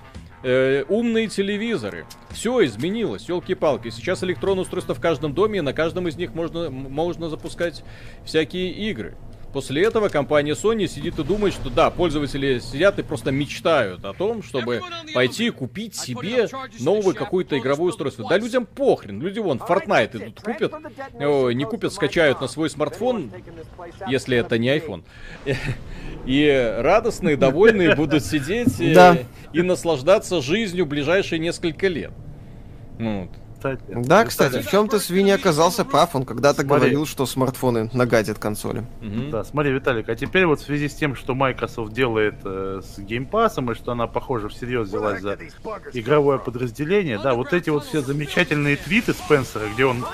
Э, 0.47 0.83
умные 0.89 1.27
телевизоры. 1.27 2.05
Все 2.29 2.63
изменилось, 2.65 3.27
елки-палки. 3.27 3.89
Сейчас 3.89 4.23
электронные 4.23 4.61
устройства 4.61 4.93
в 4.93 5.01
каждом 5.01 5.33
доме, 5.33 5.57
и 5.57 5.61
на 5.61 5.73
каждом 5.73 6.07
из 6.07 6.17
них 6.17 6.35
можно, 6.35 6.69
можно 6.69 7.29
запускать 7.29 7.83
всякие 8.25 8.71
игры. 8.71 9.15
После 9.53 9.83
этого 9.83 10.09
компания 10.09 10.51
Sony 10.51 10.85
сидит 10.85 11.17
и 11.17 11.23
думает, 11.23 11.55
что 11.55 11.71
да, 11.71 11.89
пользователи 11.89 12.59
сидят 12.59 12.99
и 12.99 13.01
просто 13.01 13.31
мечтают 13.31 14.05
о 14.05 14.13
том, 14.13 14.43
чтобы 14.43 14.81
пойти 15.15 15.49
купить 15.49 15.95
себе 15.95 16.47
новое 16.79 17.15
какое-то 17.15 17.57
игровое 17.57 17.89
устройство. 17.89 18.27
Да 18.29 18.37
людям 18.37 18.67
похрен, 18.67 19.19
люди 19.19 19.39
вон 19.39 19.57
Fortnite 19.57 20.17
идут 20.17 20.41
купят, 20.41 20.73
о, 21.13 21.49
не 21.49 21.65
купят, 21.65 21.91
скачают 21.91 22.39
на 22.39 22.47
свой 22.47 22.69
смартфон, 22.69 23.31
если 24.07 24.37
это 24.37 24.59
не 24.59 24.67
iPhone. 24.77 25.03
И 26.25 26.75
радостные, 26.79 27.37
довольные 27.37 27.95
будут 27.95 28.23
сидеть 28.23 28.79
и, 28.79 28.93
да. 28.93 29.17
и 29.53 29.61
наслаждаться 29.61 30.41
жизнью 30.41 30.85
ближайшие 30.85 31.39
несколько 31.39 31.87
лет. 31.87 32.11
Вот 32.97 33.29
кстати. 33.73 34.05
Да, 34.07 34.25
кстати, 34.25 34.61
в 34.61 34.69
чем-то 34.69 34.99
Свиньи 34.99 35.31
оказался 35.31 35.85
прав. 35.85 36.15
Он 36.15 36.25
когда-то 36.25 36.63
говорил, 36.63 37.05
что 37.05 37.25
смартфоны 37.25 37.89
нагадят 37.93 38.37
консоли. 38.37 38.85
Угу. 39.01 39.31
Да, 39.31 39.43
смотри, 39.43 39.71
Виталик, 39.71 40.09
а 40.09 40.15
теперь 40.15 40.45
вот 40.45 40.59
в 40.59 40.63
связи 40.63 40.87
с 40.87 40.93
тем, 40.93 41.15
что 41.15 41.33
Microsoft 41.33 41.93
делает 41.93 42.35
э, 42.43 42.81
с 42.83 42.99
геймпасом, 42.99 43.71
и 43.71 43.75
что 43.75 43.91
она, 43.91 44.07
похоже, 44.07 44.49
всерьез 44.49 44.87
взялась 44.87 45.21
за 45.21 45.37
игровое 45.93 46.39
подразделение, 46.39 47.19
да, 47.21 47.33
вот 47.33 47.53
эти 47.53 47.69
вот 47.69 47.85
все 47.85 48.01
замечательные 48.01 48.75
твиты 48.75 49.13
Спенсера, 49.13 49.67
где 49.73 49.85
он 49.85 50.05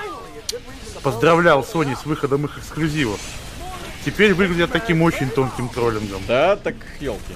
поздравлял 1.04 1.62
Sony 1.62 1.96
с 1.96 2.06
выходом 2.06 2.46
их 2.46 2.58
эксклюзивов, 2.58 3.20
теперь 4.06 4.34
выглядят 4.34 4.72
таким 4.72 5.02
очень 5.02 5.30
тонким 5.30 5.70
троллингом. 5.70 6.22
Да, 6.28 6.56
так 6.56 6.76
елки. 7.00 7.34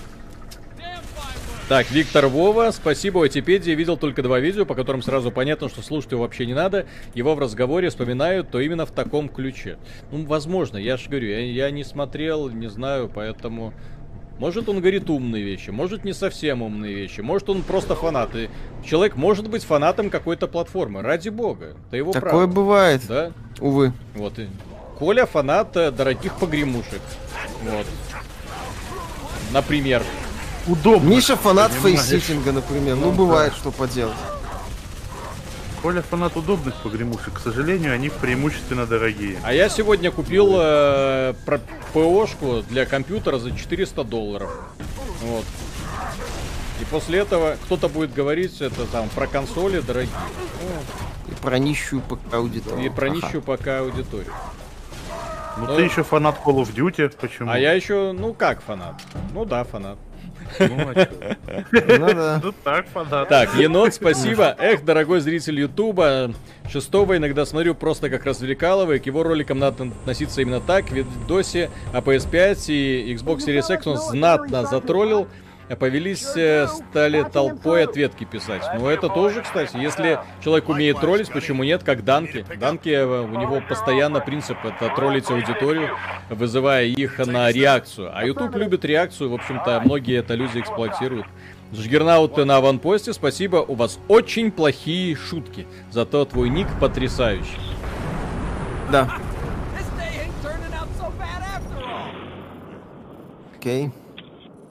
Так, 1.67 1.89
Виктор 1.89 2.27
Вова, 2.27 2.69
спасибо 2.69 3.17
Ватипедии. 3.17 3.71
Видел 3.71 3.97
только 3.97 4.21
два 4.21 4.39
видео, 4.39 4.67
по 4.67 4.75
которым 4.75 5.01
сразу 5.01 5.31
понятно, 5.31 5.67
что 5.67 5.81
слушать 5.81 6.11
его 6.11 6.21
вообще 6.21 6.45
не 6.45 6.53
надо. 6.53 6.85
Его 7.15 7.33
в 7.33 7.39
разговоре 7.39 7.89
вспоминают, 7.89 8.51
то 8.51 8.59
именно 8.59 8.85
в 8.85 8.91
таком 8.91 9.29
ключе. 9.29 9.79
Ну, 10.11 10.25
возможно, 10.27 10.77
я 10.77 10.95
же 10.95 11.09
говорю, 11.09 11.27
я, 11.27 11.39
я 11.39 11.71
не 11.71 11.83
смотрел, 11.83 12.49
не 12.49 12.67
знаю, 12.67 13.09
поэтому... 13.13 13.73
Может, 14.37 14.67
он 14.69 14.79
говорит 14.79 15.09
умные 15.09 15.43
вещи, 15.43 15.69
может, 15.69 16.03
не 16.03 16.13
совсем 16.13 16.61
умные 16.61 16.93
вещи, 16.93 17.21
может, 17.21 17.49
он 17.49 17.63
просто 17.63 17.95
фанат. 17.95 18.35
И 18.35 18.49
человек 18.85 19.15
может 19.15 19.49
быть 19.49 19.63
фанатом 19.63 20.09
какой-то 20.09 20.47
платформы, 20.47 21.01
ради 21.01 21.29
бога. 21.29 21.77
Это 21.87 21.97
его 21.97 22.11
Такое 22.11 22.31
право. 22.31 22.47
бывает. 22.47 23.01
Да? 23.07 23.31
Увы. 23.59 23.93
Вот. 24.13 24.37
И 24.37 24.47
Коля 24.97 25.25
фанат 25.25 25.75
э, 25.75 25.91
дорогих 25.91 26.35
погремушек. 26.35 27.01
Вот. 27.63 27.85
Например 29.51 30.03
удобно. 30.67 31.07
Миша 31.09 31.35
фанат 31.35 31.71
фейситинга, 31.71 32.51
например. 32.51 32.95
Ну, 32.95 33.07
ну 33.07 33.11
бывает, 33.11 33.53
да. 33.53 33.59
что 33.59 33.71
поделать. 33.71 34.15
Коля 35.81 36.01
фанат 36.01 36.35
удобных 36.35 36.75
погремушек. 36.81 37.33
К 37.33 37.39
сожалению, 37.39 37.93
они 37.93 38.09
преимущественно 38.09 38.87
дорогие. 38.87 39.37
А 39.43 39.53
я 39.53 39.69
сегодня 39.69 40.11
купил 40.11 40.53
э, 40.55 41.33
ПОшку 41.93 42.63
для 42.69 42.85
компьютера 42.85 43.37
за 43.37 43.51
400 43.51 44.03
долларов. 44.03 44.49
Вот. 45.21 45.45
И 46.81 46.85
после 46.85 47.19
этого 47.19 47.57
кто-то 47.65 47.87
будет 47.87 48.13
говорить 48.13 48.61
это 48.61 48.85
там 48.87 49.09
про 49.09 49.27
консоли 49.27 49.79
дорогие. 49.81 50.13
И 51.29 51.41
про 51.41 51.59
нищую 51.59 52.01
ПК 52.01 52.33
аудиторию. 52.33 52.85
И 52.85 52.89
про 52.89 53.07
ага. 53.07 53.15
нищую 53.17 53.41
ПК 53.41 53.67
аудиторию. 53.79 54.33
Ну, 55.57 55.67
ну 55.67 55.75
ты 55.75 55.83
еще 55.83 56.03
фанат 56.03 56.35
Call 56.43 56.61
of 56.63 56.73
Duty, 56.75 57.13
почему? 57.19 57.51
А 57.51 57.57
я 57.57 57.73
еще, 57.73 58.11
ну 58.11 58.33
как 58.33 58.61
фанат? 58.61 58.95
Ну 59.33 59.45
да, 59.45 59.63
фанат. 59.63 59.97
Ну, 60.59 60.65
а 60.69 61.07
ну 61.71 62.13
да. 62.13 62.41
Ну 62.43 62.53
так, 62.63 62.87
фанат. 62.87 63.29
Так, 63.29 63.55
енот, 63.55 63.93
спасибо. 63.93 64.55
Эх, 64.59 64.83
дорогой 64.83 65.19
зритель 65.21 65.59
Ютуба, 65.59 66.33
шестого 66.69 67.17
иногда 67.17 67.45
смотрю 67.45 67.73
просто 67.73 68.09
как 68.09 68.25
развлекалово, 68.25 68.93
и 68.93 68.99
к 68.99 69.05
его 69.05 69.23
роликам 69.23 69.59
надо 69.59 69.85
относиться 69.85 70.41
именно 70.41 70.61
так. 70.61 70.89
В 70.89 70.93
видосе 70.93 71.69
о 71.93 71.99
PS5 71.99 72.65
и 72.67 73.15
Xbox 73.15 73.39
Series 73.39 73.73
X 73.73 73.87
он 73.87 73.97
знатно 73.97 74.65
затроллил 74.65 75.27
повелись, 75.73 76.35
э, 76.35 76.67
стали 76.67 77.23
толпой 77.23 77.85
ответки 77.85 78.23
писать. 78.23 78.61
Ну, 78.77 78.87
это 78.87 79.09
тоже, 79.09 79.41
кстати, 79.41 79.75
если 79.77 80.19
человек 80.43 80.69
умеет 80.69 80.99
троллить, 80.99 81.31
почему 81.31 81.63
нет, 81.63 81.83
как 81.83 82.03
Данки. 82.03 82.45
Данки, 82.59 82.89
э, 82.89 83.05
у 83.05 83.39
него 83.39 83.61
постоянно 83.67 84.19
принцип 84.19 84.57
это 84.63 84.93
троллить 84.95 85.29
аудиторию, 85.31 85.89
вызывая 86.29 86.85
их 86.85 87.17
на 87.17 87.51
реакцию. 87.51 88.11
А 88.13 88.23
YouTube 88.23 88.55
любит 88.55 88.85
реакцию, 88.85 89.31
в 89.31 89.33
общем-то, 89.33 89.81
многие 89.83 90.17
это 90.17 90.35
люди 90.35 90.59
эксплуатируют. 90.59 91.25
Жгернаут 91.73 92.37
на 92.37 92.57
аванпосте, 92.57 93.11
спасибо, 93.11 93.57
у 93.57 93.73
вас 93.73 93.97
очень 94.07 94.51
плохие 94.51 95.15
шутки, 95.15 95.65
зато 95.91 96.23
твой 96.25 96.49
ник 96.49 96.67
потрясающий. 96.79 97.57
Да. 98.91 99.17
Окей. 103.57 103.87
Okay. 103.87 104.04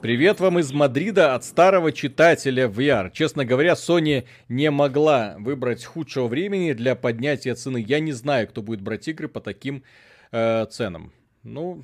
Привет 0.05 0.39
вам 0.39 0.59
из 0.59 0.71
Мадрида 0.71 1.33
от 1.33 1.43
старого 1.43 1.91
читателя 1.91 2.67
VR. 2.67 3.09
Честно 3.11 3.43
говоря, 3.43 3.73
Sony 3.73 4.25
не 4.47 4.69
могла 4.69 5.35
выбрать 5.39 5.83
худшего 5.83 6.27
времени 6.27 6.73
для 6.73 6.93
поднятия 6.93 7.55
цены. 7.55 7.83
Я 7.83 7.99
не 7.99 8.11
знаю, 8.11 8.47
кто 8.47 8.61
будет 8.61 8.81
брать 8.81 9.07
игры 9.07 9.27
по 9.27 9.41
таким 9.41 9.83
э, 10.31 10.67
ценам. 10.69 11.11
Ну... 11.41 11.83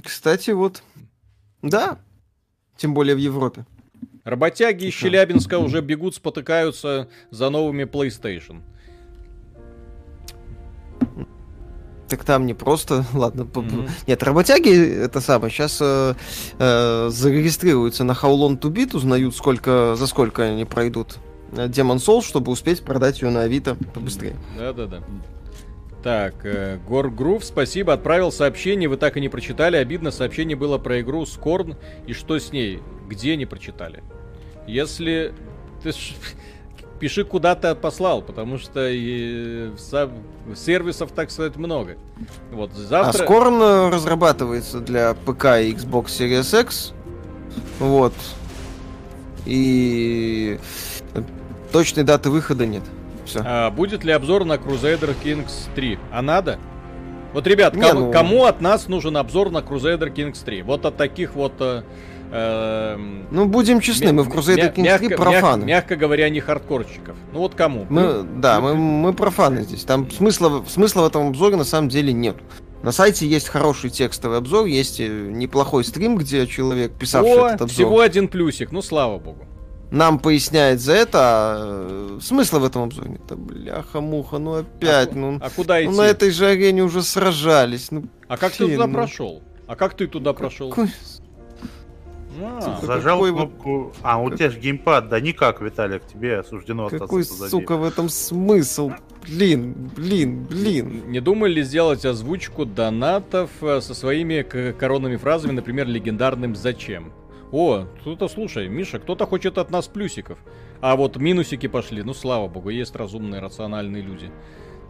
Кстати, 0.00 0.52
вот... 0.52 0.84
Да. 1.60 1.98
Тем 2.76 2.94
более 2.94 3.16
в 3.16 3.18
Европе. 3.18 3.66
Работяги 4.22 4.84
из 4.84 4.94
Челябинска 4.94 5.58
уже 5.58 5.80
бегут, 5.80 6.14
спотыкаются 6.14 7.08
за 7.32 7.50
новыми 7.50 7.82
PlayStation. 7.82 8.62
Так 12.14 12.22
там 12.22 12.46
не 12.46 12.54
просто, 12.54 13.04
ладно, 13.12 13.40
mm-hmm. 13.42 13.90
нет, 14.06 14.22
работяги 14.22 15.02
это 15.02 15.20
самое, 15.20 15.52
сейчас 15.52 15.78
э, 15.80 16.14
э, 16.60 17.08
зарегистрируются 17.10 18.04
на 18.04 18.12
How 18.12 18.36
Long 18.36 18.56
to 18.56 18.70
Beat, 18.70 18.96
узнают, 18.96 19.34
сколько, 19.34 19.96
за 19.96 20.06
сколько 20.06 20.44
они 20.44 20.64
пройдут 20.64 21.16
Demon 21.50 21.96
Souls, 21.96 22.22
чтобы 22.22 22.52
успеть 22.52 22.84
продать 22.84 23.20
ее 23.20 23.30
на 23.30 23.40
Авито 23.40 23.76
побыстрее. 23.92 24.36
Да-да-да. 24.56 25.00
Так, 26.04 26.46
э, 26.46 26.78
Гор 26.86 27.10
Грув, 27.10 27.44
спасибо, 27.44 27.92
отправил 27.92 28.30
сообщение, 28.30 28.88
вы 28.88 28.96
так 28.96 29.16
и 29.16 29.20
не 29.20 29.28
прочитали, 29.28 29.76
обидно, 29.76 30.12
сообщение 30.12 30.56
было 30.56 30.78
про 30.78 31.00
игру 31.00 31.26
Скорн, 31.26 31.76
и 32.06 32.12
что 32.12 32.38
с 32.38 32.52
ней, 32.52 32.80
где 33.08 33.34
не 33.34 33.46
прочитали? 33.46 34.04
Если... 34.68 35.34
Ты. 35.82 35.90
Пиши, 36.98 37.24
куда 37.24 37.54
ты 37.54 37.74
послал, 37.74 38.22
потому 38.22 38.58
что 38.58 38.88
и 38.88 39.70
сервисов, 40.54 41.12
так 41.12 41.30
сказать, 41.30 41.56
много. 41.56 41.96
Вот 42.50 42.72
завтра... 42.72 43.22
А 43.22 43.24
Скорн 43.24 43.60
э, 43.60 43.88
разрабатывается 43.90 44.80
для 44.80 45.14
ПК 45.14 45.44
и 45.60 45.72
Xbox 45.72 46.06
Series 46.06 46.60
X. 46.62 46.92
Вот. 47.78 48.14
И 49.46 50.58
точной 51.72 52.04
даты 52.04 52.30
выхода 52.30 52.66
нет. 52.66 52.82
Все. 53.24 53.42
А 53.44 53.70
будет 53.70 54.04
ли 54.04 54.12
обзор 54.12 54.44
на 54.44 54.54
Crusader 54.54 55.14
Kings 55.22 55.68
3? 55.74 55.98
А 56.12 56.22
надо? 56.22 56.58
Вот, 57.32 57.46
ребят, 57.46 57.74
Не, 57.74 57.82
кому, 57.82 58.00
ну- 58.00 58.12
кому 58.12 58.44
от 58.44 58.60
нас 58.60 58.86
нужен 58.86 59.16
обзор 59.16 59.50
на 59.50 59.58
Crusader 59.58 60.12
Kings 60.14 60.44
3? 60.44 60.62
Вот 60.62 60.86
от 60.86 60.96
таких 60.96 61.34
вот... 61.34 61.84
э, 62.34 62.94
эм, 62.94 63.26
Ну, 63.30 63.46
будем 63.46 63.80
честны, 63.80 64.12
мы 64.12 64.22
в 64.24 64.28
Crusader 64.28 64.74
Kings 64.74 64.98
3 64.98 65.08
мягко- 65.08 65.16
профаны. 65.16 65.60
мягко- 65.64 65.66
мягко 65.66 65.96
говоря, 65.96 66.28
не 66.28 66.40
хардкорчиков. 66.40 67.16
Ну 67.32 67.38
вот 67.38 67.54
кому? 67.54 67.86
Мы, 67.88 68.22
да, 68.36 68.60
мы, 68.60 68.74
мы 68.74 69.12
профаны 69.12 69.62
здесь. 69.62 69.84
Там 69.84 70.10
смысла, 70.10 70.48
в- 70.48 70.68
смысла 70.68 71.02
в 71.02 71.06
этом 71.06 71.28
обзоре 71.28 71.56
на 71.56 71.64
самом 71.64 71.88
деле 71.88 72.12
нет. 72.12 72.36
На 72.82 72.92
сайте 72.92 73.26
есть 73.26 73.48
хороший 73.48 73.88
текстовый 73.88 74.36
обзор, 74.38 74.66
есть 74.66 75.00
э, 75.00 75.06
неплохой 75.08 75.84
стрим, 75.84 76.16
где 76.18 76.46
человек, 76.46 76.92
писавший 76.92 77.32
О, 77.32 77.46
этот 77.46 77.62
обзор, 77.62 77.68
всего 77.74 78.00
один 78.00 78.28
плюсик, 78.28 78.72
ну 78.72 78.82
слава 78.82 79.18
богу. 79.18 79.46
нам 79.90 80.18
поясняет 80.18 80.80
за 80.80 80.92
это, 80.92 81.18
а 81.22 82.16
э, 82.18 82.20
смысла 82.20 82.58
в 82.58 82.64
этом 82.66 82.82
обзоре 82.82 83.10
нет. 83.10 83.20
Да 83.26 83.36
бляха-муха, 83.36 84.36
ну 84.38 84.56
опять, 84.56 85.12
а, 85.12 85.16
ну, 85.16 85.38
а 85.40 85.48
куда 85.50 85.80
идти? 85.82 85.90
ну 85.90 85.96
на 85.96 86.02
этой 86.02 86.30
же 86.30 86.46
арене 86.46 86.82
уже 86.82 87.02
сражались. 87.02 87.90
Ну, 87.90 88.04
А 88.28 88.36
как 88.36 88.52
ты 88.52 88.66
блин, 88.66 88.76
туда 88.76 88.86
ну. 88.86 88.92
прошел? 88.94 89.42
А 89.66 89.76
как 89.76 89.94
ты 89.94 90.06
туда 90.06 90.34
прошел? 90.34 90.68
какой- 90.68 90.90
А, 92.40 92.60
Сука, 92.60 92.86
Зажал 92.86 93.18
какой 93.18 93.32
кнопку... 93.32 93.92
А, 94.02 94.20
у 94.20 94.30
тебя 94.30 94.50
же 94.50 94.58
геймпад. 94.58 95.08
Да 95.08 95.20
никак, 95.20 95.60
Виталик, 95.60 96.06
тебе 96.06 96.42
суждено 96.42 96.88
Какой, 96.88 97.22
остаться 97.22 97.34
позади. 97.34 97.50
сука, 97.50 97.76
в 97.76 97.84
этом 97.84 98.08
смысл? 98.08 98.92
Блин, 99.22 99.90
блин, 99.96 100.44
блин. 100.44 101.02
Не 101.06 101.20
думали 101.20 101.54
ли 101.54 101.62
сделать 101.62 102.04
озвучку 102.04 102.64
донатов 102.64 103.50
э, 103.62 103.80
со 103.80 103.94
своими 103.94 104.42
коронными 104.72 105.16
фразами, 105.16 105.52
например, 105.52 105.86
легендарным 105.86 106.54
«Зачем?». 106.54 107.12
О, 107.52 107.86
кто-то, 108.00 108.28
слушай, 108.28 108.68
Миша, 108.68 108.98
кто-то 108.98 109.26
хочет 109.26 109.58
от 109.58 109.70
нас 109.70 109.86
плюсиков. 109.86 110.38
А 110.80 110.96
вот 110.96 111.16
минусики 111.16 111.68
пошли, 111.68 112.02
ну 112.02 112.12
слава 112.12 112.48
богу, 112.48 112.68
есть 112.70 112.96
разумные, 112.96 113.40
рациональные 113.40 114.02
люди. 114.02 114.30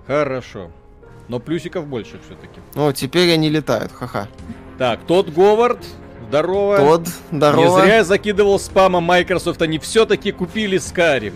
Хорошо. 0.06 0.70
Но 1.28 1.40
плюсиков 1.40 1.86
больше 1.86 2.18
все-таки. 2.24 2.60
О, 2.74 2.92
теперь 2.92 3.32
они 3.32 3.48
летают, 3.50 3.92
ха-ха. 3.92 4.28
Так, 4.78 5.00
тот 5.06 5.28
Говард, 5.30 5.78
здорово. 6.28 6.78
Тод, 6.78 7.08
здорово. 7.32 7.60
Не 7.60 7.82
зря 7.82 7.96
я 7.96 8.04
закидывал 8.04 8.58
спамом 8.58 9.04
Microsoft, 9.04 9.62
они 9.62 9.78
все-таки 9.78 10.32
купили 10.32 10.78
Skyrim. 10.78 11.34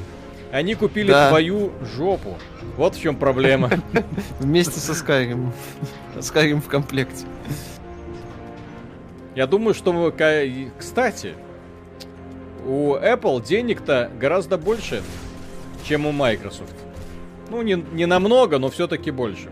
Они 0.50 0.74
купили 0.74 1.10
Да. 1.10 1.28
твою 1.28 1.72
жопу. 1.96 2.38
Вот 2.76 2.94
в 2.94 3.00
чем 3.00 3.16
проблема. 3.16 3.70
Вместе 4.40 4.80
со 4.80 4.92
Skyrim. 4.92 5.50
Skyrim 6.16 6.60
в 6.60 6.68
комплекте. 6.68 7.26
Я 9.34 9.46
думаю, 9.46 9.74
что 9.74 9.92
мы... 9.92 10.10
Кстати, 10.78 11.34
у 12.66 12.94
Apple 12.94 13.44
денег-то 13.44 14.10
гораздо 14.18 14.58
больше, 14.58 15.02
чем 15.84 16.06
у 16.06 16.12
Microsoft. 16.12 16.74
Ну, 17.50 17.62
не, 17.62 17.74
не 17.92 18.06
намного, 18.06 18.58
но 18.58 18.68
все-таки 18.68 19.10
больше. 19.10 19.48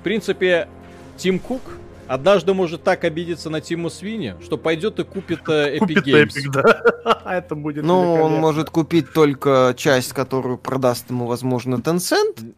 В 0.00 0.04
принципе, 0.04 0.68
Тим 1.16 1.38
Кук 1.38 1.62
однажды 2.08 2.54
может 2.54 2.82
так 2.82 3.04
обидеться 3.04 3.50
на 3.50 3.60
Тиму 3.60 3.90
Свини, 3.90 4.36
что 4.42 4.56
пойдет 4.56 4.98
и 4.98 5.04
купит 5.04 5.40
э, 5.48 5.76
Epic 5.76 5.78
Купит 5.78 6.06
Games. 6.06 6.28
Epic, 6.28 6.50
да. 6.52 7.22
Это 7.36 7.54
будет 7.54 7.84
Ну, 7.84 8.14
он 8.14 8.34
может 8.34 8.70
купить 8.70 9.12
только 9.12 9.74
часть, 9.76 10.12
которую 10.12 10.58
продаст 10.58 11.10
ему, 11.10 11.26
возможно, 11.26 11.76
Tencent. 11.76 12.54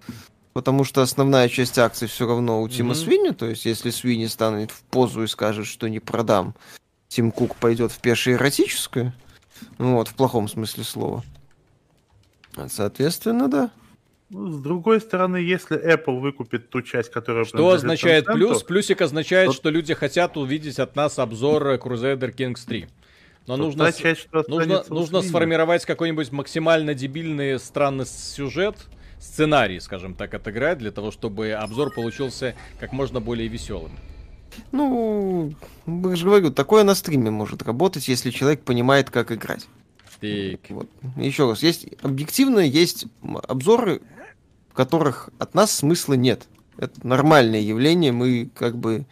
Потому 0.53 0.85
что 0.85 1.03
основная 1.03 1.51
часть 1.51 1.79
акций 1.79 2.09
все 2.09 2.27
равно 2.27 2.63
у 2.63 2.69
Тима. 2.69 2.95
Свини. 2.95 3.33
То 3.33 3.45
есть, 3.45 3.67
если 3.67 3.91
Свини 3.91 4.27
станет 4.27 4.71
в 4.71 4.83
позу 4.85 5.23
и 5.23 5.27
скажет, 5.27 5.67
что 5.67 5.87
не 5.89 6.01
продам, 6.01 6.55
Тим 7.09 7.31
Кук 7.31 7.57
пойдет 7.57 7.93
в 7.93 7.99
пешеэротическую. 7.99 9.13
Ну 9.79 9.97
вот, 9.97 10.09
в 10.09 10.15
плохом 10.15 10.49
смысле 10.49 10.85
слова. 10.85 11.25
А, 12.57 12.69
Соответственно, 12.69 13.49
да. 13.49 13.71
Ну, 14.31 14.51
С 14.51 14.61
другой 14.61 15.01
стороны, 15.01 15.37
если 15.37 15.79
Apple 15.79 16.19
выкупит 16.19 16.69
ту 16.69 16.83
часть, 16.83 17.11
которая 17.11 17.45
Что 17.45 17.71
означает 17.71 18.27
плюс? 18.27 18.63
Плюсик 18.63 19.01
означает, 19.01 19.49
Вот- 19.49 19.57
что 19.57 19.71
люди 19.71 19.95
хотят 19.95 20.37
увидеть 20.37 20.79
от 20.81 20.97
нас 20.97 21.19
обзор 21.19 21.75
Crusader 21.75 22.35
Kings 22.35 22.67
3. 22.67 22.87
Но 23.47 23.57
то 23.57 23.63
нужно, 23.63 23.93
часть, 23.93 24.23
что 24.23 24.45
нужно, 24.49 24.83
нужно 24.89 25.23
сформировать 25.23 25.85
какой-нибудь 25.87 26.33
максимально 26.33 26.95
дебильный 26.95 27.61
странный 27.61 28.05
сюжет, 28.05 28.77
сценарий, 29.21 29.79
скажем 29.79 30.15
так, 30.15 30.35
отыграть, 30.35 30.79
для 30.79 30.91
того, 30.91 31.13
чтобы 31.13 31.53
обзор 31.53 31.95
получился 31.95 32.57
как 32.81 32.93
можно 32.93 33.21
более 33.21 33.47
веселым. 33.47 33.93
Ну, 34.73 35.55
я 35.87 36.17
же 36.17 36.25
говорю, 36.25 36.51
такое 36.51 36.83
на 36.83 36.97
стриме 36.97 37.31
может 37.31 37.63
работать, 37.63 38.09
если 38.09 38.31
человек 38.31 38.63
понимает, 38.63 39.11
как 39.11 39.31
играть. 39.31 39.69
Так, 40.21 40.61
Вот. 40.71 40.89
Еще 41.17 41.49
раз, 41.49 41.63
есть 41.63 41.87
объективно 42.03 42.61
есть 42.61 43.07
обзоры, 43.23 44.01
которых 44.77 45.31
от 45.39 45.55
нас 45.55 45.73
смысла 45.73 46.15
нет. 46.15 46.47
Это 46.79 47.05
нормальное 47.07 47.61
явление, 47.61 48.13
мы 48.13 48.51
как 48.55 48.77
бы 48.77 49.07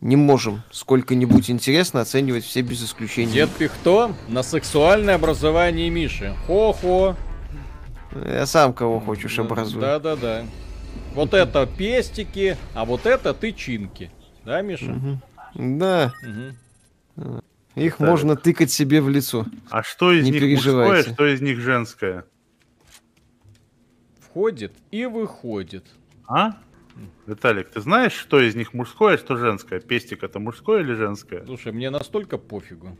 не 0.00 0.16
можем 0.16 0.62
сколько-нибудь 0.70 1.50
интересно 1.50 2.00
оценивать 2.00 2.44
все 2.44 2.62
без 2.62 2.82
исключения. 2.82 3.32
Дед 3.32 3.50
Пихто 3.50 4.14
на 4.28 4.42
сексуальное 4.42 5.14
образование 5.14 5.88
Миши. 5.90 6.34
Хо-хо. 6.46 7.16
Я 8.14 8.46
сам 8.46 8.72
кого 8.72 9.00
хочешь 9.00 9.38
образую. 9.38 9.80
Да-да-да. 9.80 10.44
Вот 11.14 11.34
это 11.34 11.66
пестики, 11.66 12.56
а 12.74 12.84
вот 12.84 13.06
это 13.06 13.34
тычинки. 13.34 14.10
Да, 14.44 14.60
Миша? 14.62 14.86
Мгм. 14.86 15.20
Да, 15.78 16.12
Мгм. 16.22 17.42
их 17.76 17.96
Так. 17.96 18.08
можно 18.08 18.36
тыкать 18.36 18.70
себе 18.70 19.00
в 19.00 19.08
лицо. 19.08 19.46
А 19.70 19.82
что 19.82 20.12
из 20.12 20.24
Не 20.24 20.32
них 20.32 20.42
мужское, 20.56 21.02
что 21.02 21.26
из 21.26 21.40
них 21.40 21.60
женское? 21.60 22.24
Входит 24.34 24.72
и 24.90 25.06
выходит. 25.06 25.84
А? 26.26 26.56
Виталик, 27.24 27.70
ты 27.70 27.80
знаешь, 27.80 28.14
что 28.14 28.40
из 28.40 28.56
них 28.56 28.74
мужское, 28.74 29.14
а 29.14 29.16
что 29.18 29.36
женское? 29.36 29.78
Пестик 29.78 30.24
это 30.24 30.40
мужское 30.40 30.80
или 30.80 30.92
женское? 30.94 31.44
Слушай, 31.44 31.70
мне 31.70 31.88
настолько 31.88 32.36
пофигу. 32.36 32.98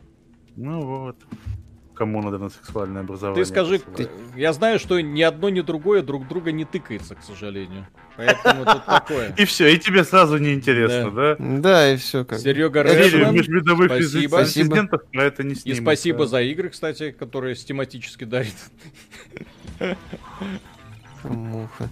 Ну 0.55 0.79
вот. 0.79 1.17
Кому 1.93 2.21
надо 2.21 2.37
на 2.37 2.47
сексуальное 2.49 3.01
образование? 3.01 3.43
Ты 3.43 3.49
скажи, 3.49 3.79
посылать? 3.79 4.09
я 4.37 4.53
знаю, 4.53 4.79
что 4.79 4.97
ни 5.01 5.21
одно, 5.21 5.49
ни 5.49 5.59
другое 5.59 6.03
друг 6.03 6.25
друга 6.25 6.53
не 6.53 6.63
тыкается, 6.63 7.15
к 7.15 7.21
сожалению. 7.21 7.85
Поэтому 8.15 8.63
тут 8.63 8.85
такое. 8.85 9.35
И 9.37 9.43
все, 9.43 9.67
и 9.67 9.77
тебе 9.77 10.05
сразу 10.05 10.37
неинтересно, 10.37 11.11
да? 11.11 11.35
Да, 11.37 11.93
и 11.93 11.97
все 11.97 12.23
как. 12.23 12.39
Серега 12.39 12.81
Рэшман. 12.81 13.35
спасибо. 14.29 14.87
про 14.87 15.23
это 15.25 15.43
не 15.43 15.55
И 15.55 15.73
спасибо 15.73 16.19
да. 16.19 16.27
за 16.27 16.41
игры, 16.43 16.69
кстати, 16.69 17.11
которые 17.11 17.55
тематически 17.55 18.23
дарит. 18.23 18.55
Муха. 21.29 21.89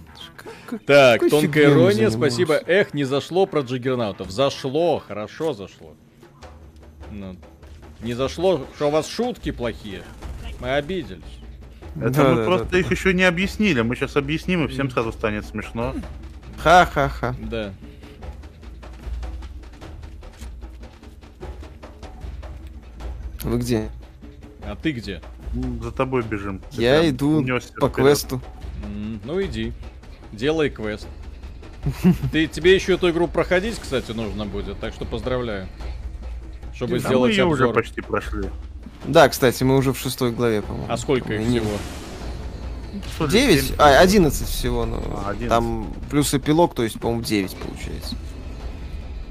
Так, 0.86 1.20
какой 1.20 1.30
тонкая 1.30 1.70
ирония, 1.70 2.10
спасибо. 2.10 2.54
Эх, 2.66 2.94
не 2.94 3.04
зашло 3.04 3.46
про 3.46 3.60
джиггернаутов. 3.60 4.30
Зашло, 4.30 4.98
хорошо 4.98 5.52
зашло. 5.52 5.94
Ну, 7.10 7.36
не 8.00 8.14
зашло, 8.14 8.66
что 8.74 8.88
у 8.88 8.90
вас 8.90 9.08
шутки 9.08 9.50
плохие. 9.50 10.02
Мы 10.60 10.74
обиделись. 10.74 11.22
Это 11.96 12.10
Да, 12.10 12.30
мы 12.30 12.36
да, 12.36 12.44
просто 12.44 12.66
да, 12.66 12.78
их 12.78 12.90
еще 12.90 13.14
не 13.14 13.24
объяснили. 13.24 13.82
Мы 13.82 13.94
сейчас 13.94 14.16
объясним, 14.16 14.64
и 14.64 14.68
всем 14.68 14.90
сразу 14.90 15.12
станет 15.12 15.46
смешно. 15.46 15.94
Ха-ха-ха. 16.58 17.36
Да. 17.38 17.72
Вы 23.42 23.58
где? 23.58 23.90
А 24.62 24.74
ты 24.74 24.92
где? 24.92 25.20
За 25.82 25.92
тобой 25.92 26.22
бежим. 26.22 26.60
Я 26.72 27.00
прям 27.00 27.10
иду 27.10 27.44
по 27.78 27.88
вперед. 27.88 27.92
квесту. 27.92 28.40
Ну 29.24 29.42
иди. 29.42 29.72
Делай 30.32 30.70
квест. 30.70 31.06
Ты, 32.32 32.46
тебе 32.46 32.74
еще 32.74 32.94
эту 32.94 33.10
игру 33.10 33.28
проходить, 33.28 33.78
кстати, 33.78 34.12
нужно 34.12 34.46
будет, 34.46 34.78
так 34.80 34.94
что 34.94 35.04
поздравляю. 35.04 35.68
Чтобы 36.74 36.92
А 36.92 36.94
мы 36.94 36.98
сделать 37.00 37.32
ее 37.36 37.44
уже 37.44 37.64
обзор. 37.64 37.74
почти 37.74 38.00
прошли. 38.00 38.48
Да, 39.06 39.28
кстати, 39.28 39.62
мы 39.64 39.76
уже 39.76 39.92
в 39.92 39.98
шестой 39.98 40.32
главе, 40.32 40.62
по-моему. 40.62 40.86
А 40.88 40.96
сколько 40.96 41.34
их 41.34 41.40
Не- 41.46 41.60
всего? 41.60 43.26
Девять? 43.28 43.72
А, 43.78 43.98
одиннадцать 44.00 44.48
всего, 44.48 44.86
но 44.86 45.02
А, 45.26 45.30
11. 45.30 45.48
там 45.48 45.92
плюс 46.10 46.32
эпилог, 46.32 46.74
то 46.74 46.82
есть, 46.84 46.98
по-моему, 46.98 47.22
девять 47.22 47.54
получается. 47.56 48.16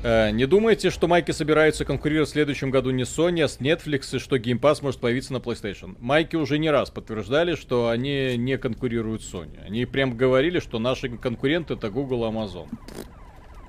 Э, 0.04 0.32
не 0.32 0.46
думаете, 0.46 0.90
что 0.90 1.08
майки 1.08 1.32
собираются 1.32 1.86
конкурировать 1.86 2.30
в 2.30 2.34
следующем 2.34 2.72
году 2.72 2.92
не 2.92 3.04
Sony, 3.04 3.42
а 3.42 3.48
с 3.48 3.60
Netflix, 3.60 4.16
и 4.16 4.20
что 4.20 4.36
Game 4.36 4.60
Pass 4.60 4.80
может 4.82 5.00
появиться 5.00 5.32
на 5.32 5.38
PlayStation? 5.38 5.96
Майки 6.02 6.36
уже 6.36 6.58
не 6.58 6.70
раз 6.70 6.90
подтверждали, 6.90 7.56
что 7.56 7.88
они 7.88 8.36
не 8.38 8.58
конкурируют 8.58 9.24
с 9.24 9.34
Sony. 9.34 9.58
Они 9.66 9.86
прям 9.86 10.18
говорили, 10.18 10.60
что 10.60 10.78
наши 10.78 11.10
конкуренты 11.10 11.76
это 11.76 11.90
Google 11.90 12.26
и 12.26 12.34
Amazon. 12.34 12.68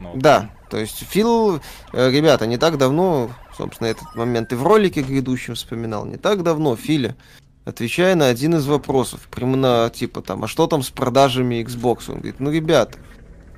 Ну. 0.00 0.12
Да, 0.16 0.50
то 0.70 0.76
есть 0.76 1.04
Фил, 1.08 1.60
э, 1.92 2.10
ребята, 2.10 2.46
не 2.46 2.58
так 2.58 2.78
давно, 2.78 3.30
собственно, 3.56 3.86
этот 3.86 4.12
момент 4.16 4.52
и 4.52 4.56
в 4.56 4.64
ролике 4.64 5.02
грядущем 5.02 5.54
вспоминал, 5.54 6.04
не 6.04 6.16
так 6.16 6.42
давно 6.42 6.74
Филя 6.74 7.14
отвечая 7.64 8.14
на 8.14 8.26
один 8.26 8.56
из 8.56 8.66
вопросов, 8.66 9.28
прямо 9.30 9.56
на 9.56 9.90
типа 9.90 10.20
там, 10.20 10.44
а 10.44 10.48
что 10.48 10.66
там 10.66 10.82
с 10.82 10.90
продажами 10.90 11.62
Xbox? 11.62 12.04
Он 12.08 12.16
говорит, 12.16 12.40
ну, 12.40 12.50
ребята, 12.50 12.98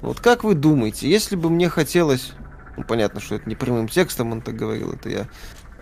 вот 0.00 0.20
как 0.20 0.44
вы 0.44 0.54
думаете, 0.54 1.08
если 1.08 1.36
бы 1.36 1.50
мне 1.50 1.68
хотелось, 1.68 2.32
ну, 2.76 2.84
понятно, 2.84 3.20
что 3.20 3.34
это 3.34 3.48
не 3.48 3.54
прямым 3.54 3.88
текстом 3.88 4.32
он 4.32 4.42
так 4.42 4.56
говорил, 4.56 4.92
это 4.92 5.08
я, 5.08 5.28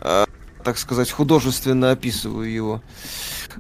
а, 0.01 0.27
так 0.63 0.79
сказать, 0.79 1.11
художественно 1.11 1.91
описываю 1.91 2.51
его 2.51 2.83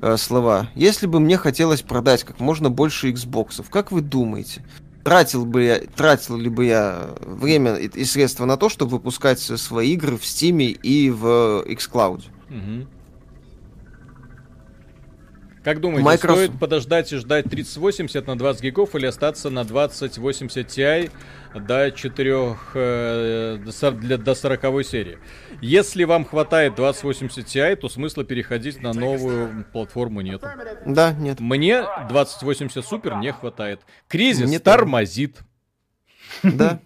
а, 0.00 0.16
слова. 0.16 0.70
Если 0.74 1.06
бы 1.06 1.20
мне 1.20 1.36
хотелось 1.36 1.82
продать 1.82 2.24
как 2.24 2.40
можно 2.40 2.70
больше 2.70 3.10
Xbox, 3.10 3.64
как 3.70 3.92
вы 3.92 4.00
думаете, 4.00 4.64
тратил 5.04 5.44
бы 5.44 5.64
я, 5.64 5.80
тратил 5.80 6.36
ли 6.36 6.48
бы 6.48 6.64
я 6.64 7.10
время 7.20 7.74
и, 7.74 7.88
и 7.88 8.04
средства 8.04 8.44
на 8.44 8.56
то, 8.56 8.68
чтобы 8.68 8.92
выпускать 8.92 9.40
свои 9.40 9.92
игры 9.92 10.16
в 10.16 10.22
Steam 10.22 10.62
и 10.62 11.10
в 11.10 11.64
xCloud? 11.66 12.24
Мгм. 12.48 12.88
Как 15.64 15.80
думаете, 15.80 16.04
Microsoft- 16.04 16.44
стоит 16.44 16.58
подождать 16.60 17.10
и 17.12 17.16
ждать 17.16 17.46
3080 17.46 18.26
на 18.26 18.36
20 18.36 18.62
гигов 18.62 18.94
или 18.94 19.06
остаться 19.06 19.48
на 19.48 19.64
2080 19.64 20.68
Ti 20.68 21.10
до 21.54 21.90
4 21.90 22.56
э, 22.74 23.58
для, 23.92 24.18
до 24.18 24.34
40 24.34 24.84
серии? 24.84 25.18
Если 25.62 26.04
вам 26.04 26.26
хватает 26.26 26.74
2080 26.74 27.46
Ti, 27.46 27.76
то 27.76 27.88
смысла 27.88 28.24
переходить 28.24 28.82
на 28.82 28.92
новую 28.92 29.64
платформу 29.72 30.20
нету. 30.20 30.46
Да, 30.84 31.14
нет. 31.14 31.40
Мне 31.40 31.86
2080 32.10 32.84
Super 32.84 33.18
не 33.18 33.32
хватает. 33.32 33.80
Кризис 34.06 34.46
Мне 34.46 34.58
тормозит. 34.58 35.38
Да. 36.42 36.78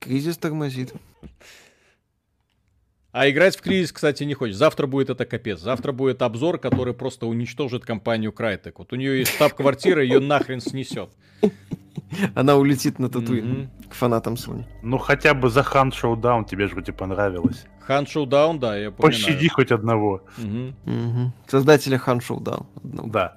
Кризис 0.00 0.36
тормозит. 0.38 0.92
А 3.16 3.30
играть 3.30 3.56
в 3.56 3.62
кризис, 3.62 3.92
кстати, 3.92 4.24
не 4.24 4.34
хочешь. 4.34 4.56
Завтра 4.56 4.88
будет 4.88 5.08
это 5.08 5.24
капец. 5.24 5.60
Завтра 5.60 5.92
будет 5.92 6.20
обзор, 6.20 6.58
который 6.58 6.94
просто 6.94 7.26
уничтожит 7.26 7.84
компанию 7.84 8.32
Crytek. 8.36 8.72
Вот 8.76 8.92
у 8.92 8.96
нее 8.96 9.20
есть 9.20 9.32
штаб-квартира, 9.36 10.02
ее 10.02 10.18
нахрен 10.18 10.60
снесет. 10.60 11.10
Она 12.34 12.56
улетит 12.56 12.98
на 12.98 13.08
Татуин 13.08 13.48
Мгм. 13.50 13.70
к 13.88 13.94
фанатам 13.94 14.34
Sony. 14.34 14.64
Ну 14.82 14.98
хотя 14.98 15.32
бы 15.32 15.48
за 15.48 15.62
Хан 15.62 15.92
Шоудаун 15.92 16.44
тебе 16.44 16.66
же 16.66 16.74
вроде 16.74 16.92
понравилось. 16.92 17.64
Хан 17.80 18.04
Шоудаун, 18.08 18.58
да, 18.58 18.76
я 18.76 18.90
помню. 18.90 19.12
Пощади 19.12 19.48
хоть 19.48 19.70
одного. 19.70 20.22
Мгм. 20.38 21.32
Создателя 21.46 21.98
Хан 21.98 22.20
Шоудаун. 22.20 22.66
Да. 22.82 23.36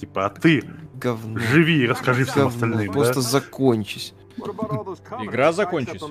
Типа, 0.00 0.26
а 0.26 0.30
ты 0.30 0.64
Говно. 0.94 1.38
живи 1.38 1.82
и 1.84 1.86
расскажи 1.86 2.24
всем 2.24 2.48
Говно. 2.48 2.54
остальным, 2.54 2.86
да? 2.88 2.92
Просто 2.92 3.20
закончись. 3.20 4.14
Игра 5.22 5.52
закончится? 5.52 6.06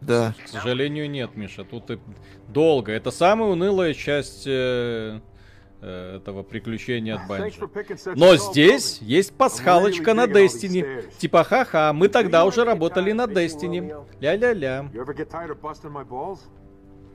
Да. 0.00 0.34
К 0.44 0.48
сожалению, 0.48 1.10
нет, 1.10 1.36
Миша. 1.36 1.64
Тут 1.64 1.90
и 1.90 1.98
долго. 2.48 2.92
Это 2.92 3.10
самая 3.10 3.48
унылая 3.48 3.94
часть 3.94 4.44
э, 4.46 5.20
э, 5.80 6.16
этого 6.16 6.42
приключения 6.42 7.16
от 7.16 7.26
Банжи. 7.26 7.58
Но 8.14 8.36
здесь 8.36 8.98
есть 9.00 9.32
пасхалочка 9.32 10.14
на 10.14 10.26
Destiny. 10.26 11.04
Типа, 11.18 11.44
ха-ха, 11.44 11.92
мы 11.92 12.08
тогда 12.08 12.44
уже 12.44 12.64
работали 12.64 13.12
на 13.12 13.24
Destiny. 13.24 13.94
Ля-ля-ля. 14.20 14.88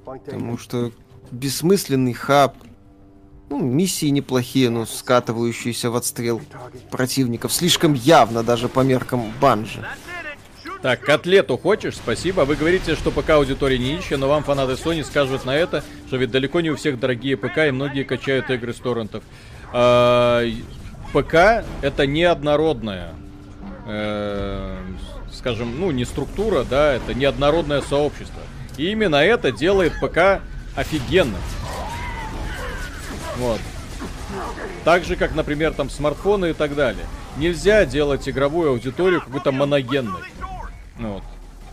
Потому 0.06 0.58
что 0.58 0.92
бессмысленный 1.32 2.14
хаб. 2.14 2.56
Ну, 3.50 3.60
миссии 3.60 4.08
неплохие, 4.08 4.70
но 4.70 4.86
скатывающиеся 4.86 5.92
в 5.92 5.96
отстрел 5.96 6.42
противников. 6.90 7.54
Слишком 7.54 7.94
явно 7.94 8.42
даже 8.42 8.68
по 8.68 8.80
меркам 8.80 9.32
банжи. 9.40 9.86
Так, 10.84 11.00
котлету 11.00 11.58
хочешь? 11.58 11.96
Спасибо. 11.96 12.42
Вы 12.42 12.58
говорите, 12.58 12.96
что 12.96 13.10
ПК 13.10 13.30
аудитория 13.32 13.78
не 13.78 13.96
ищет, 13.96 14.20
но 14.20 14.28
вам 14.28 14.44
фанаты 14.44 14.74
Sony 14.74 15.06
скажут 15.06 15.46
на 15.46 15.56
это, 15.56 15.82
что 16.08 16.18
ведь 16.18 16.30
далеко 16.30 16.60
не 16.60 16.72
у 16.72 16.76
всех 16.76 17.00
дорогие 17.00 17.38
ПК, 17.38 17.60
и 17.60 17.72
многие 17.72 18.04
качают 18.04 18.50
игры 18.50 18.74
с 18.74 18.80
торрентов. 18.80 19.24
А, 19.72 20.44
ПК 21.14 21.66
это 21.82 22.06
неоднородная, 22.06 23.14
э, 23.88 24.78
скажем, 25.32 25.80
ну 25.80 25.92
не 25.92 26.04
структура, 26.04 26.66
да, 26.66 26.92
это 26.92 27.14
неоднородное 27.14 27.80
сообщество. 27.80 28.42
И 28.76 28.92
именно 28.92 29.16
это 29.16 29.54
делает 29.54 29.94
ПК 30.02 30.42
офигенным. 30.76 31.42
Вот. 33.38 33.62
Так 34.84 35.06
же, 35.06 35.16
как, 35.16 35.34
например, 35.34 35.72
там 35.72 35.90
смартфоны 35.90 36.50
и 36.50 36.54
так 36.54 36.76
далее. 36.76 37.06
Нельзя 37.38 37.86
делать 37.86 38.28
игровую 38.28 38.72
аудиторию 38.72 39.22
какой-то 39.22 39.54
моногенной. 39.54 40.24
Ну 40.98 41.14
Вот. 41.14 41.24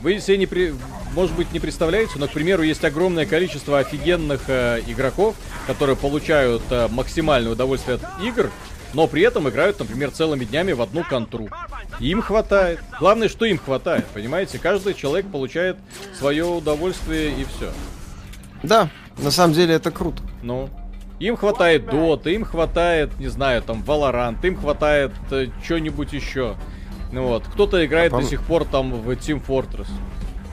Вы 0.01 0.18
себе 0.18 0.38
не 0.38 0.47
при... 0.47 0.74
может 1.14 1.36
быть, 1.36 1.52
не 1.52 1.60
представляете, 1.60 2.12
но, 2.16 2.26
к 2.26 2.32
примеру, 2.32 2.62
есть 2.62 2.82
огромное 2.84 3.26
количество 3.26 3.78
офигенных 3.78 4.48
э, 4.48 4.80
игроков, 4.86 5.36
которые 5.66 5.94
получают 5.94 6.62
э, 6.70 6.88
максимальное 6.88 7.52
удовольствие 7.52 7.97
от 7.97 8.22
игр, 8.22 8.51
но 8.94 9.06
при 9.06 9.20
этом 9.22 9.47
играют, 9.48 9.78
например, 9.78 10.10
целыми 10.10 10.44
днями 10.44 10.72
в 10.72 10.80
одну 10.80 11.05
контру. 11.05 11.51
И 11.98 12.09
им 12.09 12.22
хватает. 12.22 12.80
Главное, 12.98 13.28
что 13.28 13.44
им 13.44 13.59
хватает, 13.59 14.06
понимаете? 14.06 14.59
Каждый 14.59 14.94
человек 14.94 15.26
получает 15.26 15.76
свое 16.18 16.47
удовольствие 16.47 17.32
и 17.38 17.44
все. 17.44 17.70
Да, 18.62 18.88
на 19.18 19.30
самом 19.30 19.52
деле 19.52 19.74
это 19.74 19.90
круто. 19.90 20.22
Ну, 20.42 20.70
им 21.18 21.36
хватает 21.36 21.84
Dota, 21.84 22.32
им 22.32 22.44
хватает, 22.44 23.18
не 23.18 23.28
знаю, 23.28 23.60
там, 23.60 23.82
Valorant, 23.82 24.38
им 24.47 24.56
хватает 24.56 25.12
э, 25.30 25.48
что-нибудь 25.62 26.14
еще. 26.14 26.56
Ну 27.12 27.24
вот, 27.27 27.45
кто-то 27.53 27.85
играет 27.85 28.12
А 28.12 28.16
пом- 28.16 28.20
до 28.23 28.27
сих 28.28 28.43
пор 28.43 28.65
там 28.65 28.93
в 28.93 29.09
Team 29.11 29.43
Fortress. 29.47 29.89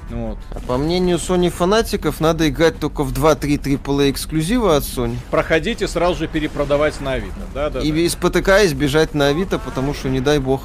Ну 0.09 0.27
вот. 0.29 0.37
А 0.51 0.59
по 0.61 0.77
мнению 0.77 1.17
Sony 1.17 1.49
фанатиков, 1.49 2.21
надо 2.21 2.47
играть 2.49 2.79
только 2.79 3.03
в 3.03 3.11
2-3 3.11 3.57
AAA 3.59 4.09
эксклюзива 4.11 4.77
от 4.77 4.83
Sony. 4.83 5.17
Проходите 5.29 5.87
сразу 5.87 6.15
же 6.15 6.27
перепродавать 6.27 6.99
на 7.01 7.13
Авито. 7.13 7.35
Да, 7.53 7.69
да, 7.69 7.81
И 7.81 7.91
да. 7.91 7.97
из 7.99 8.15
ПТК 8.15 8.65
избежать 8.65 9.13
на 9.13 9.27
Авито, 9.27 9.59
потому 9.59 9.93
что 9.93 10.07
не 10.09 10.21
дай 10.21 10.39
бог. 10.39 10.61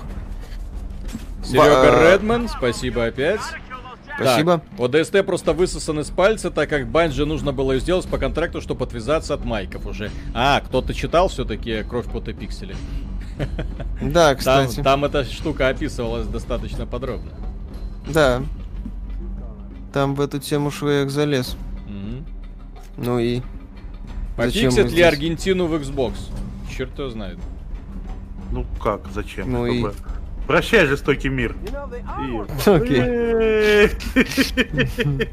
Серега 1.44 1.90
Ба- 1.92 2.12
Редман, 2.12 2.48
спасибо 2.48 3.06
опять. 3.06 3.40
Спасибо. 4.16 4.62
Так, 4.78 4.94
ОДСТ 4.94 5.24
просто 5.26 5.52
высосан 5.54 5.98
из 6.00 6.10
пальца, 6.10 6.50
так 6.50 6.68
как 6.68 6.86
Банже 6.86 7.24
нужно 7.26 7.52
было 7.52 7.78
сделать 7.78 8.06
по 8.06 8.18
контракту, 8.18 8.60
чтобы 8.60 8.84
отвязаться 8.84 9.34
от 9.34 9.44
майков 9.44 9.86
уже. 9.86 10.10
А, 10.34 10.60
кто-то 10.60 10.94
читал 10.94 11.28
все-таки 11.28 11.82
«Кровь, 11.82 12.06
пот 12.06 12.28
и 12.28 12.32
пиксели»? 12.32 12.76
Да, 14.02 14.28
Там, 14.34 14.36
кстати. 14.38 14.82
там 14.82 15.04
эта 15.04 15.24
штука 15.24 15.68
описывалась 15.68 16.26
достаточно 16.26 16.86
подробно. 16.86 17.30
Да. 18.08 18.42
Там 19.92 20.14
в 20.14 20.20
эту 20.20 20.38
тему 20.38 20.70
Шрек 20.70 21.10
залез. 21.10 21.56
Мгм. 21.86 22.24
Ну 22.96 23.18
и... 23.18 23.42
Пофиксит 24.36 24.84
ли 24.84 24.88
здесь? 24.88 25.06
Аргентину 25.06 25.66
в 25.66 25.74
Xbox? 25.74 26.14
Черт 26.74 26.98
его 26.98 27.10
знает. 27.10 27.38
Ну 28.50 28.66
как, 28.82 29.02
зачем? 29.12 29.50
Ну 29.52 29.66
и- 29.66 29.84
Прощай, 30.46 30.86
жестокий 30.86 31.28
мир. 31.28 31.54
Окей. 32.66 33.90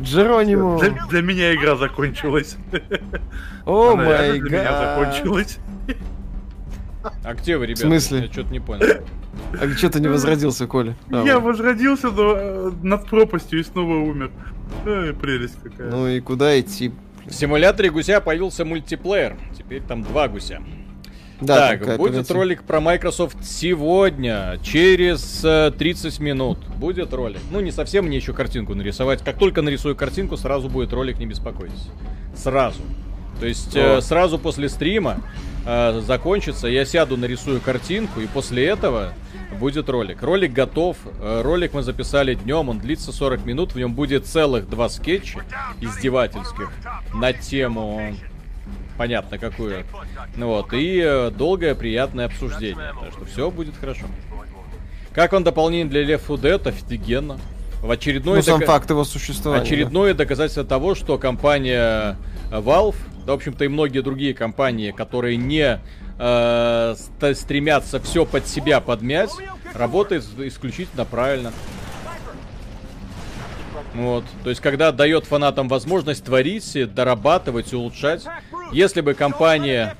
Джеронимо. 0.00 0.78
Для, 0.78 0.90
для 1.06 1.22
меня 1.22 1.54
игра 1.54 1.76
закончилась. 1.76 2.56
О 3.66 3.96
май 3.96 4.38
для 4.38 4.48
меня 4.60 4.64
гад. 4.70 4.96
закончилась. 4.96 5.58
А 7.24 7.34
где 7.34 7.56
вы, 7.56 7.66
ребята? 7.66 7.82
смысле? 7.82 8.20
Я 8.20 8.32
что-то 8.32 8.50
не 8.50 8.60
понял. 8.60 8.86
А 9.60 9.68
что 9.68 9.90
ты 9.90 10.00
не 10.00 10.08
возродился, 10.08 10.66
Коля? 10.66 10.96
А, 11.10 11.24
Я 11.24 11.38
вот. 11.38 11.52
возродился 11.52 12.08
но, 12.10 12.34
э, 12.36 12.70
над 12.82 13.06
пропастью 13.06 13.60
и 13.60 13.62
снова 13.62 13.96
умер. 13.96 14.30
Ай, 14.86 15.12
прелесть 15.14 15.56
какая. 15.62 15.90
Ну 15.90 16.08
и 16.08 16.20
куда 16.20 16.58
идти? 16.58 16.92
В 17.24 17.32
симуляторе 17.32 17.90
гуся 17.90 18.20
появился 18.20 18.64
мультиплеер. 18.64 19.36
Теперь 19.56 19.82
там 19.82 20.02
два 20.02 20.28
гуся. 20.28 20.60
Да, 21.40 21.68
так, 21.68 21.98
будет 21.98 22.14
операция. 22.14 22.36
ролик 22.36 22.62
про 22.64 22.80
Microsoft 22.80 23.44
сегодня, 23.44 24.58
через 24.62 25.44
э, 25.44 25.72
30 25.78 26.18
минут. 26.18 26.58
Будет 26.76 27.12
ролик. 27.12 27.38
Ну, 27.52 27.60
не 27.60 27.70
совсем 27.70 28.06
мне 28.06 28.16
еще 28.16 28.32
картинку 28.32 28.74
нарисовать. 28.74 29.22
Как 29.22 29.38
только 29.38 29.62
нарисую 29.62 29.94
картинку, 29.94 30.36
сразу 30.36 30.68
будет 30.68 30.92
ролик, 30.92 31.18
не 31.18 31.26
беспокойтесь. 31.26 31.90
Сразу. 32.34 32.80
То 33.38 33.46
есть 33.46 33.76
э, 33.76 34.00
сразу 34.00 34.38
после 34.38 34.68
стрима 34.68 35.20
э, 35.68 36.00
закончится, 36.00 36.66
я 36.66 36.84
сяду, 36.84 37.16
нарисую 37.16 37.60
картинку, 37.60 38.20
и 38.20 38.26
после 38.26 38.66
этого 38.66 39.12
будет 39.60 39.88
ролик. 39.88 40.22
Ролик 40.22 40.52
готов. 40.52 40.96
Э, 41.20 41.42
Ролик 41.42 41.74
мы 41.74 41.82
записали 41.82 42.34
днем, 42.34 42.68
он 42.70 42.78
длится 42.78 43.12
40 43.12 43.44
минут. 43.44 43.74
В 43.74 43.78
нем 43.78 43.94
будет 43.94 44.26
целых 44.26 44.68
два 44.68 44.88
скетча 44.88 45.40
издевательских 45.80 46.72
на 47.14 47.32
тему 47.32 48.14
понятно 48.96 49.38
какую. 49.38 49.84
Ну 50.36 50.48
вот, 50.48 50.72
и 50.72 51.00
э, 51.04 51.30
долгое 51.30 51.74
приятное 51.74 52.26
обсуждение. 52.26 52.92
Так 53.00 53.12
что 53.12 53.24
все 53.26 53.50
будет 53.50 53.74
хорошо. 53.78 54.06
Как 55.12 55.32
он 55.32 55.44
дополнение 55.44 55.86
для 55.86 56.02
Left 56.04 56.26
4 56.26 56.54
Dead? 56.56 56.68
Офигенно. 56.68 57.38
В 57.80 57.90
очередной 57.90 58.36
Ну, 58.36 58.42
сам 58.42 58.60
дока- 58.60 58.72
факт 58.72 58.90
его 58.90 59.04
существования. 59.04 59.62
Очередное 59.62 60.12
доказательство 60.14 60.64
того, 60.64 60.94
что 60.96 61.16
компания 61.16 62.16
Valve, 62.50 62.96
да, 63.28 63.32
в 63.32 63.36
общем-то, 63.36 63.66
и 63.66 63.68
многие 63.68 64.00
другие 64.00 64.32
компании, 64.32 64.90
которые 64.90 65.36
не 65.36 65.78
э, 66.18 66.94
ст- 66.96 67.38
стремятся 67.38 68.00
все 68.00 68.24
под 68.24 68.46
себя 68.46 68.80
подмять, 68.80 69.28
работает 69.74 70.24
исключительно 70.38 71.04
правильно. 71.04 71.52
Вот. 73.92 74.24
То 74.44 74.48
есть, 74.48 74.62
когда 74.62 74.92
дает 74.92 75.26
фанатам 75.26 75.68
возможность 75.68 76.24
творить, 76.24 76.74
и 76.74 76.86
дорабатывать, 76.86 77.74
улучшать. 77.74 78.24
Если 78.72 79.02
бы 79.02 79.12
компания 79.12 79.94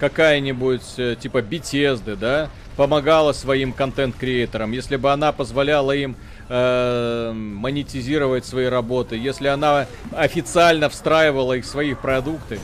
какая-нибудь 0.00 0.94
э, 0.96 1.14
типа 1.20 1.42
Bethesda, 1.42 2.16
да, 2.16 2.50
помогала 2.76 3.32
своим 3.32 3.72
контент-креаторам, 3.72 4.72
если 4.72 4.96
бы 4.96 5.12
она 5.12 5.30
позволяла 5.30 5.92
им 5.92 6.16
э, 6.48 7.32
монетизировать 7.32 8.44
свои 8.44 8.66
работы, 8.66 9.16
если 9.16 9.48
она 9.48 9.86
официально 10.12 10.88
встраивала 10.88 11.54
их 11.54 11.64
в 11.64 11.68
свои 11.68 11.94
продукты, 11.94 12.58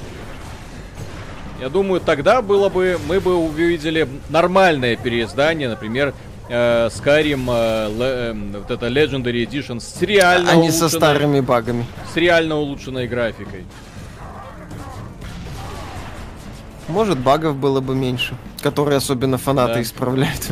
я 1.61 1.69
думаю, 1.69 2.01
тогда 2.01 2.43
было 2.43 2.69
бы, 2.69 2.99
мы 3.09 3.21
бы 3.21 3.37
увидели 3.37 4.09
нормальное 4.31 4.97
переиздание, 4.97 5.69
например, 5.69 6.13
э, 6.49 6.89
Skyrim, 6.89 7.47
э, 7.49 8.33
э, 8.33 8.59
вот 8.59 8.71
это 8.71 8.89
Legendary 8.89 9.47
Edition 9.47 9.79
с 9.81 10.03
реально 10.03 10.51
А 10.51 10.57
не 10.57 10.71
со 10.71 10.87
улучшенной- 10.87 10.91
старыми 10.91 11.41
багами. 11.41 11.87
с 12.13 12.17
реально 12.17 12.57
улучшенной 12.57 13.07
графикой. 13.07 13.65
Может, 16.89 17.19
багов 17.19 17.57
было 17.57 17.81
бы 17.81 17.95
меньше, 17.95 18.35
которые 18.61 18.97
особенно 18.99 19.39
фанаты 19.39 19.75
Да. 19.75 19.83
исправляют. 19.83 20.51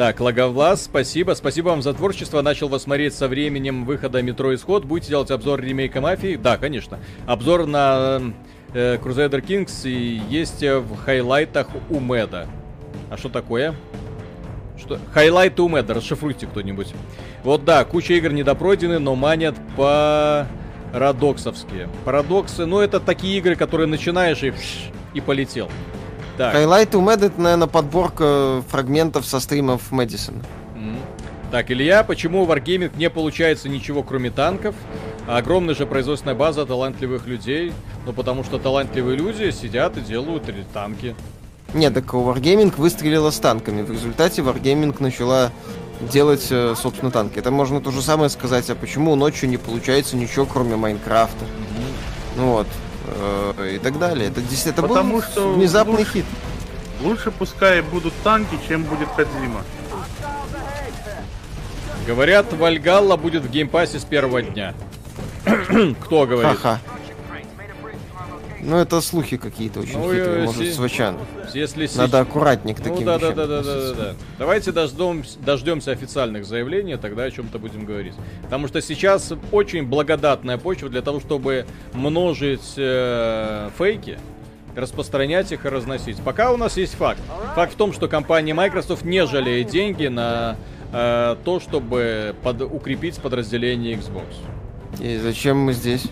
Так, 0.00 0.18
Логовлас, 0.18 0.84
спасибо. 0.84 1.32
Спасибо 1.32 1.68
вам 1.68 1.82
за 1.82 1.92
творчество. 1.92 2.40
Начал 2.40 2.70
вас 2.70 2.84
смотреть 2.84 3.12
со 3.12 3.28
временем 3.28 3.84
выхода 3.84 4.22
Метро 4.22 4.54
Исход. 4.54 4.86
Будете 4.86 5.10
делать 5.10 5.30
обзор 5.30 5.60
ремейка 5.60 6.00
Мафии? 6.00 6.36
Да, 6.36 6.56
конечно. 6.56 6.98
Обзор 7.26 7.66
на 7.66 8.32
э, 8.72 8.96
Crusader 8.96 9.44
Kings 9.44 9.86
и 9.86 10.22
есть 10.30 10.62
в 10.62 10.96
хайлайтах 10.96 11.68
у 11.90 12.00
Мэда. 12.00 12.46
А 13.10 13.18
что 13.18 13.28
такое? 13.28 13.74
Что? 14.78 14.98
Хайлайты 15.12 15.60
у 15.60 15.68
Мэда, 15.68 15.92
расшифруйте 15.92 16.46
кто-нибудь. 16.46 16.94
Вот 17.44 17.66
да, 17.66 17.84
куча 17.84 18.14
игр 18.14 18.32
недопройдены, 18.32 19.00
но 19.00 19.14
манят 19.14 19.56
по 19.76 20.46
парадоксовские. 20.94 21.90
Парадоксы, 22.06 22.64
ну 22.64 22.80
это 22.80 23.00
такие 23.00 23.36
игры, 23.36 23.54
которые 23.54 23.86
начинаешь 23.86 24.42
и, 24.42 24.54
и 25.12 25.20
полетел. 25.20 25.68
Так. 26.40 26.54
Хайлайты 26.54 26.96
у 26.96 27.02
Мэд 27.02 27.22
это, 27.22 27.38
наверное, 27.38 27.66
подборка 27.66 28.62
фрагментов 28.66 29.26
со 29.26 29.40
стримов 29.40 29.92
Мэдисона. 29.92 30.42
Так, 31.50 31.70
Илья, 31.70 32.02
почему 32.02 32.44
у 32.44 32.46
Wargaming 32.46 32.96
не 32.96 33.10
получается 33.10 33.68
ничего, 33.68 34.02
кроме 34.02 34.30
танков? 34.30 34.74
Огромная 35.28 35.74
же 35.74 35.84
производственная 35.84 36.34
база 36.34 36.64
талантливых 36.64 37.26
людей. 37.26 37.74
Ну, 38.06 38.14
потому 38.14 38.42
что 38.42 38.58
талантливые 38.58 39.18
люди 39.18 39.50
сидят 39.50 39.98
и 39.98 40.00
делают 40.00 40.44
танки. 40.72 41.14
Нет, 41.74 41.92
так 41.92 42.06
Wargaming 42.06 42.74
выстрелила 42.74 43.30
с 43.30 43.38
танками. 43.38 43.82
В 43.82 43.92
результате 43.92 44.40
Wargaming 44.40 44.96
начала 44.98 45.52
делать, 46.00 46.46
э, 46.48 46.74
собственно, 46.74 47.10
танки. 47.10 47.38
Это 47.38 47.50
можно 47.50 47.82
то 47.82 47.90
же 47.90 48.00
самое 48.00 48.30
сказать, 48.30 48.70
а 48.70 48.74
почему 48.74 49.14
ночью 49.14 49.46
не 49.50 49.58
получается 49.58 50.16
ничего, 50.16 50.46
кроме 50.46 50.76
Майнкрафта. 50.76 51.44
Ну 52.38 52.52
вот. 52.52 52.66
Э, 53.14 53.72
И 53.74 53.78
так 53.78 53.98
далее. 53.98 54.28
Это, 54.28 54.40
здесь- 54.40 54.66
это 54.66 54.82
Потому 54.82 55.14
был 55.14 55.22
что 55.22 55.52
внезапный 55.54 55.98
лучше- 55.98 56.12
хит. 56.12 56.24
Лучше 57.02 57.30
пускай 57.30 57.80
будут 57.80 58.12
танки, 58.22 58.58
чем 58.68 58.84
будет 58.84 59.08
Кадзима. 59.16 59.62
Говорят, 62.06 62.52
Вальгалла 62.52 63.16
будет 63.16 63.44
в 63.44 63.50
Game 63.50 63.72
Pass 63.72 63.94
е 63.94 64.00
с 64.00 64.04
первого 64.04 64.42
дня. 64.42 64.74
Кто 66.00 66.26
говорит? 66.26 66.58
Ха-ха. 66.58 66.80
Ну, 68.62 68.76
это 68.76 69.00
слухи 69.00 69.36
какие-то 69.36 69.80
очень 69.80 69.98
Ну, 69.98 70.12
хитрые, 70.12 70.44
может, 70.44 70.62
си- 70.62 70.72
свачан. 70.72 71.16
Если 71.54 71.86
си- 71.86 71.96
Надо 71.98 72.20
аккуратнее 72.20 72.74
к 72.74 72.78
Ну 72.80 72.84
таким 72.84 73.06
да, 73.06 73.18
да, 73.18 73.26
вещам 73.30 73.36
да, 73.36 73.46
да, 73.46 73.62
да, 73.62 73.74
да, 73.74 73.94
да. 73.94 74.14
Давайте 74.38 74.72
дождемся, 74.72 75.38
дождемся 75.38 75.92
официальных 75.92 76.44
заявлений, 76.44 76.96
тогда 76.96 77.24
о 77.24 77.30
чем-то 77.30 77.58
будем 77.58 77.84
говорить. 77.84 78.14
Потому 78.42 78.68
что 78.68 78.80
сейчас 78.82 79.32
очень 79.50 79.84
благодатная 79.86 80.58
почва 80.58 80.88
для 80.88 81.02
того, 81.02 81.20
чтобы 81.20 81.64
множить 81.94 82.74
э, 82.76 83.70
фейки, 83.78 84.18
распространять 84.76 85.50
их 85.52 85.64
и 85.66 85.68
разносить. 85.68 86.18
Пока 86.22 86.52
у 86.52 86.56
нас 86.56 86.76
есть 86.76 86.94
факт. 86.94 87.20
Факт 87.54 87.72
в 87.72 87.76
том, 87.76 87.92
что 87.92 88.08
компания 88.08 88.54
Microsoft 88.54 89.04
не 89.04 89.26
жалеет 89.26 89.68
деньги 89.68 90.06
на 90.06 90.56
э, 90.92 91.36
то, 91.44 91.60
чтобы 91.60 92.34
под- 92.42 92.62
укрепить 92.62 93.16
подразделение 93.20 93.94
Xbox. 93.96 94.24
И 95.00 95.18
зачем 95.18 95.56
мы 95.58 95.72
здесь? 95.72 96.04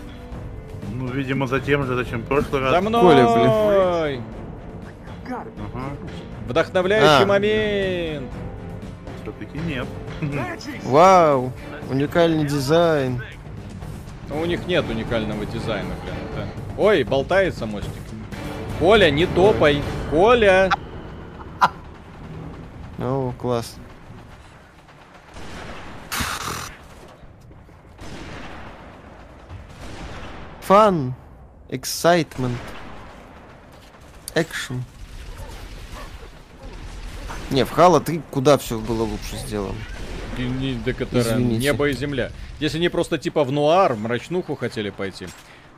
Ну, 0.99 1.07
видимо, 1.07 1.47
за 1.47 1.59
тем 1.61 1.85
же, 1.85 1.95
зачем 1.95 2.21
в 2.21 2.25
прошлый 2.25 2.61
раз. 2.61 2.71
За 2.73 2.81
мной! 2.81 4.21
Ага. 5.25 5.47
Вдохновляющий 6.47 7.23
А. 7.23 7.25
момент! 7.25 8.27
Все-таки 9.21 9.59
нет. 9.59 9.87
Вау, 10.83 11.51
уникальный 11.89 12.45
дизайн. 12.45 13.21
У 14.31 14.45
них 14.45 14.67
нет 14.67 14.85
уникального 14.89 15.45
дизайна, 15.45 15.89
блин. 16.03 16.15
это- 16.33 16.47
Ой, 16.81 17.03
болтается 17.03 17.65
мостик. 17.65 17.91
Коля, 18.79 19.09
не 19.09 19.25
топай! 19.25 19.81
Коля! 20.11 20.69
О, 22.99 23.33
класс. 23.39 23.77
Fun, 30.69 31.15
excitement, 31.69 32.55
экшен. 34.35 34.83
Не, 37.49 37.65
в 37.65 37.71
Halo 37.71 37.99
3 37.99 38.21
куда 38.29 38.59
все 38.59 38.77
было 38.77 39.01
лучше 39.01 39.35
сделано. 39.37 39.73
И 40.37 40.43
не- 40.43 40.73
Извините. 40.75 41.57
небо 41.57 41.89
и 41.89 41.93
земля. 41.93 42.29
Если 42.59 42.77
не 42.77 42.89
просто 42.89 43.17
типа 43.17 43.43
в 43.45 43.51
нуар, 43.51 43.95
мрачнуху 43.95 44.55
хотели 44.55 44.91
пойти. 44.91 45.27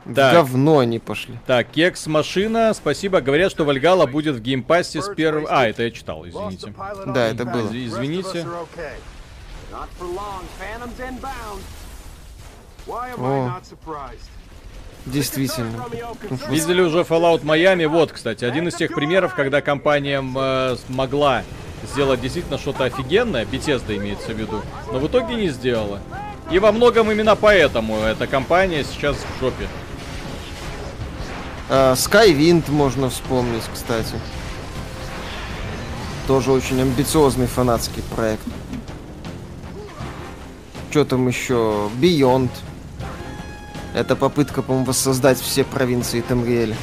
В 0.04 0.14
Так. 0.14 0.34
говно 0.34 0.80
они 0.80 0.98
пошли. 0.98 1.38
Так, 1.46 1.68
кекс 1.70 2.06
машина, 2.06 2.74
спасибо. 2.74 3.22
Говорят, 3.22 3.50
что 3.50 3.64
Вальгала 3.64 4.04
будет 4.04 4.34
в 4.36 4.40
Game 4.42 4.68
Pass 4.68 4.94
е 4.94 5.00
с 5.00 5.08
первого... 5.14 5.48
А, 5.48 5.66
это 5.66 5.84
я 5.84 5.90
читал, 5.90 6.28
извините. 6.28 6.74
Да, 7.06 7.28
это 7.28 7.46
было. 7.46 7.70
Из- 7.72 7.94
Извините. 7.94 8.46
О. 13.16 13.58
Действительно. 15.06 15.84
Видели 16.48 16.80
уже 16.80 17.00
Fallout 17.00 17.42
Miami? 17.42 17.88
Вот, 17.88 18.12
кстати, 18.12 18.44
один 18.44 18.68
из 18.68 18.74
тех 18.74 18.94
примеров, 18.94 19.34
когда 19.34 19.60
компания 19.60 20.22
э, 20.22 20.76
смогла 20.86 21.42
сделать 21.92 22.20
действительно 22.20 22.58
что-то 22.58 22.84
офигенное, 22.84 23.44
Bethesda 23.44 23.96
имеется 23.96 24.32
в 24.32 24.38
виду, 24.38 24.62
но 24.92 24.98
в 24.98 25.06
итоге 25.06 25.34
не 25.34 25.48
сделала. 25.48 26.00
И 26.50 26.58
во 26.58 26.70
многом 26.70 27.10
именно 27.10 27.34
поэтому 27.34 27.98
эта 27.98 28.26
компания 28.26 28.84
сейчас 28.84 29.16
в 29.16 29.40
жопе. 29.40 29.66
А, 31.68 31.94
Skywind 31.94 32.70
можно 32.70 33.10
вспомнить, 33.10 33.64
кстати. 33.72 34.14
Тоже 36.28 36.52
очень 36.52 36.80
амбициозный 36.80 37.46
фанатский 37.46 38.02
проект. 38.14 38.44
Что 40.90 41.04
там 41.04 41.26
еще? 41.26 41.90
Beyond. 42.00 42.50
Это 43.94 44.16
попытка, 44.16 44.62
по-моему, 44.62 44.86
воссоздать 44.86 45.38
все 45.40 45.64
провинции 45.64 46.20
Тамриэля. 46.22 46.76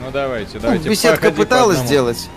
Ну 0.00 0.10
давайте, 0.12 0.54
Ну, 0.54 0.60
давайте. 0.60 0.88
беседка 0.88 1.16
проходи 1.20 1.36
по 1.36 1.42
пыталась 1.42 1.78
сделать. 1.78 2.28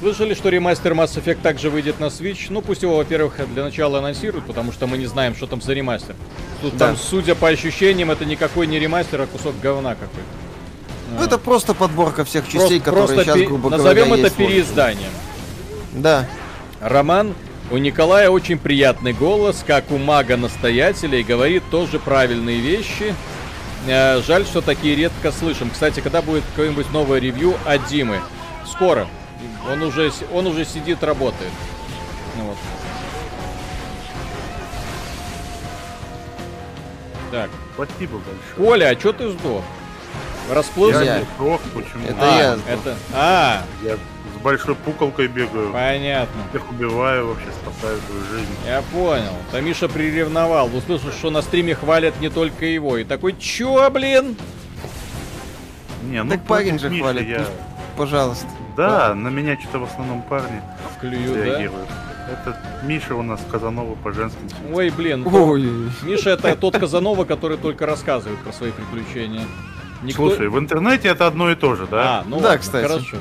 Слышали, 0.00 0.34
что 0.34 0.50
ремастер 0.50 0.92
Mass 0.92 1.16
Effect 1.16 1.40
также 1.42 1.70
выйдет 1.70 1.98
на 2.00 2.06
Switch? 2.06 2.46
Ну, 2.50 2.60
пусть 2.60 2.82
его, 2.82 2.96
во-первых, 2.96 3.34
для 3.54 3.64
начала 3.64 3.98
анонсируют, 3.98 4.44
потому 4.46 4.70
что 4.70 4.86
мы 4.86 4.98
не 4.98 5.06
знаем, 5.06 5.34
что 5.34 5.46
там 5.46 5.62
за 5.62 5.72
ремастер. 5.72 6.14
Тут 6.60 6.76
Да. 6.76 6.88
там, 6.88 6.96
судя 6.96 7.34
по 7.34 7.48
ощущениям, 7.48 8.10
это 8.10 8.26
никакой 8.26 8.66
не 8.66 8.78
ремастер, 8.78 9.22
а 9.22 9.26
кусок 9.26 9.54
говна 9.60 9.94
какой-то. 9.94 10.28
Ну, 11.18 11.24
это 11.24 11.38
просто 11.38 11.72
подборка 11.72 12.24
всех 12.24 12.44
частей, 12.44 12.80
Просто, 12.80 12.80
которые 12.80 13.06
просто 13.06 13.24
сейчас, 13.24 13.48
грубо 13.48 13.70
назовем 13.70 14.06
говоря, 14.08 14.14
это 14.14 14.22
есть 14.26 14.36
переизданием. 14.36 15.10
Да. 15.94 16.28
Роман, 16.80 17.34
у 17.70 17.78
Николая 17.78 18.30
очень 18.30 18.58
приятный 18.58 19.12
голос, 19.12 19.64
как 19.66 19.90
у 19.90 19.98
мага-настоятеля, 19.98 21.18
и 21.18 21.22
говорит 21.22 21.62
тоже 21.70 21.98
правильные 21.98 22.60
вещи. 22.60 23.14
Э, 23.86 24.20
жаль, 24.22 24.44
что 24.44 24.60
такие 24.60 24.94
редко 24.94 25.32
слышим. 25.32 25.70
Кстати, 25.70 26.00
когда 26.00 26.22
будет 26.22 26.44
какое-нибудь 26.50 26.90
новое 26.92 27.18
ревью 27.20 27.54
от 27.64 27.86
Димы? 27.86 28.20
Скоро. 28.66 29.06
Он 29.70 29.82
уже, 29.82 30.12
он 30.32 30.46
уже 30.46 30.64
сидит, 30.64 31.02
работает. 31.02 31.50
Ну 32.36 32.44
вот. 32.44 32.56
Так, 37.32 37.50
Спасибо 37.74 38.18
большое. 38.18 38.56
Коля, 38.56 38.84
а 38.90 38.94
чё 38.94 39.12
ты 39.12 39.30
сдох? 39.30 39.62
Расплылся? 40.50 41.02
Я- 41.02 41.22
сдох, 41.36 41.60
почему? 41.74 42.06
Это 42.08 42.16
а, 42.20 42.38
я 42.38 42.56
сдох. 42.56 42.68
это... 42.68 42.96
А, 43.12 43.62
Я 43.82 43.96
с 44.38 44.42
большой 44.42 44.74
пуколкой 44.74 45.28
бегаю. 45.28 45.72
понятно. 45.72 46.42
Всех 46.50 46.70
убиваю, 46.70 47.28
вообще 47.28 47.46
спасаю 47.62 47.98
твою 48.06 48.24
жизнь. 48.30 48.52
Я 48.66 48.82
понял. 48.92 49.32
Там 49.52 49.64
Миша 49.64 49.88
приревновал. 49.88 50.74
Услышал, 50.74 51.10
что 51.12 51.30
на 51.30 51.42
стриме 51.42 51.74
хвалят 51.74 52.20
не 52.20 52.28
только 52.28 52.66
его. 52.66 52.96
И 52.98 53.04
такой, 53.04 53.34
чё, 53.38 53.88
блин? 53.90 54.36
Не, 56.04 56.22
ну 56.22 56.30
Так 56.32 56.42
парень 56.44 56.78
же 56.78 56.88
Миши 56.88 57.02
хвалит, 57.02 57.28
я- 57.28 57.46
Пожалуйста. 57.96 58.46
Да, 58.76 59.14
на 59.14 59.28
меня 59.28 59.58
что-то 59.58 59.78
в 59.80 59.84
основном 59.84 60.22
парни 60.22 60.60
Клюют, 61.00 61.34
да? 61.34 61.44
реагируют. 61.44 61.88
Это 62.30 62.60
Миша 62.84 63.14
у 63.14 63.22
нас 63.22 63.40
Казанова 63.50 63.94
по 63.94 64.12
женским. 64.12 64.40
Ой, 64.72 64.90
блин. 64.90 65.26
Ой, 65.26 65.70
Миша 66.02 66.30
это 66.30 66.54
тот 66.56 66.76
Казанова, 66.78 67.24
который 67.24 67.56
только 67.56 67.86
рассказывает 67.86 68.38
про 68.40 68.52
свои 68.52 68.70
приключения. 68.72 69.44
Никто... 70.02 70.28
Слушай, 70.28 70.48
в 70.48 70.58
интернете 70.58 71.08
это 71.08 71.26
одно 71.26 71.50
и 71.50 71.54
то 71.54 71.74
же, 71.74 71.86
да? 71.86 72.18
А, 72.20 72.24
ну 72.26 72.38
Да, 72.38 72.48
ладно, 72.48 72.58
кстати. 72.58 72.86
Хорошо. 72.86 73.16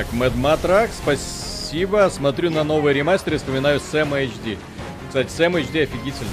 Так, 0.00 0.14
Мэд 0.14 0.34
Матрак, 0.34 0.88
спасибо. 0.96 2.08
Смотрю 2.10 2.48
на 2.48 2.64
новый 2.64 2.94
ремастер 2.94 3.34
и 3.34 3.36
вспоминаю 3.36 3.80
Сэма 3.80 4.22
HD. 4.22 4.56
Кстати, 5.08 5.28
Сэм 5.30 5.56
HD 5.56 5.82
офигительно. 5.82 6.30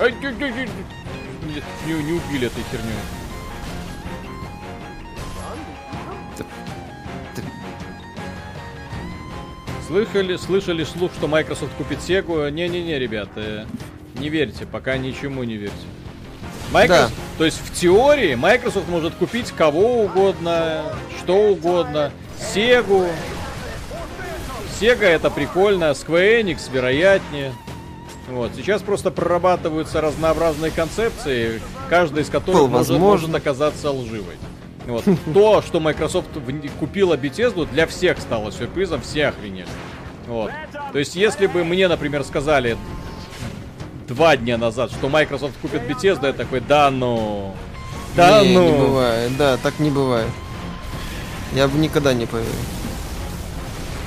Ай. 0.00 0.10
Не, 0.12 0.24
не- 1.92 2.02
не 2.02 2.12
убили 2.12 2.46
этой 2.46 2.62
херню. 2.70 2.94
Слыхали, 9.86 10.36
слышали 10.36 10.84
слух, 10.84 11.12
что 11.12 11.28
Microsoft 11.28 11.74
купит 11.76 11.98
Sega? 11.98 12.50
Не-не-не, 12.50 12.98
ребята, 12.98 13.66
не 14.14 14.30
верьте, 14.30 14.64
пока 14.64 14.96
ничему 14.96 15.44
не 15.44 15.56
верьте. 15.56 15.76
Microsoft, 16.72 17.12
то 17.38 17.44
есть 17.44 17.58
в 17.58 17.72
теории 17.72 18.34
Microsoft 18.34 18.88
может 18.88 19.14
купить 19.14 19.50
кого 19.50 20.02
угодно, 20.04 20.84
что 21.18 21.50
угодно, 21.50 22.12
Sega. 22.38 23.10
Sega 24.80 25.04
это 25.04 25.30
прикольно, 25.30 25.90
Square 25.90 26.42
Enix 26.42 26.70
вероятнее. 26.72 27.52
Вот, 28.28 28.52
сейчас 28.56 28.82
просто 28.82 29.10
прорабатываются 29.10 30.00
разнообразные 30.00 30.70
концепции, 30.70 31.60
каждая 31.90 32.24
из 32.24 32.30
которых 32.30 32.62
может, 32.62 32.88
возможно. 32.88 33.06
может 33.06 33.34
оказаться 33.34 33.90
лживой. 33.90 34.36
Вот. 34.86 35.04
То, 35.34 35.62
что 35.62 35.80
Microsoft 35.80 36.28
купила 36.78 37.16
Bethesda, 37.16 37.68
для 37.70 37.86
всех 37.86 38.18
стало 38.18 38.50
сюрпризом, 38.50 39.02
все 39.02 39.26
охренели. 39.26 39.68
Вот. 40.26 40.50
То 40.92 40.98
есть, 40.98 41.16
если 41.16 41.46
бы 41.46 41.64
мне, 41.64 41.86
например, 41.86 42.24
сказали 42.24 42.78
два 44.06 44.36
дня 44.36 44.58
назад, 44.58 44.90
что 44.90 45.08
Microsoft 45.08 45.54
купит 45.60 45.82
Bethesda, 45.82 46.26
я 46.26 46.32
такой, 46.32 46.60
да 46.60 46.90
ну... 46.90 47.54
Да 48.16 48.42
не, 48.42 48.54
ну... 48.54 48.70
не 48.70 48.78
бывает, 48.78 49.36
да, 49.36 49.56
так 49.56 49.78
не 49.78 49.90
бывает. 49.90 50.30
Я 51.52 51.68
бы 51.68 51.78
никогда 51.78 52.12
не 52.12 52.26
поверил. 52.26 52.52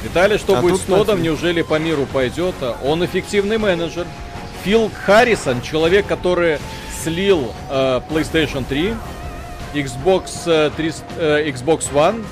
Виталий, 0.03 0.37
что 0.37 0.57
А 0.57 0.61
будет 0.61 0.79
с 0.79 0.85
смотри. 0.85 1.21
Неужели 1.21 1.61
по 1.61 1.79
миру 1.79 2.05
пойдет? 2.11 2.55
Он 2.83 3.03
эффективный 3.03 3.57
менеджер. 3.57 4.05
Фил 4.63 4.91
Харрисон, 5.05 5.61
человек, 5.61 6.07
который 6.07 6.59
слил 7.03 7.53
э, 7.69 8.01
PlayStation 8.09 8.65
3, 8.67 8.93
Xbox, 9.73 10.29
э, 10.45 10.71
300 10.75 11.03
э, 11.17 11.49
Xbox 11.49 11.91
One 11.93 12.25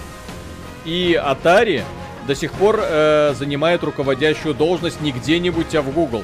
и 0.86 1.20
Atari, 1.22 1.84
до 2.28 2.36
сих 2.36 2.52
пор 2.54 2.80
э, 2.82 3.34
занимает 3.38 3.84
руководящую 3.84 4.54
должность 4.54 5.02
не 5.02 5.12
где-нибудь, 5.12 5.74
а 5.76 5.82
в 5.82 5.92
Google. 5.92 6.24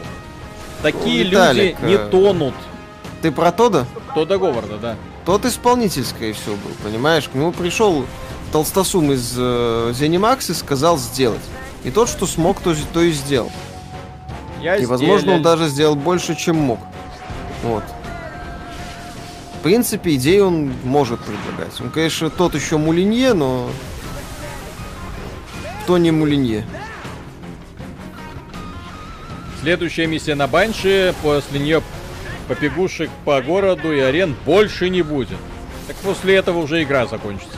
Такие 0.82 1.24
Виталик, 1.24 1.80
люди 1.80 1.92
не 1.92 1.96
э, 1.96 2.10
тонут. 2.10 2.56
Ты 3.22 3.32
про 3.32 3.52
Тода? 3.52 3.86
Тодда 4.16 4.38
Говарда, 4.38 4.78
да. 4.78 4.96
Тот 5.26 5.46
исполнитель, 5.46 6.04
скорее 6.04 6.34
всего, 6.34 6.56
был, 6.56 6.72
понимаешь? 6.84 7.30
К 7.30 7.36
нему 7.36 7.52
пришел 7.52 8.06
толстосум 8.52 9.12
из 9.12 9.36
э, 9.38 9.92
Zenimax 9.94 10.52
и 10.52 10.54
сказал 10.56 10.98
сделать. 10.98 11.42
И 11.84 11.92
тот, 11.92 12.10
что 12.10 12.26
смог, 12.26 12.60
то, 12.60 12.76
то 12.94 13.02
и 13.02 13.12
сделал. 13.12 13.52
Я 14.62 14.78
И, 14.78 14.86
возможно, 14.86 15.34
он 15.34 15.40
сделал. 15.40 15.58
даже 15.58 15.70
сделал 15.70 15.96
больше, 15.96 16.36
чем 16.36 16.56
мог. 16.58 16.80
Вот. 17.64 17.84
В 19.60 19.64
принципе, 19.64 20.16
идеи 20.16 20.40
он 20.40 20.74
может 20.84 21.20
предлагать. 21.20 21.80
Он, 21.80 21.92
конечно, 21.92 22.32
тот 22.32 22.56
еще 22.56 22.78
мулинье, 22.78 23.34
но... 23.34 23.70
Кто 25.84 25.98
не 26.00 26.10
мулинье? 26.12 26.66
Следующая 29.62 30.08
миссия 30.08 30.34
на 30.34 30.48
Банши, 30.48 31.14
после 31.22 31.60
нее 31.60 31.84
побегушек 32.48 33.12
по 33.26 33.40
городу 33.44 33.94
и 33.94 34.00
арен 34.00 34.36
больше 34.44 34.90
не 34.90 35.04
будет. 35.04 35.38
Так 35.88 35.96
после 35.98 36.36
этого 36.36 36.58
уже 36.58 36.82
игра 36.82 37.06
закончится. 37.06 37.58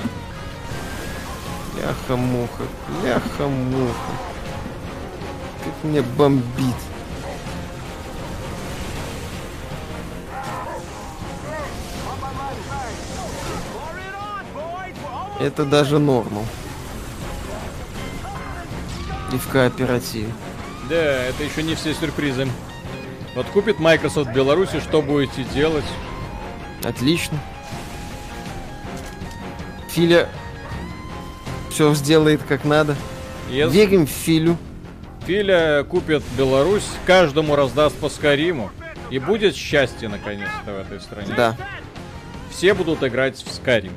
Ляха-муха, 1.77 2.63
ляха-муха. 3.05 3.93
Как 5.63 5.83
мне 5.83 6.01
бомбит. 6.01 6.75
Это 15.39 15.63
даже 15.63 15.99
нормал. 15.99 16.45
И 19.31 19.37
в 19.37 19.47
кооперативе. 19.47 20.33
Да, 20.89 20.95
это 20.95 21.43
еще 21.43 21.63
не 21.63 21.75
все 21.75 21.93
сюрпризы. 21.93 22.47
Вот 23.35 23.47
купит 23.47 23.79
Microsoft 23.79 24.29
в 24.29 24.33
Беларуси, 24.33 24.79
что 24.79 25.01
будете 25.01 25.43
делать? 25.53 25.85
Отлично. 26.83 27.39
Филя 29.89 30.29
все 31.71 31.93
сделает 31.95 32.41
как 32.43 32.65
надо. 32.65 32.95
Если 33.49 33.73
Верим 33.73 34.05
в 34.05 34.09
Филю. 34.09 34.57
Филя 35.25 35.83
купит 35.83 36.23
Беларусь, 36.37 36.87
каждому 37.05 37.55
раздаст 37.55 37.95
по 37.97 38.09
Скариму. 38.09 38.71
И 39.09 39.19
будет 39.19 39.55
счастье 39.55 40.09
наконец-то 40.09 40.73
в 40.73 40.77
этой 40.79 40.99
стране. 40.99 41.33
Да. 41.35 41.55
Все 42.51 42.73
будут 42.73 43.03
играть 43.03 43.37
в 43.37 43.47
Skyrim. 43.47 43.91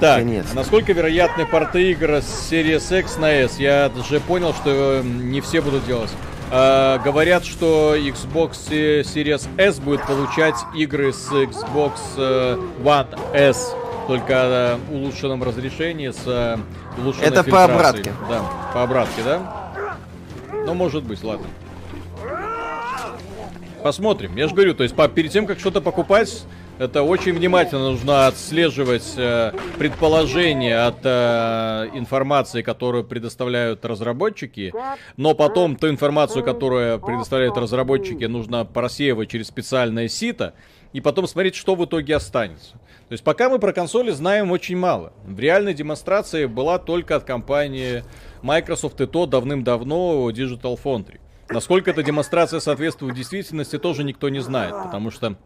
Так, 0.00 0.18
Наконец-то. 0.18 0.52
а 0.52 0.54
насколько 0.56 0.92
вероятны 0.92 1.46
порты 1.46 1.92
игр 1.92 2.14
с 2.16 2.50
Series 2.52 2.98
X 3.00 3.16
на 3.16 3.32
S? 3.32 3.58
Я 3.58 3.90
же 4.08 4.20
понял, 4.20 4.52
что 4.52 5.00
э, 5.00 5.02
не 5.02 5.40
все 5.40 5.60
будут 5.60 5.86
делать. 5.86 6.10
А, 6.50 6.98
говорят, 6.98 7.44
что 7.44 7.94
Xbox 7.96 8.56
э, 8.70 9.02
Series 9.02 9.46
S 9.56 9.78
будет 9.78 10.04
получать 10.04 10.56
игры 10.76 11.12
с 11.12 11.30
Xbox 11.30 11.92
э, 12.16 12.58
One 12.82 13.18
S, 13.34 13.72
только 14.08 14.32
э, 14.32 14.76
в 14.90 14.94
улучшенном 14.94 15.42
разрешении 15.44 16.10
с 16.10 16.22
э, 16.26 16.58
улучшенной 16.98 17.26
Это 17.28 17.44
по 17.44 17.50
фильтрацией. 17.66 17.72
обратке. 17.76 18.12
Да, 18.28 18.42
по 18.74 18.82
обратке, 18.82 19.22
да? 19.24 19.96
Ну, 20.66 20.74
может 20.74 21.04
быть, 21.04 21.22
ладно. 21.22 21.46
Посмотрим. 23.82 24.34
Я 24.36 24.48
же 24.48 24.54
говорю, 24.54 24.74
то 24.74 24.82
есть 24.82 24.96
по- 24.96 25.08
перед 25.08 25.30
тем, 25.30 25.46
как 25.46 25.58
что-то 25.60 25.80
покупать, 25.80 26.42
это 26.78 27.02
очень 27.02 27.32
внимательно 27.32 27.90
нужно 27.90 28.26
отслеживать 28.26 29.14
э, 29.16 29.52
предположения 29.78 30.76
от 30.86 30.98
э, 31.04 31.90
информации, 31.94 32.62
которую 32.62 33.04
предоставляют 33.04 33.84
разработчики, 33.84 34.72
но 35.16 35.34
потом 35.34 35.76
ту 35.76 35.88
информацию, 35.88 36.44
которую 36.44 37.00
предоставляют 37.00 37.56
разработчики, 37.56 38.24
нужно 38.24 38.64
просеивать 38.64 39.30
через 39.30 39.48
специальное 39.48 40.08
сито, 40.08 40.54
и 40.92 41.00
потом 41.00 41.26
смотреть, 41.26 41.54
что 41.54 41.74
в 41.74 41.84
итоге 41.84 42.16
останется. 42.16 42.72
То 43.08 43.12
есть 43.12 43.24
пока 43.24 43.48
мы 43.48 43.58
про 43.58 43.72
консоли 43.72 44.10
знаем 44.10 44.50
очень 44.50 44.76
мало. 44.76 45.12
В 45.24 45.38
реальной 45.38 45.74
демонстрации 45.74 46.46
была 46.46 46.78
только 46.78 47.16
от 47.16 47.24
компании 47.24 48.04
Microsoft 48.42 49.00
и 49.00 49.06
то 49.06 49.26
давным-давно 49.26 50.30
Digital 50.30 50.78
Foundry. 50.82 51.20
Насколько 51.50 51.90
эта 51.90 52.02
демонстрация 52.02 52.60
соответствует 52.60 53.14
действительности, 53.14 53.78
тоже 53.78 54.02
никто 54.02 54.28
не 54.28 54.40
знает, 54.40 54.74
потому 54.84 55.10
что 55.10 55.36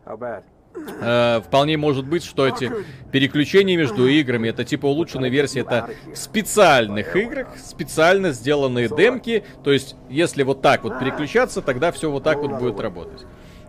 э, 0.75 1.41
вполне 1.45 1.77
может 1.77 2.07
быть, 2.07 2.25
что 2.25 2.47
эти 2.47 2.71
переключения 3.13 3.77
между 3.77 4.07
играми, 4.07 4.49
это 4.49 4.65
типа 4.65 4.87
улучшенная 4.87 5.31
версия, 5.31 5.61
это 5.61 5.91
в 6.13 6.17
специальных 6.17 7.17
играх, 7.17 7.49
специально 7.59 8.33
сделанные 8.33 8.89
демки, 8.89 9.45
то 9.65 9.73
есть 9.73 9.97
если 10.09 10.43
вот 10.43 10.63
так 10.63 10.85
вот 10.85 10.99
переключаться, 10.99 11.63
тогда 11.63 11.93
все 11.93 12.11
вот 12.11 12.25
так 12.25 12.39
вот 12.39 12.53
будет 12.59 12.81
работать. 12.81 13.27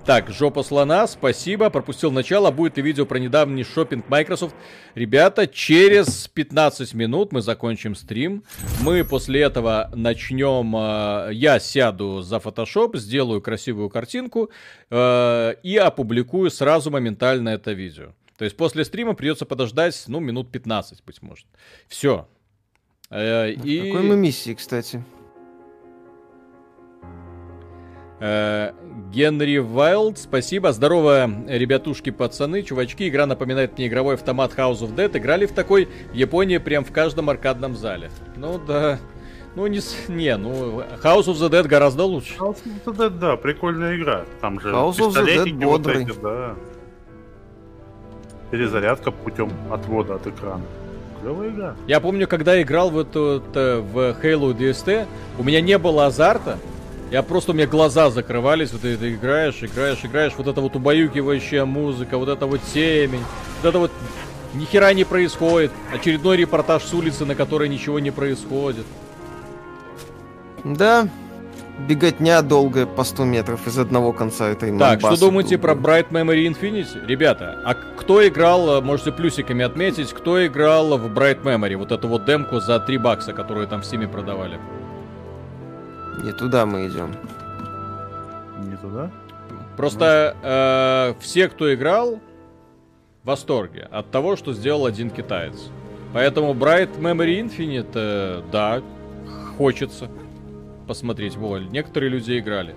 Так, 0.09 0.31
жопа 0.31 0.63
слона, 0.63 1.05
спасибо, 1.05 1.69
пропустил 1.69 2.11
начало, 2.11 2.49
будет 2.49 2.79
и 2.79 2.81
видео 2.81 3.05
про 3.05 3.19
недавний 3.19 3.63
шопинг 3.63 4.09
Microsoft. 4.09 4.55
Ребята, 4.95 5.45
через 5.45 6.27
15 6.29 6.95
минут 6.95 7.31
мы 7.31 7.43
закончим 7.43 7.93
стрим. 7.93 8.43
Мы 8.81 9.03
после 9.03 9.41
этого 9.41 9.91
начнем, 9.93 10.75
э, 10.75 11.29
я 11.33 11.59
сяду 11.59 12.21
за 12.21 12.37
Photoshop, 12.37 12.97
сделаю 12.97 13.39
красивую 13.39 13.91
картинку 13.91 14.49
э, 14.89 15.53
и 15.61 15.77
опубликую 15.77 16.49
сразу 16.49 16.89
моментально 16.89 17.49
это 17.49 17.73
видео. 17.73 18.15
То 18.39 18.45
есть 18.45 18.57
после 18.57 18.85
стрима 18.85 19.13
придется 19.13 19.45
подождать, 19.45 20.05
ну, 20.07 20.19
минут 20.19 20.51
15, 20.51 21.03
быть 21.05 21.21
может. 21.21 21.45
Все. 21.87 22.27
и... 23.13 23.91
Какой 23.91 24.01
мы 24.01 24.15
миссии, 24.15 24.55
кстати? 24.55 25.03
Э, 28.19 28.73
Генри 29.11 29.57
Вайлд, 29.57 30.19
спасибо. 30.19 30.71
Здорово, 30.71 31.27
ребятушки, 31.47 32.11
пацаны, 32.11 32.61
чувачки. 32.61 33.09
Игра 33.09 33.25
напоминает 33.25 33.77
мне 33.77 33.87
игровой 33.87 34.13
автомат 34.15 34.53
House 34.55 34.81
of 34.81 34.95
Dead. 34.95 35.17
Играли 35.17 35.47
в 35.47 35.51
такой 35.51 35.89
в 36.11 36.13
Японии 36.13 36.59
прям 36.59 36.83
в 36.83 36.91
каждом 36.91 37.29
аркадном 37.29 37.75
зале. 37.75 38.11
Ну 38.35 38.59
да. 38.59 38.99
Ну, 39.55 39.65
не, 39.65 39.79
не, 40.09 40.37
ну, 40.37 40.81
House 41.03 41.25
of 41.25 41.37
the 41.37 41.49
Dead 41.49 41.67
гораздо 41.67 42.03
лучше. 42.03 42.35
House 42.37 42.57
of 42.63 42.85
the 42.85 42.95
Dead, 42.95 43.09
да, 43.17 43.35
прикольная 43.35 43.97
игра. 43.97 44.25
Там 44.41 44.59
же 44.59 44.69
House 44.69 44.99
of 44.99 45.09
the 45.09 45.23
Dead 45.23 45.25
пистолетики 45.25 45.63
вот 45.63 45.81
бодрый. 45.81 46.03
эти, 46.03 46.13
да. 46.21 46.55
Перезарядка 48.51 49.09
путем 49.09 49.51
отвода 49.71 50.15
от 50.15 50.27
экрана. 50.27 50.61
Клевая 51.21 51.49
игра. 51.49 51.75
Я 51.87 51.99
помню, 51.99 52.27
когда 52.27 52.61
играл 52.61 52.91
в, 52.91 52.99
эту, 52.99 53.41
вот, 53.43 53.55
э, 53.57 53.79
в 53.79 53.97
Halo 54.23 54.55
DST, 54.55 55.07
у 55.39 55.43
меня 55.43 55.61
не 55.61 55.79
было 55.79 56.05
азарта. 56.05 56.59
Я 57.11 57.23
просто, 57.23 57.51
у 57.51 57.55
меня 57.55 57.65
глаза 57.65 58.11
закрывались, 58.11 58.71
вот 58.71 58.81
ты, 58.81 58.95
ты 58.95 59.15
играешь, 59.15 59.63
играешь, 59.63 59.99
играешь, 60.03 60.33
вот 60.37 60.47
эта 60.47 60.61
вот 60.61 60.75
убаюкивающая 60.75 61.65
музыка, 61.65 62.17
вот 62.17 62.29
эта 62.29 62.45
вот 62.45 62.61
темень, 62.71 63.23
вот 63.61 63.69
это 63.69 63.79
вот 63.79 63.91
ни 64.53 64.65
хера 64.65 64.93
не 64.93 65.05
происходит. 65.05 65.71
Очередной 65.93 66.37
репортаж 66.37 66.83
с 66.83 66.93
улицы, 66.93 67.25
на 67.25 67.33
которой 67.35 67.67
ничего 67.67 67.99
не 67.99 68.11
происходит. 68.11 68.85
Да, 70.63 71.07
беготня 71.87 72.41
долгая 72.43 72.85
по 72.85 73.03
100 73.03 73.25
метров 73.25 73.65
из 73.65 73.77
одного 73.79 74.13
конца 74.13 74.49
этой 74.49 74.77
Так, 74.77 74.99
что 74.99 75.17
думаете 75.17 75.57
про 75.57 75.73
Bright 75.73 76.09
Memory 76.09 76.47
Infinity? 76.47 77.05
Ребята, 77.07 77.59
а 77.65 77.73
кто 77.73 78.27
играл, 78.27 78.77
э, 78.77 78.81
можете 78.81 79.11
плюсиками 79.11 79.63
отметить, 79.63 80.11
кто 80.13 80.45
играл 80.45 80.97
в 80.97 81.07
Bright 81.07 81.41
Memory, 81.41 81.75
вот 81.77 81.91
эту 81.91 82.07
вот 82.07 82.25
демку 82.25 82.59
за 82.59 82.79
3 82.79 82.97
бакса, 82.97 83.33
которую 83.33 83.67
там 83.67 83.81
в 83.81 83.85
Стиме 83.85 84.07
продавали? 84.07 84.59
Не 86.23 86.31
туда 86.33 86.65
мы 86.65 86.87
идем. 86.87 87.15
Не 88.69 88.75
туда? 88.77 89.11
Просто 89.77 90.35
э, 90.43 91.21
все, 91.21 91.47
кто 91.47 91.73
играл, 91.73 92.19
в 93.23 93.27
восторге 93.27 93.87
от 93.91 94.11
того, 94.11 94.35
что 94.35 94.53
сделал 94.53 94.85
один 94.85 95.09
китаец. 95.09 95.69
Поэтому 96.13 96.53
Bright 96.53 96.99
Memory 96.99 97.41
Infinite, 97.41 97.91
э, 97.93 98.41
да, 98.51 98.81
хочется 99.57 100.09
посмотреть. 100.87 101.35
Во, 101.35 101.59
некоторые 101.59 102.09
люди 102.09 102.37
играли. 102.37 102.75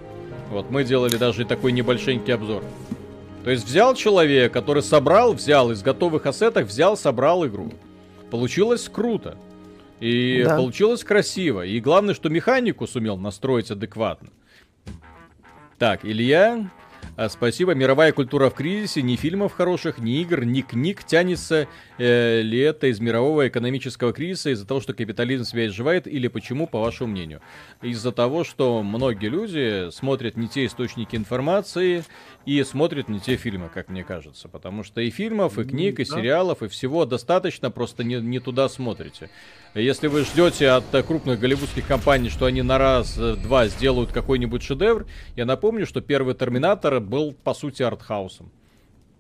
Вот, 0.51 0.71
мы 0.71 0.85
делали 0.85 1.17
даже 1.17 1.45
такой 1.45 1.73
небольшенький 1.73 2.35
обзор. 2.35 2.63
То 3.43 3.51
есть 3.51 3.67
взял 3.67 3.95
человек, 3.95 4.53
который 4.53 4.83
собрал, 4.83 5.33
взял 5.33 5.71
из 5.73 5.83
готовых 5.83 6.27
ассетов, 6.27 6.69
взял, 6.69 6.97
собрал 6.97 7.47
игру. 7.47 7.73
Получилось 8.31 8.89
круто. 8.89 9.37
И 10.03 10.43
Да. 10.45 10.57
получилось 10.57 11.05
красиво. 11.05 11.65
И 11.65 11.79
главное, 11.79 12.13
что 12.15 12.29
механику 12.29 12.89
сумел 12.89 13.17
настроить 13.17 13.71
адекватно. 13.71 14.31
Так, 15.79 16.05
Илья, 16.05 16.69
а, 17.15 17.29
спасибо. 17.29 17.75
Мировая 17.75 18.11
культура 18.13 18.51
в 18.51 18.55
кризисе, 18.55 19.03
ни 19.03 19.15
фильмов 19.15 19.53
хороших, 19.53 19.99
ни 19.99 20.21
игр, 20.23 20.45
ни 20.45 20.63
книг. 20.63 21.05
Тянется 21.05 21.69
э, 21.99 22.41
ли 22.41 22.59
это 22.59 22.89
из 22.89 22.99
мирового 22.99 23.47
экономического 23.47 24.13
кризиса 24.13 24.51
из-за 24.51 24.67
того, 24.67 24.81
что 24.81 24.93
капитализм 24.93 25.45
себя 25.45 25.67
изживает, 25.67 26.09
или 26.09 26.27
почему, 26.27 26.67
по 26.67 26.81
вашему 26.81 27.13
мнению? 27.13 27.41
Из-за 27.81 28.11
того, 28.11 28.43
что 28.43 28.83
многие 28.83 29.29
люди 29.29 29.91
смотрят 29.93 30.37
не 30.37 30.49
те 30.49 30.67
источники 30.67 31.15
информации 31.15 32.03
и 32.47 32.63
смотрят 32.65 33.09
не 33.09 33.21
те 33.21 33.37
фильмы, 33.37 33.69
как 33.73 33.89
мне 33.89 34.05
кажется. 34.05 34.49
Потому 34.49 34.83
что 34.83 35.01
и 35.01 35.11
фильмов, 35.11 35.59
и 35.59 35.65
книг, 35.65 36.01
и 36.01 36.05
сериалов, 36.05 36.63
и 36.63 36.69
всего 36.69 37.05
достаточно, 37.05 37.71
просто 37.71 38.05
не, 38.05 38.17
не 38.17 38.39
туда 38.39 38.69
смотрите. 38.69 39.31
Если 39.75 40.09
вы 40.09 40.25
ждете 40.25 40.71
от 40.71 40.85
э, 40.93 41.03
крупных 41.03 41.41
голливудских 41.41 41.87
компаний, 41.87 42.29
что 42.29 42.47
они 42.47 42.63
на 42.63 42.79
раз-два 42.79 43.69
сделают 43.69 44.13
какой-нибудь 44.13 44.63
шедевр, 44.63 45.07
я 45.37 45.47
напомню, 45.47 45.87
что 45.87 46.01
первый 46.01 46.35
Терминатор 46.35 47.01
был, 47.01 47.33
по 47.33 47.55
сути, 47.55 47.83
артхаусом. 47.83 48.51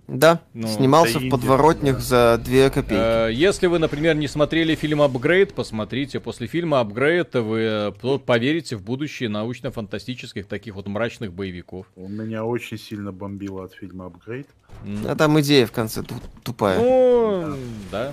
Да, 0.08 0.40
Ну, 0.52 0.66
снимался 0.66 1.20
в 1.20 1.28
подворотнях 1.30 2.00
за 2.00 2.40
2 2.44 2.70
копейки. 2.70 3.28
Э, 3.28 3.32
Если 3.32 3.66
вы, 3.68 3.78
например, 3.78 4.16
не 4.16 4.26
смотрели 4.28 4.74
фильм 4.74 5.00
«Апгрейд», 5.00 5.54
посмотрите. 5.54 6.18
После 6.20 6.48
фильма 6.48 6.80
«Апгрейд» 6.80 7.34
вы 7.34 7.92
э, 8.02 8.18
поверите 8.18 8.76
в 8.76 8.82
будущее 8.82 9.28
научно-фантастических 9.28 10.46
таких 10.46 10.74
вот 10.74 10.88
мрачных 10.88 11.32
боевиков. 11.32 11.86
У 11.96 12.08
меня 12.08 12.44
очень 12.44 12.78
сильно 12.78 13.12
бомбило 13.12 13.64
от 13.64 13.74
фильма 13.74 14.06
«Апгрейд». 14.06 14.48
М. 14.84 15.06
А 15.08 15.14
там 15.14 15.40
идея 15.40 15.66
в 15.66 15.72
конце 15.72 16.02
ту- 16.02 16.16
тупая. 16.42 16.78
Ну, 16.80 17.56
да. 17.90 18.12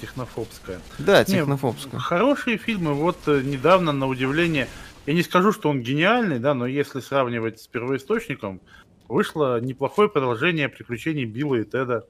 Технофобская. 0.00 0.78
да, 0.98 1.20
Не, 1.20 1.24
технофобская. 1.24 1.98
Хорошие 1.98 2.56
фильмы. 2.58 2.94
Вот 2.94 3.16
э, 3.26 3.40
недавно, 3.44 3.92
на 3.92 4.06
удивление, 4.06 4.68
я 5.06 5.14
не 5.14 5.22
скажу, 5.22 5.52
что 5.52 5.70
он 5.70 5.80
гениальный, 5.80 6.38
да, 6.38 6.54
но 6.54 6.66
если 6.66 7.00
сравнивать 7.00 7.60
с 7.60 7.66
первоисточником, 7.66 8.60
вышло 9.08 9.60
неплохое 9.60 10.08
продолжение 10.08 10.68
приключений 10.68 11.24
Билла 11.24 11.56
и 11.56 11.64
Теда. 11.64 12.06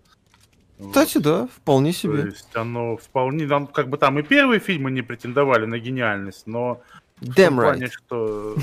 Вот. 0.79 0.89
Кстати, 0.89 1.19
да, 1.19 1.49
вполне 1.49 1.93
То 1.93 1.99
себе. 1.99 2.23
есть 2.27 2.55
оно 2.55 2.97
вполне, 2.97 3.49
там, 3.49 3.67
как 3.67 3.89
бы 3.89 3.99
там 3.99 4.19
и 4.19 4.23
первые 4.23 4.61
фильмы 4.61 4.91
не 4.91 5.03
претендовали 5.03 5.67
на 5.67 5.79
гениальность, 5.79 6.47
но 6.47 6.81
в 7.21 7.31
Damn 7.31 7.47
том 7.47 7.57
плане, 7.57 7.85
right. 7.87 7.93
что 7.93 8.57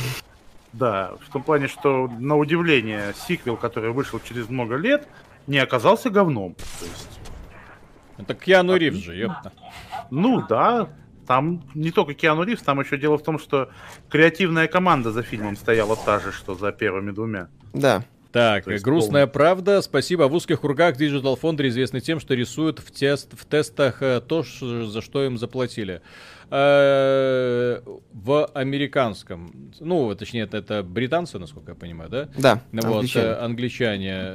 да, 0.72 1.14
в 1.26 1.32
том 1.32 1.44
плане, 1.44 1.68
что 1.68 2.08
на 2.20 2.38
удивление 2.38 3.14
сиквел, 3.28 3.58
который 3.58 3.92
вышел 3.92 4.20
через 4.20 4.50
много 4.50 4.76
лет, 4.76 5.08
не 5.48 5.58
оказался 5.58 6.10
говном. 6.10 6.56
То 6.56 6.86
есть, 6.86 7.20
Это 8.18 8.34
Киану 8.34 8.76
Ривз 8.76 8.98
же, 8.98 9.16
ёпта. 9.16 9.52
ну 10.10 10.46
да, 10.48 10.90
там 11.28 11.64
не 11.76 11.92
только 11.92 12.14
Киану 12.14 12.44
Ривз, 12.44 12.62
там 12.62 12.80
еще 12.80 12.98
дело 12.98 13.18
в 13.18 13.24
том, 13.24 13.40
что 13.40 13.70
креативная 14.10 14.68
команда 14.68 15.12
за 15.12 15.22
фильмом 15.22 15.56
стояла 15.56 15.96
та 15.96 16.20
же, 16.20 16.32
что 16.32 16.56
за 16.56 16.72
первыми 16.72 17.12
двумя. 17.12 17.50
Да. 17.74 18.04
Так, 18.36 18.68
есть 18.68 18.84
грустная 18.84 19.28
правда. 19.28 19.82
Спасибо. 19.82 20.24
В 20.24 20.34
узких 20.34 20.60
кругах 20.60 20.98
Digital 21.00 21.40
Foundry 21.42 21.70
известны 21.70 22.02
тем, 22.02 22.20
что 22.20 22.34
рисуют 22.34 22.80
в, 22.80 22.92
тест, 22.92 23.30
в 23.32 23.46
тестах 23.46 24.02
э, 24.02 24.20
то, 24.20 24.44
за 24.44 25.02
что 25.02 25.24
им 25.24 25.38
заплатили. 25.38 26.02
Э, 26.52 27.80
В 28.14 28.46
американском, 28.48 29.72
ну, 29.80 30.14
точнее, 30.16 30.42
это, 30.42 30.58
это 30.58 30.84
британцы, 30.84 31.40
насколько 31.40 31.72
я 31.72 31.76
понимаю, 31.76 32.10
да? 32.10 32.30
Да, 32.38 32.62
Вот, 32.74 32.96
англичане. 32.98 33.26
э, 33.26 33.34
англичане. 33.36 34.32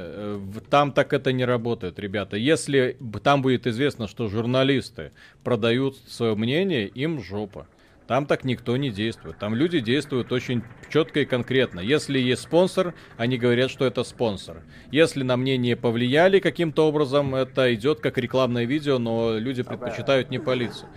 Там 0.71 0.93
так 0.93 1.13
это 1.13 1.31
не 1.31 1.45
работает, 1.45 1.99
ребята. 1.99 2.37
Если 2.37 2.97
там 3.21 3.43
будет 3.43 3.67
известно, 3.67 4.07
что 4.07 4.29
журналисты 4.29 5.11
продают 5.43 5.95
свое 6.07 6.35
мнение, 6.35 6.87
им 6.87 7.21
жопа. 7.21 7.67
Там 8.11 8.25
так 8.25 8.43
никто 8.43 8.75
не 8.75 8.89
действует. 8.89 9.37
Там 9.37 9.55
люди 9.55 9.79
действуют 9.79 10.33
очень 10.33 10.63
четко 10.89 11.21
и 11.21 11.25
конкретно. 11.25 11.79
Если 11.79 12.19
есть 12.19 12.41
спонсор, 12.41 12.93
они 13.15 13.37
говорят, 13.37 13.71
что 13.71 13.85
это 13.85 14.03
спонсор. 14.03 14.63
Если 14.91 15.23
на 15.23 15.37
мнение 15.37 15.77
повлияли 15.77 16.39
каким-то 16.39 16.89
образом, 16.89 17.33
это 17.33 17.73
идет 17.73 18.01
как 18.01 18.17
рекламное 18.17 18.65
видео, 18.65 18.97
но 18.99 19.37
люди 19.37 19.63
предпочитают 19.63 20.29
не 20.29 20.39
палиться. 20.39 20.87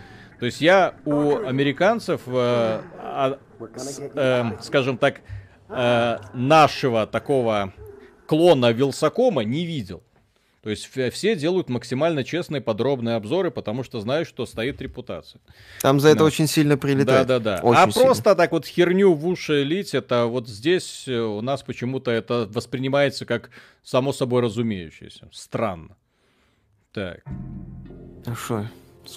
То 0.41 0.47
есть 0.47 0.61
я 0.61 0.95
у 1.05 1.37
американцев, 1.37 2.23
э, 2.27 2.83
эм, 4.17 4.59
скажем 4.61 4.99
так, 4.99 5.21
э, 5.69 6.17
нашего 6.33 7.07
такого 7.07 7.73
клона 8.27 8.73
Вилсакома 8.73 9.45
не 9.45 9.65
видел. 9.65 10.03
То 10.65 10.71
есть 10.71 10.89
все 11.13 11.37
делают 11.37 11.69
максимально 11.69 12.25
честные, 12.25 12.63
подробные 12.63 13.17
обзоры, 13.17 13.51
потому 13.51 13.85
что 13.85 14.01
знают, 14.01 14.27
что 14.27 14.47
стоит 14.47 14.81
репутация. 14.81 15.43
Там 15.83 16.01
за 16.01 16.09
это 16.09 16.21
да. 16.21 16.25
очень 16.25 16.47
сильно 16.47 16.79
прилетает. 16.79 17.27
Да, 17.27 17.39
да, 17.39 17.59
да. 17.59 17.63
Очень 17.63 17.81
а 17.83 17.91
сильно. 17.91 18.07
просто 18.07 18.35
так 18.35 18.51
вот 18.51 18.65
херню 18.65 19.13
в 19.13 19.27
уши 19.27 19.63
лить, 19.63 19.93
это 19.93 20.25
вот 20.25 20.49
здесь 20.49 21.05
э, 21.07 21.21
у 21.21 21.43
нас 21.43 21.63
почему-то 21.63 22.11
это 22.11 22.49
воспринимается 22.51 23.27
как 23.27 23.51
само 23.83 24.15
собой 24.15 24.41
разумеющееся. 24.41 25.29
Странно. 25.33 25.99
Так. 26.95 27.21
А 28.25 28.35
шо? 28.35 28.67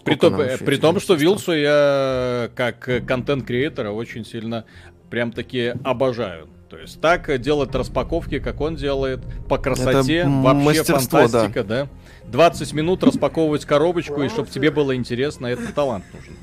При 0.04 0.16
э, 0.16 0.54
еще 0.54 0.66
при 0.66 0.76
том, 0.76 1.00
что 1.00 1.14
месяцев? 1.14 1.22
Вилсу 1.22 1.54
я 1.54 2.52
как 2.56 2.90
э, 2.90 3.00
контент-креатора 3.00 3.92
очень 3.92 4.26
сильно 4.26 4.66
прям 5.10 5.32
таки 5.32 5.74
обожаю. 5.86 6.50
То 6.70 6.78
есть 6.78 7.00
так 7.00 7.40
делать 7.42 7.74
распаковки, 7.74 8.40
как 8.40 8.60
он 8.60 8.76
делает, 8.76 9.22
по 9.48 9.58
красоте, 9.58 10.20
м- 10.20 10.44
вообще 10.44 10.66
мастерство, 10.66 10.98
фантастика, 11.20 11.64
да. 11.64 11.88
20 12.26 12.74
минут 12.74 13.04
распаковывать 13.04 13.64
коробочку, 13.66 14.22
и 14.22 14.28
чтобы 14.28 14.50
тебе 14.50 14.70
было 14.70 14.94
интересно, 14.96 15.48
это 15.48 15.72
талант 15.72 16.04
нужен. 16.14 16.34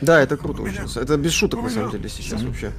Да, 0.00 0.20
это 0.20 0.36
круто 0.36 0.62
очень. 0.62 0.80
Это 1.00 1.16
без 1.16 1.32
шуток, 1.32 1.62
на 1.62 1.70
самом 1.70 1.90
деле, 1.92 2.08
сейчас 2.08 2.42
вообще. 2.42 2.72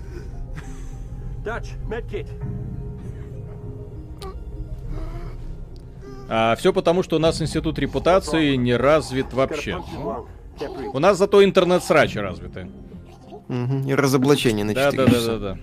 А 6.27 6.55
все 6.57 6.73
потому, 6.73 7.01
что 7.01 7.15
у 7.15 7.19
нас 7.19 7.41
институт 7.41 7.79
репутации 7.79 8.55
не 8.55 8.75
развит 8.75 9.33
вообще. 9.33 9.81
У 10.93 10.99
нас 10.99 11.17
зато 11.17 11.43
интернет-срачи 11.43 12.17
развиты. 12.19 12.69
И 13.87 13.93
разоблачение 13.95 14.63
на 14.65 14.73
Да, 14.75 14.91
4 14.91 15.05
да, 15.05 15.11
да, 15.11 15.25
да, 15.25 15.37
да. 15.55 15.57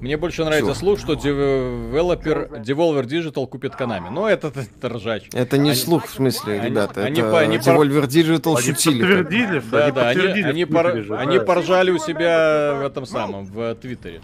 Мне 0.00 0.18
больше 0.18 0.44
нравится 0.44 0.72
Всё. 0.72 0.80
слух, 0.80 0.98
что 0.98 1.14
девелопер 1.14 2.50
Devolver 2.62 3.04
Digital 3.04 3.46
купит 3.46 3.72
Konami. 3.72 4.10
Но 4.10 4.28
это, 4.28 4.48
это 4.48 4.88
ржач. 4.90 5.28
Это 5.32 5.56
не 5.56 5.70
Они- 5.70 5.78
слух, 5.78 6.06
в 6.06 6.10
смысле, 6.10 6.60
они- 6.60 6.70
ребята. 6.70 7.04
они 7.04 7.20
это 7.20 7.38
они 7.38 7.56
Devolver 7.56 8.04
Digital 8.06 8.56
Они 8.58 8.66
шутили. 8.66 9.00
подтвердили, 9.00 9.62
Да, 9.70 9.70
да, 9.70 9.84
они, 9.86 9.92
подтвердили 10.20 10.48
они, 10.48 10.64
в 10.64 10.68
пор- 10.70 10.86
они 11.18 11.38
да. 11.38 11.44
поржали 11.44 11.90
у 11.90 11.98
себя 11.98 12.74
в 12.82 12.84
этом 12.84 13.06
самом, 13.06 13.46
в 13.46 13.74
Твиттере. 13.76 14.20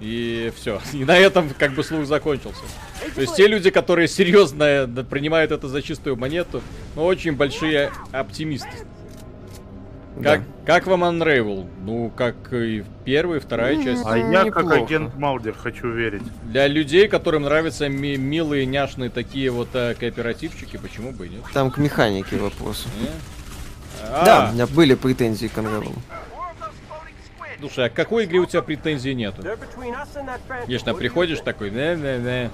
И 0.00 0.52
все. 0.56 0.80
И 0.92 1.04
на 1.04 1.16
этом 1.18 1.50
как 1.58 1.72
бы 1.72 1.82
слух 1.82 2.06
закончился. 2.06 2.62
То 3.14 3.20
есть 3.20 3.34
те 3.34 3.46
люди, 3.48 3.70
которые 3.70 4.06
серьезно 4.06 4.62
э, 4.64 4.86
принимают 5.04 5.50
это 5.50 5.66
за 5.68 5.82
чистую 5.82 6.16
монету, 6.16 6.62
ну, 6.94 7.04
очень 7.04 7.32
большие 7.32 7.90
оптимисты. 8.12 8.68
Как, 10.22 10.42
как 10.66 10.86
вам 10.88 11.04
Unravel? 11.04 11.68
Ну, 11.84 12.10
как 12.16 12.52
и 12.52 12.84
первая, 13.04 13.38
и 13.38 13.42
вторая 13.42 13.82
часть. 13.82 14.02
А 14.04 14.16
я 14.18 14.44
как 14.50 14.64
Неплохо. 14.64 14.82
агент 14.84 15.14
Малдер 15.16 15.54
хочу 15.54 15.90
верить. 15.92 16.22
Для 16.44 16.66
людей, 16.66 17.06
которым 17.08 17.42
нравятся 17.42 17.88
ми- 17.88 18.16
милые, 18.16 18.66
няшные 18.66 19.10
такие 19.10 19.50
вот 19.50 19.68
э, 19.74 19.94
кооперативчики, 19.98 20.76
почему 20.76 21.12
бы 21.12 21.26
и 21.26 21.30
нет? 21.30 21.40
Там 21.52 21.70
к 21.70 21.78
механике 21.78 22.36
вопросы. 22.36 22.88
Не? 23.00 23.08
Да, 24.10 24.46
А, 24.46 24.50
у 24.50 24.54
меня 24.54 24.66
были 24.66 24.94
претензии 24.94 25.46
к 25.46 25.56
Unravel. 25.58 25.94
Слушай, 27.60 27.86
а 27.86 27.88
к 27.88 27.94
какой 27.94 28.24
игре 28.24 28.38
у 28.38 28.46
тебя 28.46 28.62
претензий 28.62 29.14
нету? 29.14 29.42
Конечно, 30.64 30.94
приходишь 30.94 31.40
такой, 31.40 31.70
не-не-не. 31.70 32.50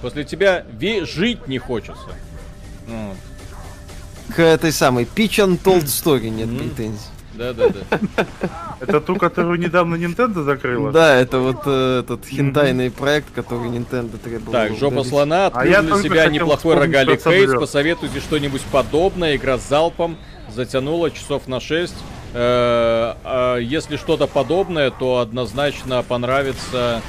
После 0.00 0.24
тебя 0.24 0.64
ве- 0.78 1.04
жить 1.04 1.48
не 1.48 1.58
хочется. 1.58 2.08
Ну, 2.86 3.14
К 4.34 4.40
этой 4.40 4.72
самой 4.72 5.04
Peach 5.04 5.38
Untold 5.44 5.84
Story 5.84 6.28
нет 6.30 6.48
претензий. 6.56 7.00
Да-да-да. 7.34 7.98
Это 8.80 9.00
ту, 9.00 9.16
которую 9.16 9.58
недавно 9.58 9.94
Nintendo 9.94 10.44
закрыла? 10.44 10.92
Да, 10.92 11.14
это 11.14 11.38
вот 11.38 11.62
э, 11.64 12.00
этот 12.00 12.26
хентайный 12.26 12.90
проект, 12.90 13.32
который 13.32 13.70
Nintendo 13.70 14.18
требовал. 14.18 14.52
Так, 14.52 14.72
жопа 14.76 14.94
удалить. 14.94 15.08
слона, 15.08 15.46
А 15.54 15.64
я 15.64 15.78
открыл 15.78 15.82
для 15.82 15.90
только 16.02 16.02
себя 16.02 16.26
неплохой 16.26 16.74
рогалик. 16.76 17.20
Сабзё. 17.20 17.58
Посоветуйте 17.60 18.20
что-нибудь 18.20 18.60
подобное. 18.72 19.36
Игра 19.36 19.56
с 19.56 19.66
залпом 19.66 20.18
затянула 20.52 21.10
часов 21.10 21.46
на 21.48 21.58
6. 21.60 21.94
Э, 22.34 23.14
а 23.24 23.58
Если 23.58 23.96
что-то 23.96 24.26
подобное, 24.26 24.90
то 24.90 25.18
однозначно 25.18 26.02
понравится 26.02 27.02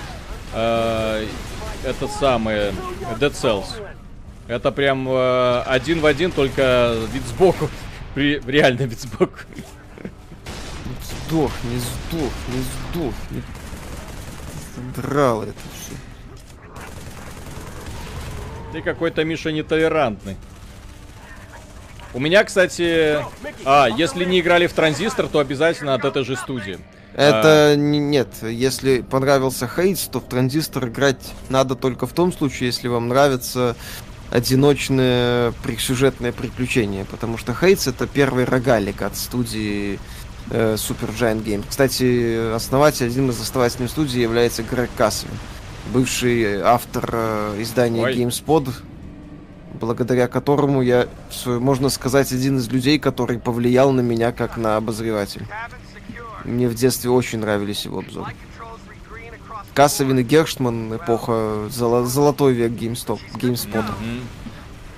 э, 0.54 1.26
это 1.84 2.08
самое 2.08 2.74
Dead 3.20 3.32
Cells. 3.32 3.66
Это 4.48 4.72
прям 4.72 5.08
э, 5.10 5.62
один 5.66 6.02
в 6.02 6.06
один, 6.06 6.32
только 6.32 6.96
вид 7.14 7.24
сбоку. 7.24 7.70
При, 8.14 8.40
реально 8.46 8.84
вид 8.84 9.00
сбоку. 9.00 9.40
Сдох, 11.28 11.52
не 11.64 11.80
сдох, 11.80 12.32
не 12.50 12.62
сдох. 12.62 13.14
Не... 13.32 13.44
Драл 14.96 15.44
это 15.44 15.54
все. 15.54 15.96
Ты 18.74 18.82
какой-то, 18.82 19.24
Миша, 19.24 19.52
нетолерантный. 19.52 20.36
У 22.14 22.20
меня, 22.20 22.44
кстати... 22.44 23.18
А, 23.66 23.88
если 23.88 24.26
не 24.26 24.40
играли 24.40 24.68
в 24.68 24.74
Транзистор, 24.74 25.28
то 25.28 25.40
обязательно 25.40 25.94
от 25.96 26.06
этой 26.06 26.24
же 26.24 26.36
студии. 26.36 26.80
Это 27.16 27.76
не- 27.78 28.00
нет, 28.00 28.30
если 28.42 29.02
понравился 29.02 29.68
Хейтс, 29.68 30.08
то 30.08 30.20
в 30.20 30.28
Транзистор 30.28 30.88
играть 30.88 31.32
надо 31.50 31.76
только 31.76 32.08
в 32.08 32.14
том 32.14 32.34
случае, 32.34 32.68
если 32.68 32.88
вам 32.88 33.08
нравится 33.08 33.76
одиночное 34.32 35.54
сюжетное 35.78 36.32
приключение, 36.32 37.06
потому 37.06 37.38
что 37.38 37.54
Хейтс 37.54 37.88
это 37.88 38.08
первый 38.08 38.46
рогалик 38.46 39.04
от 39.04 39.16
студии 39.16 40.00
э, 40.50 40.74
Super 40.74 41.16
Giant 41.16 41.44
Games. 41.44 41.66
Кстати, 41.70 42.54
основатель, 42.56 43.06
один 43.06 43.30
из 43.30 43.40
основателей 43.40 43.88
студии 43.88 44.20
является 44.20 44.64
Грег 44.64 44.90
Кассовин, 44.98 45.38
бывший 45.94 46.62
автор 46.62 47.10
э, 47.12 47.62
издания 47.62 48.02
Ой. 48.02 48.16
GameSpot, 48.16 48.70
благодаря 49.84 50.28
которому 50.30 50.82
я, 50.82 51.08
можно 51.46 51.90
сказать, 51.90 52.32
один 52.32 52.58
из 52.58 52.70
людей, 52.70 53.00
который 53.00 53.38
повлиял 53.38 53.92
на 53.92 54.00
меня 54.00 54.32
как 54.32 54.56
на 54.56 54.78
обозревателя. 54.78 55.46
Мне 56.46 56.70
в 56.70 56.74
детстве 56.74 57.10
очень 57.10 57.40
нравились 57.40 57.84
его 57.84 58.00
обзоры. 58.00 58.34
Кассовин 59.74 60.20
и 60.20 60.24
Герштман, 60.24 60.96
эпоха, 60.96 61.68
золо- 61.70 62.06
золотой 62.06 62.54
век 62.54 62.72
GameStop, 62.72 63.20
GameSpot. 63.36 63.84
Мгм. 63.84 64.22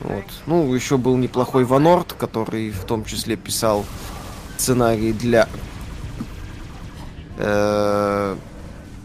Вот. 0.01 0.23
Ну, 0.45 0.73
еще 0.75 0.97
был 0.97 1.17
неплохой 1.17 1.63
Ванорт, 1.63 2.13
который 2.13 2.69
в 2.69 2.83
том 2.83 3.05
числе 3.05 3.37
писал 3.37 3.85
сценарий 4.57 5.13
для 5.13 5.47
э, 7.37 8.35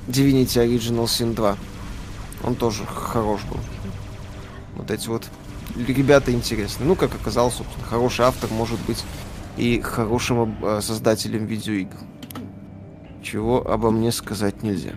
Divinity 0.09 0.59
Original 0.67 1.05
Sin 1.05 1.35
2. 1.35 1.57
Он 2.45 2.55
тоже 2.55 2.85
хорош 2.87 3.41
был. 3.45 3.61
Вот 4.77 4.91
эти 4.91 5.09
вот 5.09 5.25
ребята 5.77 6.33
интересные. 6.33 6.87
Ну, 6.87 6.97
как 6.97 7.15
оказалось, 7.15 7.55
собственно, 7.55 7.87
хороший 7.87 8.25
автор 8.25 8.51
может 8.51 8.79
быть 8.87 9.05
и 9.57 9.81
хорошим 9.81 10.57
э, 10.63 10.81
создателем 10.81 11.47
видеоигр. 11.47 11.97
Чего 13.23 13.71
обо 13.71 13.91
мне 13.91 14.13
сказать 14.13 14.63
нельзя. 14.63 14.93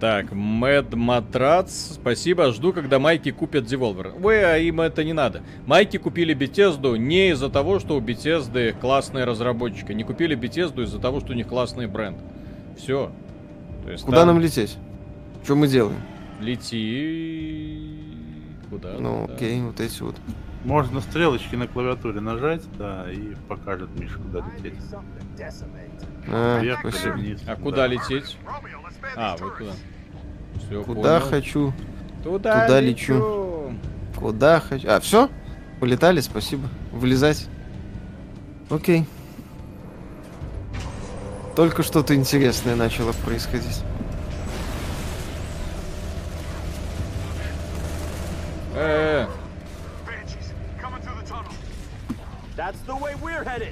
Так, 0.00 0.32
Мэд 0.32 0.94
Матрац, 0.94 1.94
спасибо, 1.94 2.52
жду, 2.52 2.74
когда 2.74 2.98
Майки 2.98 3.30
купят 3.30 3.64
Devolver. 3.64 4.12
Ой, 4.22 4.44
а 4.44 4.58
им 4.58 4.82
это 4.82 5.02
не 5.02 5.14
надо. 5.14 5.42
Майки 5.64 5.96
купили 5.96 6.36
Bethesda 6.36 6.98
не 6.98 7.30
из-за 7.30 7.48
того, 7.48 7.78
что 7.78 7.96
у 7.96 8.00
Bethesda 8.00 8.78
классные 8.78 9.24
разработчики. 9.24 9.92
Не 9.92 10.04
купили 10.04 10.36
Bethesda 10.36 10.82
из-за 10.82 10.98
того, 10.98 11.20
что 11.20 11.32
у 11.32 11.34
них 11.34 11.46
классный 11.46 11.86
бренд. 11.86 12.18
Все. 12.76 13.10
Куда 14.04 14.18
там 14.18 14.28
нам 14.28 14.40
лететь? 14.40 14.76
Что 15.44 15.54
мы 15.54 15.66
делаем? 15.68 15.96
Лети... 16.40 17.55
Куда? 18.70 18.94
Ну, 18.98 19.26
да. 19.28 19.34
окей, 19.34 19.60
вот 19.62 19.80
эти 19.80 20.02
вот. 20.02 20.16
Можно 20.64 21.00
стрелочки 21.00 21.54
на 21.54 21.68
клавиатуре 21.68 22.20
нажать, 22.20 22.62
да, 22.76 23.10
и 23.10 23.34
покажет 23.48 23.88
Миша, 23.98 24.18
куда 24.18 24.44
лететь. 24.56 24.74
А, 26.28 26.60
Вверх 26.60 26.80
спасибо. 26.80 27.12
вниз. 27.12 27.40
А 27.44 27.54
да. 27.54 27.56
куда 27.56 27.86
лететь? 27.86 28.36
А, 29.16 29.36
вот 29.36 29.58
туда. 29.58 29.70
Все, 30.66 30.82
Куда 30.82 31.20
хочу, 31.20 31.72
Туда, 32.24 32.62
туда 32.66 32.80
лечу. 32.80 33.72
куда 34.18 34.58
хочу. 34.58 34.88
А, 34.88 34.98
все? 35.00 35.28
Полетали, 35.78 36.20
спасибо. 36.20 36.66
Вылезать. 36.92 37.46
Окей. 38.70 39.04
Только 41.54 41.82
что-то 41.82 42.14
интересное 42.14 42.74
начало 42.74 43.12
происходить. 43.24 43.82
Э. 48.76 49.26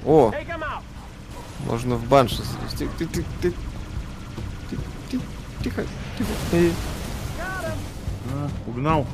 О. 0.03 0.31
Можно 1.65 1.95
в 1.95 2.07
банши 2.07 2.41
залезть. 2.43 2.77
Ты, 2.77 2.87
ты, 2.97 3.05
ты, 3.05 3.23
ты, 3.41 3.51
ты, 4.69 4.77
ты- 5.11 5.19
тихо, 5.63 5.85
тихо. 6.17 6.29
Э, 6.53 6.71
А, 8.33 8.49
угнал. 8.67 9.05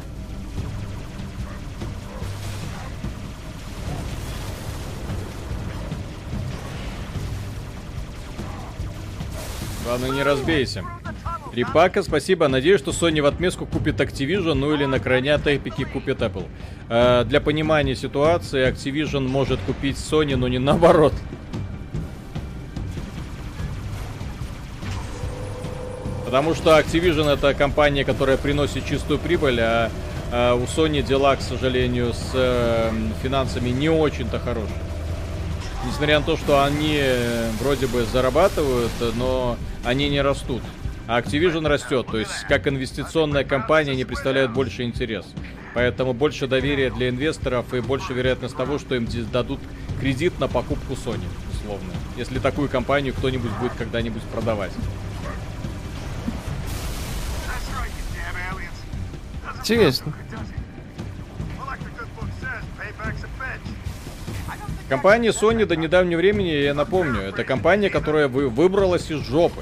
Главное, 9.84 10.12
не 10.12 10.24
разбейся. 10.24 10.86
Рипака, 11.54 12.02
спасибо. 12.02 12.48
Надеюсь, 12.48 12.80
что 12.80 12.92
Sony 12.92 13.22
в 13.22 13.26
отместку 13.26 13.66
купит 13.66 14.00
Activision, 14.00 14.54
ну 14.54 14.74
или 14.74 14.86
на 14.86 15.00
крайнят 15.00 15.46
эпики 15.48 15.84
купит 15.84 16.22
Apple. 16.22 16.46
Э, 16.90 17.26
для 17.26 17.42
понимания 17.42 17.94
ситуации, 17.94 18.70
Activision 18.70 19.28
может 19.28 19.60
купить 19.62 19.98
Sony, 19.98 20.38
но 20.38 20.48
не 20.48 20.60
наоборот. 20.60 21.14
Потому 26.24 26.56
что 26.56 26.80
Activision 26.80 27.30
это 27.30 27.54
компания, 27.54 28.06
которая 28.06 28.38
приносит 28.38 28.86
чистую 28.86 29.20
прибыль, 29.20 29.60
а, 29.60 29.92
а 30.32 30.56
у 30.56 30.64
Sony 30.64 31.02
дела, 31.02 31.36
к 31.36 31.42
сожалению, 31.42 32.14
с 32.14 32.32
э, 32.34 32.92
финансами 33.22 33.70
не 33.72 33.90
очень-то 33.90 34.40
хорошие. 34.40 34.80
Несмотря 35.86 36.20
на 36.20 36.26
то, 36.26 36.38
что 36.38 36.64
они 36.64 36.98
э, 36.98 37.50
вроде 37.60 37.88
бы 37.88 38.06
зарабатывают, 38.06 38.92
но 39.18 39.58
они 39.84 40.08
не 40.08 40.22
растут. 40.22 40.62
А 41.12 41.20
Activision 41.20 41.68
растет, 41.68 42.08
то 42.10 42.18
есть 42.18 42.32
как 42.48 42.70
инвестиционная 42.70 43.44
компания 43.44 43.92
они 43.92 44.06
представляют 44.06 44.54
больше 44.54 44.84
интерес. 44.84 45.26
Поэтому 45.74 46.14
больше 46.14 46.48
доверия 46.48 46.90
для 46.90 47.10
инвесторов 47.10 47.74
и 47.74 47.82
больше 47.82 48.14
вероятность 48.14 48.56
того, 48.56 48.80
что 48.80 48.96
им 48.96 49.10
дадут 49.30 49.60
кредит 50.00 50.40
на 50.40 50.48
покупку 50.48 50.94
Sony, 50.94 51.26
условно. 51.54 51.90
Если 52.16 52.40
такую 52.40 52.70
компанию 52.70 53.14
кто-нибудь 53.14 53.52
будет 53.60 53.74
когда-нибудь 53.74 54.22
продавать. 54.34 54.72
Интересно. 59.60 60.14
Компания 64.88 65.32
Sony 65.32 65.66
до 65.66 65.76
недавнего 65.76 66.20
времени, 66.20 66.52
я 66.52 66.74
напомню, 66.74 67.20
это 67.20 67.44
компания, 67.44 67.90
которая 67.90 68.30
вы, 68.30 68.48
выбралась 68.48 69.12
из 69.12 69.20
жопы. 69.28 69.60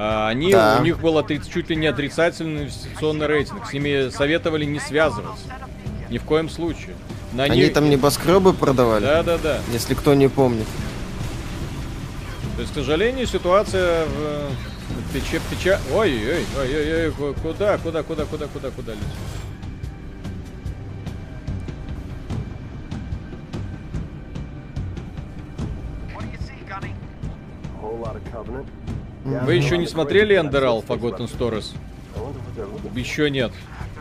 А, 0.00 0.28
Они, 0.28 0.52
Да. 0.52 0.76
у 0.80 0.84
них 0.84 1.00
был 1.00 1.18
отри- 1.18 1.42
чуть 1.52 1.70
ли 1.70 1.74
не 1.76 1.88
отрицательный 1.88 2.62
инвестиционный 2.62 3.26
рейтинг. 3.26 3.66
С 3.66 3.72
ними 3.72 4.10
советовали 4.10 4.64
не 4.64 4.78
связываться. 4.78 5.42
Ни 6.08 6.18
в 6.18 6.22
коем 6.22 6.48
случае. 6.48 6.94
На 7.32 7.42
Они 7.42 7.56
них- 7.62 7.72
там 7.72 7.90
небоскребы 7.90 8.52
продавали, 8.52 9.02
Да, 9.04 9.24
да, 9.24 9.38
да. 9.38 9.58
если 9.72 9.94
кто 9.94 10.14
не 10.14 10.28
помнит. 10.28 10.68
То 12.54 12.62
есть, 12.62 12.72
к 12.72 12.76
сожалению, 12.76 13.26
ситуация 13.26 14.04
в, 14.06 15.12
Пече, 15.12 15.40
пече... 15.50 15.78
Ой, 15.92 16.12
ой, 16.12 16.44
ой, 16.60 16.76
ой, 16.76 17.04
ой, 17.06 17.12
ку- 17.12 17.34
куда, 17.42 17.76
куда, 17.78 18.02
куда, 18.02 18.24
куда, 18.24 18.46
куда, 18.46 18.70
куда 18.70 18.92
of 28.18 28.32
Covenant. 28.32 28.66
Вы 29.44 29.54
еще 29.54 29.78
не 29.78 29.86
смотрели 29.86 30.34
Stories? 31.28 31.72
Wonder 32.14 32.34
what 32.34 32.56
they're 32.56 32.68
looking 32.92 32.98
Еще 32.98 33.30
нет. 33.30 33.52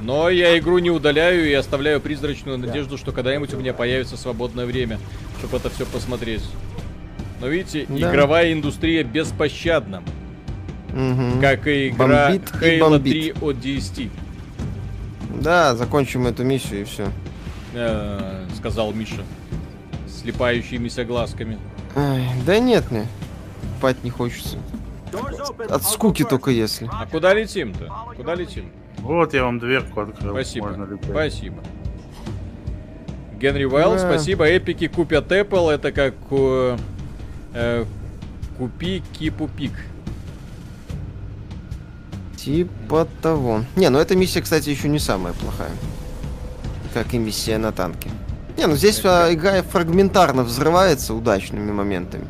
Но 0.01 0.29
я 0.29 0.57
игру 0.59 0.77
не 0.79 0.91
удаляю 0.91 1.49
и 1.49 1.53
оставляю 1.53 1.99
призрачную 1.99 2.57
надежду, 2.57 2.97
что 2.97 3.11
когда-нибудь 3.11 3.53
у 3.53 3.57
меня 3.57 3.73
появится 3.73 4.15
свободное 4.15 4.65
время, 4.65 4.99
чтобы 5.39 5.57
это 5.57 5.69
все 5.69 5.85
посмотреть. 5.85 6.43
Но 7.41 7.47
видите, 7.47 7.85
Да. 7.89 8.11
игровая 8.11 8.53
индустрия 8.53 9.03
беспощадна, 9.03 10.03
Мгм. 10.93 11.41
как 11.41 11.67
и 11.67 11.89
игра 11.89 12.29
Бомбит 12.29 12.51
и 12.61 12.65
Halo 12.65 12.79
бомбит. 12.79 13.13
3 13.13 13.33
от 13.41 13.55
DST, 13.57 14.09
Да, 15.41 15.75
закончим 15.75 16.25
эту 16.27 16.43
миссию 16.43 16.81
и 16.81 16.83
все. 16.83 17.07
э, 17.73 18.45
сказал 18.55 18.91
Миша, 18.93 19.21
слепающимися 20.21 21.05
глазками. 21.05 21.57
да 22.45 22.59
нет 22.59 22.89
мне. 22.91 23.05
Спать 23.79 24.03
не 24.03 24.09
хочется. 24.09 24.57
От 25.69 25.83
скуки 25.83 26.23
только 26.23 26.51
если. 26.51 26.89
А 26.91 27.05
куда 27.05 27.33
летим-то? 27.33 27.91
Куда 28.15 28.35
летим? 28.35 28.71
Вот 28.99 29.33
я 29.33 29.43
вам 29.43 29.59
дверку 29.59 30.01
открыл. 30.01 30.33
Спасибо. 30.33 30.99
Спасибо. 31.03 31.63
Генри 33.39 33.65
Уайлд, 33.65 33.97
Да. 34.01 34.09
спасибо. 34.09 34.45
Эпики 34.49 34.87
купят 34.87 35.31
Apple. 35.31 35.71
Это 35.71 35.91
как 35.91 36.15
э, 36.31 36.77
э, 37.53 37.85
купи 38.57 39.03
кипу 39.17 39.47
пик. 39.47 39.73
Типа 42.35 43.07
того. 43.21 43.61
Не, 43.75 43.89
ну 43.89 43.99
эта 43.99 44.15
миссия, 44.15 44.41
кстати, 44.41 44.69
еще 44.69 44.89
не 44.89 44.99
самая 44.99 45.33
плохая. 45.33 45.71
Как 46.93 47.13
и 47.13 47.17
миссия 47.17 47.57
на 47.57 47.71
танке. 47.71 48.09
Не, 48.57 48.65
ну 48.65 48.75
здесь 48.75 49.01
а, 49.03 49.31
игра 49.31 49.61
фрагментарно 49.61 50.43
взрывается 50.43 51.13
удачными 51.13 51.71
моментами. 51.71 52.25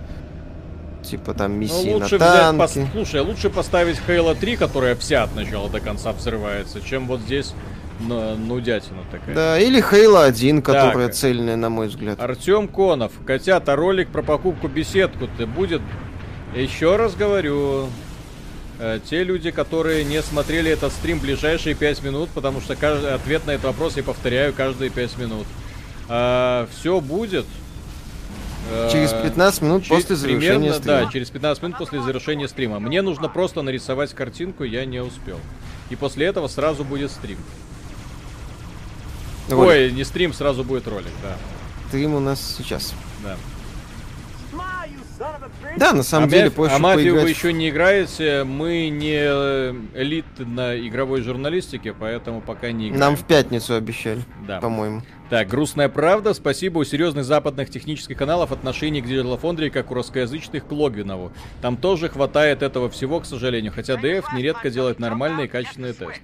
Типа 1.10 1.34
там 1.34 1.54
Ну, 1.54 1.58
миссии 1.60 1.94
лучше 1.94 2.18
на 2.18 2.26
взять, 2.30 2.42
танке. 2.42 2.64
пос- 2.64 2.88
слушай, 2.92 3.22
лучше 3.22 3.50
поставить 3.50 3.98
Halo 4.08 4.36
3, 4.38 4.58
которая 4.58 4.96
вся 4.96 5.24
от 5.24 5.36
начала 5.36 5.70
до 5.70 5.80
конца 5.80 6.12
взрывается, 6.12 6.82
чем 6.82 7.08
вот 7.08 7.22
здесь 7.22 7.54
ну, 8.00 8.36
нудятина 8.36 9.00
такая. 9.10 9.34
Да, 9.34 9.60
или 9.60 9.82
Halo 9.82 10.24
1, 10.26 10.62
которая 10.62 11.08
Так. 11.08 11.16
цельная, 11.16 11.56
на 11.56 11.70
мой 11.70 11.88
взгляд. 11.88 12.20
Артем 12.20 12.68
Конов, 12.68 13.14
котята, 13.26 13.76
ролик 13.76 14.10
про 14.10 14.22
покупку 14.22 14.68
беседку-то 14.68 15.48
будет. 15.48 15.82
Еще 16.56 16.96
раз 16.98 17.16
говорю, 17.16 17.88
э, 18.80 19.00
те 19.10 19.24
люди, 19.24 19.52
которые 19.52 20.04
не 20.04 20.22
смотрели 20.22 20.70
этот 20.72 20.92
стрим 20.92 21.20
ближайшие 21.20 21.74
5 21.76 22.04
минут, 22.04 22.30
потому 22.34 22.62
что 22.62 22.76
каждый 22.76 23.14
ответ 23.14 23.46
на 23.48 23.52
этот 23.52 23.66
вопрос 23.66 23.96
я 23.98 24.04
повторяю 24.04 24.54
каждые 24.54 24.90
5 24.90 25.18
минут. 25.18 25.48
все 26.08 27.02
будет. 27.02 27.46
Э, 28.69 28.89
Через 28.91 29.11
15 29.14 29.61
минут 29.61 29.84
через- 29.84 30.03
после 30.03 30.15
завершения 30.15 30.57
примерно, 30.57 30.73
стрима. 30.80 31.02
Да, 31.06 31.11
через 31.11 31.30
15 31.30 31.64
минут 31.64 31.77
после 31.77 32.02
завершения 32.02 32.48
стрима. 32.48 32.80
Мне 32.80 33.02
нужно 33.02 33.30
просто 33.30 33.61
нарисовать 33.61 34.14
картинку, 34.14 34.64
я 34.64 34.85
не 34.85 34.99
успел. 35.02 35.39
И 35.89 35.95
после 35.95 36.26
этого 36.27 36.48
сразу 36.48 36.84
будет 36.84 37.11
стрим. 37.11 37.38
Ролик. 39.49 39.69
Ой, 39.69 39.91
не 39.91 40.03
стрим, 40.03 40.34
сразу 40.34 40.64
будет 40.64 40.88
ролик, 40.88 41.11
да. 41.23 41.38
Стрим 41.88 42.15
у 42.15 42.19
нас 42.19 42.56
сейчас. 42.57 42.94
да. 43.23 43.38
Да, 45.78 45.94
на 45.94 46.04
самом 46.04 46.28
а 46.28 46.32
деле, 46.32 46.52
проще 46.52 46.76
а 46.76 46.80
мафию 46.80 47.14
вы 47.14 47.22
поиграть. 47.22 47.38
еще 47.38 47.54
не 47.54 47.70
играете, 47.70 48.44
мы 48.44 48.90
не 48.90 49.20
э, 49.20 49.74
элит 49.95 50.26
на 50.40 50.78
игровой 50.78 51.22
журналистике, 51.22 51.94
поэтому 51.94 52.41
пока 52.41 52.72
не 52.72 52.88
играем. 52.88 52.99
Нам 52.99 53.16
в 53.16 53.24
пятницу 53.24 53.76
обещали, 53.76 54.22
Да. 54.48 54.60
по-моему. 54.60 55.02
Так, 55.30 55.49
грустная 55.49 55.90
правда. 55.90 56.34
Спасибо 56.34 56.80
у 56.80 56.84
серьезных 56.86 57.26
западных 57.26 57.70
технических 57.70 58.18
каналов 58.18 58.52
отношение 58.52 59.04
к 59.04 59.06
Foundry, 59.06 59.70
как 59.70 59.91
у 59.91 59.94
русскоязычных 59.94 60.66
к 60.66 60.72
Логвинову. 60.72 61.34
Там 61.62 61.76
тоже 61.76 62.08
хватает 62.08 62.62
этого 62.62 62.90
всего, 62.90 63.20
к 63.20 63.26
сожалению, 63.26 63.74
хотя 63.74 63.95
DF 63.95 64.26
нередко 64.34 64.70
делает 64.70 64.99
нормальные 64.99 65.45
и 65.45 65.49
качественные 65.49 65.94
тесты. 65.94 66.22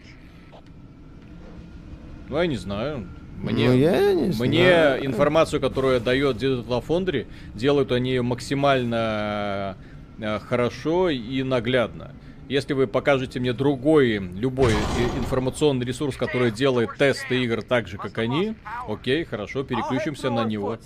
Ну, 2.29 2.39
я 2.39 2.47
не 2.47 2.57
знаю. 2.57 3.07
Мне, 3.43 3.67
Ну, 3.67 3.73
я 3.75 4.13
не 4.13 4.27
мне 4.27 4.31
знаю. 4.31 5.05
информацию, 5.05 5.59
которую 5.59 5.99
дает 5.99 6.37
Digital 6.37 6.83
Foundry, 6.87 7.27
делают 7.53 7.91
они 7.91 8.21
максимально 8.21 9.75
э, 10.17 10.39
хорошо 10.39 11.09
и 11.09 11.43
наглядно. 11.43 12.11
Если 12.47 12.73
вы 12.73 12.87
покажете 12.87 13.39
мне 13.41 13.51
другой, 13.51 14.19
любой 14.19 14.71
информационный 15.17 15.85
ресурс, 15.85 16.15
который 16.15 16.51
делает 16.51 16.91
тесты 16.97 17.43
игр 17.43 17.61
так 17.63 17.87
же, 17.87 17.97
как 17.97 18.17
они, 18.17 18.55
окей, 18.87 19.25
хорошо, 19.25 19.63
переключимся 19.63 20.29
на 20.29 20.45
него. 20.45 20.77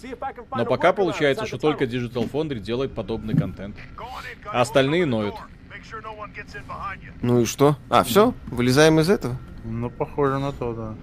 Но 0.55 0.65
пока 0.65 0.93
получается, 0.93 1.45
что 1.45 1.59
только 1.59 1.85
Digital 1.85 2.29
Foundry 2.31 2.59
делает 2.59 2.93
подобный 2.93 3.35
контент. 3.35 3.75
А 4.45 4.61
остальные 4.61 5.05
ноют. 5.05 5.35
Ну 7.21 7.41
и 7.41 7.45
что? 7.45 7.77
А, 7.89 8.03
все? 8.03 8.33
Вылезаем 8.47 8.99
из 8.99 9.09
этого? 9.09 9.37
Ну, 9.63 9.89
похоже 9.91 10.39
на 10.39 10.51
то, 10.53 10.73
да. 10.73 10.95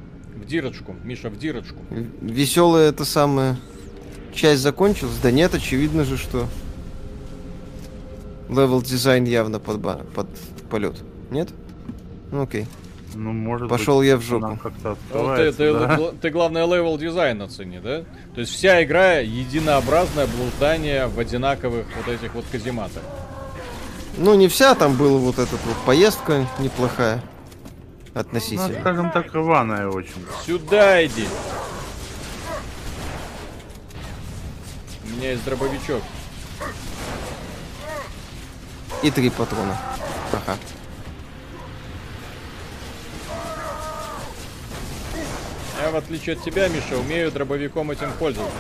В 0.45 0.47
дирочку, 0.47 0.95
Миша, 1.05 1.31
в 1.31 1.39
дирочку. 1.39 1.77
Веселая 2.21 2.91
это 2.91 3.07
самая 3.07 3.57
часть 4.35 4.61
закончилась? 4.61 5.17
Да 5.23 5.31
нет, 5.31 5.55
очевидно 5.55 6.05
же, 6.05 6.19
что 6.19 6.47
level 8.51 8.83
design 8.83 9.25
явно 9.25 9.59
под, 9.59 9.81
ба- 9.81 10.05
под 10.15 10.27
полет. 10.69 10.97
Нет? 11.31 11.49
Ну 12.31 12.43
окей. 12.43 12.67
Ну, 13.15 13.33
может 13.33 13.71
Пошел 13.71 13.99
быть, 14.01 14.09
я 14.09 14.17
в 14.19 14.21
жопу. 14.23 14.59
как-то 14.63 14.97
Ну, 15.15 15.35
ты, 15.37 15.51
ты- 15.53 15.73
да. 15.73 15.99
ты, 16.21 16.29
главное, 16.31 16.67
level 16.67 16.99
design 16.99 17.41
оцени, 17.41 17.79
да? 17.79 18.03
То 18.35 18.41
есть 18.43 18.53
вся 18.53 18.83
игра 18.85 19.21
единообразное 19.21 20.27
блуждание 20.27 21.07
в 21.07 21.19
одинаковых 21.19 21.87
вот 21.97 22.13
этих 22.15 22.35
вот 22.35 22.45
казематах. 22.53 23.03
Ну 24.19 24.35
не 24.35 24.49
вся, 24.49 24.75
там 24.75 24.95
была 24.97 25.17
вот 25.19 25.39
эта 25.39 25.53
вот 25.53 25.77
поездка 25.87 26.47
неплохая. 26.59 27.23
Ну, 28.15 28.21
Относительно. 28.21 28.81
скажем 28.81 29.11
так, 29.11 29.35
рваная 29.35 29.89
очень. 29.89 30.25
Сюда 30.47 31.05
иди! 31.05 31.27
У 35.05 35.09
меня 35.17 35.33
есть 35.33 35.45
дробовичок. 35.45 36.03
И 39.03 39.11
три 39.11 39.31
патрона. 39.31 39.77
Ага. 40.33 40.57
Я, 45.83 45.91
в 45.91 45.97
отличие 45.97 46.37
от 46.37 46.43
тебя, 46.43 46.69
Миша, 46.69 46.97
умею 46.97 47.33
дробовиком 47.33 47.91
этим 47.91 48.13
пользоваться. 48.13 48.57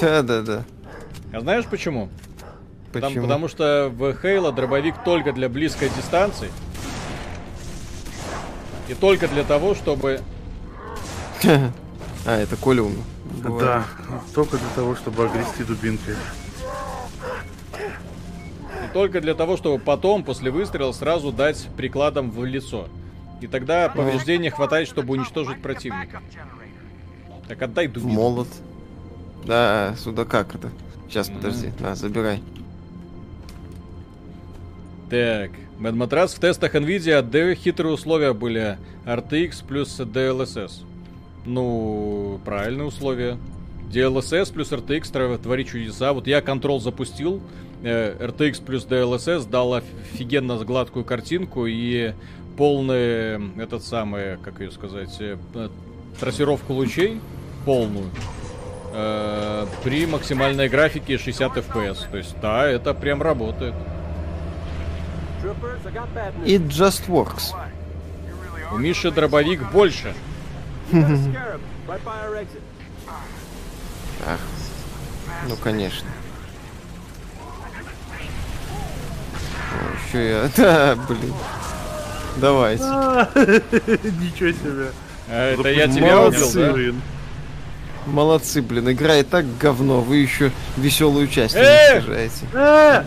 Да-да-да. 0.00 0.64
А 1.32 1.40
знаешь 1.40 1.66
почему? 1.66 2.08
Почему? 2.92 3.22
потому 3.22 3.48
что 3.48 3.90
в 3.92 4.02
Halo 4.10 4.52
дробовик 4.52 4.94
только 5.04 5.32
для 5.32 5.48
близкой 5.48 5.90
дистанции. 5.90 6.48
И 8.88 8.94
только 8.94 9.28
для 9.28 9.44
того, 9.44 9.74
чтобы... 9.74 10.20
А, 12.26 12.36
это 12.36 12.56
Коля 12.56 12.82
умер. 12.82 12.98
Да, 13.58 13.84
только 14.34 14.58
для 14.58 14.68
того, 14.74 14.96
чтобы 14.96 15.24
огрести 15.24 15.64
дубинкой. 15.64 16.14
И 18.84 18.92
только 18.92 19.20
для 19.20 19.34
того, 19.34 19.56
чтобы 19.56 19.78
потом, 19.82 20.24
после 20.24 20.50
выстрела, 20.50 20.92
сразу 20.92 21.32
дать 21.32 21.68
прикладом 21.76 22.30
в 22.30 22.44
лицо. 22.44 22.88
И 23.40 23.46
тогда 23.46 23.88
повреждения 23.88 24.50
хватает, 24.50 24.88
чтобы 24.88 25.14
уничтожить 25.14 25.62
противника. 25.62 26.20
Так 27.46 27.62
отдай 27.62 27.86
дубинку. 27.86 28.14
Молот. 28.14 28.48
Да, 29.46 29.94
сюда 29.98 30.24
как 30.24 30.54
это? 30.54 30.70
Сейчас, 31.08 31.30
подожди. 31.30 31.72
На, 31.78 31.94
забирай. 31.94 32.42
Так, 35.10 35.52
Медматрас 35.78 36.34
в 36.34 36.38
тестах 36.38 36.74
NVIDIA 36.74 37.14
отдаю 37.14 37.54
хитрые 37.54 37.94
условия 37.94 38.34
были 38.34 38.76
RTX 39.06 39.64
плюс 39.66 39.98
DLSS. 39.98 40.82
Ну, 41.46 42.38
правильные 42.44 42.86
условия. 42.86 43.38
DLSS 43.90 44.52
плюс 44.52 44.70
RTX 44.70 45.38
творит 45.38 45.68
чудеса. 45.68 46.12
Вот 46.12 46.26
я 46.26 46.42
контрол 46.42 46.78
запустил, 46.78 47.40
э, 47.82 48.16
RTX 48.20 48.62
плюс 48.62 48.84
DLSS 48.84 49.48
дал 49.48 49.74
офигенно 49.74 50.56
гладкую 50.58 51.06
картинку 51.06 51.64
и 51.64 52.12
полный, 52.58 53.62
этот 53.62 53.84
самый, 53.84 54.36
как 54.36 54.60
ее 54.60 54.70
сказать, 54.70 55.16
э, 55.20 55.38
э, 55.54 55.68
трассировку 56.20 56.74
лучей 56.74 57.18
полную 57.64 58.10
при 59.84 60.06
максимальной 60.06 60.70
графике 60.70 61.18
60 61.18 61.58
FPS. 61.58 62.10
То 62.10 62.16
есть, 62.16 62.34
да, 62.40 62.66
это 62.66 62.94
прям 62.94 63.20
работает. 63.20 63.74
It 66.44 66.68
just 66.68 67.08
works. 67.08 67.52
У 68.72 68.76
Миши 68.76 69.10
дробовик 69.10 69.70
больше. 69.70 70.14
Ах. 74.26 74.40
Ну, 75.48 75.56
конечно. 75.56 76.08
Что 80.08 80.18
я? 80.18 80.50
Да, 80.56 80.96
блин. 81.08 81.34
Давайте. 82.36 82.82
Ничего 82.84 84.50
себе. 84.52 84.92
А 85.28 85.52
это 85.52 85.68
я 85.70 85.88
тебя 85.88 86.20
убил, 86.20 86.40
Молодцы. 86.40 86.92
да? 86.92 88.10
Молодцы, 88.10 88.62
блин. 88.62 88.90
Игра 88.90 89.16
и 89.16 89.22
так 89.22 89.44
говно. 89.58 90.00
Вы 90.00 90.16
еще 90.16 90.50
веселую 90.76 91.28
часть 91.28 91.54
не 91.54 91.60
Э! 91.60 93.04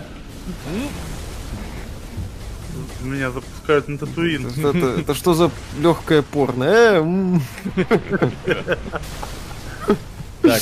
Меня 3.04 3.32
запускают 3.32 3.88
на 3.88 3.98
Татуин. 3.98 4.48
Это, 4.48 4.70
это- 4.78 5.00
это 5.02 5.14
что 5.16 5.34
за 5.34 5.52
легкое 5.80 6.22
порно? 6.22 6.64
Э. 6.64 7.00
Так, 10.42 10.62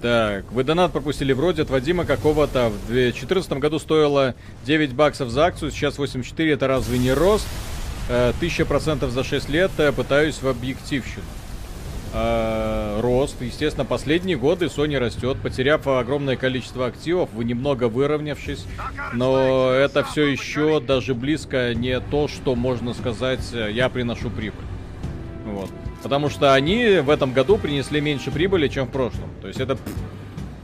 Так, 0.00 0.50
вы 0.50 0.64
донат 0.64 0.90
пропустили 0.92 1.32
вроде 1.32 1.62
от 1.62 1.70
Вадима 1.70 2.04
какого-то. 2.04 2.70
В 2.70 2.86
2014 2.88 3.52
году 3.60 3.78
стоило 3.78 4.34
9 4.64 4.94
баксов 4.94 5.30
за 5.30 5.44
акцию, 5.46 5.70
сейчас 5.70 5.96
84, 5.96 6.52
это 6.52 6.66
разве 6.66 6.98
не 6.98 7.12
рост? 7.12 7.46
Э, 8.08 8.32
1000% 8.40 9.08
за 9.10 9.22
6 9.22 9.48
лет, 9.48 9.70
э, 9.78 9.92
пытаюсь 9.92 10.42
в 10.42 10.48
объективщину. 10.48 11.22
Э, 12.14 13.00
рост, 13.00 13.40
естественно, 13.40 13.86
последние 13.86 14.36
годы 14.36 14.66
Sony 14.66 14.98
растет, 14.98 15.38
потеряв 15.42 15.86
огромное 15.86 16.36
количество 16.36 16.86
активов, 16.86 17.30
вы 17.32 17.44
немного 17.44 17.88
выровнявшись, 17.88 18.66
но 19.14 19.70
это 19.70 20.04
все 20.04 20.26
еще 20.26 20.80
даже 20.80 21.14
близко 21.14 21.72
не 21.74 21.98
то, 22.00 22.28
что 22.28 22.54
можно 22.54 22.92
сказать, 22.92 23.40
э, 23.54 23.70
я 23.72 23.88
приношу 23.88 24.28
прибыль. 24.28 24.64
Вот. 25.46 25.70
Потому 26.02 26.28
что 26.28 26.52
они 26.52 26.98
в 26.98 27.08
этом 27.08 27.32
году 27.32 27.56
принесли 27.56 28.00
меньше 28.00 28.30
прибыли, 28.30 28.68
чем 28.68 28.88
в 28.88 28.90
прошлом. 28.90 29.30
То 29.40 29.48
есть 29.48 29.60
это 29.60 29.78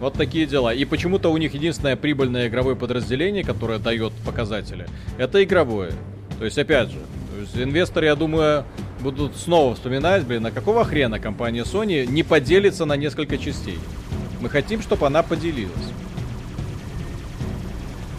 вот 0.00 0.14
такие 0.14 0.46
дела. 0.46 0.74
И 0.74 0.84
почему-то 0.84 1.30
у 1.30 1.36
них 1.38 1.54
единственное 1.54 1.96
прибыльное 1.96 2.48
игровое 2.48 2.76
подразделение, 2.76 3.42
которое 3.42 3.78
дает 3.78 4.12
показатели, 4.24 4.86
это 5.16 5.42
игровое. 5.42 5.92
То 6.38 6.44
есть, 6.44 6.58
опять 6.58 6.90
же, 6.90 6.98
то 7.34 7.40
есть 7.40 7.56
инвесторы, 7.56 8.06
я 8.06 8.16
думаю, 8.16 8.64
будут 9.00 9.36
снова 9.36 9.74
вспоминать, 9.74 10.24
блин, 10.24 10.46
а 10.46 10.50
какого 10.50 10.84
хрена 10.84 11.18
компания 11.18 11.62
Sony 11.62 12.06
не 12.06 12.22
поделится 12.22 12.84
на 12.84 12.96
несколько 12.96 13.38
частей? 13.38 13.78
Мы 14.40 14.48
хотим, 14.48 14.82
чтобы 14.82 15.06
она 15.06 15.22
поделилась. 15.22 15.74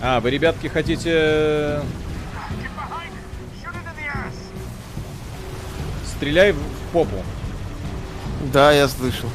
А, 0.01 0.19
вы, 0.19 0.31
ребятки, 0.31 0.67
хотите... 0.67 1.11
э, 1.13 1.81
Стреляй 6.05 6.51
в 6.51 6.57
попу. 6.91 7.15
Да, 8.51 8.71
я 8.71 8.87
слышал. 8.87 9.29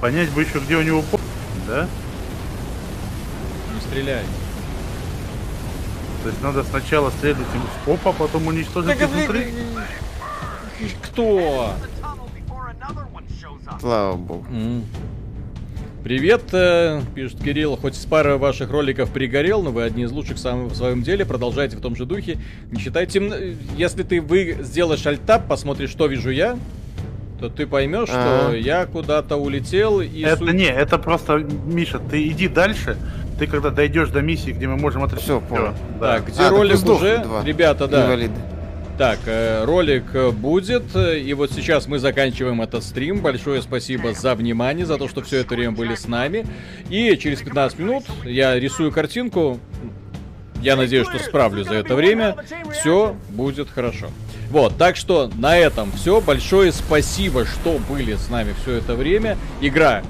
Понять 0.00 0.30
бы 0.30 0.42
еще, 0.42 0.58
где 0.60 0.76
у 0.76 0.82
него 0.82 1.02
по... 1.02 1.18
Да? 1.66 1.88
Не 3.74 3.80
стреляй. 3.80 4.24
То 6.28 6.32
есть 6.32 6.42
надо 6.42 6.62
сначала 6.62 7.08
стрелять 7.08 7.38
ему 7.54 7.64
в 7.64 7.84
поп, 7.86 8.00
а 8.04 8.12
потом 8.12 8.48
уничтожить 8.48 9.00
изнутри. 9.00 9.46
Кто? 11.02 11.72
Слава 13.80 14.14
богу. 14.16 14.44
М. 14.52 14.84
Привет, 16.04 16.42
э, 16.52 17.00
пишет 17.14 17.42
Кирилл. 17.42 17.78
Хоть 17.78 17.94
с 17.94 18.04
пары 18.04 18.36
ваших 18.36 18.70
роликов 18.70 19.10
пригорел, 19.10 19.62
но 19.62 19.70
вы 19.70 19.84
одни 19.84 20.02
из 20.02 20.12
лучших 20.12 20.36
сам 20.36 20.66
в 20.66 20.74
своем 20.76 21.02
деле. 21.02 21.24
Продолжайте 21.24 21.78
в 21.78 21.80
том 21.80 21.96
же 21.96 22.04
духе. 22.04 22.36
Не 22.70 22.78
считайте... 22.78 23.20
м- 23.20 23.56
Если 23.78 24.02
ты 24.02 24.20
вы 24.20 24.58
сделаешь 24.60 25.06
альтап, 25.06 25.48
посмотришь, 25.48 25.88
что 25.88 26.08
вижу 26.08 26.28
я, 26.28 26.58
то 27.40 27.48
ты 27.48 27.66
поймешь, 27.66 28.08
что 28.10 28.50
А. 28.50 28.52
я 28.54 28.84
куда-то 28.84 29.36
улетел 29.36 30.02
и... 30.02 30.20
Это 30.20 30.44
су- 30.44 30.52
не, 30.52 30.66
это 30.66 30.98
просто, 30.98 31.38
Миша, 31.38 31.98
ты 32.00 32.28
иди 32.28 32.48
дальше. 32.48 32.98
Ты 33.38 33.46
когда 33.46 33.70
дойдешь 33.70 34.08
до 34.10 34.20
миссии, 34.20 34.50
где 34.50 34.66
мы 34.66 34.76
можем 34.76 35.02
отрезать. 35.04 35.24
Всё, 35.24 35.40
понял. 35.40 35.74
да. 36.00 36.14
Так, 36.14 36.26
где 36.26 36.40
А, 36.40 36.44
так 36.44 36.52
ролик 36.52 36.76
сдохли, 36.76 37.06
уже? 37.06 37.18
два. 37.18 37.44
Ребята, 37.44 37.86
да. 37.86 38.04
Инвалиды. 38.04 38.34
Так, 38.98 39.20
э, 39.26 39.64
ролик 39.64 40.06
э, 40.12 40.30
будет, 40.32 40.96
и 40.96 41.32
вот 41.34 41.52
сейчас 41.52 41.86
мы 41.86 42.00
заканчиваем 42.00 42.60
этот 42.62 42.82
стрим. 42.82 43.20
Большое 43.20 43.62
спасибо 43.62 44.12
за 44.12 44.34
внимание, 44.34 44.86
за 44.86 44.96
то, 44.98 45.06
что 45.06 45.22
все 45.22 45.38
это 45.38 45.54
время 45.54 45.70
были 45.70 45.94
с 45.94 46.08
нами. 46.08 46.44
И 46.90 47.16
через 47.16 47.40
15 47.40 47.78
минут 47.78 48.04
я 48.24 48.58
рисую 48.58 48.90
картинку. 48.90 49.60
Я 50.60 50.74
надеюсь, 50.74 51.06
что 51.06 51.20
справлюсь 51.20 51.68
за 51.68 51.74
это 51.74 51.94
время. 51.94 52.34
Все 52.72 53.14
будет 53.30 53.70
хорошо. 53.70 54.08
Вот, 54.50 54.76
так 54.76 54.96
что 54.96 55.30
на 55.36 55.56
этом 55.56 55.92
все. 55.92 56.20
Большое 56.20 56.72
спасибо, 56.72 57.44
что 57.46 57.78
были 57.88 58.14
с 58.16 58.28
нами 58.28 58.52
все 58.62 58.72
это 58.72 58.96
время. 58.96 59.36
Игра 59.60 60.02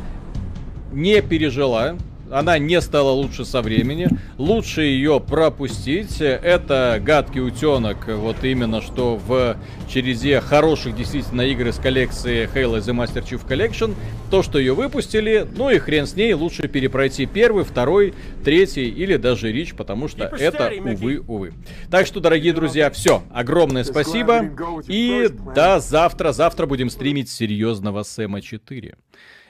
не 0.93 1.21
пережила. 1.21 1.97
Она 2.31 2.59
не 2.59 2.81
стала 2.81 3.11
лучше 3.11 3.45
со 3.45 3.63
времени. 3.63 4.09
Лучше 4.37 4.83
ее 4.83 5.21
пропустить. 5.21 6.21
Это 6.21 7.01
гадкий 7.03 7.41
утенок. 7.41 8.09
Вот 8.09 8.43
именно 8.45 8.83
что 8.83 9.17
в 9.17 9.57
черезе 9.89 10.41
хороших 10.41 10.97
действительно 10.97 11.43
игр 11.43 11.69
из 11.69 11.77
коллекции 11.77 12.49
Halo 12.55 12.79
The 12.79 12.95
Master 12.95 13.25
Chief 13.25 13.47
Collection. 13.47 13.95
То, 14.31 14.43
что 14.43 14.59
ее 14.59 14.75
выпустили, 14.75 15.47
ну 15.57 15.71
и 15.71 15.79
хрен 15.79 16.07
с 16.07 16.15
ней. 16.15 16.35
Лучше 16.35 16.69
перепройти 16.69 17.27
первый, 17.27 17.65
второй, 17.65 18.15
третий 18.45 18.89
или 18.89 19.17
даже 19.17 19.51
Рич, 19.51 19.75
потому 19.75 20.09
что 20.09 20.25
это, 20.25 20.73
увы, 20.81 21.21
увы. 21.27 21.55
Так 21.91 22.07
что, 22.07 22.21
дорогие 22.21 22.53
друзья, 22.53 22.91
все. 22.91 23.23
Огромное 23.33 23.85
спасибо. 23.85 24.51
И 24.87 25.29
до 25.55 25.81
завтра. 25.81 26.33
Завтра 26.33 26.67
будем 26.67 26.91
стримить 26.91 27.31
серьезного 27.31 28.03
Сэма 28.03 28.43
4 28.43 28.97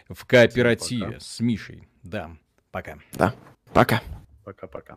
в 0.08 0.24
кооперативе 0.26 1.18
с 1.20 1.40
Мишей. 1.40 1.88
Да, 2.02 2.30
пока. 2.70 2.98
Да. 3.12 3.34
Пока. 3.72 4.00
Пока-пока. 4.44 4.96